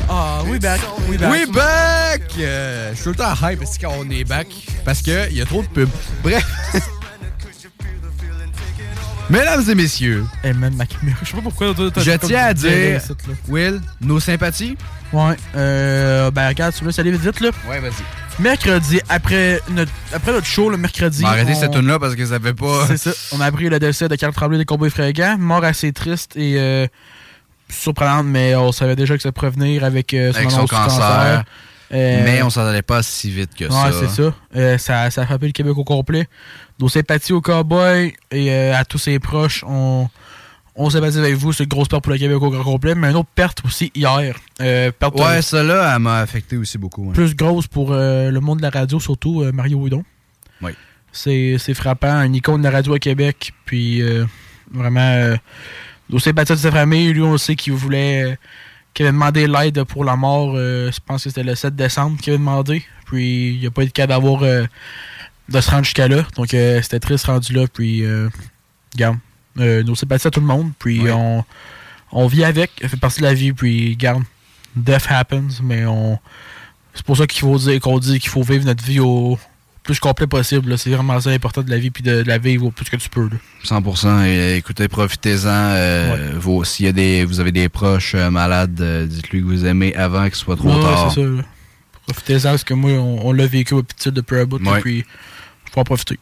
Ah, 0.09 0.43
we 0.47 0.59
back. 0.61 0.81
We 1.09 1.19
back. 1.19 1.31
We 1.33 1.47
back! 1.51 2.23
Euh, 2.39 2.91
je 2.91 2.95
suis 2.97 3.05
tout 3.05 3.11
le 3.11 3.17
temps 3.17 3.35
hype 3.43 3.59
parce 3.61 3.79
qu'on 3.79 4.09
est 4.11 4.25
back? 4.25 4.49
Parce 4.85 5.01
qu'il 5.03 5.33
y 5.33 5.41
a 5.41 5.45
trop 5.47 5.63
de 5.63 5.69
pubs. 5.69 5.89
Bref. 6.23 6.45
Mesdames 9.31 9.65
et 9.71 9.75
messieurs, 9.75 10.25
Eh, 10.45 10.53
même 10.53 10.75
ma 10.77 10.85
caméra. 10.85 11.17
Je 11.23 11.29
sais 11.31 11.35
pas 11.37 11.41
pourquoi. 11.43 11.75
je 11.97 12.17
tiens 12.19 12.45
à 12.45 12.55
dire. 12.55 13.01
Will, 13.49 13.81
nos 14.03 14.21
sympathies. 14.21 14.77
Ouais. 15.15 15.35
Euh, 15.57 16.31
ben, 16.31 16.49
regarde, 16.49 16.75
tu 16.75 16.85
veux 16.85 16.91
aller 16.99 17.11
vite, 17.11 17.23
vite, 17.23 17.41
là. 17.41 17.49
Ouais, 17.69 17.81
vas-y. 17.81 17.93
Mercredi, 18.43 19.01
après 19.09 19.61
notre, 19.71 19.93
après 20.13 20.33
notre 20.33 20.47
show, 20.47 20.69
le 20.69 20.77
mercredi. 20.77 21.25
On- 21.25 21.55
cette 21.55 21.71
tune 21.71 21.87
là 21.87 21.99
parce 21.99 22.17
que 22.17 22.27
ça 22.27 22.39
fait 22.41 22.53
pas. 22.53 22.87
C'est 22.89 22.97
ça. 22.99 23.11
On 23.33 23.41
a 23.41 23.47
appris 23.47 23.69
le 23.71 23.79
décès 23.79 24.09
de 24.09 24.17
Carl 24.17 24.35
Tremblay 24.35 24.59
des 24.59 24.65
Cowboys 24.65 24.91
Fringants. 24.91 25.37
Mort 25.39 25.65
assez 25.65 25.93
triste 25.93 26.37
et 26.37 26.57
euh, 26.59 26.87
surprenante, 27.69 28.27
mais 28.27 28.55
on 28.55 28.73
savait 28.73 28.97
déjà 28.97 29.17
que 29.17 29.23
ça 29.23 29.33
pourrait 29.33 29.51
venir 29.51 29.85
avec, 29.85 30.15
euh, 30.15 30.33
Avec 30.35 30.51
son 30.51 30.59
annonce 30.59 30.71
du 30.71 30.77
cancer. 30.77 31.45
Euh, 31.93 32.23
Mais 32.25 32.43
on 32.43 32.51
s'en 32.51 32.67
allait 32.67 32.83
pas 32.83 33.03
si 33.03 33.31
vite 33.31 33.55
que 33.55 33.65
ouais, 33.67 33.71
ça. 33.71 33.93
c'est 33.93 34.09
ça. 34.09 34.35
Euh, 34.57 34.79
ça. 34.79 35.11
Ça 35.11 35.23
a 35.23 35.27
frappé 35.27 35.47
le 35.47 35.53
Québec 35.53 35.77
au 35.77 35.85
complet. 35.85 36.27
Nos 36.81 36.89
sympathies 36.89 37.33
aux 37.33 37.41
Cowboys 37.43 38.13
et 38.33 38.51
euh, 38.53 38.75
à 38.77 38.85
tous 38.85 38.99
ses 38.99 39.19
proches. 39.21 39.63
On, 39.69 40.09
on 40.75 40.91
sympathise 40.91 41.19
avec 41.19 41.35
vous. 41.37 41.53
C'est 41.53 41.65
une 41.65 41.69
grosse 41.69 41.87
perte 41.89 42.03
pour 42.03 42.13
le 42.13 42.19
Québec 42.19 42.39
au 42.41 42.51
grand 42.51 42.65
complet. 42.65 42.95
Mais 42.95 43.11
une 43.11 43.17
autre 43.17 43.29
perte 43.35 43.63
aussi 43.65 43.93
hier. 43.95 44.35
Perte 44.59 45.15
Ouais, 45.15 45.25
euh, 45.39 45.43
ça 45.43 45.63
là, 45.63 45.93
elle 45.95 46.01
m'a 46.03 46.19
affecté 46.21 46.57
aussi 46.57 46.79
beaucoup. 46.79 47.11
hein. 47.11 47.13
plus 47.13 47.37
grosse 47.37 47.67
pour 47.69 47.93
le 47.93 48.39
monde 48.41 48.59
de 48.59 48.63
la 48.63 48.71
radio, 48.71 48.99
surtout 48.99 49.45
Mario 49.53 49.79
Houdon. 49.79 50.03
Oui. 50.63 50.73
C'est 51.13 51.75
frappant, 51.75 52.09
un 52.13 52.33
icône 52.33 52.63
de 52.63 52.65
la 52.69 52.73
radio 52.73 52.95
à 52.95 52.99
Québec. 52.99 53.53
Puis 53.67 54.03
euh, 54.03 54.25
vraiment, 54.73 55.37
euh, 56.11 56.13
nos 56.13 56.19
sympathies 56.19 56.53
de 56.53 56.59
sa 56.59 56.71
famille, 56.71 57.13
lui, 57.13 57.23
on 57.23 57.37
sait 57.39 57.57
qu'il 57.57 57.73
voulait. 57.73 58.23
euh, 58.33 58.37
qu'il 58.95 59.07
avait 59.07 59.13
demandé 59.13 59.47
l'aide 59.49 59.83
pour 59.85 60.05
la 60.05 60.15
mort. 60.17 60.55
euh, 60.57 60.91
je 60.93 60.99
pense 61.05 61.25
que 61.25 61.31
c'était 61.31 61.43
le 61.43 61.55
7 61.57 61.75
décembre 61.75 62.17
qu'il 62.21 62.33
avait 62.33 62.39
demandé. 62.39 62.85
Puis 63.07 63.55
il 63.55 63.61
n'y 63.61 63.67
a 63.67 63.71
pas 63.71 63.83
eu 63.83 63.87
de 63.87 63.91
cas 63.91 64.07
d'avoir. 64.07 64.43
euh, 64.45 64.67
de 65.49 65.61
se 65.61 65.71
rendre 65.71 65.85
jusqu'à 65.85 66.09
là. 66.09 66.23
Donc 66.37 66.55
euh, 66.55 66.81
c'était 66.81 67.01
triste 67.01 67.27
rendu 67.27 67.53
là. 67.53 67.67
Puis, 67.73 68.05
euh, 68.05 68.29
garde. 68.97 69.19
euh, 69.59 69.83
nos 69.83 69.95
sympathies 69.95 70.29
à 70.29 70.31
tout 70.31 70.41
le 70.41 70.47
monde. 70.47 70.73
Puis 70.79 71.03
on, 71.11 71.45
on 72.13 72.27
vit 72.29 72.45
avec. 72.45 72.71
Ça 72.81 72.89
fait 72.89 72.97
partie 72.97 73.21
de 73.21 73.27
la 73.27 73.35
vie. 73.35 73.53
Puis, 73.53 73.97
garde. 73.97 74.23
Death 74.77 75.07
happens. 75.11 75.61
Mais 75.63 75.85
on. 75.87 76.19
C'est 76.95 77.05
pour 77.05 77.17
ça 77.17 77.27
qu'il 77.27 77.41
faut 77.41 77.59
dire 77.59 77.81
qu'on 77.81 77.99
dit 77.99 78.21
qu'il 78.21 78.31
faut 78.31 78.43
vivre 78.43 78.65
notre 78.65 78.85
vie 78.85 79.01
au 79.01 79.37
plus 79.85 80.01
complet 80.01 80.27
possible. 80.27 80.71
là. 80.71 80.77
C'est 80.77 80.91
vraiment 80.91 81.21
ça 81.21 81.31
l'important 81.31 81.63
de 81.63 81.71
la 81.71 81.79
vie. 81.79 81.91
Puis 81.91 82.03
de, 82.03 82.23
de 82.23 82.29
la 82.29 82.39
vivre 82.39 82.67
au 82.67 82.71
plus 82.73 82.85
que 82.91 82.97
tu 82.97 83.09
peux. 83.09 83.29
là. 83.29 83.37
100%. 83.65 84.25
Et, 84.27 84.57
écoutez, 84.57 84.89
profitez-en. 84.89 85.47
euh, 85.47 86.33
vous, 86.37 86.65
s'il 86.65 86.87
y 86.87 86.89
a 86.89 86.93
des, 86.93 87.25
vous 87.25 87.39
avez 87.39 87.53
des 87.53 87.69
proches 87.69 88.15
euh, 88.17 88.31
malades, 88.31 88.81
euh, 88.81 89.07
dites-lui 89.07 89.41
que 89.43 89.47
vous 89.47 89.65
aimez 89.67 89.95
avant 89.95 90.25
qu'il 90.25 90.35
soit 90.35 90.57
trop 90.57 90.75
Ouais, 90.75 90.83
tard. 90.83 91.13
c'est 91.13 91.21
ça. 91.23 91.27
là. 91.29 91.43
Profitez-en 92.09 92.51
parce 92.51 92.65
que 92.65 92.75
moi, 92.75 92.91
on, 92.93 93.29
on 93.29 93.33
l'a 93.33 93.47
vécu 93.47 93.75
au 93.75 93.83
petit 93.83 94.11
de 94.11 94.21
peu 94.21 94.41
à 94.41 94.45
bout. 94.47 94.61
Ouais. 94.67 94.81
Puis, 94.81 95.05
je 95.67 95.73
peux 95.73 95.81
en 95.81 95.85
profiter. 95.85 96.19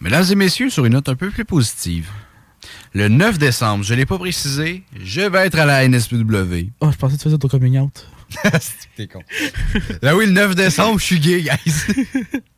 Mesdames 0.00 0.24
et 0.30 0.34
messieurs, 0.34 0.70
sur 0.70 0.84
une 0.86 0.92
note 0.94 1.08
un 1.08 1.14
peu 1.16 1.30
plus 1.30 1.44
positive. 1.44 2.08
Le 2.92 3.08
9 3.08 3.38
décembre, 3.38 3.84
je 3.84 3.92
ne 3.94 3.98
l'ai 3.98 4.06
pas 4.06 4.18
précisé, 4.18 4.82
je 5.02 5.20
vais 5.20 5.46
être 5.46 5.58
à 5.58 5.64
la 5.66 5.86
NSPW. 5.86 6.70
Oh, 6.80 6.90
je 6.90 6.96
pensais 6.96 7.16
que 7.16 7.18
tu 7.20 7.24
faisais 7.24 7.38
ton 7.38 7.48
coming 7.48 7.78
out. 7.78 8.06
T'es 8.96 9.06
con. 9.06 9.22
Là 10.02 10.16
oui, 10.16 10.26
le 10.26 10.32
9 10.32 10.54
décembre, 10.54 10.98
je 10.98 11.04
suis 11.04 11.20
gay, 11.20 11.42
guys. 11.42 11.74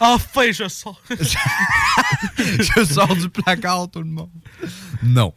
Enfin, 0.00 0.52
je 0.52 0.68
sors. 0.68 1.00
je 2.38 2.84
sors 2.84 3.16
du 3.16 3.28
placard, 3.28 3.90
tout 3.90 4.00
le 4.00 4.06
monde. 4.06 4.30
Non. 5.02 5.32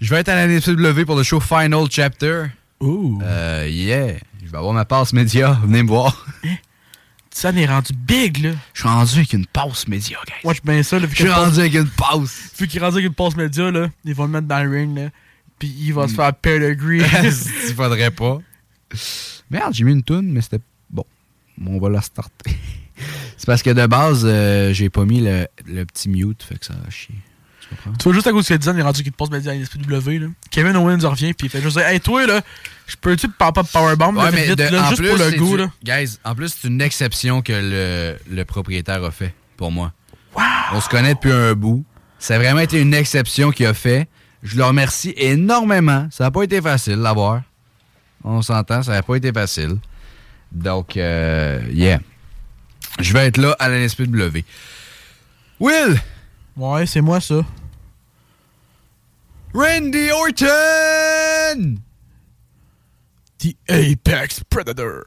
Je 0.00 0.10
vais 0.10 0.20
être 0.20 0.28
à 0.28 0.34
la 0.34 0.46
NSPW 0.46 1.04
pour 1.04 1.16
le 1.16 1.22
show 1.22 1.40
Final 1.40 1.86
Chapter. 1.90 2.46
Ouh. 2.80 3.20
Euh, 3.22 3.66
yeah. 3.68 4.14
Je 4.44 4.50
vais 4.50 4.58
avoir 4.58 4.72
ma 4.72 4.84
passe 4.84 5.12
média. 5.12 5.58
Venez 5.62 5.82
me 5.82 5.88
voir. 5.88 6.26
Ça 7.30 7.50
est 7.50 7.66
rendu 7.66 7.92
big, 7.92 8.38
là. 8.38 8.50
Je 8.74 8.80
suis 8.80 8.88
rendu 8.88 9.16
avec 9.16 9.32
une 9.32 9.46
passe 9.46 9.86
média, 9.86 10.18
guys. 10.26 10.34
Watch 10.44 10.62
bien 10.64 10.82
ça, 10.82 10.98
là. 10.98 11.06
Je 11.10 11.14
suis 11.14 11.28
rendu 11.28 11.60
avec 11.60 11.74
une 11.74 11.88
passe. 11.88 12.52
Vu 12.58 12.66
qu'il 12.66 12.80
est 12.80 12.84
rendu 12.84 12.96
avec 12.96 13.06
une 13.06 13.14
passe 13.14 13.36
média, 13.36 13.70
là, 13.70 13.88
ils 14.04 14.14
vont 14.14 14.24
le 14.24 14.30
mettre 14.30 14.46
dans 14.46 14.62
le 14.64 14.70
ring, 14.70 14.96
là. 14.96 15.10
Puis 15.58 15.74
il 15.78 15.92
va 15.92 16.08
se 16.08 16.14
faire 16.14 16.32
pedigree. 16.34 17.00
Il 17.68 17.74
faudrait 17.74 18.12
pas? 18.12 18.38
Merde, 19.50 19.74
j'ai 19.74 19.84
mis 19.84 19.92
une 19.92 20.02
toune, 20.02 20.32
mais 20.32 20.40
c'était. 20.40 20.60
Bon, 20.88 21.04
on 21.66 21.78
va 21.78 21.88
la 21.88 22.00
starter. 22.00 22.56
C'est 23.38 23.46
parce 23.46 23.62
que 23.62 23.70
de 23.70 23.86
base, 23.86 24.22
euh, 24.24 24.72
j'ai 24.74 24.90
pas 24.90 25.04
mis 25.06 25.20
le, 25.22 25.46
le 25.66 25.84
petit 25.86 26.08
mute, 26.10 26.42
fait 26.42 26.58
que 26.58 26.66
ça 26.66 26.74
a 26.86 26.90
chier. 26.90 27.14
Tu 27.62 27.68
comprends? 27.74 27.92
Tu 27.98 28.04
vois, 28.04 28.12
juste 28.12 28.26
à 28.26 28.32
cause 28.32 28.46
que 28.48 28.54
Dylan 28.54 28.78
est 28.78 28.82
rendu 28.82 29.02
qu'il 29.02 29.12
te 29.12 29.16
passe 29.16 29.30
média 29.30 29.52
à 29.52 29.54
l'SPW, 29.54 30.18
là. 30.18 30.26
Kevin 30.50 30.76
Owens 30.76 30.98
revient, 31.08 31.32
puis 31.34 31.46
il 31.46 31.50
fait 31.50 31.62
juste 31.62 31.76
dire, 31.78 31.86
Hey, 31.86 32.00
toi, 32.00 32.26
là, 32.26 32.40
je 32.86 32.96
peux-tu 33.00 33.28
te 33.28 33.44
up 33.44 33.54
powerbomb, 33.72 34.16
Ouais, 34.16 34.30
mais 34.32 34.46
vite, 34.46 34.58
de- 34.58 34.64
là, 34.64 34.82
en 34.84 34.88
juste 34.90 35.00
plus, 35.00 35.08
pour 35.08 35.18
le 35.18 35.30
goût, 35.38 35.56
du- 35.56 35.62
là? 35.62 35.70
Guys, 35.84 36.18
en 36.24 36.34
plus, 36.34 36.54
c'est 36.60 36.68
une 36.68 36.80
exception 36.82 37.40
que 37.42 37.52
le, 37.54 38.16
le 38.34 38.44
propriétaire 38.44 39.02
a 39.04 39.10
fait 39.10 39.34
pour 39.56 39.70
moi. 39.70 39.92
On 40.72 40.80
se 40.80 40.88
connaît 40.88 41.14
depuis 41.14 41.32
un 41.32 41.54
bout. 41.54 41.84
Ça 42.18 42.34
a 42.34 42.38
vraiment 42.38 42.60
été 42.60 42.80
une 42.80 42.94
exception 42.94 43.50
qu'il 43.52 43.66
a 43.66 43.74
fait. 43.74 44.08
Je 44.42 44.56
le 44.56 44.64
remercie 44.64 45.14
énormément. 45.16 46.08
Ça 46.10 46.24
n'a 46.24 46.30
pas 46.30 46.42
été 46.42 46.60
facile 46.60 46.96
d'avoir. 46.96 47.42
On 48.24 48.42
s'entend, 48.42 48.82
ça 48.82 48.92
n'a 48.92 49.02
pas 49.02 49.14
été 49.16 49.32
facile. 49.32 49.76
Donc, 50.52 50.96
euh, 50.96 51.60
yeah. 51.72 52.00
Je 52.98 53.12
vais 53.12 53.26
être 53.26 53.36
là 53.38 53.54
à 53.58 53.68
la 53.68 53.78
NSPW. 53.78 54.44
Will! 55.60 56.00
Ouais, 56.56 56.86
c'est 56.86 57.00
moi, 57.00 57.20
ça. 57.20 57.44
Randy 59.54 60.10
Orton! 60.10 61.76
The 63.38 63.56
Apex 63.68 64.42
Predator. 64.50 65.04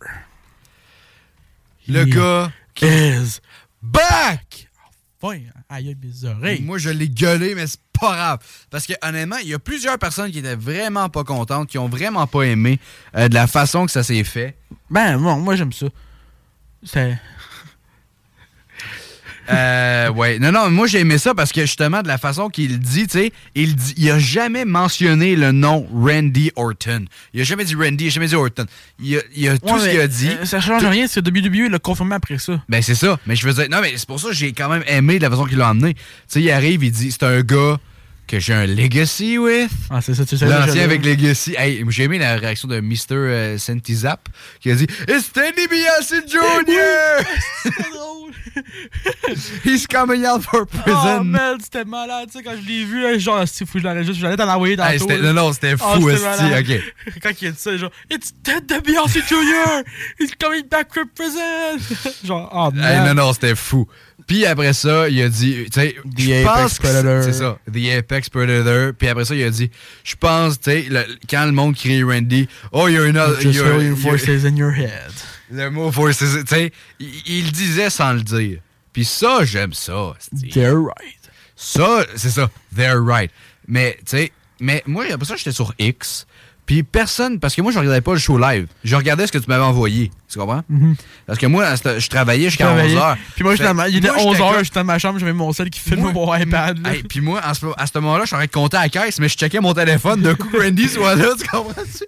Le 1.87 2.07
He 2.07 2.09
gars 2.09 2.51
is 2.81 3.39
back! 3.81 4.69
Enfin, 5.21 5.39
aïe, 5.69 5.95
mes 6.01 6.27
oreilles. 6.29 6.61
Moi, 6.61 6.77
je 6.79 6.89
l'ai 6.89 7.09
gueulé, 7.09 7.53
mais 7.53 7.67
c'est 7.67 7.79
pas 7.99 8.15
grave. 8.15 8.39
Parce 8.71 8.87
que, 8.87 8.93
honnêtement, 9.03 9.37
il 9.37 9.49
y 9.49 9.53
a 9.53 9.59
plusieurs 9.59 9.99
personnes 9.99 10.31
qui 10.31 10.39
étaient 10.39 10.55
vraiment 10.55 11.09
pas 11.09 11.23
contentes, 11.23 11.69
qui 11.69 11.77
ont 11.77 11.89
vraiment 11.89 12.25
pas 12.25 12.43
aimé 12.43 12.79
euh, 13.15 13.27
de 13.27 13.33
la 13.35 13.45
façon 13.45 13.85
que 13.85 13.91
ça 13.91 14.01
s'est 14.01 14.23
fait. 14.23 14.57
Ben, 14.89 15.17
bon, 15.19 15.37
moi, 15.37 15.55
j'aime 15.55 15.73
ça. 15.73 15.87
C'est. 16.83 17.19
Euh, 19.51 20.09
ouais. 20.11 20.39
Non, 20.39 20.51
non, 20.51 20.69
moi, 20.69 20.87
j'ai 20.87 20.99
aimé 20.99 21.17
ça 21.17 21.33
parce 21.33 21.51
que, 21.51 21.61
justement, 21.61 22.01
de 22.01 22.07
la 22.07 22.17
façon 22.17 22.49
qu'il 22.49 22.79
dit, 22.79 23.07
tu 23.07 23.17
sais, 23.19 23.33
il, 23.55 23.75
dit- 23.75 23.93
il 23.97 24.09
a 24.11 24.19
jamais 24.19 24.65
mentionné 24.65 25.35
le 25.35 25.51
nom 25.51 25.87
Randy 25.93 26.51
Orton. 26.55 27.05
Il 27.33 27.41
a 27.41 27.43
jamais 27.43 27.65
dit 27.65 27.75
Randy, 27.75 28.05
il 28.05 28.07
a 28.07 28.11
jamais 28.11 28.27
dit 28.27 28.35
Orton. 28.35 28.65
Il 28.99 29.17
a, 29.17 29.21
il 29.35 29.49
a 29.49 29.57
tout 29.57 29.79
ce 29.79 29.89
qu'il 29.89 29.99
a 29.99 30.07
dit. 30.07 30.29
euh, 30.29 30.45
ça 30.45 30.59
change 30.61 30.81
Tout- 30.81 30.89
rien, 30.89 31.07
c'est 31.07 31.25
WWE 31.27 31.69
l'a 31.69 31.79
confirmé 31.79 32.15
après 32.15 32.37
ça. 32.37 32.61
Ben 32.69 32.81
c'est 32.81 32.95
ça. 32.95 33.19
Mais 33.27 33.35
je 33.35 33.47
veux 33.47 33.53
dire, 33.53 33.67
non, 33.69 33.79
mais 33.81 33.93
c'est 33.97 34.07
pour 34.07 34.19
ça 34.19 34.29
que 34.29 34.33
j'ai 34.35 34.53
quand 34.53 34.69
même 34.69 34.83
aimé 34.87 35.17
de 35.17 35.23
la 35.23 35.29
façon 35.29 35.45
qu'il 35.45 35.57
l'a 35.57 35.69
emmené. 35.71 35.93
Tu 35.95 36.01
sais, 36.27 36.41
il 36.41 36.51
arrive, 36.51 36.83
il 36.83 36.91
dit, 36.91 37.11
c'est 37.11 37.23
un 37.23 37.41
gars 37.41 37.77
que 38.27 38.39
j'ai 38.39 38.53
un 38.53 38.65
legacy 38.65 39.37
with. 39.37 39.69
Ah, 39.89 39.99
c'est 40.01 40.13
ça, 40.13 40.25
tu 40.25 40.37
sais. 40.37 40.45
L'ancien 40.45 40.83
avec 40.83 41.03
Legacy. 41.03 41.53
Hey, 41.57 41.83
j'ai 41.89 42.03
aimé 42.03 42.17
la 42.17 42.35
réaction 42.37 42.69
de 42.69 42.79
Mr. 42.79 42.95
euh, 43.11 43.57
Santizap 43.57 44.29
qui 44.61 44.71
a 44.71 44.75
dit 44.75 44.87
It's 45.09 45.33
Teddy 45.33 45.67
Biassi 45.69 46.21
Jr. 46.29 47.25
C'est 47.63 47.91
drôle. 47.91 48.31
He's 49.63 49.87
coming 49.87 50.25
out 50.25 50.41
for 50.43 50.65
prison. 50.65 51.19
Oh, 51.21 51.23
man, 51.23 51.57
c'était 51.61 51.85
malade, 51.85 52.29
tu 52.31 52.37
sais, 52.37 52.43
quand 52.43 52.53
je 52.61 52.67
l'ai 52.67 52.83
vu, 52.85 53.01
là, 53.01 53.17
genre, 53.17 53.47
si 53.47 53.65
que 53.65 53.79
je 53.79 53.83
l'enregistre, 53.83 54.19
j'allais 54.19 54.35
t'en 54.37 54.47
envoyer 54.49 54.75
dans 54.75 54.85
Hey, 54.85 54.99
c'était- 54.99 55.19
non, 55.19 55.33
non, 55.33 55.53
c'était 55.53 55.75
Ah, 55.79 55.95
fou, 55.99 56.09
esti, 56.09 56.25
ok. 56.59 57.13
Quand 57.23 57.29
il 57.41 57.47
a 57.47 57.51
dit 57.51 57.57
ça, 57.59 57.77
genre, 57.77 57.91
It's 58.09 58.31
Ted 58.43 58.65
DiBiase 58.67 59.13
Jr. 59.27 59.83
He's 60.19 60.31
coming 60.39 60.67
back 60.69 60.93
from 60.93 61.07
prison. 61.15 61.77
genre, 62.23 62.49
oh, 62.53 62.71
Hey, 62.75 62.97
man. 62.97 63.15
non, 63.15 63.25
non, 63.27 63.33
c'était 63.33 63.55
fou. 63.55 63.87
Puis 64.27 64.45
après 64.45 64.73
ça, 64.73 65.09
il 65.09 65.21
a 65.21 65.29
dit, 65.29 65.65
tu 65.65 65.79
sais, 65.79 65.95
je 66.17 66.45
Apex 66.47 66.77
Predator. 66.79 67.23
c'est 67.23 67.33
ça, 67.33 67.57
The 67.73 67.97
Apex 67.97 68.29
Predator. 68.29 68.93
Puis 68.97 69.07
après 69.07 69.25
ça, 69.25 69.35
il 69.35 69.43
a 69.43 69.49
dit, 69.49 69.69
je 70.03 70.15
pense, 70.15 70.59
tu 70.59 70.71
sais, 70.71 70.85
le- 70.89 71.05
quand 71.29 71.45
le 71.45 71.51
monde 71.51 71.75
crie 71.75 72.03
Randy, 72.03 72.47
oh, 72.71 72.87
you're 72.87 73.07
another, 73.07 73.41
Just 73.41 73.55
you're- 73.55 73.83
you're- 73.83 73.95
voices 73.95 74.45
in 74.45 74.55
your 74.55 74.71
head. 74.71 75.11
Le 75.51 75.69
mot 75.69 75.91
forces, 75.91 76.17
tu 76.19 76.25
sais, 76.47 76.71
il, 76.99 77.45
le 77.45 77.51
disait 77.51 77.89
sans 77.89 78.13
le 78.13 78.21
dire. 78.21 78.59
Puis 78.93 79.05
ça, 79.05 79.39
j'aime 79.43 79.73
ça. 79.73 80.13
They're 80.53 80.75
right. 80.77 81.17
Ça, 81.55 82.05
c'est 82.15 82.29
ça, 82.31 82.49
they're 82.75 83.01
right. 83.03 83.31
Mais, 83.67 83.95
tu 83.99 84.17
sais, 84.17 84.31
mais 84.59 84.83
moi, 84.85 85.05
après 85.11 85.25
ça, 85.25 85.35
j'étais 85.35 85.51
sur 85.51 85.73
X. 85.79 86.25
Puis 86.65 86.83
personne, 86.83 87.39
parce 87.39 87.55
que 87.55 87.61
moi, 87.61 87.71
je 87.71 87.79
regardais 87.79 88.01
pas 88.01 88.13
le 88.13 88.19
show 88.19 88.37
live. 88.37 88.67
Je 88.83 88.95
regardais 88.95 89.27
ce 89.27 89.31
que 89.31 89.39
tu 89.39 89.45
m'avais 89.49 89.63
envoyé. 89.63 90.09
Tu 90.31 90.39
comprends? 90.39 90.63
Mhm. 90.69 90.95
Parce 91.25 91.37
que 91.39 91.45
moi, 91.47 91.65
je 91.75 92.07
travaillais 92.07 92.49
jusqu'à 92.49 92.65
travaillais. 92.65 92.95
11h. 92.95 93.17
Puis 93.35 93.43
moi, 93.43 93.73
ma- 93.73 93.89
il 93.89 93.97
était 93.97 94.07
Moi, 94.07 94.17
j'étais 94.19 94.29
11h, 94.29 94.53
comme- 94.55 94.63
j'étais 94.63 94.79
dans 94.79 94.85
ma 94.85 94.99
chambre, 94.99 95.19
j'avais 95.19 95.33
mon 95.33 95.51
sel 95.51 95.69
qui 95.69 95.79
filme 95.79 96.11
mon 96.11 96.33
iPad. 96.37 96.79
Hey, 96.87 97.03
puis 97.03 97.19
moi, 97.19 97.41
ce- 97.53 97.65
à 97.77 97.87
ce 97.87 97.91
moment-là, 97.99 98.21
je 98.23 98.27
suis 98.27 98.35
en 98.35 98.39
train 98.39 98.45
de 98.45 98.51
compter 98.51 98.77
à 98.77 98.81
la 98.83 98.89
caisse, 98.89 99.19
mais 99.19 99.27
je 99.27 99.35
checkais 99.37 99.59
mon 99.59 99.73
téléphone 99.73 100.21
de 100.21 100.33
coup 100.33 100.49
Randy 100.57 100.87
soit 100.87 101.15
là, 101.15 101.29
tu 101.37 101.45
comprends-tu? 101.47 102.05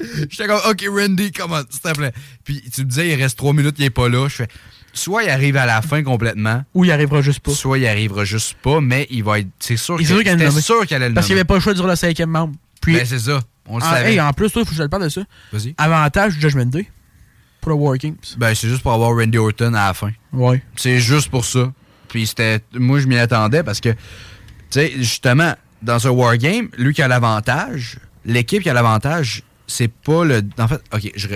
J'étais 0.30 0.46
comme, 0.46 0.60
OK, 0.68 0.84
Randy, 0.88 1.30
comment, 1.32 1.60
s'il 1.70 1.80
te 1.80 1.92
plaît. 1.92 2.12
Puis 2.44 2.62
tu 2.74 2.82
me 2.82 2.86
disais, 2.86 3.08
il 3.08 3.14
reste 3.22 3.38
trois 3.38 3.52
minutes, 3.52 3.76
il 3.78 3.84
est 3.84 3.90
pas 3.90 4.08
là. 4.08 4.26
Je 4.28 4.34
fais, 4.36 4.48
soit 4.92 5.24
il 5.24 5.30
arrive 5.30 5.56
à 5.56 5.66
la 5.66 5.82
fin 5.82 6.02
complètement. 6.02 6.64
Ou 6.74 6.84
il 6.84 6.90
arrivera 6.92 7.22
juste 7.22 7.40
pas. 7.40 7.52
Soit 7.52 7.78
il 7.78 7.86
arrivera 7.86 8.24
juste 8.24 8.54
pas, 8.62 8.80
mais 8.80 9.06
il 9.10 9.22
va 9.24 9.38
être. 9.40 9.48
C'est 9.60 9.76
sûr 9.76 9.94
Il 10.00 10.06
que- 10.06 10.12
est 10.12 10.14
sûr 10.14 10.16
qu'elle 10.24 10.32
c'était 10.38 10.44
allait 10.46 10.54
le 10.56 10.60
sûr 10.60 10.86
qu'elle 10.86 10.96
allait 11.02 11.08
le 11.10 11.14
Parce 11.14 11.26
qu'il 11.26 11.34
n'y 11.36 11.40
avait 11.40 11.46
pas 11.46 11.54
le 11.54 11.60
choix 11.60 11.72
de 11.72 11.78
dire 11.78 11.86
le 11.86 11.96
cinquième 11.96 12.30
membre. 12.30 12.54
Puis, 12.80 12.94
Ben, 12.94 13.06
c'est 13.06 13.18
ça. 13.18 13.40
On 13.66 13.78
le 13.78 13.84
Ah, 13.84 13.94
savait. 13.96 14.12
hey, 14.12 14.20
en 14.20 14.32
plus, 14.32 14.50
toi, 14.50 14.62
il 14.62 14.64
faut 14.66 14.70
que 14.72 14.76
je 14.76 14.82
te 14.82 14.88
parle 14.88 15.04
de 15.04 15.08
ça. 15.08 15.22
Vas-y. 15.52 15.74
Avantage 15.78 16.34
du 16.34 16.40
Judgment 16.40 16.66
Day 16.66 16.86
pour 17.62 17.70
le 17.70 17.76
Workings. 17.76 18.16
Ben, 18.36 18.54
c'est 18.54 18.68
juste 18.68 18.82
pour 18.82 18.92
avoir 18.92 19.16
Randy 19.16 19.38
Orton 19.38 19.72
à 19.74 19.86
la 19.86 19.94
fin. 19.94 20.10
Ouais. 20.32 20.62
C'est 20.76 20.98
juste 21.00 21.30
pour 21.30 21.44
ça. 21.46 21.72
Puis 22.08 22.26
c'était. 22.26 22.60
Moi, 22.74 22.98
je 23.00 23.06
m'y 23.06 23.16
attendais 23.16 23.62
parce 23.62 23.80
que, 23.80 23.88
tu 23.90 23.96
sais, 24.70 24.92
justement, 24.98 25.54
dans 25.82 26.06
un 26.06 26.10
Wargame, 26.10 26.68
lui 26.76 26.92
qui 26.92 27.00
a 27.02 27.08
l'avantage, 27.08 27.96
l'équipe 28.26 28.62
qui 28.62 28.68
a 28.70 28.74
l'avantage, 28.74 29.42
c'est 29.66 29.88
pas 29.88 30.24
le. 30.24 30.42
En 30.58 30.68
fait, 30.68 30.80
ok, 30.94 31.10
je, 31.16 31.28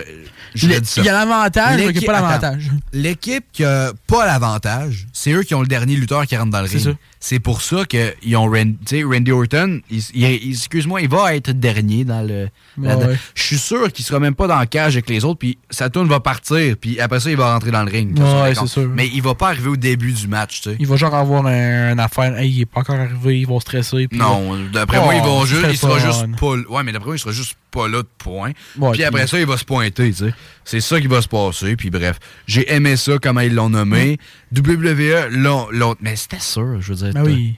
je 0.55 0.67
Le- 0.69 0.75
redis 0.77 0.87
ça. 0.87 1.01
il 1.01 1.05
y 1.05 1.09
a 1.09 1.13
l'avantage, 1.13 1.77
mais 1.77 1.87
il 1.87 2.01
y 2.01 2.05
a 2.05 2.07
pas 2.07 2.13
l'avantage. 2.21 2.71
L'équipe 2.93 3.45
qui 3.53 3.65
a 3.65 3.93
pas 4.07 4.27
l'avantage, 4.27 5.08
c'est 5.21 5.33
eux 5.33 5.43
qui 5.43 5.53
ont 5.57 5.63
le 5.63 5.67
dernier 5.67 5.97
lutteur 5.97 6.25
qui 6.27 6.37
rentre 6.37 6.51
dans 6.51 6.61
le 6.61 6.69
ring. 6.69 6.95
C'est 7.21 7.41
pour 7.41 7.63
ça 7.63 7.85
qu'ils 7.85 8.37
ont 8.37 8.49
Randy, 8.49 9.03
Randy 9.03 9.33
Orton. 9.33 9.81
il- 9.91 10.25
Excuse-moi, 10.25 11.01
il 11.01 11.09
va 11.09 11.35
être 11.35 11.51
dernier 11.51 12.05
dans 12.05 12.23
le. 12.23 12.49
Ouais, 12.79 12.89
là-dedans. 12.89 13.09
ouais. 13.09 13.19
Je 13.35 13.43
suis 13.43 13.59
sûr 13.59 13.93
qu'il 13.93 14.05
sera 14.05 14.21
même 14.21 14.37
pas 14.37 14.47
dans 14.47 14.61
le 14.61 14.67
cage 14.67 14.95
avec 14.95 15.11
les 15.11 15.25
autres, 15.25 15.39
puis 15.41 15.59
Saturn 15.71 16.07
va 16.07 16.21
partir, 16.21 16.77
puis 16.81 17.01
après 17.01 17.19
ça, 17.19 17.31
il 17.31 17.37
va 17.37 17.53
rentrer 17.53 17.73
dans 17.73 17.83
le 17.83 17.91
ring. 17.91 18.17
Ouais, 18.17 18.55
Ça, 18.55 18.61
c'est 18.61 18.67
sûr. 18.69 18.89
Mais 18.95 19.09
il 19.13 19.21
va 19.23 19.35
pas 19.35 19.49
arriver 19.49 19.69
au 19.71 19.77
début 19.77 20.13
du 20.13 20.29
match, 20.29 20.61
tu 20.61 20.71
sais. 20.71 20.77
Il 20.79 20.87
va 20.87 20.95
genre 20.95 21.15
avoir 21.15 21.45
un, 21.47 21.93
une 21.93 21.99
affaire. 22.01 22.37
Hey, 22.39 22.51
il 22.51 22.61
est 22.61 22.67
pas 22.67 22.81
encore 22.81 22.97
arrivé, 22.97 23.41
ils 23.41 23.47
vont 23.49 23.59
stresser. 23.59 24.07
puis 24.07 24.17
Non, 24.19 24.57
d'après 24.73 24.99
Oh, 25.01 25.05
moi, 25.05 25.15
ils 25.17 25.23
vont 25.23 25.41
c'est 25.45 25.55
juste, 25.57 25.67
il 25.71 25.77
sera 25.77 25.99
juste 25.99 26.37
pas. 26.39 26.47
Ouais, 26.71 26.83
mais 26.85 26.93
d'après 26.93 27.09
moi, 27.09 27.17
il 27.17 27.21
sera 27.21 27.33
juste 27.33 27.57
pas 27.73 27.89
là 27.89 28.03
de 28.03 28.09
point. 28.19 28.53
Puis 28.93 29.03
après 29.05 29.23
puis- 29.23 29.29
ça, 29.29 29.41
il 29.41 29.47
va 29.47 29.57
se 29.57 29.65
pointer, 29.65 30.13
tu 30.13 30.27
sais. 30.27 30.35
C'est 30.71 30.83
ça 30.83 31.01
qui 31.01 31.07
va 31.07 31.23
se 31.23 31.29
passer, 31.29 31.77
puis 31.77 31.89
bref. 31.89 32.19
J'ai 32.47 32.71
aimé 32.75 32.97
ça, 32.99 33.13
comment 33.23 33.41
ils 33.41 33.55
l'ont 33.55 33.71
nommé. 33.71 34.19
WWE, 34.55 35.29
l'ont- 35.31 35.97
mais 36.01 36.15
c'était 36.15 36.41
sûr, 36.41 36.81
je 36.83 36.93
veux 36.93 37.05
dire. 37.07 37.15
Ben 37.15 37.23
oui. 37.25 37.57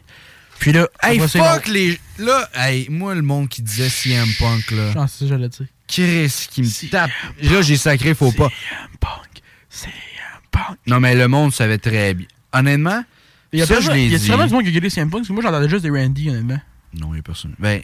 Puis 0.61 0.71
là, 0.73 0.87
Hey, 1.03 1.19
fuck 1.19 1.67
les. 1.67 1.99
Là, 2.19 2.49
hey, 2.55 2.87
moi, 2.89 3.15
le 3.17 3.23
monde 3.23 3.49
qui 3.49 3.63
disait 3.63 3.89
CM 3.89 4.29
Punk, 4.39 4.71
là. 4.71 4.93
Ah, 4.97 5.07
c'est 5.09 5.25
ça, 5.25 5.31
j'allais 5.31 5.49
dire. 5.49 5.67
Chris 5.89 6.47
qui 6.53 6.63
me 6.63 6.89
tape. 6.91 7.11
Là, 7.43 7.63
j'ai 7.63 7.77
sacré, 7.77 8.15
faut 8.15 8.31
pas. 8.31 8.49
CM 9.69 9.91
Punk. 10.53 10.77
Non, 10.87 11.01
mais 11.01 11.17
le 11.17 11.27
monde 11.27 11.53
savait 11.53 11.79
très 11.79 12.15
bien. 12.15 12.27
Honnêtement, 12.53 13.03
Il 13.53 13.59
y 13.59 13.63
a, 13.63 13.67
ça, 13.67 13.81
je 13.81 13.91
l'ai 13.91 14.05
il 14.07 14.13
y 14.13 14.15
a 14.15 14.19
dit. 14.19 14.29
vraiment 14.29 14.47
du 14.47 14.53
monde 14.53 14.63
qui 14.63 14.69
a 14.69 14.73
gueulé 14.73 14.89
CM 14.91 15.11
Punk, 15.11 15.23
parce 15.23 15.29
que 15.29 15.33
moi, 15.33 15.43
j'entendais 15.43 15.69
juste 15.69 15.83
des 15.83 15.91
Randy, 15.91 16.31
honnêtement. 16.31 16.61
Non, 16.95 17.09
il 17.09 17.15
n'y 17.15 17.19
a 17.21 17.23
personne. 17.23 17.55
Ben, 17.59 17.83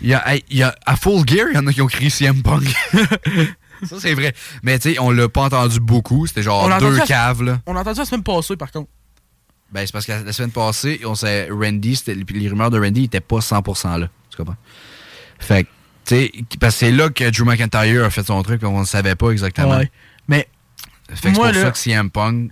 il 0.00 0.08
y 0.08 0.14
a, 0.14 0.32
hey, 0.32 0.42
il 0.50 0.56
y 0.58 0.62
a, 0.62 0.74
à 0.86 0.96
Full 0.96 1.26
Gear, 1.28 1.48
il 1.50 1.54
y 1.56 1.58
en 1.58 1.66
a 1.66 1.72
qui 1.72 1.82
ont 1.82 1.86
crié 1.86 2.08
CM 2.10 2.42
Punk. 2.42 2.64
ça, 3.86 3.96
c'est 4.00 4.14
vrai. 4.14 4.34
Mais 4.62 4.78
tu 4.78 4.92
sais, 4.94 4.98
on 4.98 5.10
l'a 5.10 5.28
pas 5.28 5.42
entendu 5.42 5.80
beaucoup. 5.80 6.26
C'était 6.26 6.42
genre 6.42 6.68
l'a 6.68 6.78
deux 6.78 6.96
la- 6.96 7.04
caves, 7.06 7.42
là. 7.42 7.60
On 7.66 7.76
a 7.76 7.80
entendu 7.80 7.98
la 7.98 8.04
semaine 8.04 8.22
passée, 8.22 8.56
par 8.56 8.70
contre. 8.70 8.88
Ben, 9.72 9.86
c'est 9.86 9.92
parce 9.92 10.04
que 10.06 10.12
la, 10.12 10.22
la 10.22 10.32
semaine 10.32 10.50
passée, 10.50 11.00
on 11.04 11.14
sait, 11.14 11.48
Randy, 11.50 12.02
les 12.06 12.48
rumeurs 12.48 12.70
de 12.70 12.78
Randy 12.78 13.02
n'étaient 13.02 13.20
pas 13.20 13.38
100% 13.38 13.98
là. 14.00 14.08
Tu 14.30 14.36
comprends? 14.36 14.56
Fait 15.38 15.64
que, 15.64 15.68
tu 16.04 16.14
sais, 16.16 16.32
parce 16.60 16.74
que 16.74 16.78
c'est 16.80 16.92
là 16.92 17.08
que 17.08 17.30
Drew 17.30 17.44
McIntyre 17.46 18.04
a 18.04 18.10
fait 18.10 18.22
son 18.24 18.42
truc, 18.42 18.62
on 18.64 18.80
ne 18.80 18.84
savait 18.84 19.14
pas 19.14 19.30
exactement. 19.30 19.76
Ouais. 19.78 19.90
Mais, 20.28 20.46
Fait 21.08 21.14
que 21.14 21.18
c'est 21.22 21.32
pour 21.32 21.44
là- 21.46 21.54
ça 21.54 21.70
que 21.70 21.78
CM 21.78 22.10
Punk, 22.10 22.50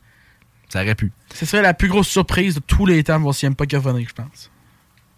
ça 0.70 0.82
aurait 0.82 0.94
pu. 0.94 1.12
ce 1.34 1.44
serait 1.46 1.62
la 1.62 1.74
plus 1.74 1.88
grosse 1.88 2.08
surprise 2.08 2.54
de 2.54 2.60
tous 2.60 2.86
les 2.86 3.04
temps 3.04 3.18
de 3.18 3.22
voir 3.22 3.34
CM 3.34 3.54
Punk 3.54 3.70
revenir, 3.72 4.08
je 4.08 4.14
pense. 4.14 4.50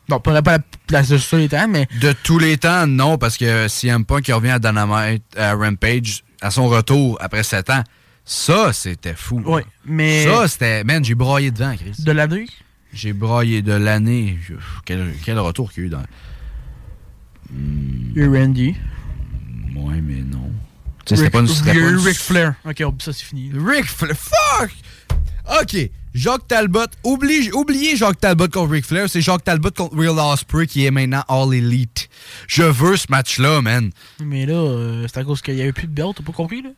Non, 0.09 0.21
pas 0.21 0.33
la 0.33 0.43
place 0.43 1.09
de 1.09 1.17
tous 1.19 1.37
les 1.37 1.49
temps, 1.49 1.69
mais. 1.69 1.87
De 2.01 2.13
tous 2.13 2.39
les 2.39 2.59
temps, 2.59 2.87
non, 2.87 3.19
parce 3.19 3.37
que 3.37 3.69
CM 3.69 4.05
Punk 4.05 4.23
qui 4.25 4.33
revient 4.33 4.51
à 4.51 4.59
Dynamite, 4.59 5.23
à 5.37 5.55
Rampage, 5.55 6.25
à 6.41 6.51
son 6.51 6.69
retour 6.69 7.17
après 7.21 7.43
7 7.45 7.71
ans, 7.71 7.85
ça, 8.25 8.73
c'était 8.73 9.15
fou. 9.15 9.41
Ouais, 9.47 9.65
mais. 9.85 10.25
Ça, 10.25 10.49
c'était. 10.49 10.85
Man, 10.85 11.05
j'ai 11.05 11.15
braillé 11.15 11.51
devant, 11.51 11.75
Chris. 11.77 11.95
De 11.99 12.13
l'année? 12.13 12.47
J'ai 12.93 13.13
braillé 13.13 13.63
de 13.63 13.73
l'année. 13.73 14.39
Quel, 14.85 15.15
quel 15.25 15.39
retour 15.39 15.73
qu'il 15.73 15.83
y 15.83 15.85
a 15.85 15.87
eu 15.87 15.91
dans. 15.91 16.03
Il 17.55 18.13
y 18.17 18.21
a 18.21 18.25
eu 18.25 18.37
Randy. 18.39 18.77
Ouais, 19.77 20.01
mais 20.03 20.23
non. 20.23 20.51
Tu 21.05 21.17
sais, 21.17 21.17
c'était 21.17 21.31
pas 21.31 21.41
une. 21.41 21.97
Ric 21.99 22.17
Flair. 22.19 22.55
Ok, 22.65 22.83
on- 22.85 22.95
ça 22.99 23.13
c'est 23.13 23.25
fini. 23.25 23.51
Ric 23.55 23.87
Flair. 23.87 24.15
Fuck! 24.17 24.71
OK. 25.61 25.91
Jacques 26.15 26.47
Talbot. 26.49 26.87
Oublie, 27.05 27.51
oubliez 27.53 27.97
Jacques 27.97 28.21
Talbot 28.21 28.49
contre 28.49 28.73
Ric 28.73 28.85
Flair. 28.85 29.09
C'est 29.09 29.21
Jacques 29.23 29.45
Talbot 29.45 29.71
contre 29.71 29.97
Real 29.97 30.19
Osprey 30.19 30.67
qui 30.67 30.85
est 30.85 30.91
maintenant 30.91 31.23
All 31.29 31.55
Elite. 31.55 32.09
Je 32.49 32.63
veux 32.63 32.97
ce 32.97 33.07
match-là, 33.09 33.61
man. 33.63 33.91
Mais 34.23 34.45
là, 34.47 34.55
euh, 34.55 35.07
c'est 35.09 35.21
à 35.21 35.25
cause 35.25 35.41
qu'il 35.41 35.55
y 35.55 35.63
avait 35.63 35.73
plus 35.73 35.87
de 35.87 35.93
belt, 35.93 36.15
t'as 36.17 36.23
pas 36.23 36.33
compris, 36.33 36.63
là? 36.63 36.71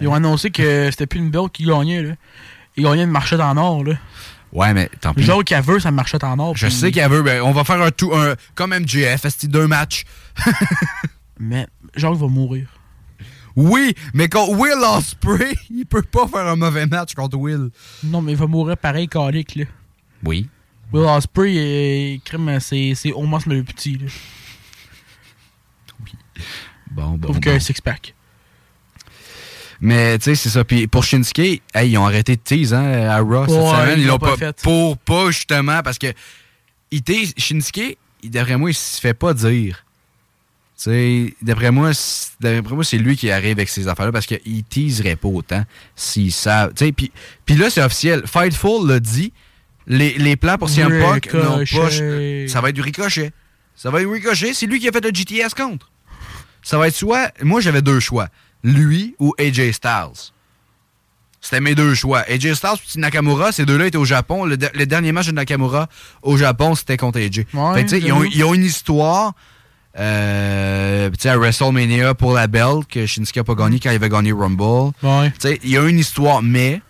Ils 0.00 0.08
ont 0.08 0.14
annoncé 0.14 0.50
que 0.50 0.88
c'était 0.90 1.06
plus 1.06 1.20
une 1.20 1.30
belt 1.30 1.52
qui 1.52 1.64
gagnait, 1.64 2.02
là. 2.02 2.14
Ils 2.76 2.84
gagnaient 2.84 3.04
une 3.04 3.10
marchette 3.10 3.40
en 3.40 3.56
or, 3.56 3.84
là. 3.84 3.94
Ouais, 4.52 4.72
mais 4.72 4.88
tant 5.00 5.12
pis. 5.14 5.22
Genre 5.24 5.42
qui 5.44 5.54
veut, 5.54 5.78
ça 5.80 5.90
marchette 5.90 6.24
en 6.24 6.38
or. 6.38 6.56
Je 6.56 6.66
puis- 6.66 6.74
sais 6.74 6.90
qu'elle 6.92 7.10
veut. 7.10 7.22
ben, 7.22 7.42
on 7.42 7.52
va 7.52 7.64
faire 7.64 7.82
un 7.82 7.90
tout. 7.90 8.12
Un, 8.14 8.34
comme 8.54 8.70
MJF, 8.72 9.24
est 9.24 9.46
deux 9.46 9.66
matchs? 9.66 10.04
Mais 11.38 11.66
Jacques 11.96 12.14
va 12.14 12.26
mourir. 12.28 12.68
Oui, 13.56 13.94
mais 14.14 14.28
contre 14.28 14.52
Will 14.58 14.82
Osprey, 14.82 15.54
il 15.70 15.86
peut 15.86 16.02
pas 16.02 16.26
faire 16.26 16.46
un 16.46 16.56
mauvais 16.56 16.86
match 16.86 17.14
contre 17.14 17.36
Will. 17.36 17.70
Non, 18.02 18.20
mais 18.20 18.32
il 18.32 18.38
va 18.38 18.46
mourir 18.46 18.76
pareil, 18.76 19.08
calique, 19.08 19.54
là. 19.54 19.64
Oui. 20.24 20.48
Will 20.92 21.04
Ospreay, 21.04 22.20
crime, 22.24 22.58
c'est 22.60 23.12
Omos 23.14 23.46
le 23.46 23.62
petit, 23.62 23.98
là. 23.98 24.06
Bon, 26.90 27.18
bon. 27.18 27.28
Sauf 27.28 27.36
bon. 27.36 27.40
qu'un 27.40 27.58
six-pack. 27.58 28.14
Mais 29.80 30.18
tu 30.18 30.24
sais, 30.24 30.34
c'est 30.34 30.48
ça. 30.48 30.64
Puis 30.64 30.86
pour 30.86 31.04
Shinsuke, 31.04 31.62
hey, 31.74 31.90
ils 31.90 31.98
ont 31.98 32.06
arrêté 32.06 32.36
de 32.36 32.40
tease 32.40 32.72
hein, 32.72 33.08
à 33.08 33.18
Raw 33.20 33.46
cette 33.48 33.54
semaine. 33.54 34.00
ils 34.00 34.06
l'ont 34.06 34.18
pas 34.18 34.36
fait. 34.36 34.56
Pour 34.62 34.96
pas 34.98 35.30
justement 35.30 35.82
parce 35.82 35.98
que 35.98 36.12
Shinsuke, 37.36 37.98
d'après 38.22 38.56
moi, 38.56 38.70
il 38.70 38.74
se 38.74 39.00
fait 39.00 39.14
pas 39.14 39.34
dire. 39.34 39.84
D'après 41.42 41.70
moi, 41.70 41.94
c'est- 41.94 42.32
d'après 42.40 42.74
moi, 42.74 42.84
c'est 42.84 42.98
lui 42.98 43.16
qui 43.16 43.30
arrive 43.30 43.52
avec 43.52 43.68
ces 43.68 43.88
affaires-là 43.88 44.12
parce 44.12 44.26
qu'il 44.26 44.64
teaserait 44.64 45.16
pas 45.16 45.28
autant 45.28 45.62
s'ils 45.96 46.32
savent. 46.32 46.72
Puis, 46.74 47.56
là, 47.56 47.70
c'est 47.70 47.82
officiel. 47.82 48.22
Fightful 48.26 48.86
l'a 48.86 49.00
dit. 49.00 49.32
Les, 49.86 50.14
les 50.16 50.36
plans 50.36 50.56
pour 50.56 50.70
CM 50.70 50.88
Punk 51.00 51.26
n'ont 51.44 51.58
pas. 51.58 51.90
Ça 52.48 52.60
va 52.62 52.70
être 52.70 52.74
du 52.74 52.80
ricochet. 52.80 53.32
Ça 53.76 53.90
va 53.90 54.00
être 54.00 54.06
du 54.08 54.14
ricochet. 54.14 54.54
C'est 54.54 54.66
lui 54.66 54.80
qui 54.80 54.88
a 54.88 54.92
fait 54.92 55.04
le 55.04 55.10
GTS 55.10 55.54
contre. 55.54 55.90
Ça 56.62 56.78
va 56.78 56.88
être 56.88 56.94
soit. 56.94 57.30
Moi, 57.42 57.60
j'avais 57.60 57.82
deux 57.82 58.00
choix. 58.00 58.28
Lui 58.62 59.14
ou 59.18 59.34
AJ 59.38 59.72
Styles. 59.72 60.30
C'était 61.40 61.60
mes 61.60 61.74
deux 61.74 61.94
choix. 61.94 62.20
AJ 62.30 62.54
Styles 62.54 62.70
et 62.96 62.98
Nakamura, 63.00 63.52
ces 63.52 63.66
deux-là 63.66 63.86
étaient 63.86 63.98
au 63.98 64.06
Japon. 64.06 64.46
Le, 64.46 64.56
de- 64.56 64.70
le 64.72 64.86
dernier 64.86 65.12
match 65.12 65.26
de 65.26 65.32
Nakamura 65.32 65.88
au 66.22 66.38
Japon, 66.38 66.74
c'était 66.74 66.96
contre 66.96 67.18
AJ. 67.20 67.44
Ouais, 67.52 67.86
Fait 67.86 67.98
ils, 67.98 68.12
ont, 68.12 68.24
ils 68.24 68.44
ont 68.44 68.54
une 68.54 68.64
histoire 68.64 69.34
euh, 69.98 71.10
tu 71.10 71.16
sais, 71.20 71.28
à 71.30 71.36
WrestleMania 71.38 72.14
pour 72.14 72.32
la 72.32 72.46
belt 72.46 72.86
que 72.88 73.06
Shinsuke 73.06 73.36
n'a 73.36 73.44
pas 73.44 73.54
gagné 73.54 73.78
quand 73.80 73.90
il 73.90 73.94
avait 73.96 74.08
gagné 74.08 74.32
Rumble. 74.32 74.92
Ouais. 75.02 75.30
Tu 75.32 75.36
sais, 75.40 75.60
Il 75.62 75.70
y 75.70 75.78
a 75.78 75.82
une 75.88 75.98
histoire, 75.98 76.42
mais 76.42 76.80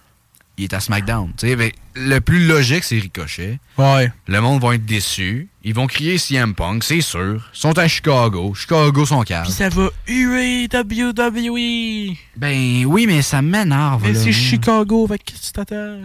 il 0.56 0.64
est 0.64 0.72
à 0.72 0.80
SmackDown. 0.80 1.32
Tu 1.36 1.48
sais, 1.48 1.56
fait, 1.56 1.74
le 1.96 2.18
plus 2.20 2.46
logique, 2.46 2.84
c'est 2.84 2.98
Ricochet. 2.98 3.58
Ouais. 3.78 4.10
Le 4.26 4.40
monde 4.40 4.62
va 4.62 4.74
être 4.74 4.86
déçu. 4.86 5.48
Ils 5.64 5.74
vont 5.74 5.86
crier 5.86 6.16
CM 6.18 6.54
Punk, 6.54 6.84
c'est 6.84 7.00
sûr. 7.00 7.50
Ils 7.54 7.58
sont 7.58 7.76
à 7.78 7.88
Chicago. 7.88 8.54
Chicago 8.54 9.04
sont 9.06 9.22
calmes. 9.22 9.44
Puis 9.44 9.52
ça 9.52 9.68
va 9.68 9.90
huer 10.08 10.68
WWE. 10.72 12.16
Ben 12.36 12.84
oui, 12.86 13.06
mais 13.06 13.22
ça 13.22 13.42
m'énerve. 13.42 14.02
Mais 14.02 14.14
c'est 14.14 14.32
Chicago, 14.32 15.08
qu'est-ce 15.08 15.40
que 15.40 15.46
tu 15.46 15.52
t'attends? 15.52 15.98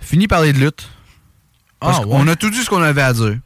Fini 0.00 0.28
parler 0.28 0.52
de 0.52 0.58
lutte. 0.58 0.88
Parce 1.80 1.98
Ah, 1.98 2.00
ouais. 2.02 2.08
qu'on 2.08 2.28
a 2.28 2.36
tout 2.36 2.50
dit 2.50 2.58
ce 2.62 2.68
qu'on 2.70 2.82
avait 2.82 3.02
à 3.02 3.12
dire. 3.12 3.38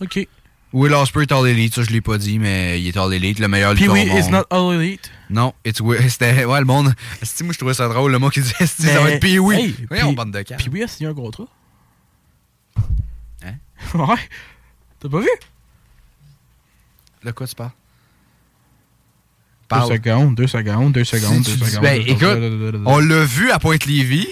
OK. 0.00 0.26
Will 0.72 0.94
Ospreay 0.94 1.24
est 1.24 1.32
All 1.32 1.46
Elite, 1.46 1.74
ça 1.74 1.82
je 1.82 1.90
l'ai 1.90 2.00
pas 2.00 2.16
dit, 2.18 2.38
mais 2.38 2.80
il 2.80 2.88
est 2.88 2.96
All 2.96 3.12
Elite, 3.12 3.38
le 3.38 3.48
meilleur 3.48 3.74
lutteur 3.74 3.92
oui, 3.92 4.08
au 4.10 4.14
monde. 4.14 4.30
not 4.30 4.44
all 4.50 4.74
elite. 4.74 5.10
Non, 5.28 5.52
it's 5.66 5.80
c'était 6.08 6.44
ouais 6.44 6.58
le 6.60 6.64
monde. 6.64 6.94
Esti, 7.20 7.44
moi 7.44 7.52
je 7.52 7.58
trouvais 7.58 7.74
ça 7.74 7.88
drôle 7.88 8.10
le 8.12 8.18
mot 8.18 8.30
qui 8.30 8.40
disait 8.40 8.54
esti, 8.60 8.82
ça 8.84 9.00
va 9.00 9.10
être 9.10 9.20
Pee 9.20 9.38
Wee. 9.38 9.56
Hey, 9.56 9.74
Voyons 9.88 10.06
puis- 10.08 10.16
bande 10.16 10.32
de 10.32 10.42
cas. 10.42 10.56
Puis 10.56 10.68
oui, 10.72 10.82
a 10.82 10.88
signé 10.88 11.10
un 11.10 11.14
contrat. 11.14 11.46
Hein? 13.44 13.54
ouais. 13.94 14.16
T'as 15.00 15.08
pas 15.08 15.20
vu? 15.20 15.28
De 17.24 17.30
quoi 17.32 17.46
tu 17.46 17.54
parles 17.54 17.70
Deux 19.70 19.94
secondes, 19.94 20.34
deux 20.34 20.46
secondes, 20.46 20.92
deux 20.92 21.04
secondes, 21.04 21.42
deux 21.42 21.56
secondes. 21.66 21.82
ben, 21.82 22.02
écoute, 22.06 22.82
on 22.86 22.98
l'a 22.98 23.24
vu 23.24 23.50
à 23.50 23.58
Pointe-Lévis. 23.58 24.28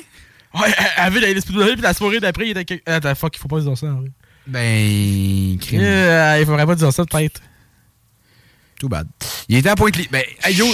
Ouais, 0.55 0.75
elle 0.97 1.05
avait 1.05 1.21
la 1.21 1.41
SPW, 1.41 1.73
puis 1.75 1.81
la 1.83 1.95
soirée 1.95 2.19
d'après, 2.19 2.49
il 2.49 2.59
était. 2.59 2.83
Attends, 2.85 3.15
fuck, 3.15 3.37
il 3.37 3.39
faut 3.41 3.47
pas 3.49 3.61
dire 3.61 3.77
ça. 3.79 3.87
en 3.87 4.01
vrai. 4.01 4.11
Ben, 4.51 5.59
crime. 5.59 5.81
Euh, 5.82 6.36
il 6.40 6.47
faudrait 6.47 6.66
pas 6.66 6.74
dire 6.74 6.93
ça, 6.93 7.05
peut-être. 7.05 7.40
Too 8.78 8.89
bad. 8.89 9.06
Il 9.48 9.56
était 9.56 9.68
à 9.68 9.77
Pointe-Lévis. 9.77 10.09
Ben, 10.10 10.22
hey, 10.43 10.55
yo, 10.56 10.66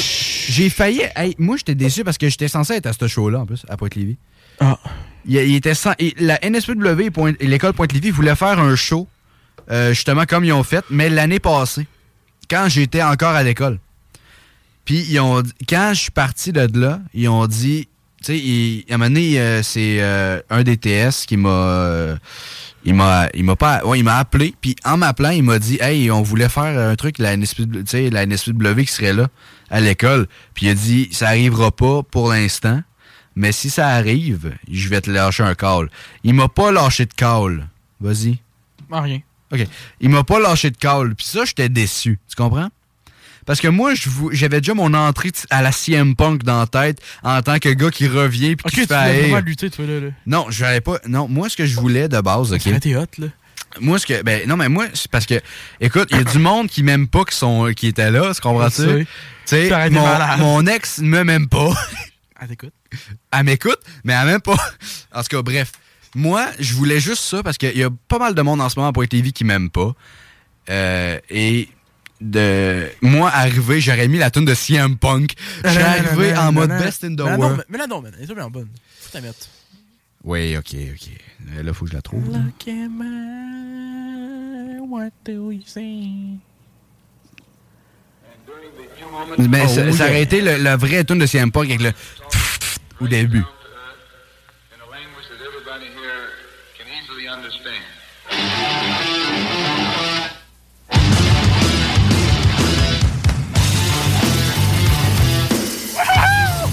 j'ai 0.49 0.71
failli. 0.71 1.03
hey, 1.17 1.35
moi, 1.39 1.57
j'étais 1.57 1.75
déçu 1.75 2.05
parce 2.05 2.19
que 2.19 2.29
j'étais 2.29 2.49
censé 2.49 2.75
être 2.75 2.87
à 2.87 2.93
ce 2.93 3.07
show-là, 3.09 3.41
en 3.41 3.47
plus, 3.47 3.65
à 3.69 3.77
Pointe-Lévis. 3.77 4.17
Ah. 4.61 4.79
Il, 5.27 5.35
il 5.37 5.55
était 5.57 5.75
sans- 5.75 5.95
la 6.19 6.39
NSPW 6.45 7.11
et 7.41 7.47
l'école 7.47 7.73
Pointe-Lévis 7.73 8.11
voulaient 8.11 8.37
faire 8.37 8.59
un 8.61 8.77
show, 8.77 9.09
euh, 9.71 9.93
justement 9.93 10.25
comme 10.25 10.45
ils 10.45 10.53
ont 10.53 10.63
fait, 10.63 10.85
mais 10.89 11.11
l'année 11.11 11.41
passée, 11.41 11.87
quand 12.49 12.69
j'étais 12.69 13.03
encore 13.03 13.35
à 13.35 13.43
l'école. 13.43 13.81
Puis, 14.85 15.05
ils 15.11 15.19
ont 15.19 15.43
quand 15.69 15.91
je 15.95 16.01
suis 16.03 16.11
parti 16.13 16.53
de 16.53 16.69
là, 16.79 17.01
ils 17.13 17.29
ont 17.29 17.47
dit, 17.49 17.89
tu 18.23 18.27
sais, 18.27 18.39
il- 18.39 18.85
à 18.89 18.95
un 18.95 18.99
moment 18.99 19.11
donné, 19.11 19.41
euh, 19.41 19.63
c'est 19.65 19.97
euh, 20.01 20.41
un 20.49 20.63
des 20.63 20.77
TS 20.77 21.27
qui 21.27 21.37
m'a. 21.37 22.17
Il 22.87 22.95
m'a 22.95 23.29
il 23.35 23.45
m'a 23.45 23.57
pas 23.57 23.85
ouais, 23.85 23.99
il 23.99 24.05
m'a 24.05 24.17
appelé 24.17 24.55
puis 24.61 24.75
en 24.85 24.97
m'appelant 24.97 25.31
il 25.31 25.43
m'a 25.43 25.59
dit 25.59 25.79
hey 25.81 26.11
on 26.11 26.23
voulait 26.23 26.49
faire 26.49 26.79
un 26.79 26.97
truc 26.97 27.19
la 27.19 27.37
NSPW, 27.37 27.81
tu 27.81 27.87
sais 27.87 28.11
la 28.11 28.25
NSPW 28.25 28.81
qui 28.81 28.93
serait 28.93 29.13
là 29.13 29.29
à 29.71 29.81
l'école 29.81 30.27
puis 30.55 30.67
il 30.67 30.71
a 30.71 30.75
dit 30.75 31.09
ça 31.13 31.29
arrivera 31.29 31.71
pas 31.71 32.03
pour 32.03 32.31
l'instant 32.31 32.81
mais 33.35 33.53
si 33.53 33.69
ça 33.69 33.89
arrive 33.89 34.55
je 34.71 34.89
vais 34.89 35.01
te 35.03 35.11
lâcher 35.11 35.43
un 35.43 35.55
call 35.55 35.91
il 36.25 36.33
m'a 36.33 36.49
pas 36.49 36.73
lâché 36.73 37.05
de 37.05 37.13
call 37.13 37.69
vas-y 38.01 38.39
Ah, 38.91 39.01
rien. 39.01 39.21
OK. 39.53 39.67
Il 40.01 40.11
m'a 40.11 40.25
pas 40.25 40.41
lâché 40.41 40.71
de 40.71 40.77
call. 40.77 41.15
Puis 41.15 41.27
ça, 41.27 41.45
j'étais 41.45 41.69
déçu. 41.69 42.19
Tu 42.29 42.37
comprends? 42.37 42.69
Parce 43.47 43.61
que 43.61 43.69
moi, 43.69 43.93
j'avais 44.33 44.61
déjà 44.61 44.75
mon 44.75 44.93
entrée 44.93 45.31
à 45.51 45.63
la 45.63 45.73
CM 45.73 46.17
Punk 46.17 46.43
dans 46.43 46.59
la 46.59 46.67
tête 46.67 47.01
en 47.23 47.41
tant 47.43 47.59
que 47.59 47.69
gars 47.71 47.91
qui 47.91 48.09
revient 48.09 48.57
puis 48.57 48.71
qui 48.71 48.81
tu 48.83 48.87
fait 48.87 48.95
voulais 48.95 49.21
vraiment 49.23 49.41
lutter, 49.41 49.71
toi, 49.71 49.87
là. 49.87 50.01
là. 50.01 50.09
Non, 50.27 50.47
je 50.51 50.65
n'avais 50.65 50.81
pas. 50.81 50.99
Non, 51.07 51.29
moi, 51.29 51.49
ce 51.49 51.57
que 51.57 51.65
je 51.65 51.77
voulais 51.77 52.09
de 52.09 52.21
base, 52.21 52.53
OK? 52.53 52.67
Hot, 52.67 53.23
là. 53.23 53.29
Moi, 53.81 53.99
ce 53.99 54.07
que. 54.07 54.23
Ben, 54.23 54.47
non, 54.49 54.57
mais 54.57 54.69
moi, 54.69 54.87
c'est 54.95 55.11
parce 55.11 55.27
que. 55.27 55.41
Écoute, 55.81 56.09
il 56.11 56.17
y 56.17 56.21
a 56.21 56.25
du 56.25 56.39
monde 56.39 56.69
qui 56.69 56.83
m'aime 56.83 57.07
pas 57.07 57.25
qui, 57.25 57.37
sont, 57.37 57.73
qui 57.75 57.87
était 57.87 58.11
là. 58.11 58.35
Tu 58.35 58.41
comprends-tu? 58.41 59.07
Tu 59.07 59.07
sais, 59.47 59.91
mon, 59.91 60.37
mon 60.39 60.67
ex 60.67 60.99
ne 60.99 61.23
m'aime 61.23 61.49
pas. 61.49 61.73
Ah, 62.39 62.47
t'écoutes. 62.47 62.75
Elle 63.33 63.45
m'écoute, 63.45 63.79
mais 64.05 64.13
elle 64.13 64.27
m'aime 64.27 64.43
pas. 64.43 64.59
En 65.15 65.23
tout 65.23 65.29
cas, 65.31 65.41
bref. 65.41 65.73
Moi, 66.15 66.47
je 66.59 66.75
voulais 66.75 67.01
juste 67.01 67.23
ça 67.23 67.43
parce 67.43 67.57
qu'il 67.57 67.75
y 67.75 67.83
a 67.83 67.89
pas 68.09 68.19
mal 68.19 68.35
de 68.35 68.43
monde 68.43 68.61
en 68.61 68.69
ce 68.69 68.79
moment 68.79 68.91
à 68.91 68.93
Pointe-Lévis 68.93 69.33
qui 69.33 69.45
m'aime 69.45 69.71
pas. 69.71 69.95
Euh, 70.69 71.19
et 71.31 71.71
de 72.21 72.89
moi, 73.03 73.31
arrivé, 73.31 73.81
j'aurais 73.81 74.09
mis 74.09 74.19
la 74.19 74.31
tune 74.31 74.45
de 74.45 74.55
CM 74.55 74.97
Punk. 74.97 75.35
Suis 75.65 75.79
arrivé 75.79 76.37
en 76.37 76.53
mode 76.53 76.71
best 76.71 77.05
in 77.05 77.15
the 77.15 77.21
world. 77.21 77.65
mais- 77.69 77.79
là, 77.79 77.87
non, 77.87 78.01
man. 78.03 78.13
Elle 78.17 78.23
est 78.25 78.27
vraiment 78.27 78.51
bonne. 78.51 78.69
Faut 79.01 79.11
ta 79.13 79.21
mettre. 79.21 79.49
Oui, 80.25 80.57
ok, 80.57 80.75
ok. 80.95 81.63
Là, 81.65 81.73
faut 81.73 81.85
que 81.85 81.91
je 81.91 81.97
la 81.97 82.03
trouve. 82.03 82.25
Look 82.27 82.67
at 82.69 82.89
my... 82.91 84.81
What 84.89 85.11
do 85.25 85.51
you 85.53 85.63
see? 85.67 86.39
Mais 89.39 89.69
ça, 89.69 89.83
oui. 89.85 89.93
ça 89.93 90.05
aurait 90.07 90.23
été 90.23 90.41
le, 90.41 90.57
la 90.57 90.77
vraie 90.77 91.05
tune 91.05 91.19
de 91.19 91.27
CM 91.27 91.51
Punk 91.53 91.67
avec 91.67 91.83
le 91.83 91.93
au 93.01 93.07
début. 93.09 93.43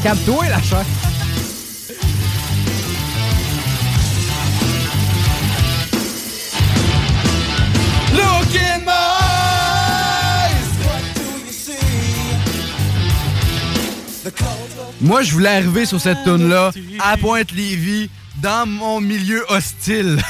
Calme-toi, 0.03 0.49
la 0.49 0.61
chair. 0.61 0.83
Look 8.13 8.55
in 8.55 8.83
my 8.85 8.91
eyes. 8.91 10.69
What 10.85 11.03
do 11.15 11.21
you 11.45 11.51
see? 11.51 11.77
The 14.23 14.31
Moi, 15.01 15.23
je 15.23 15.31
voulais 15.33 15.49
arriver 15.57 15.85
sur 15.85 15.99
cette 15.99 16.23
tune 16.23 16.49
là 16.49 16.71
à 16.99 17.17
Pointe-Lévis, 17.17 18.09
dans 18.41 18.65
mon 18.67 19.01
milieu 19.01 19.43
hostile. 19.49 20.17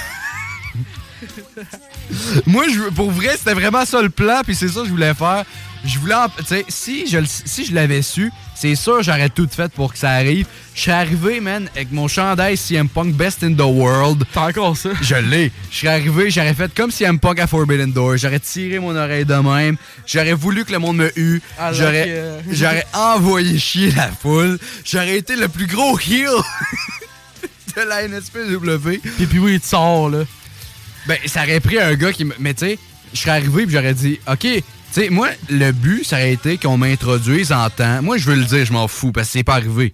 Moi, 2.46 2.66
je, 2.74 2.90
pour 2.90 3.12
vrai, 3.12 3.36
c'était 3.38 3.54
vraiment 3.54 3.86
ça 3.86 4.02
le 4.02 4.10
plan, 4.10 4.42
puis 4.44 4.56
c'est 4.56 4.68
ça 4.68 4.82
que 4.82 4.86
je 4.88 4.92
voulais 4.92 5.14
faire. 5.14 5.44
Je 5.86 6.00
voulais, 6.00 6.16
en- 6.16 6.30
tu 6.30 6.44
sais, 6.46 6.66
si 6.70 7.08
je, 7.08 7.20
si 7.26 7.66
je 7.66 7.74
l'avais 7.74 8.02
su, 8.02 8.32
c'est 8.64 8.76
sûr 8.76 9.04
j'aurais 9.04 9.28
tout 9.28 9.50
fait 9.52 9.70
pour 9.74 9.92
que 9.92 10.00
ça 10.00 10.12
arrive. 10.12 10.46
Je 10.74 10.80
suis 10.80 10.92
arrivé, 10.92 11.42
man, 11.42 11.70
avec 11.76 11.92
mon 11.92 12.08
chandail 12.08 12.56
CM 12.56 12.88
Punk 12.88 13.14
Best 13.14 13.44
in 13.44 13.54
the 13.54 13.60
World. 13.60 14.24
T'as 14.32 14.48
encore 14.48 14.78
ça? 14.78 14.92
Je 15.02 15.16
l'ai. 15.16 15.52
Je 15.70 15.80
serais 15.80 15.96
arrivé, 15.96 16.32
j'aurais 16.32 16.54
fait 16.54 16.74
comme 16.74 16.90
CM 16.90 17.20
Punk 17.20 17.40
à 17.40 17.48
Forbidden 17.48 17.92
Door. 17.92 18.16
J'aurais 18.16 18.40
tiré 18.40 18.80
mon 18.80 18.96
oreille 18.96 19.26
de 19.26 19.34
même. 19.34 19.76
J'aurais 20.08 20.32
voulu 20.32 20.64
que 20.64 20.72
le 20.72 20.80
monde 20.80 20.96
me. 20.96 21.42
Alors 21.60 21.74
J'aurais, 21.74 22.40
j'aurais 22.52 22.86
envoyé 22.94 23.60
chier 23.60 23.92
la 23.92 24.08
foule. 24.08 24.58
J'aurais 24.86 25.18
été 25.18 25.36
le 25.36 25.50
plus 25.50 25.68
gros 25.68 26.00
heel 26.00 26.30
de 27.76 27.82
la 27.82 28.08
NSPW. 28.08 29.00
Puis 29.18 29.26
puis 29.26 29.40
oui, 29.40 29.56
il 29.56 29.60
te 29.60 29.68
sort, 29.68 30.10
là. 30.10 30.20
Ben, 31.06 31.18
ça 31.26 31.44
aurait 31.44 31.60
pris 31.60 31.80
un 31.80 31.96
gars 31.96 32.14
qui 32.14 32.24
me. 32.24 32.34
Mais 32.40 32.54
tu 32.54 32.66
sais, 32.66 32.80
je 33.14 33.20
serais 33.20 33.32
arrivé 33.32 33.64
et 33.64 33.70
j'aurais 33.70 33.94
dit, 33.94 34.22
OK, 34.26 34.48
sais, 35.02 35.10
moi, 35.10 35.30
le 35.50 35.72
but, 35.72 36.06
ça 36.06 36.18
aurait 36.18 36.34
été 36.34 36.58
qu'on 36.58 36.78
m'introduise 36.78 37.52
en 37.52 37.70
tant. 37.70 38.02
Moi, 38.02 38.18
je 38.18 38.30
veux 38.30 38.36
le 38.36 38.46
dire, 38.46 38.66
je 38.66 38.74
m'en 38.74 38.88
fous 38.88 39.12
parce 39.12 39.28
que 39.28 39.34
c'est 39.34 39.44
pas 39.44 39.56
arrivé. 39.56 39.94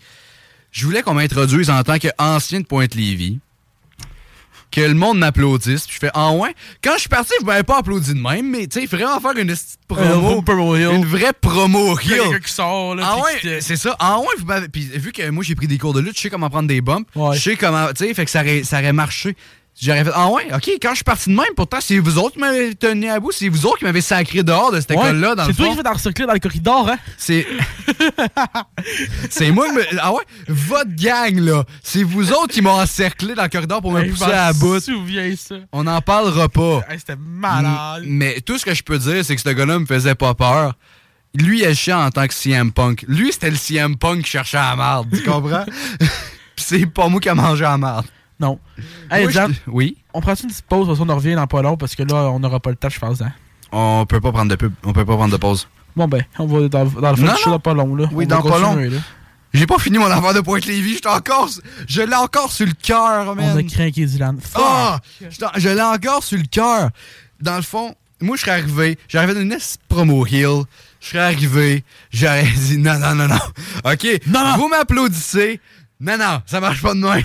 Je 0.72 0.86
voulais 0.86 1.02
qu'on 1.02 1.14
m'introduise 1.14 1.70
en 1.70 1.82
tant 1.84 1.98
qu'ancien 1.98 2.60
de 2.60 2.66
Pointe-Lévis. 2.66 3.40
Que 4.72 4.82
le 4.82 4.94
monde 4.94 5.18
m'applaudisse. 5.18 5.88
Puis 5.88 5.96
je 5.96 6.00
fais, 6.00 6.12
ah 6.14 6.32
ouais? 6.32 6.54
Quand 6.84 6.94
je 6.94 7.00
suis 7.00 7.10
parti, 7.10 7.34
vous 7.40 7.48
m'avez 7.48 7.64
pas 7.64 7.80
applaudi 7.80 8.14
de 8.14 8.20
même, 8.20 8.52
mais 8.52 8.68
tu 8.68 8.76
sais, 8.76 8.84
il 8.84 8.88
faudrait 8.88 9.06
en 9.06 9.20
faire 9.20 9.36
une 9.36 9.56
promo. 9.88 10.44
Une 10.92 11.06
vraie 11.06 11.34
promo 11.34 11.96
quelqu'un 11.96 12.38
qui 12.38 12.54
sort, 12.54 12.94
là. 12.94 13.04
Ah 13.04 13.18
ouais, 13.18 13.62
c'est 13.62 13.78
ça. 13.78 13.96
Ah 13.98 14.20
ouais, 14.20 14.28
vous 14.38 14.46
puis 14.72 14.84
vu 14.84 15.12
que 15.12 15.28
moi 15.32 15.44
j'ai 15.44 15.56
pris 15.56 15.66
des 15.66 15.80
cours 15.80 15.94
de 15.94 16.02
lutte, 16.02 16.18
je 16.18 16.22
sais 16.22 16.30
comment 16.30 16.52
prendre 16.52 16.68
des 16.68 16.82
bumps, 16.82 17.08
je 17.16 17.40
sais 17.40 17.56
comment, 17.56 17.88
tu 17.88 18.06
sais, 18.06 18.14
fait 18.14 18.26
que 18.26 18.32
ça 18.32 18.42
aurait, 18.42 18.64
ça 18.64 18.78
aurait 18.78 18.94
marché. 18.94 19.36
J'aurais 19.82 20.04
fait, 20.04 20.12
ah 20.14 20.30
ouais, 20.30 20.46
ok, 20.54 20.70
quand 20.82 20.90
je 20.90 20.96
suis 20.96 21.04
parti 21.06 21.30
de 21.30 21.36
même, 21.36 21.54
pourtant 21.56 21.78
c'est 21.80 22.00
vous 22.00 22.18
autres 22.18 22.34
qui 22.34 22.40
m'avez 22.40 22.76
tenu 22.76 23.10
à 23.10 23.20
bout, 23.20 23.32
c'est 23.32 23.48
vous 23.48 23.66
autres 23.66 23.78
qui 23.78 23.86
m'avez 23.86 24.02
sacré 24.02 24.44
dehors 24.44 24.74
de 24.74 24.82
cette 24.82 24.92
Ouais, 24.92 24.98
école-là, 24.98 25.36
dans 25.36 25.46
le 25.48 25.54
C'est 25.54 25.58
toi 25.58 25.70
qui 25.70 25.76
fais 25.78 25.84
t'encercler 25.84 26.26
dans 26.26 26.34
le 26.34 26.40
corridor, 26.40 26.90
hein? 26.90 26.98
C'est. 27.18 27.48
c'est 29.30 29.52
moi 29.52 29.68
qui 29.70 29.76
me. 29.76 29.84
Ah 30.02 30.12
ouais, 30.12 30.24
votre 30.50 30.94
gang, 30.96 31.40
là. 31.40 31.64
C'est 31.82 32.04
vous 32.04 32.32
autres 32.32 32.54
qui 32.54 32.62
m'ont 32.62 32.72
encerclé 32.80 33.36
dans 33.36 33.44
le 33.44 33.50
corridor 33.50 33.82
pour 33.82 33.92
me 33.94 34.04
pousser 34.10 34.26
à 34.26 34.52
bout. 34.52 34.80
souviens, 34.82 35.34
ça. 35.38 35.56
On 35.72 35.84
n'en 35.84 36.02
parlera 36.02 36.50
pas. 36.50 36.82
C'était 36.98 37.16
malade. 37.16 38.04
Mais 38.06 38.42
tout 38.42 38.58
ce 38.58 38.66
que 38.66 38.74
je 38.74 38.84
peux 38.84 38.98
dire, 38.98 39.24
c'est 39.24 39.36
que 39.36 39.42
ce 39.42 39.50
gars-là 39.50 39.80
me 39.80 39.86
faisait 39.86 40.16
pas 40.16 40.34
peur. 40.34 40.74
Lui, 41.36 41.60
il 41.60 41.66
agissait 41.66 41.94
en 41.94 42.10
tant 42.10 42.28
que 42.28 42.34
CM 42.34 42.72
Punk. 42.72 43.06
Lui, 43.08 43.32
c'était 43.32 43.52
le 43.52 43.56
CM 43.56 43.96
Punk 43.98 44.24
qui 44.24 44.32
cherchait 44.32 44.58
la 44.58 44.76
merde. 44.76 45.08
Tu 45.12 45.24
comprends? 45.24 45.64
Puis 46.56 46.66
c'est 46.68 46.86
pas 46.88 47.08
moi 47.08 47.22
qui 47.22 47.30
a 47.30 47.36
mangé 47.36 47.64
la 47.64 47.78
merde. 47.78 48.06
Non. 48.40 48.60
Hey, 49.12 49.24
Moi, 49.24 49.32
Jan, 49.32 49.48
je- 49.50 49.70
Oui? 49.72 49.98
on 50.14 50.22
prend 50.22 50.34
une 50.36 50.48
petite 50.50 50.66
pause? 50.66 50.88
Parce 50.88 51.00
qu'on 51.00 51.10
en 51.10 51.16
revient 51.16 51.36
dans 51.36 51.48
pas 51.48 51.62
long 51.62 51.76
parce 51.78 51.96
que 51.96 52.04
là, 52.04 52.30
on 52.32 52.40
n'aura 52.40 52.60
pas 52.60 52.70
le 52.70 52.76
temps, 52.78 52.90
je 52.90 53.00
pense. 53.00 53.22
Hein? 53.22 53.34
On 53.72 54.06
peut 54.08 54.22
pas 54.22 54.32
prendre 54.32 54.50
de 54.50 54.56
pub. 54.56 54.74
On 54.84 54.94
peut 54.94 55.06
pas 55.06 55.16
prendre 55.16 55.32
de 55.34 55.38
pause. 55.38 55.68
Bon, 55.96 56.08
ben, 56.08 56.24
on 56.38 56.46
va 56.46 56.68
dans, 56.70 56.86
dans 56.86 57.10
le 57.12 57.16
fond 57.18 57.24
Non, 57.26 57.34
du 57.34 57.42
non. 57.46 57.52
dans 57.52 57.60
pas 57.60 57.74
long, 57.74 57.96
là. 57.96 58.10
Oui, 58.14 58.26
On 58.26 58.28
dans 58.30 58.42
pas 58.42 58.60
long. 58.60 58.76
là. 58.76 58.98
J'ai 59.54 59.66
pas 59.66 59.80
fini 59.80 59.98
mon 59.98 60.06
affaire 60.06 60.34
de 60.34 60.42
Pointe-Lévis. 60.42 60.94
J'étais 60.96 61.10
encore. 61.10 61.50
Je 61.88 62.02
l'ai 62.02 62.16
encore 62.16 62.52
sur 62.52 62.66
le 62.68 62.74
cœur, 62.74 63.36
man. 63.36 63.52
On 63.56 63.58
a 63.60 63.64
craqué 63.64 64.06
Dylan. 64.06 64.38
Ah! 64.56 65.00
Je 65.58 65.70
l'ai 65.70 65.82
encore 65.82 66.24
sur 66.24 66.38
le 66.38 66.46
cœur. 66.46 66.90
Dans 67.42 67.56
le 67.56 67.64
fond, 67.64 67.94
moi, 68.22 68.36
je 68.38 68.42
serais 68.42 68.52
arrivé. 68.52 68.98
J'arrivais 69.08 69.34
d'une 69.34 69.58
promo 69.88 70.26
hill. 70.28 70.64
Je 71.02 71.08
serais 71.08 71.20
arrivé. 71.20 71.84
J'aurais 72.12 72.44
dit 72.44 72.78
non, 72.78 73.00
non, 73.00 73.16
non, 73.16 73.28
non. 73.28 73.40
OK? 73.92 74.08
Vous 74.58 74.68
m'applaudissez. 74.70 75.60
Non, 76.00 76.18
non, 76.18 76.42
ça 76.46 76.60
marche 76.62 76.82
pas 76.82 76.94
de 76.94 77.00
même. 77.00 77.24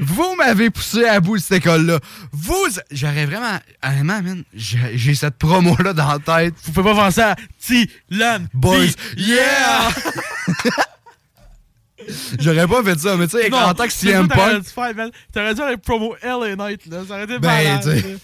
Vous 0.00 0.34
m'avez 0.36 0.70
poussé 0.70 1.04
à 1.04 1.20
bout 1.20 1.36
de 1.36 1.42
cette 1.42 1.58
école-là. 1.58 2.00
Vous, 2.32 2.66
j'aurais 2.90 3.26
vraiment, 3.26 3.58
honnêtement, 3.82 4.22
man, 4.22 4.44
j'ai 4.52 4.98
j'ai 4.98 5.14
cette 5.14 5.38
promo-là 5.38 5.92
dans 5.92 6.12
la 6.12 6.18
tête. 6.18 6.54
Vous 6.64 6.72
pouvez 6.72 6.92
pas 6.92 7.04
penser 7.04 7.20
à 7.20 7.36
T-Lan 7.66 8.46
Boys, 8.52 8.86
yeah! 9.16 9.88
J'aurais 12.38 12.66
pas 12.66 12.82
fait 12.82 12.98
ça, 12.98 13.16
mais 13.16 13.28
tu 13.28 13.38
sais, 13.38 13.50
en 13.52 13.72
tant 13.72 13.86
que 13.86 13.92
CM 13.92 14.28
ça, 14.28 14.34
t'aurais 14.34 14.52
Punk, 14.52 14.64
dû 14.64 14.70
faire, 14.70 15.66
aller 15.66 15.76
promo 15.78 16.14
LA 16.22 16.56
Knight, 16.56 16.86
là. 16.86 16.98
Ça 17.06 17.14
aurait 17.14 17.24
été 17.24 17.38
Ben, 17.38 17.80
malade. 17.80 18.18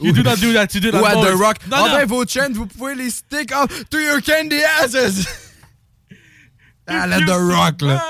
You 0.00 0.12
do 0.12 0.22
not 0.22 0.36
do 0.36 0.52
that, 0.52 0.74
you 0.74 0.80
do 0.80 0.90
that, 0.90 1.00
ou 1.00 1.06
à. 1.06 1.14
The 1.14 1.34
Rock. 1.34 1.56
Non, 1.70 1.84
ben, 1.84 2.06
vos 2.06 2.26
chants, 2.26 2.52
vous 2.52 2.66
pouvez 2.66 2.94
les 2.94 3.10
stick 3.10 3.52
up 3.52 3.70
to 3.90 3.98
your 3.98 4.20
candy 4.20 4.60
asses! 4.82 5.26
ah, 6.86 7.06
The 7.08 7.30
Rock, 7.30 7.80
là. 7.82 8.02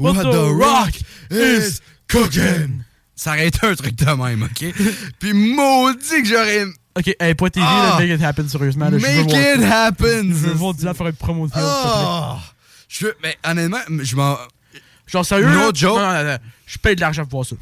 What 0.00 0.12
What 0.14 0.24
the 0.24 0.32
the 0.32 0.50
Rock 0.64 0.90
is 1.30 1.80
cooking! 2.10 2.82
Ça 3.14 3.30
aurait 3.32 3.48
été 3.48 3.66
un 3.66 3.74
truc 3.74 3.94
de 3.96 4.04
même, 4.06 4.42
OK? 4.44 4.64
Puis 5.18 5.32
maudit 5.34 6.22
que 6.22 6.24
j'aurais... 6.28 6.64
Ok, 6.96 7.14
hey, 7.20 7.34
point 7.34 7.50
TV, 7.50 7.64
Ah. 7.68 7.96
là, 7.98 8.04
make 8.06 8.18
it 8.18 8.24
happen, 8.24 8.48
sérieusement. 8.48 8.86
là, 8.90 8.98
Make 8.98 9.30
it 9.32 9.62
happen! 9.62 10.28
Je 10.28 10.32
veux 10.34 10.52
voir 10.54 10.74
Dylan 10.74 10.94
faire 10.94 11.06
une 11.06 11.12
promo 11.12 11.46
de. 11.46 11.52
Oh! 11.56 12.36
Je 12.88 13.04
veux... 13.06 13.14
Mais 13.22 13.36
honnêtement, 13.44 13.78
je 14.00 14.16
m'en... 14.16 14.36
Genre, 15.06 15.24
sérieux? 15.24 15.46
No 15.50 15.66
là? 15.66 15.70
joke. 15.74 15.98
Non, 15.98 16.12
non, 16.12 16.14
non, 16.24 16.30
non. 16.32 16.38
Je 16.66 16.78
paye 16.78 16.96
de 16.96 17.00
l'argent 17.00 17.24
pour 17.26 17.42
voir 17.42 17.46
ça. 17.46 17.56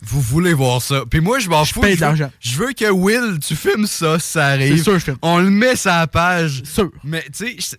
Vous 0.00 0.20
voulez 0.20 0.52
voir 0.54 0.80
ça. 0.80 1.02
Puis 1.10 1.20
moi, 1.20 1.40
je 1.40 1.48
m'en 1.48 1.64
fous. 1.64 1.80
paye 1.80 1.94
je 1.94 2.00
de 2.00 2.04
veux- 2.04 2.06
l'argent. 2.06 2.30
Je 2.38 2.56
veux 2.56 2.72
que 2.72 2.88
Will, 2.90 3.38
tu 3.40 3.56
filmes 3.56 3.86
ça, 3.86 4.18
si 4.20 4.28
ça 4.32 4.46
arrive. 4.48 4.76
C'est 4.76 4.82
sûr, 4.84 4.94
je 4.98 5.04
filme. 5.04 5.18
On 5.22 5.38
le 5.38 5.50
met 5.50 5.74
sur 5.74 5.90
la 5.90 6.06
page. 6.06 6.62
Sûr. 6.64 6.90
Mais 7.02 7.24
tu 7.36 7.60
sais, 7.60 7.76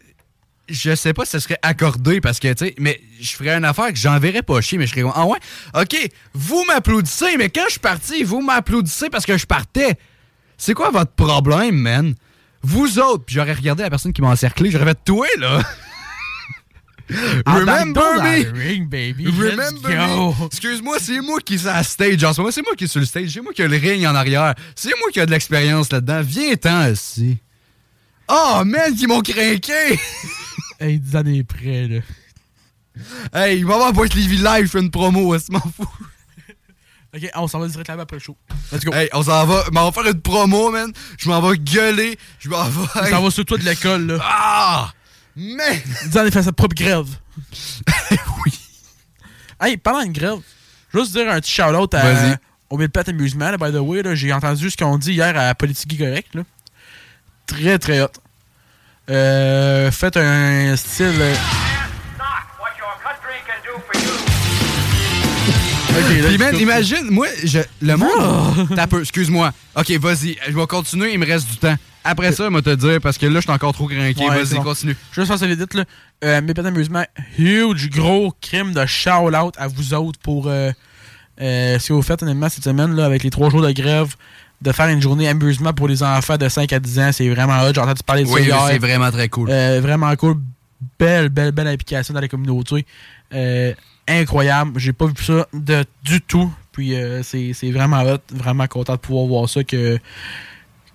je- 0.70 0.96
sais 0.96 1.14
pas 1.14 1.26
si 1.26 1.32
ça 1.32 1.40
serait 1.40 1.60
accordé 1.62 2.22
parce 2.22 2.40
que, 2.40 2.52
tu 2.54 2.66
sais, 2.68 2.76
mais 2.80 3.02
je 3.20 3.32
ferais 3.32 3.56
une 3.58 3.66
affaire 3.66 3.88
que 3.90 3.98
j'enverrais 3.98 4.42
pas 4.44 4.60
chier, 4.62 4.78
mais 4.78 4.86
je 4.88 4.92
serais 4.92 5.02
comme, 5.02 5.14
ah 5.16 5.26
ouais, 5.26 5.40
ok, 5.76 6.10
vous 6.34 6.64
m'applaudissez, 6.68 7.38
mais 7.38 7.50
quand 7.50 7.64
je 7.68 7.72
suis 7.72 7.80
parti, 7.80 8.24
vous 8.24 8.42
m'applaudissez 8.42 9.10
parce 9.10 9.26
que 9.26 9.38
je 9.38 9.46
partais. 9.46 9.98
C'est 10.58 10.74
quoi 10.74 10.90
votre 10.92 11.12
problème, 11.14 11.76
man? 11.76 12.16
Vous 12.62 13.00
autres, 13.00 13.24
puis 13.26 13.36
j'aurais 13.36 13.54
regardé 13.54 13.84
la 13.84 13.90
personne 13.90 14.12
qui 14.14 14.22
m'a 14.22 14.30
encerclé, 14.30 14.70
j'aurais 14.72 14.86
fait, 14.86 15.00
toi, 15.06 15.28
là. 15.38 15.62
Remember 17.46 18.04
Embarque 18.04 18.18
dans 18.18 18.24
me? 18.24 18.60
ring, 18.60 18.88
baby. 18.88 19.26
Remember 19.26 19.90
Let's 19.90 20.16
go. 20.16 20.36
me? 20.42 20.46
Excuse-moi, 20.46 20.98
c'est 21.00 21.22
moi 21.22 21.40
qui 21.40 21.58
suis 21.58 21.68
à 21.68 21.82
stage 21.82 22.24
en 22.24 22.34
ce 22.34 22.40
moment. 22.42 22.52
C'est 22.52 22.62
moi 22.62 22.76
qui 22.78 22.84
est 22.84 22.88
sur 22.88 23.00
le 23.00 23.08
stage. 23.08 23.30
C'est 23.34 23.42
moi 23.42 23.52
qui 23.52 23.64
ai 23.64 23.68
le 23.68 23.78
ring 23.78 24.06
en 24.06 24.14
arrière. 24.14 24.54
C'est 24.76 24.90
moi 25.00 25.10
qui 25.12 25.20
a 25.20 25.26
de 25.26 25.32
l'expérience 25.32 25.92
là-dedans. 25.92 26.22
Viens-t'en 26.24 26.92
ici. 26.92 27.38
Oh, 28.28 28.62
man, 28.64 28.96
qui 28.96 29.08
m'ont 29.08 29.22
craqué! 29.22 30.00
Hey, 30.80 31.00
10 31.00 31.16
années 31.16 31.44
près, 31.44 31.88
là. 31.88 32.00
hey, 33.34 33.60
il 33.60 33.66
va 33.66 33.76
avoir 33.76 33.94
Point 33.94 34.08
Livy 34.16 34.38
Live, 34.38 34.66
je 34.66 34.72
fais 34.72 34.80
une 34.80 34.92
promo, 34.92 35.38
je 35.38 35.52
m'en 35.52 35.60
fous. 35.60 35.88
Ok, 37.12 37.28
on 37.34 37.48
s'en 37.48 37.58
va 37.58 37.68
direct 37.68 37.88
là-bas 37.90 38.04
après 38.04 38.18
le 38.18 38.22
show. 38.22 38.38
Let's 38.72 38.86
go. 38.86 38.94
Hey, 38.94 39.10
on 39.14 39.24
s'en 39.24 39.44
va, 39.48 39.64
mais 39.72 39.80
on 39.80 39.90
va 39.90 39.92
faire 39.92 40.12
une 40.12 40.22
promo, 40.22 40.70
man. 40.70 40.94
Je 41.18 41.28
m'en 41.28 41.42
vais 41.42 41.58
gueuler. 41.58 42.20
Je 42.38 42.50
m'en 42.50 42.64
vais. 42.66 42.88
On 43.02 43.06
s'en 43.08 43.24
va 43.24 43.32
sur 43.32 43.46
toi 43.46 43.58
de 43.58 43.64
l'école, 43.66 44.06
là. 44.06 44.20
Ah! 44.22 44.94
Man! 45.36 45.80
Dylan, 46.06 46.28
il 46.28 46.32
fait 46.32 46.44
sa 46.44 46.52
propre 46.52 46.76
grève. 46.76 47.08
oui. 48.46 48.60
Hey, 49.60 49.78
parlant 49.78 50.06
de 50.06 50.12
grève, 50.12 50.38
je 50.94 50.98
veux 51.00 51.04
juste 51.04 51.16
dire 51.18 51.28
un 51.32 51.40
petit 51.40 51.52
shout-out 51.52 51.92
à, 51.96 52.38
au 52.70 52.78
Milpet 52.78 53.10
Amusement, 53.10 53.50
là, 53.50 53.58
by 53.58 53.72
the 53.72 53.82
way. 53.82 54.04
là. 54.04 54.14
J'ai 54.14 54.32
entendu 54.32 54.70
ce 54.70 54.78
qu'on 54.78 55.00
dit 55.00 55.14
hier 55.14 55.36
à 55.36 55.56
Politique 55.56 55.98
Correct. 55.98 56.36
Là. 56.36 56.44
Très, 57.48 57.80
très 57.80 58.02
hot. 58.02 58.12
Euh, 59.10 59.92
faites 59.92 60.18
un 60.18 60.76
style... 60.76 61.14
Ok, 65.90 66.18
là, 66.22 66.28
Puis, 66.28 66.38
man, 66.38 66.56
imagine, 66.56 67.10
moi, 67.10 67.28
je, 67.44 67.60
le 67.82 67.96
monde. 67.98 68.70
T'as 68.76 68.88
peu, 68.88 69.02
excuse-moi. 69.02 69.52
Ok, 69.76 69.92
vas-y, 69.92 70.38
je 70.48 70.56
vais 70.56 70.68
continuer, 70.68 71.14
il 71.14 71.20
me 71.20 71.26
reste 71.26 71.50
du 71.50 71.58
temps. 71.58 71.76
Après 72.04 72.32
ça, 72.32 72.50
moi 72.50 72.62
te 72.62 72.74
dire, 72.74 73.00
parce 73.02 73.18
que 73.18 73.26
là, 73.26 73.36
je 73.36 73.42
suis 73.42 73.52
encore 73.52 73.74
trop 73.74 73.88
craqué. 73.88 74.24
Ouais, 74.24 74.44
vas-y, 74.44 74.56
bon. 74.56 74.64
continue. 74.64 74.96
Je 75.12 75.20
vais 75.20 75.26
juste 75.26 75.28
faire 75.28 75.40
ça 75.40 75.48
vite, 75.54 75.74
là. 75.74 75.84
Euh, 76.24 76.42
Milpet 76.42 76.66
Amusement, 76.66 77.04
huge, 77.38 77.90
gros 77.90 78.34
crime 78.42 78.74
de 78.74 78.86
shout-out 78.86 79.56
à 79.58 79.68
vous 79.68 79.94
autres 79.94 80.20
pour 80.20 80.48
euh, 80.48 80.72
euh, 81.42 81.80
ce 81.80 81.90
que 81.90 81.94
vous 81.94 82.02
faites, 82.02 82.24
honnêtement, 82.24 82.50
cette 82.50 82.64
semaine, 82.64 82.96
là, 82.96 83.06
avec 83.06 83.24
les 83.24 83.30
trois 83.30 83.50
jours 83.50 83.62
de 83.62 83.72
grève, 83.72 84.16
de 84.62 84.72
faire 84.72 84.88
une 84.90 85.02
journée 85.02 85.28
amusement 85.28 85.74
pour 85.74 85.88
les 85.88 86.04
enfants 86.04 86.38
de 86.38 86.50
5 86.50 86.72
à 86.74 86.80
10 86.80 87.00
ans. 87.00 87.12
C'est 87.12 87.30
vraiment 87.30 87.62
hot. 87.62 87.74
J'ai 87.74 87.82
entendu 87.82 88.04
parler 88.04 88.24
de 88.24 88.30
Oui, 88.30 88.42
ça 88.42 88.48
hier? 88.48 88.68
c'est 88.68 88.80
vraiment 88.80 89.12
très 89.12 89.30
cool. 89.30 89.50
Euh, 89.50 89.80
vraiment 89.82 90.14
cool. 90.16 90.38
Belle, 90.98 91.30
belle, 91.30 91.52
belle 91.52 91.68
application 91.68 92.14
dans 92.14 92.22
la 92.22 92.28
communauté. 92.28 92.86
Euh, 93.34 93.74
incroyable. 94.08 94.80
J'ai 94.80 94.94
pas 94.94 95.06
vu 95.08 95.14
ça 95.24 95.48
de, 95.54 95.86
du 96.04 96.22
tout. 96.22 96.52
Puis 96.72 96.96
euh, 96.96 97.24
c'est 97.24 97.72
vraiment 97.72 98.02
hot. 98.02 98.20
Vraiment 98.34 98.68
content 98.68 98.94
de 98.94 99.00
pouvoir 99.00 99.26
voir 99.26 99.50
ça 99.50 99.64
que 99.64 99.98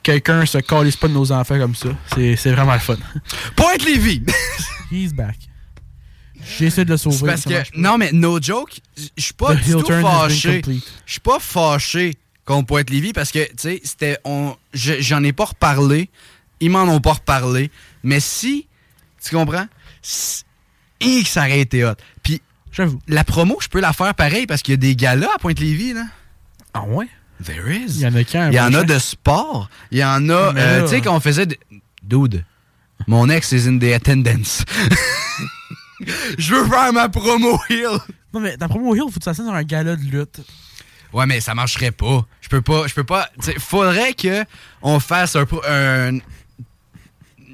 quelqu'un 0.02 0.44
se 0.46 0.58
calisse 0.58 0.96
pas 0.96 1.08
de 1.08 1.14
nos 1.14 1.32
enfants 1.32 1.58
comme 1.58 1.74
ça. 1.74 1.88
C'est 2.14 2.52
vraiment 2.52 2.74
le 2.74 2.80
fun. 2.80 2.96
Pointe 3.56 3.84
Lévis! 3.84 4.22
He's 4.90 5.12
back. 5.14 5.36
J'ai 6.58 6.66
essayé 6.66 6.84
de 6.84 6.90
le 6.90 6.96
sauver. 6.98 7.26
Parce 7.26 7.44
que, 7.44 7.62
non, 7.74 7.96
mais 7.96 8.10
no 8.12 8.38
joke, 8.40 8.78
je 9.16 9.22
suis 9.22 9.32
pas 9.32 9.54
du 9.54 9.70
tout 9.72 9.86
fâché. 9.86 10.62
Je 11.06 11.10
suis 11.12 11.20
pas 11.20 11.38
fâché 11.38 12.14
contre 12.44 12.66
Pointe 12.66 12.90
Lévis 12.90 13.12
parce 13.12 13.30
que, 13.32 13.44
tu 13.46 13.54
sais, 13.58 13.80
c'était. 13.84 14.18
J'en 14.74 15.22
ai 15.24 15.32
pas 15.32 15.46
reparlé. 15.46 16.10
Ils 16.60 16.70
m'en 16.70 16.82
ont 16.84 17.00
pas 17.00 17.14
reparlé. 17.14 17.70
Mais 18.02 18.20
si, 18.20 18.66
tu 19.22 19.34
comprends? 19.34 19.66
Si- 20.02 20.44
et 21.00 21.22
que 21.22 21.28
ça 21.28 21.40
aurait 21.42 21.60
été 21.60 21.84
hot. 21.84 21.94
Puis. 22.22 22.40
La 23.06 23.22
promo, 23.22 23.56
je 23.60 23.68
peux 23.68 23.80
la 23.80 23.92
faire 23.92 24.14
pareil 24.14 24.46
parce 24.46 24.60
qu'il 24.62 24.72
y 24.72 24.74
a 24.74 24.78
des 24.78 24.96
galas 24.96 25.28
à 25.34 25.38
Pointe-Lévis, 25.38 25.92
là. 25.92 26.06
Ah 26.72 26.82
ouais? 26.82 27.06
There 27.44 27.70
is. 27.72 27.96
Il 27.96 28.00
y 28.00 28.06
en 28.06 28.14
a 28.16 28.24
quand? 28.24 28.48
Il 28.50 28.54
y 28.56 28.60
en 28.60 28.74
a 28.74 28.82
de 28.82 28.98
sport. 28.98 29.68
Il 29.92 29.98
y 29.98 30.04
en 30.04 30.28
a. 30.28 30.56
Euh, 30.56 30.82
tu 30.82 30.88
sais, 30.88 31.00
quand 31.00 31.14
on 31.14 31.20
faisait. 31.20 31.46
de- 31.46 31.56
Dude, 32.02 32.44
mon 33.06 33.28
ex 33.30 33.52
is 33.52 33.68
in 33.68 33.78
the 33.78 33.92
attendance. 33.94 34.64
Je 36.38 36.54
veux 36.54 36.68
faire 36.68 36.92
ma 36.92 37.08
promo 37.08 37.58
heel. 37.70 37.98
Non, 38.32 38.40
mais 38.40 38.56
ta 38.56 38.68
promo 38.68 38.94
Hill, 38.94 39.02
faut 39.02 39.08
que 39.10 39.14
tu 39.20 39.24
fasses 39.24 39.38
dans 39.38 39.52
un 39.52 39.62
gala 39.62 39.96
de 39.96 40.02
lutte. 40.02 40.40
Ouais, 41.14 41.24
mais 41.26 41.40
ça 41.40 41.54
marcherait 41.54 41.92
pas. 41.92 42.26
Je 42.42 42.48
peux 42.48 42.60
pas. 42.60 42.86
Je 42.86 42.94
peux 42.94 43.04
pas. 43.04 43.28
faudrait 43.58 44.12
que 44.14 44.44
on 44.82 45.00
fasse 45.00 45.36
un. 45.36 45.46
un- 45.68 46.18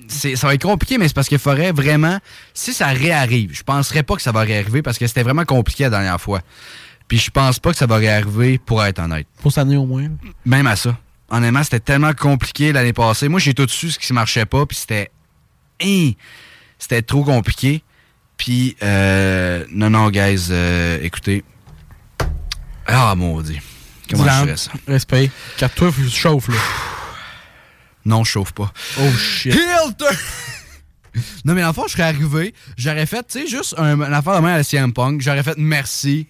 ça 0.09 0.47
va 0.49 0.55
être 0.55 0.62
compliqué, 0.62 0.99
mais 0.99 1.07
c'est 1.07 1.15
parce 1.15 1.28
qu'il 1.28 1.39
faudrait 1.39 1.70
vraiment. 1.70 2.19
Si 2.55 2.73
ça 2.73 2.89
réarrive, 2.89 3.55
je 3.55 3.62
penserais 3.62 4.03
pas 4.03 4.16
que 4.16 4.23
ça 4.23 4.32
va 4.32 4.41
réarriver 4.41 4.82
parce 4.82 4.99
que 4.99 5.07
c'était 5.07 5.23
vraiment 5.23 5.45
compliqué 5.45 5.85
la 5.85 5.91
dernière 5.91 6.20
fois. 6.20 6.41
Puis 7.07 7.19
je 7.19 7.31
pense 7.31 7.59
pas 7.61 7.70
que 7.70 7.77
ça 7.77 7.87
va 7.87 7.97
réarriver 7.97 8.59
pour 8.59 8.85
être 8.85 8.99
honnête. 8.99 9.27
Pour 9.43 9.53
cette 9.53 9.59
année 9.62 9.77
au 9.77 9.87
moins. 9.87 10.09
Même 10.45 10.66
à 10.66 10.74
ça. 10.77 10.97
Honnêtement, 11.28 11.62
c'était 11.62 11.78
tellement 11.81 12.12
compliqué 12.12 12.73
l'année 12.73 12.93
passée. 12.93 13.28
Moi, 13.28 13.39
j'ai 13.39 13.55
tout 13.55 13.69
su 13.69 13.91
ce 13.91 13.99
qui 13.99 14.12
marchait 14.12 14.47
pas, 14.47 14.66
puis 14.66 14.77
c'était. 14.77 15.11
C'était 16.78 17.03
trop 17.03 17.24
compliqué. 17.24 17.82
Puis, 18.37 18.77
euh, 18.82 19.65
non, 19.70 19.91
non, 19.91 20.11
guys, 20.11 20.49
euh, 20.51 20.99
écoutez. 21.03 21.45
Ah, 22.91 23.15
maudit. 23.15 23.61
Comment 24.11 24.25
Dylan, 24.25 24.41
je 24.41 24.45
ferais 24.45 24.57
ça? 24.57 24.71
Respect. 24.89 25.31
Car 25.57 25.71
toi, 25.71 25.91
tu 25.95 26.09
chauffes, 26.09 26.49
là. 26.49 26.57
Non, 28.05 28.25
je 28.25 28.31
chauffe 28.31 28.53
pas. 28.53 28.73
Oh 29.01 29.12
shit. 29.12 29.55
Hilton! 29.55 30.07
non, 31.45 31.55
mais 31.55 31.61
dans 31.61 31.69
le 31.69 31.73
fond, 31.73 31.85
je 31.87 31.93
serais 31.93 32.05
arrivé, 32.05 32.55
j'aurais 32.77 33.07
fait, 33.07 33.27
tu 33.29 33.41
sais, 33.41 33.47
juste 33.47 33.75
un, 33.79 34.01
une 34.01 34.15
affaire 34.15 34.37
de 34.37 34.41
main 34.41 34.55
à 34.55 34.57
la 34.59 34.62
CM 34.62 34.93
Punk, 34.93 35.21
j'aurais 35.21 35.43
fait 35.43 35.57
merci. 35.59 36.27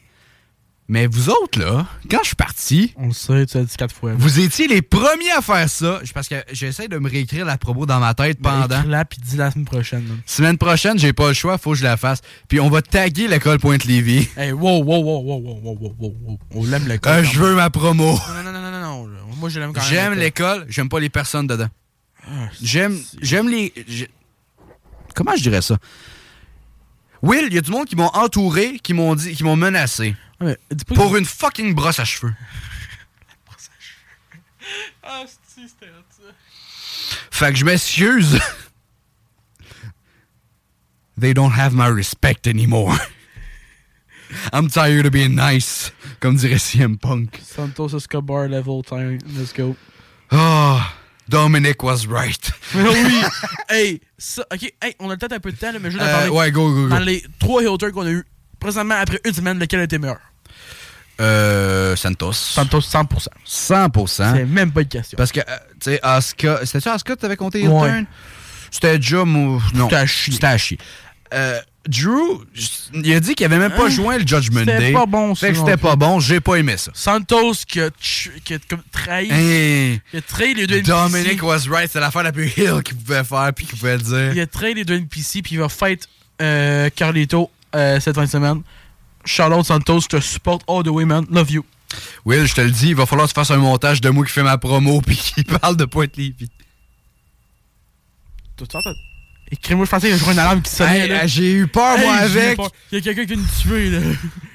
Mais 0.91 1.07
vous 1.07 1.31
autres, 1.31 1.61
là, 1.61 1.87
quand 2.11 2.19
je 2.23 2.27
suis 2.27 2.35
parti, 2.35 2.93
On 2.97 3.07
le 3.07 3.13
sait, 3.13 3.47
tu 3.47 3.57
l'as 3.57 3.63
dit 3.63 3.77
quatre 3.77 3.95
fois. 3.95 4.11
vous 4.17 4.41
étiez 4.41 4.67
les 4.67 4.83
premiers 4.83 5.31
à 5.31 5.41
faire 5.41 5.71
ça. 5.71 6.01
Parce 6.13 6.27
que 6.27 6.35
j'essaie 6.51 6.89
de 6.89 6.99
me 6.99 7.09
réécrire 7.09 7.45
la 7.45 7.57
promo 7.59 7.87
dans 7.87 8.01
ma 8.01 8.13
tête 8.13 8.41
pendant. 8.43 8.83
Là, 8.83 9.05
puis 9.05 9.21
dis 9.25 9.37
la 9.37 9.53
semaine 9.53 9.67
prochaine. 9.67 10.05
Semaine 10.27 10.59
prochaine, 10.59 10.99
j'ai 10.99 11.13
pas 11.13 11.29
le 11.29 11.35
choix, 11.35 11.59
faut 11.59 11.71
que 11.75 11.79
je 11.79 11.85
la 11.85 11.97
fasse. 11.97 12.23
Puis 12.49 12.59
on 12.59 12.69
va 12.69 12.83
taguer 12.83 13.29
l'école 13.29 13.61
Pointe-Lévis. 13.61 14.31
Hey, 14.37 14.51
wow, 14.51 14.83
wow, 14.83 15.01
wow, 15.01 15.21
wow, 15.23 15.39
wow, 15.39 15.61
wow, 15.63 15.79
wow, 15.81 15.95
wow, 15.97 16.15
wow. 16.27 16.39
On 16.57 16.65
l'aime 16.67 16.89
l'école. 16.89 17.13
Euh, 17.13 17.23
je 17.23 17.39
veux 17.39 17.55
ma 17.55 17.71
promo. 17.71 18.15
Non, 18.15 18.43
non, 18.43 18.53
non, 18.53 18.61
non, 18.61 18.71
non, 18.73 19.07
non. 19.07 19.37
Moi, 19.37 19.49
je 19.49 19.61
l'aime 19.61 19.73
quand 19.73 19.81
même. 19.83 19.89
J'aime 19.89 20.15
l'école, 20.15 20.67
j'aime 20.69 20.89
pas 20.89 20.99
les 20.99 21.09
personnes 21.09 21.47
dedans. 21.47 21.69
Ah, 22.27 22.49
J'aime 22.61 22.99
j'aime 23.23 23.49
les 23.49 23.73
Comment 25.15 25.37
je 25.37 25.43
dirais 25.43 25.63
ça? 25.63 25.77
Will, 27.23 27.45
il 27.47 27.55
y 27.55 27.59
a 27.59 27.61
du 27.61 27.71
monde 27.71 27.87
qui 27.87 27.97
m'ont 27.97 28.09
entouré, 28.15 28.79
qui 28.79 28.95
m'ont 28.95 29.15
dit 29.15 29.35
qui 29.35 29.45
m'ont 29.45 29.57
menacé 29.57 30.15
Ouais, 30.41 30.57
dis 30.71 30.85
pas 30.85 30.95
pour 30.95 31.13
que- 31.13 31.19
une 31.19 31.27
fucking 31.27 31.75
brosse 31.75 31.99
à 31.99 32.05
cheveux. 32.05 32.33
Ah, 35.03 35.25
si, 35.27 35.69
c'était 35.69 35.91
hot, 35.91 36.05
ça. 36.11 36.33
Fait 37.31 37.53
que 37.53 37.59
je 37.59 37.65
m'excuse. 37.65 38.39
They 41.19 41.35
don't 41.35 41.51
have 41.53 41.75
my 41.75 41.89
respect 41.89 42.47
anymore. 42.47 42.97
I'm 44.53 44.69
tired 44.69 45.07
of 45.07 45.13
being 45.13 45.35
nice, 45.35 45.93
comme 46.21 46.37
dirait 46.37 46.59
CM 46.61 46.97
Punk. 46.99 47.41
Santos 47.43 47.95
Escobar 47.97 48.49
level 48.49 48.83
time. 48.85 49.19
Let's 49.37 49.53
go. 49.53 49.75
Oh, 50.31 50.81
Dominic 51.31 51.83
was 51.83 52.07
right. 52.09 52.51
Oui! 52.75 53.23
hey, 53.71 54.01
ça, 54.19 54.43
ok, 54.53 54.63
hey, 54.83 54.95
on 54.99 55.09
a 55.11 55.17
peut-être 55.17 55.33
un 55.35 55.41
peu 55.41 55.53
de 55.53 55.57
temps, 55.57 55.73
là, 55.73 55.79
mais 55.81 55.91
je 55.91 55.97
veux 55.97 56.03
Euh, 56.05 56.13
parler. 56.13 56.29
ouais, 56.31 56.51
go, 56.51 56.69
go, 56.73 56.83
go. 56.83 56.89
Dans 56.89 56.99
les 56.99 57.25
trois 57.39 57.63
Hilters 57.63 57.93
qu'on 57.93 58.07
a 58.07 58.11
eu 58.11 58.25
présentement 58.59 58.97
après 59.01 59.21
une 59.25 59.33
semaine, 59.33 59.59
lequel 59.59 59.81
était 59.81 59.99
meilleur? 59.99 60.19
Euh, 61.21 61.95
Santos. 61.97 62.33
Santos, 62.33 62.81
100%. 62.81 63.29
100%. 63.47 64.33
C'est 64.37 64.45
même 64.47 64.73
pas 64.73 64.81
une 64.83 64.89
question. 64.89 65.17
Parce 65.17 65.33
que, 65.33 65.41
euh, 65.41 65.45
tu 65.81 65.91
sais, 65.91 66.01
Asuka. 66.03 66.61
C'était-tu 66.65 66.89
Asuka 66.89 67.15
que 67.15 67.21
t'avais 67.21 67.37
compté 67.37 67.67
Ouais. 67.69 68.05
C'était 68.71 68.99
déjà. 68.99 69.25
Non. 69.25 69.59
C'était 69.75 69.97
à 69.97 70.07
chier. 70.07 70.33
C'était 70.35 70.47
à 70.47 70.57
chier. 70.59 70.79
Euh, 71.35 71.61
Drew, 71.89 72.45
il 72.93 73.15
a 73.15 73.21
dit 73.21 73.35
qu'il 73.35 73.47
avait 73.47 73.59
même 73.59 73.73
pas 73.73 73.87
Hein? 73.87 73.91
joint 73.91 74.19
le 74.19 74.27
Judgment 74.27 74.61
C'était 74.61 74.79
Day. 74.79 74.93
pas 74.93 75.07
bon, 75.07 75.35
ça 75.35 75.53
c'était 75.55 75.79
pas 75.79 75.97
bon. 75.97 76.21
J'ai 76.21 76.39
pas 76.41 76.57
aimé 76.57 76.77
ça. 76.77 76.91
Santos 76.95 77.53
qui 77.67 77.81
a, 77.81 77.91
tu- 77.91 78.39
qui 78.45 78.53
a 78.55 78.59
comme 78.69 78.83
trahi. 78.93 79.31
Hey. 79.31 80.01
Il 80.13 80.19
a 80.19 80.23
trahi 80.23 80.53
les 80.55 80.67
deux 80.67 80.77
NPC. 80.81 80.91
Dominic 80.93 81.43
was 81.43 81.61
right. 81.71 81.91
C'est 81.91 81.99
l'affaire 82.01 82.23
la 82.23 82.33
plus 82.33 82.49
hill 82.55 82.83
qu'il 82.85 82.97
pouvait 82.99 83.25
faire 83.25 83.51
puis 83.55 83.65
qu'il 83.65 83.79
pouvait 83.79 83.97
dire. 83.97 84.33
Il 84.35 84.41
a 84.41 84.47
trahi 84.47 84.75
les 84.75 84.85
deux 84.85 84.97
NPC 84.97 85.41
puis 85.41 85.55
il 85.55 85.59
va 85.59 85.71
fight 85.71 86.07
euh, 86.43 86.91
Carlito 86.95 87.51
euh, 87.75 87.99
cette 87.99 88.15
fin 88.15 88.25
de 88.25 88.31
semaine. 88.31 88.61
Charlotte 89.25 89.65
Santos, 89.65 90.01
je 90.03 90.09
te 90.09 90.21
supporte 90.21 90.63
all 90.69 90.83
the 90.83 90.89
way, 90.89 91.07
man. 91.07 91.25
Love 91.31 91.51
you. 91.51 91.65
Will, 92.27 92.47
je 92.47 92.55
te 92.55 92.61
le 92.61 92.71
dis, 92.71 92.89
il 92.91 92.95
va 92.95 93.07
falloir 93.07 93.27
que 93.27 93.33
tu 93.33 93.41
fasses 93.41 93.51
un 93.51 93.57
montage 93.57 94.01
de 94.03 94.11
moi 94.11 94.25
qui 94.27 94.33
fait 94.33 94.43
ma 94.43 94.59
promo 94.59 95.01
puis 95.01 95.17
qui 95.17 95.45
parle 95.61 95.77
de 95.77 95.87
Point 95.87 96.07
Levy. 96.17 96.51
Tu 98.57 98.65
t'entends? 99.51 99.63
Écris-moi, 99.63 99.85
je 99.85 99.91
pensais 99.91 100.09
qu'il 100.11 100.17
y 100.19 100.21
avait 100.23 100.33
une 100.33 100.39
alarme 100.39 100.63
qui 100.63 100.71
sonnait. 100.71 101.01
Hey, 101.01 101.09
là. 101.09 101.27
J'ai 101.27 101.53
eu 101.53 101.67
peur, 101.67 101.99
moi, 101.99 102.17
Hey, 102.17 102.25
avec. 102.25 102.57
peur. 102.57 102.71
Il 102.93 102.95
y 102.97 102.99
a 102.99 103.01
quelqu'un 103.03 103.23
qui 103.27 103.35
vient 103.35 103.43
nous 103.43 103.61
tuer, 103.63 103.91
là. 103.91 103.99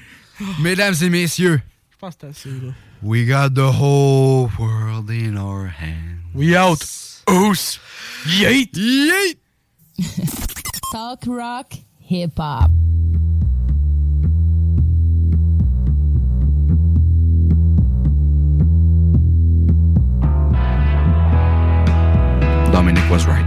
Mesdames 0.60 0.94
et 1.00 1.08
messieurs, 1.10 1.60
Je 1.92 1.96
pense 1.98 2.14
que 2.14 2.20
c'est 2.22 2.28
assez, 2.28 2.50
là. 2.50 2.72
we 3.02 3.24
got 3.26 3.50
the 3.54 3.58
whole 3.72 4.50
world 4.58 5.10
in 5.10 5.36
our 5.36 5.66
hands. 5.66 6.20
We 6.34 6.56
out. 6.56 6.84
Oos. 7.30 7.80
Yeet. 8.26 8.70
Yeet. 8.76 9.38
Talk 10.92 11.24
rock, 11.26 11.72
hip 12.08 12.38
hop. 12.38 12.70
Dominic 22.72 23.08
was 23.10 23.26
right. 23.26 23.46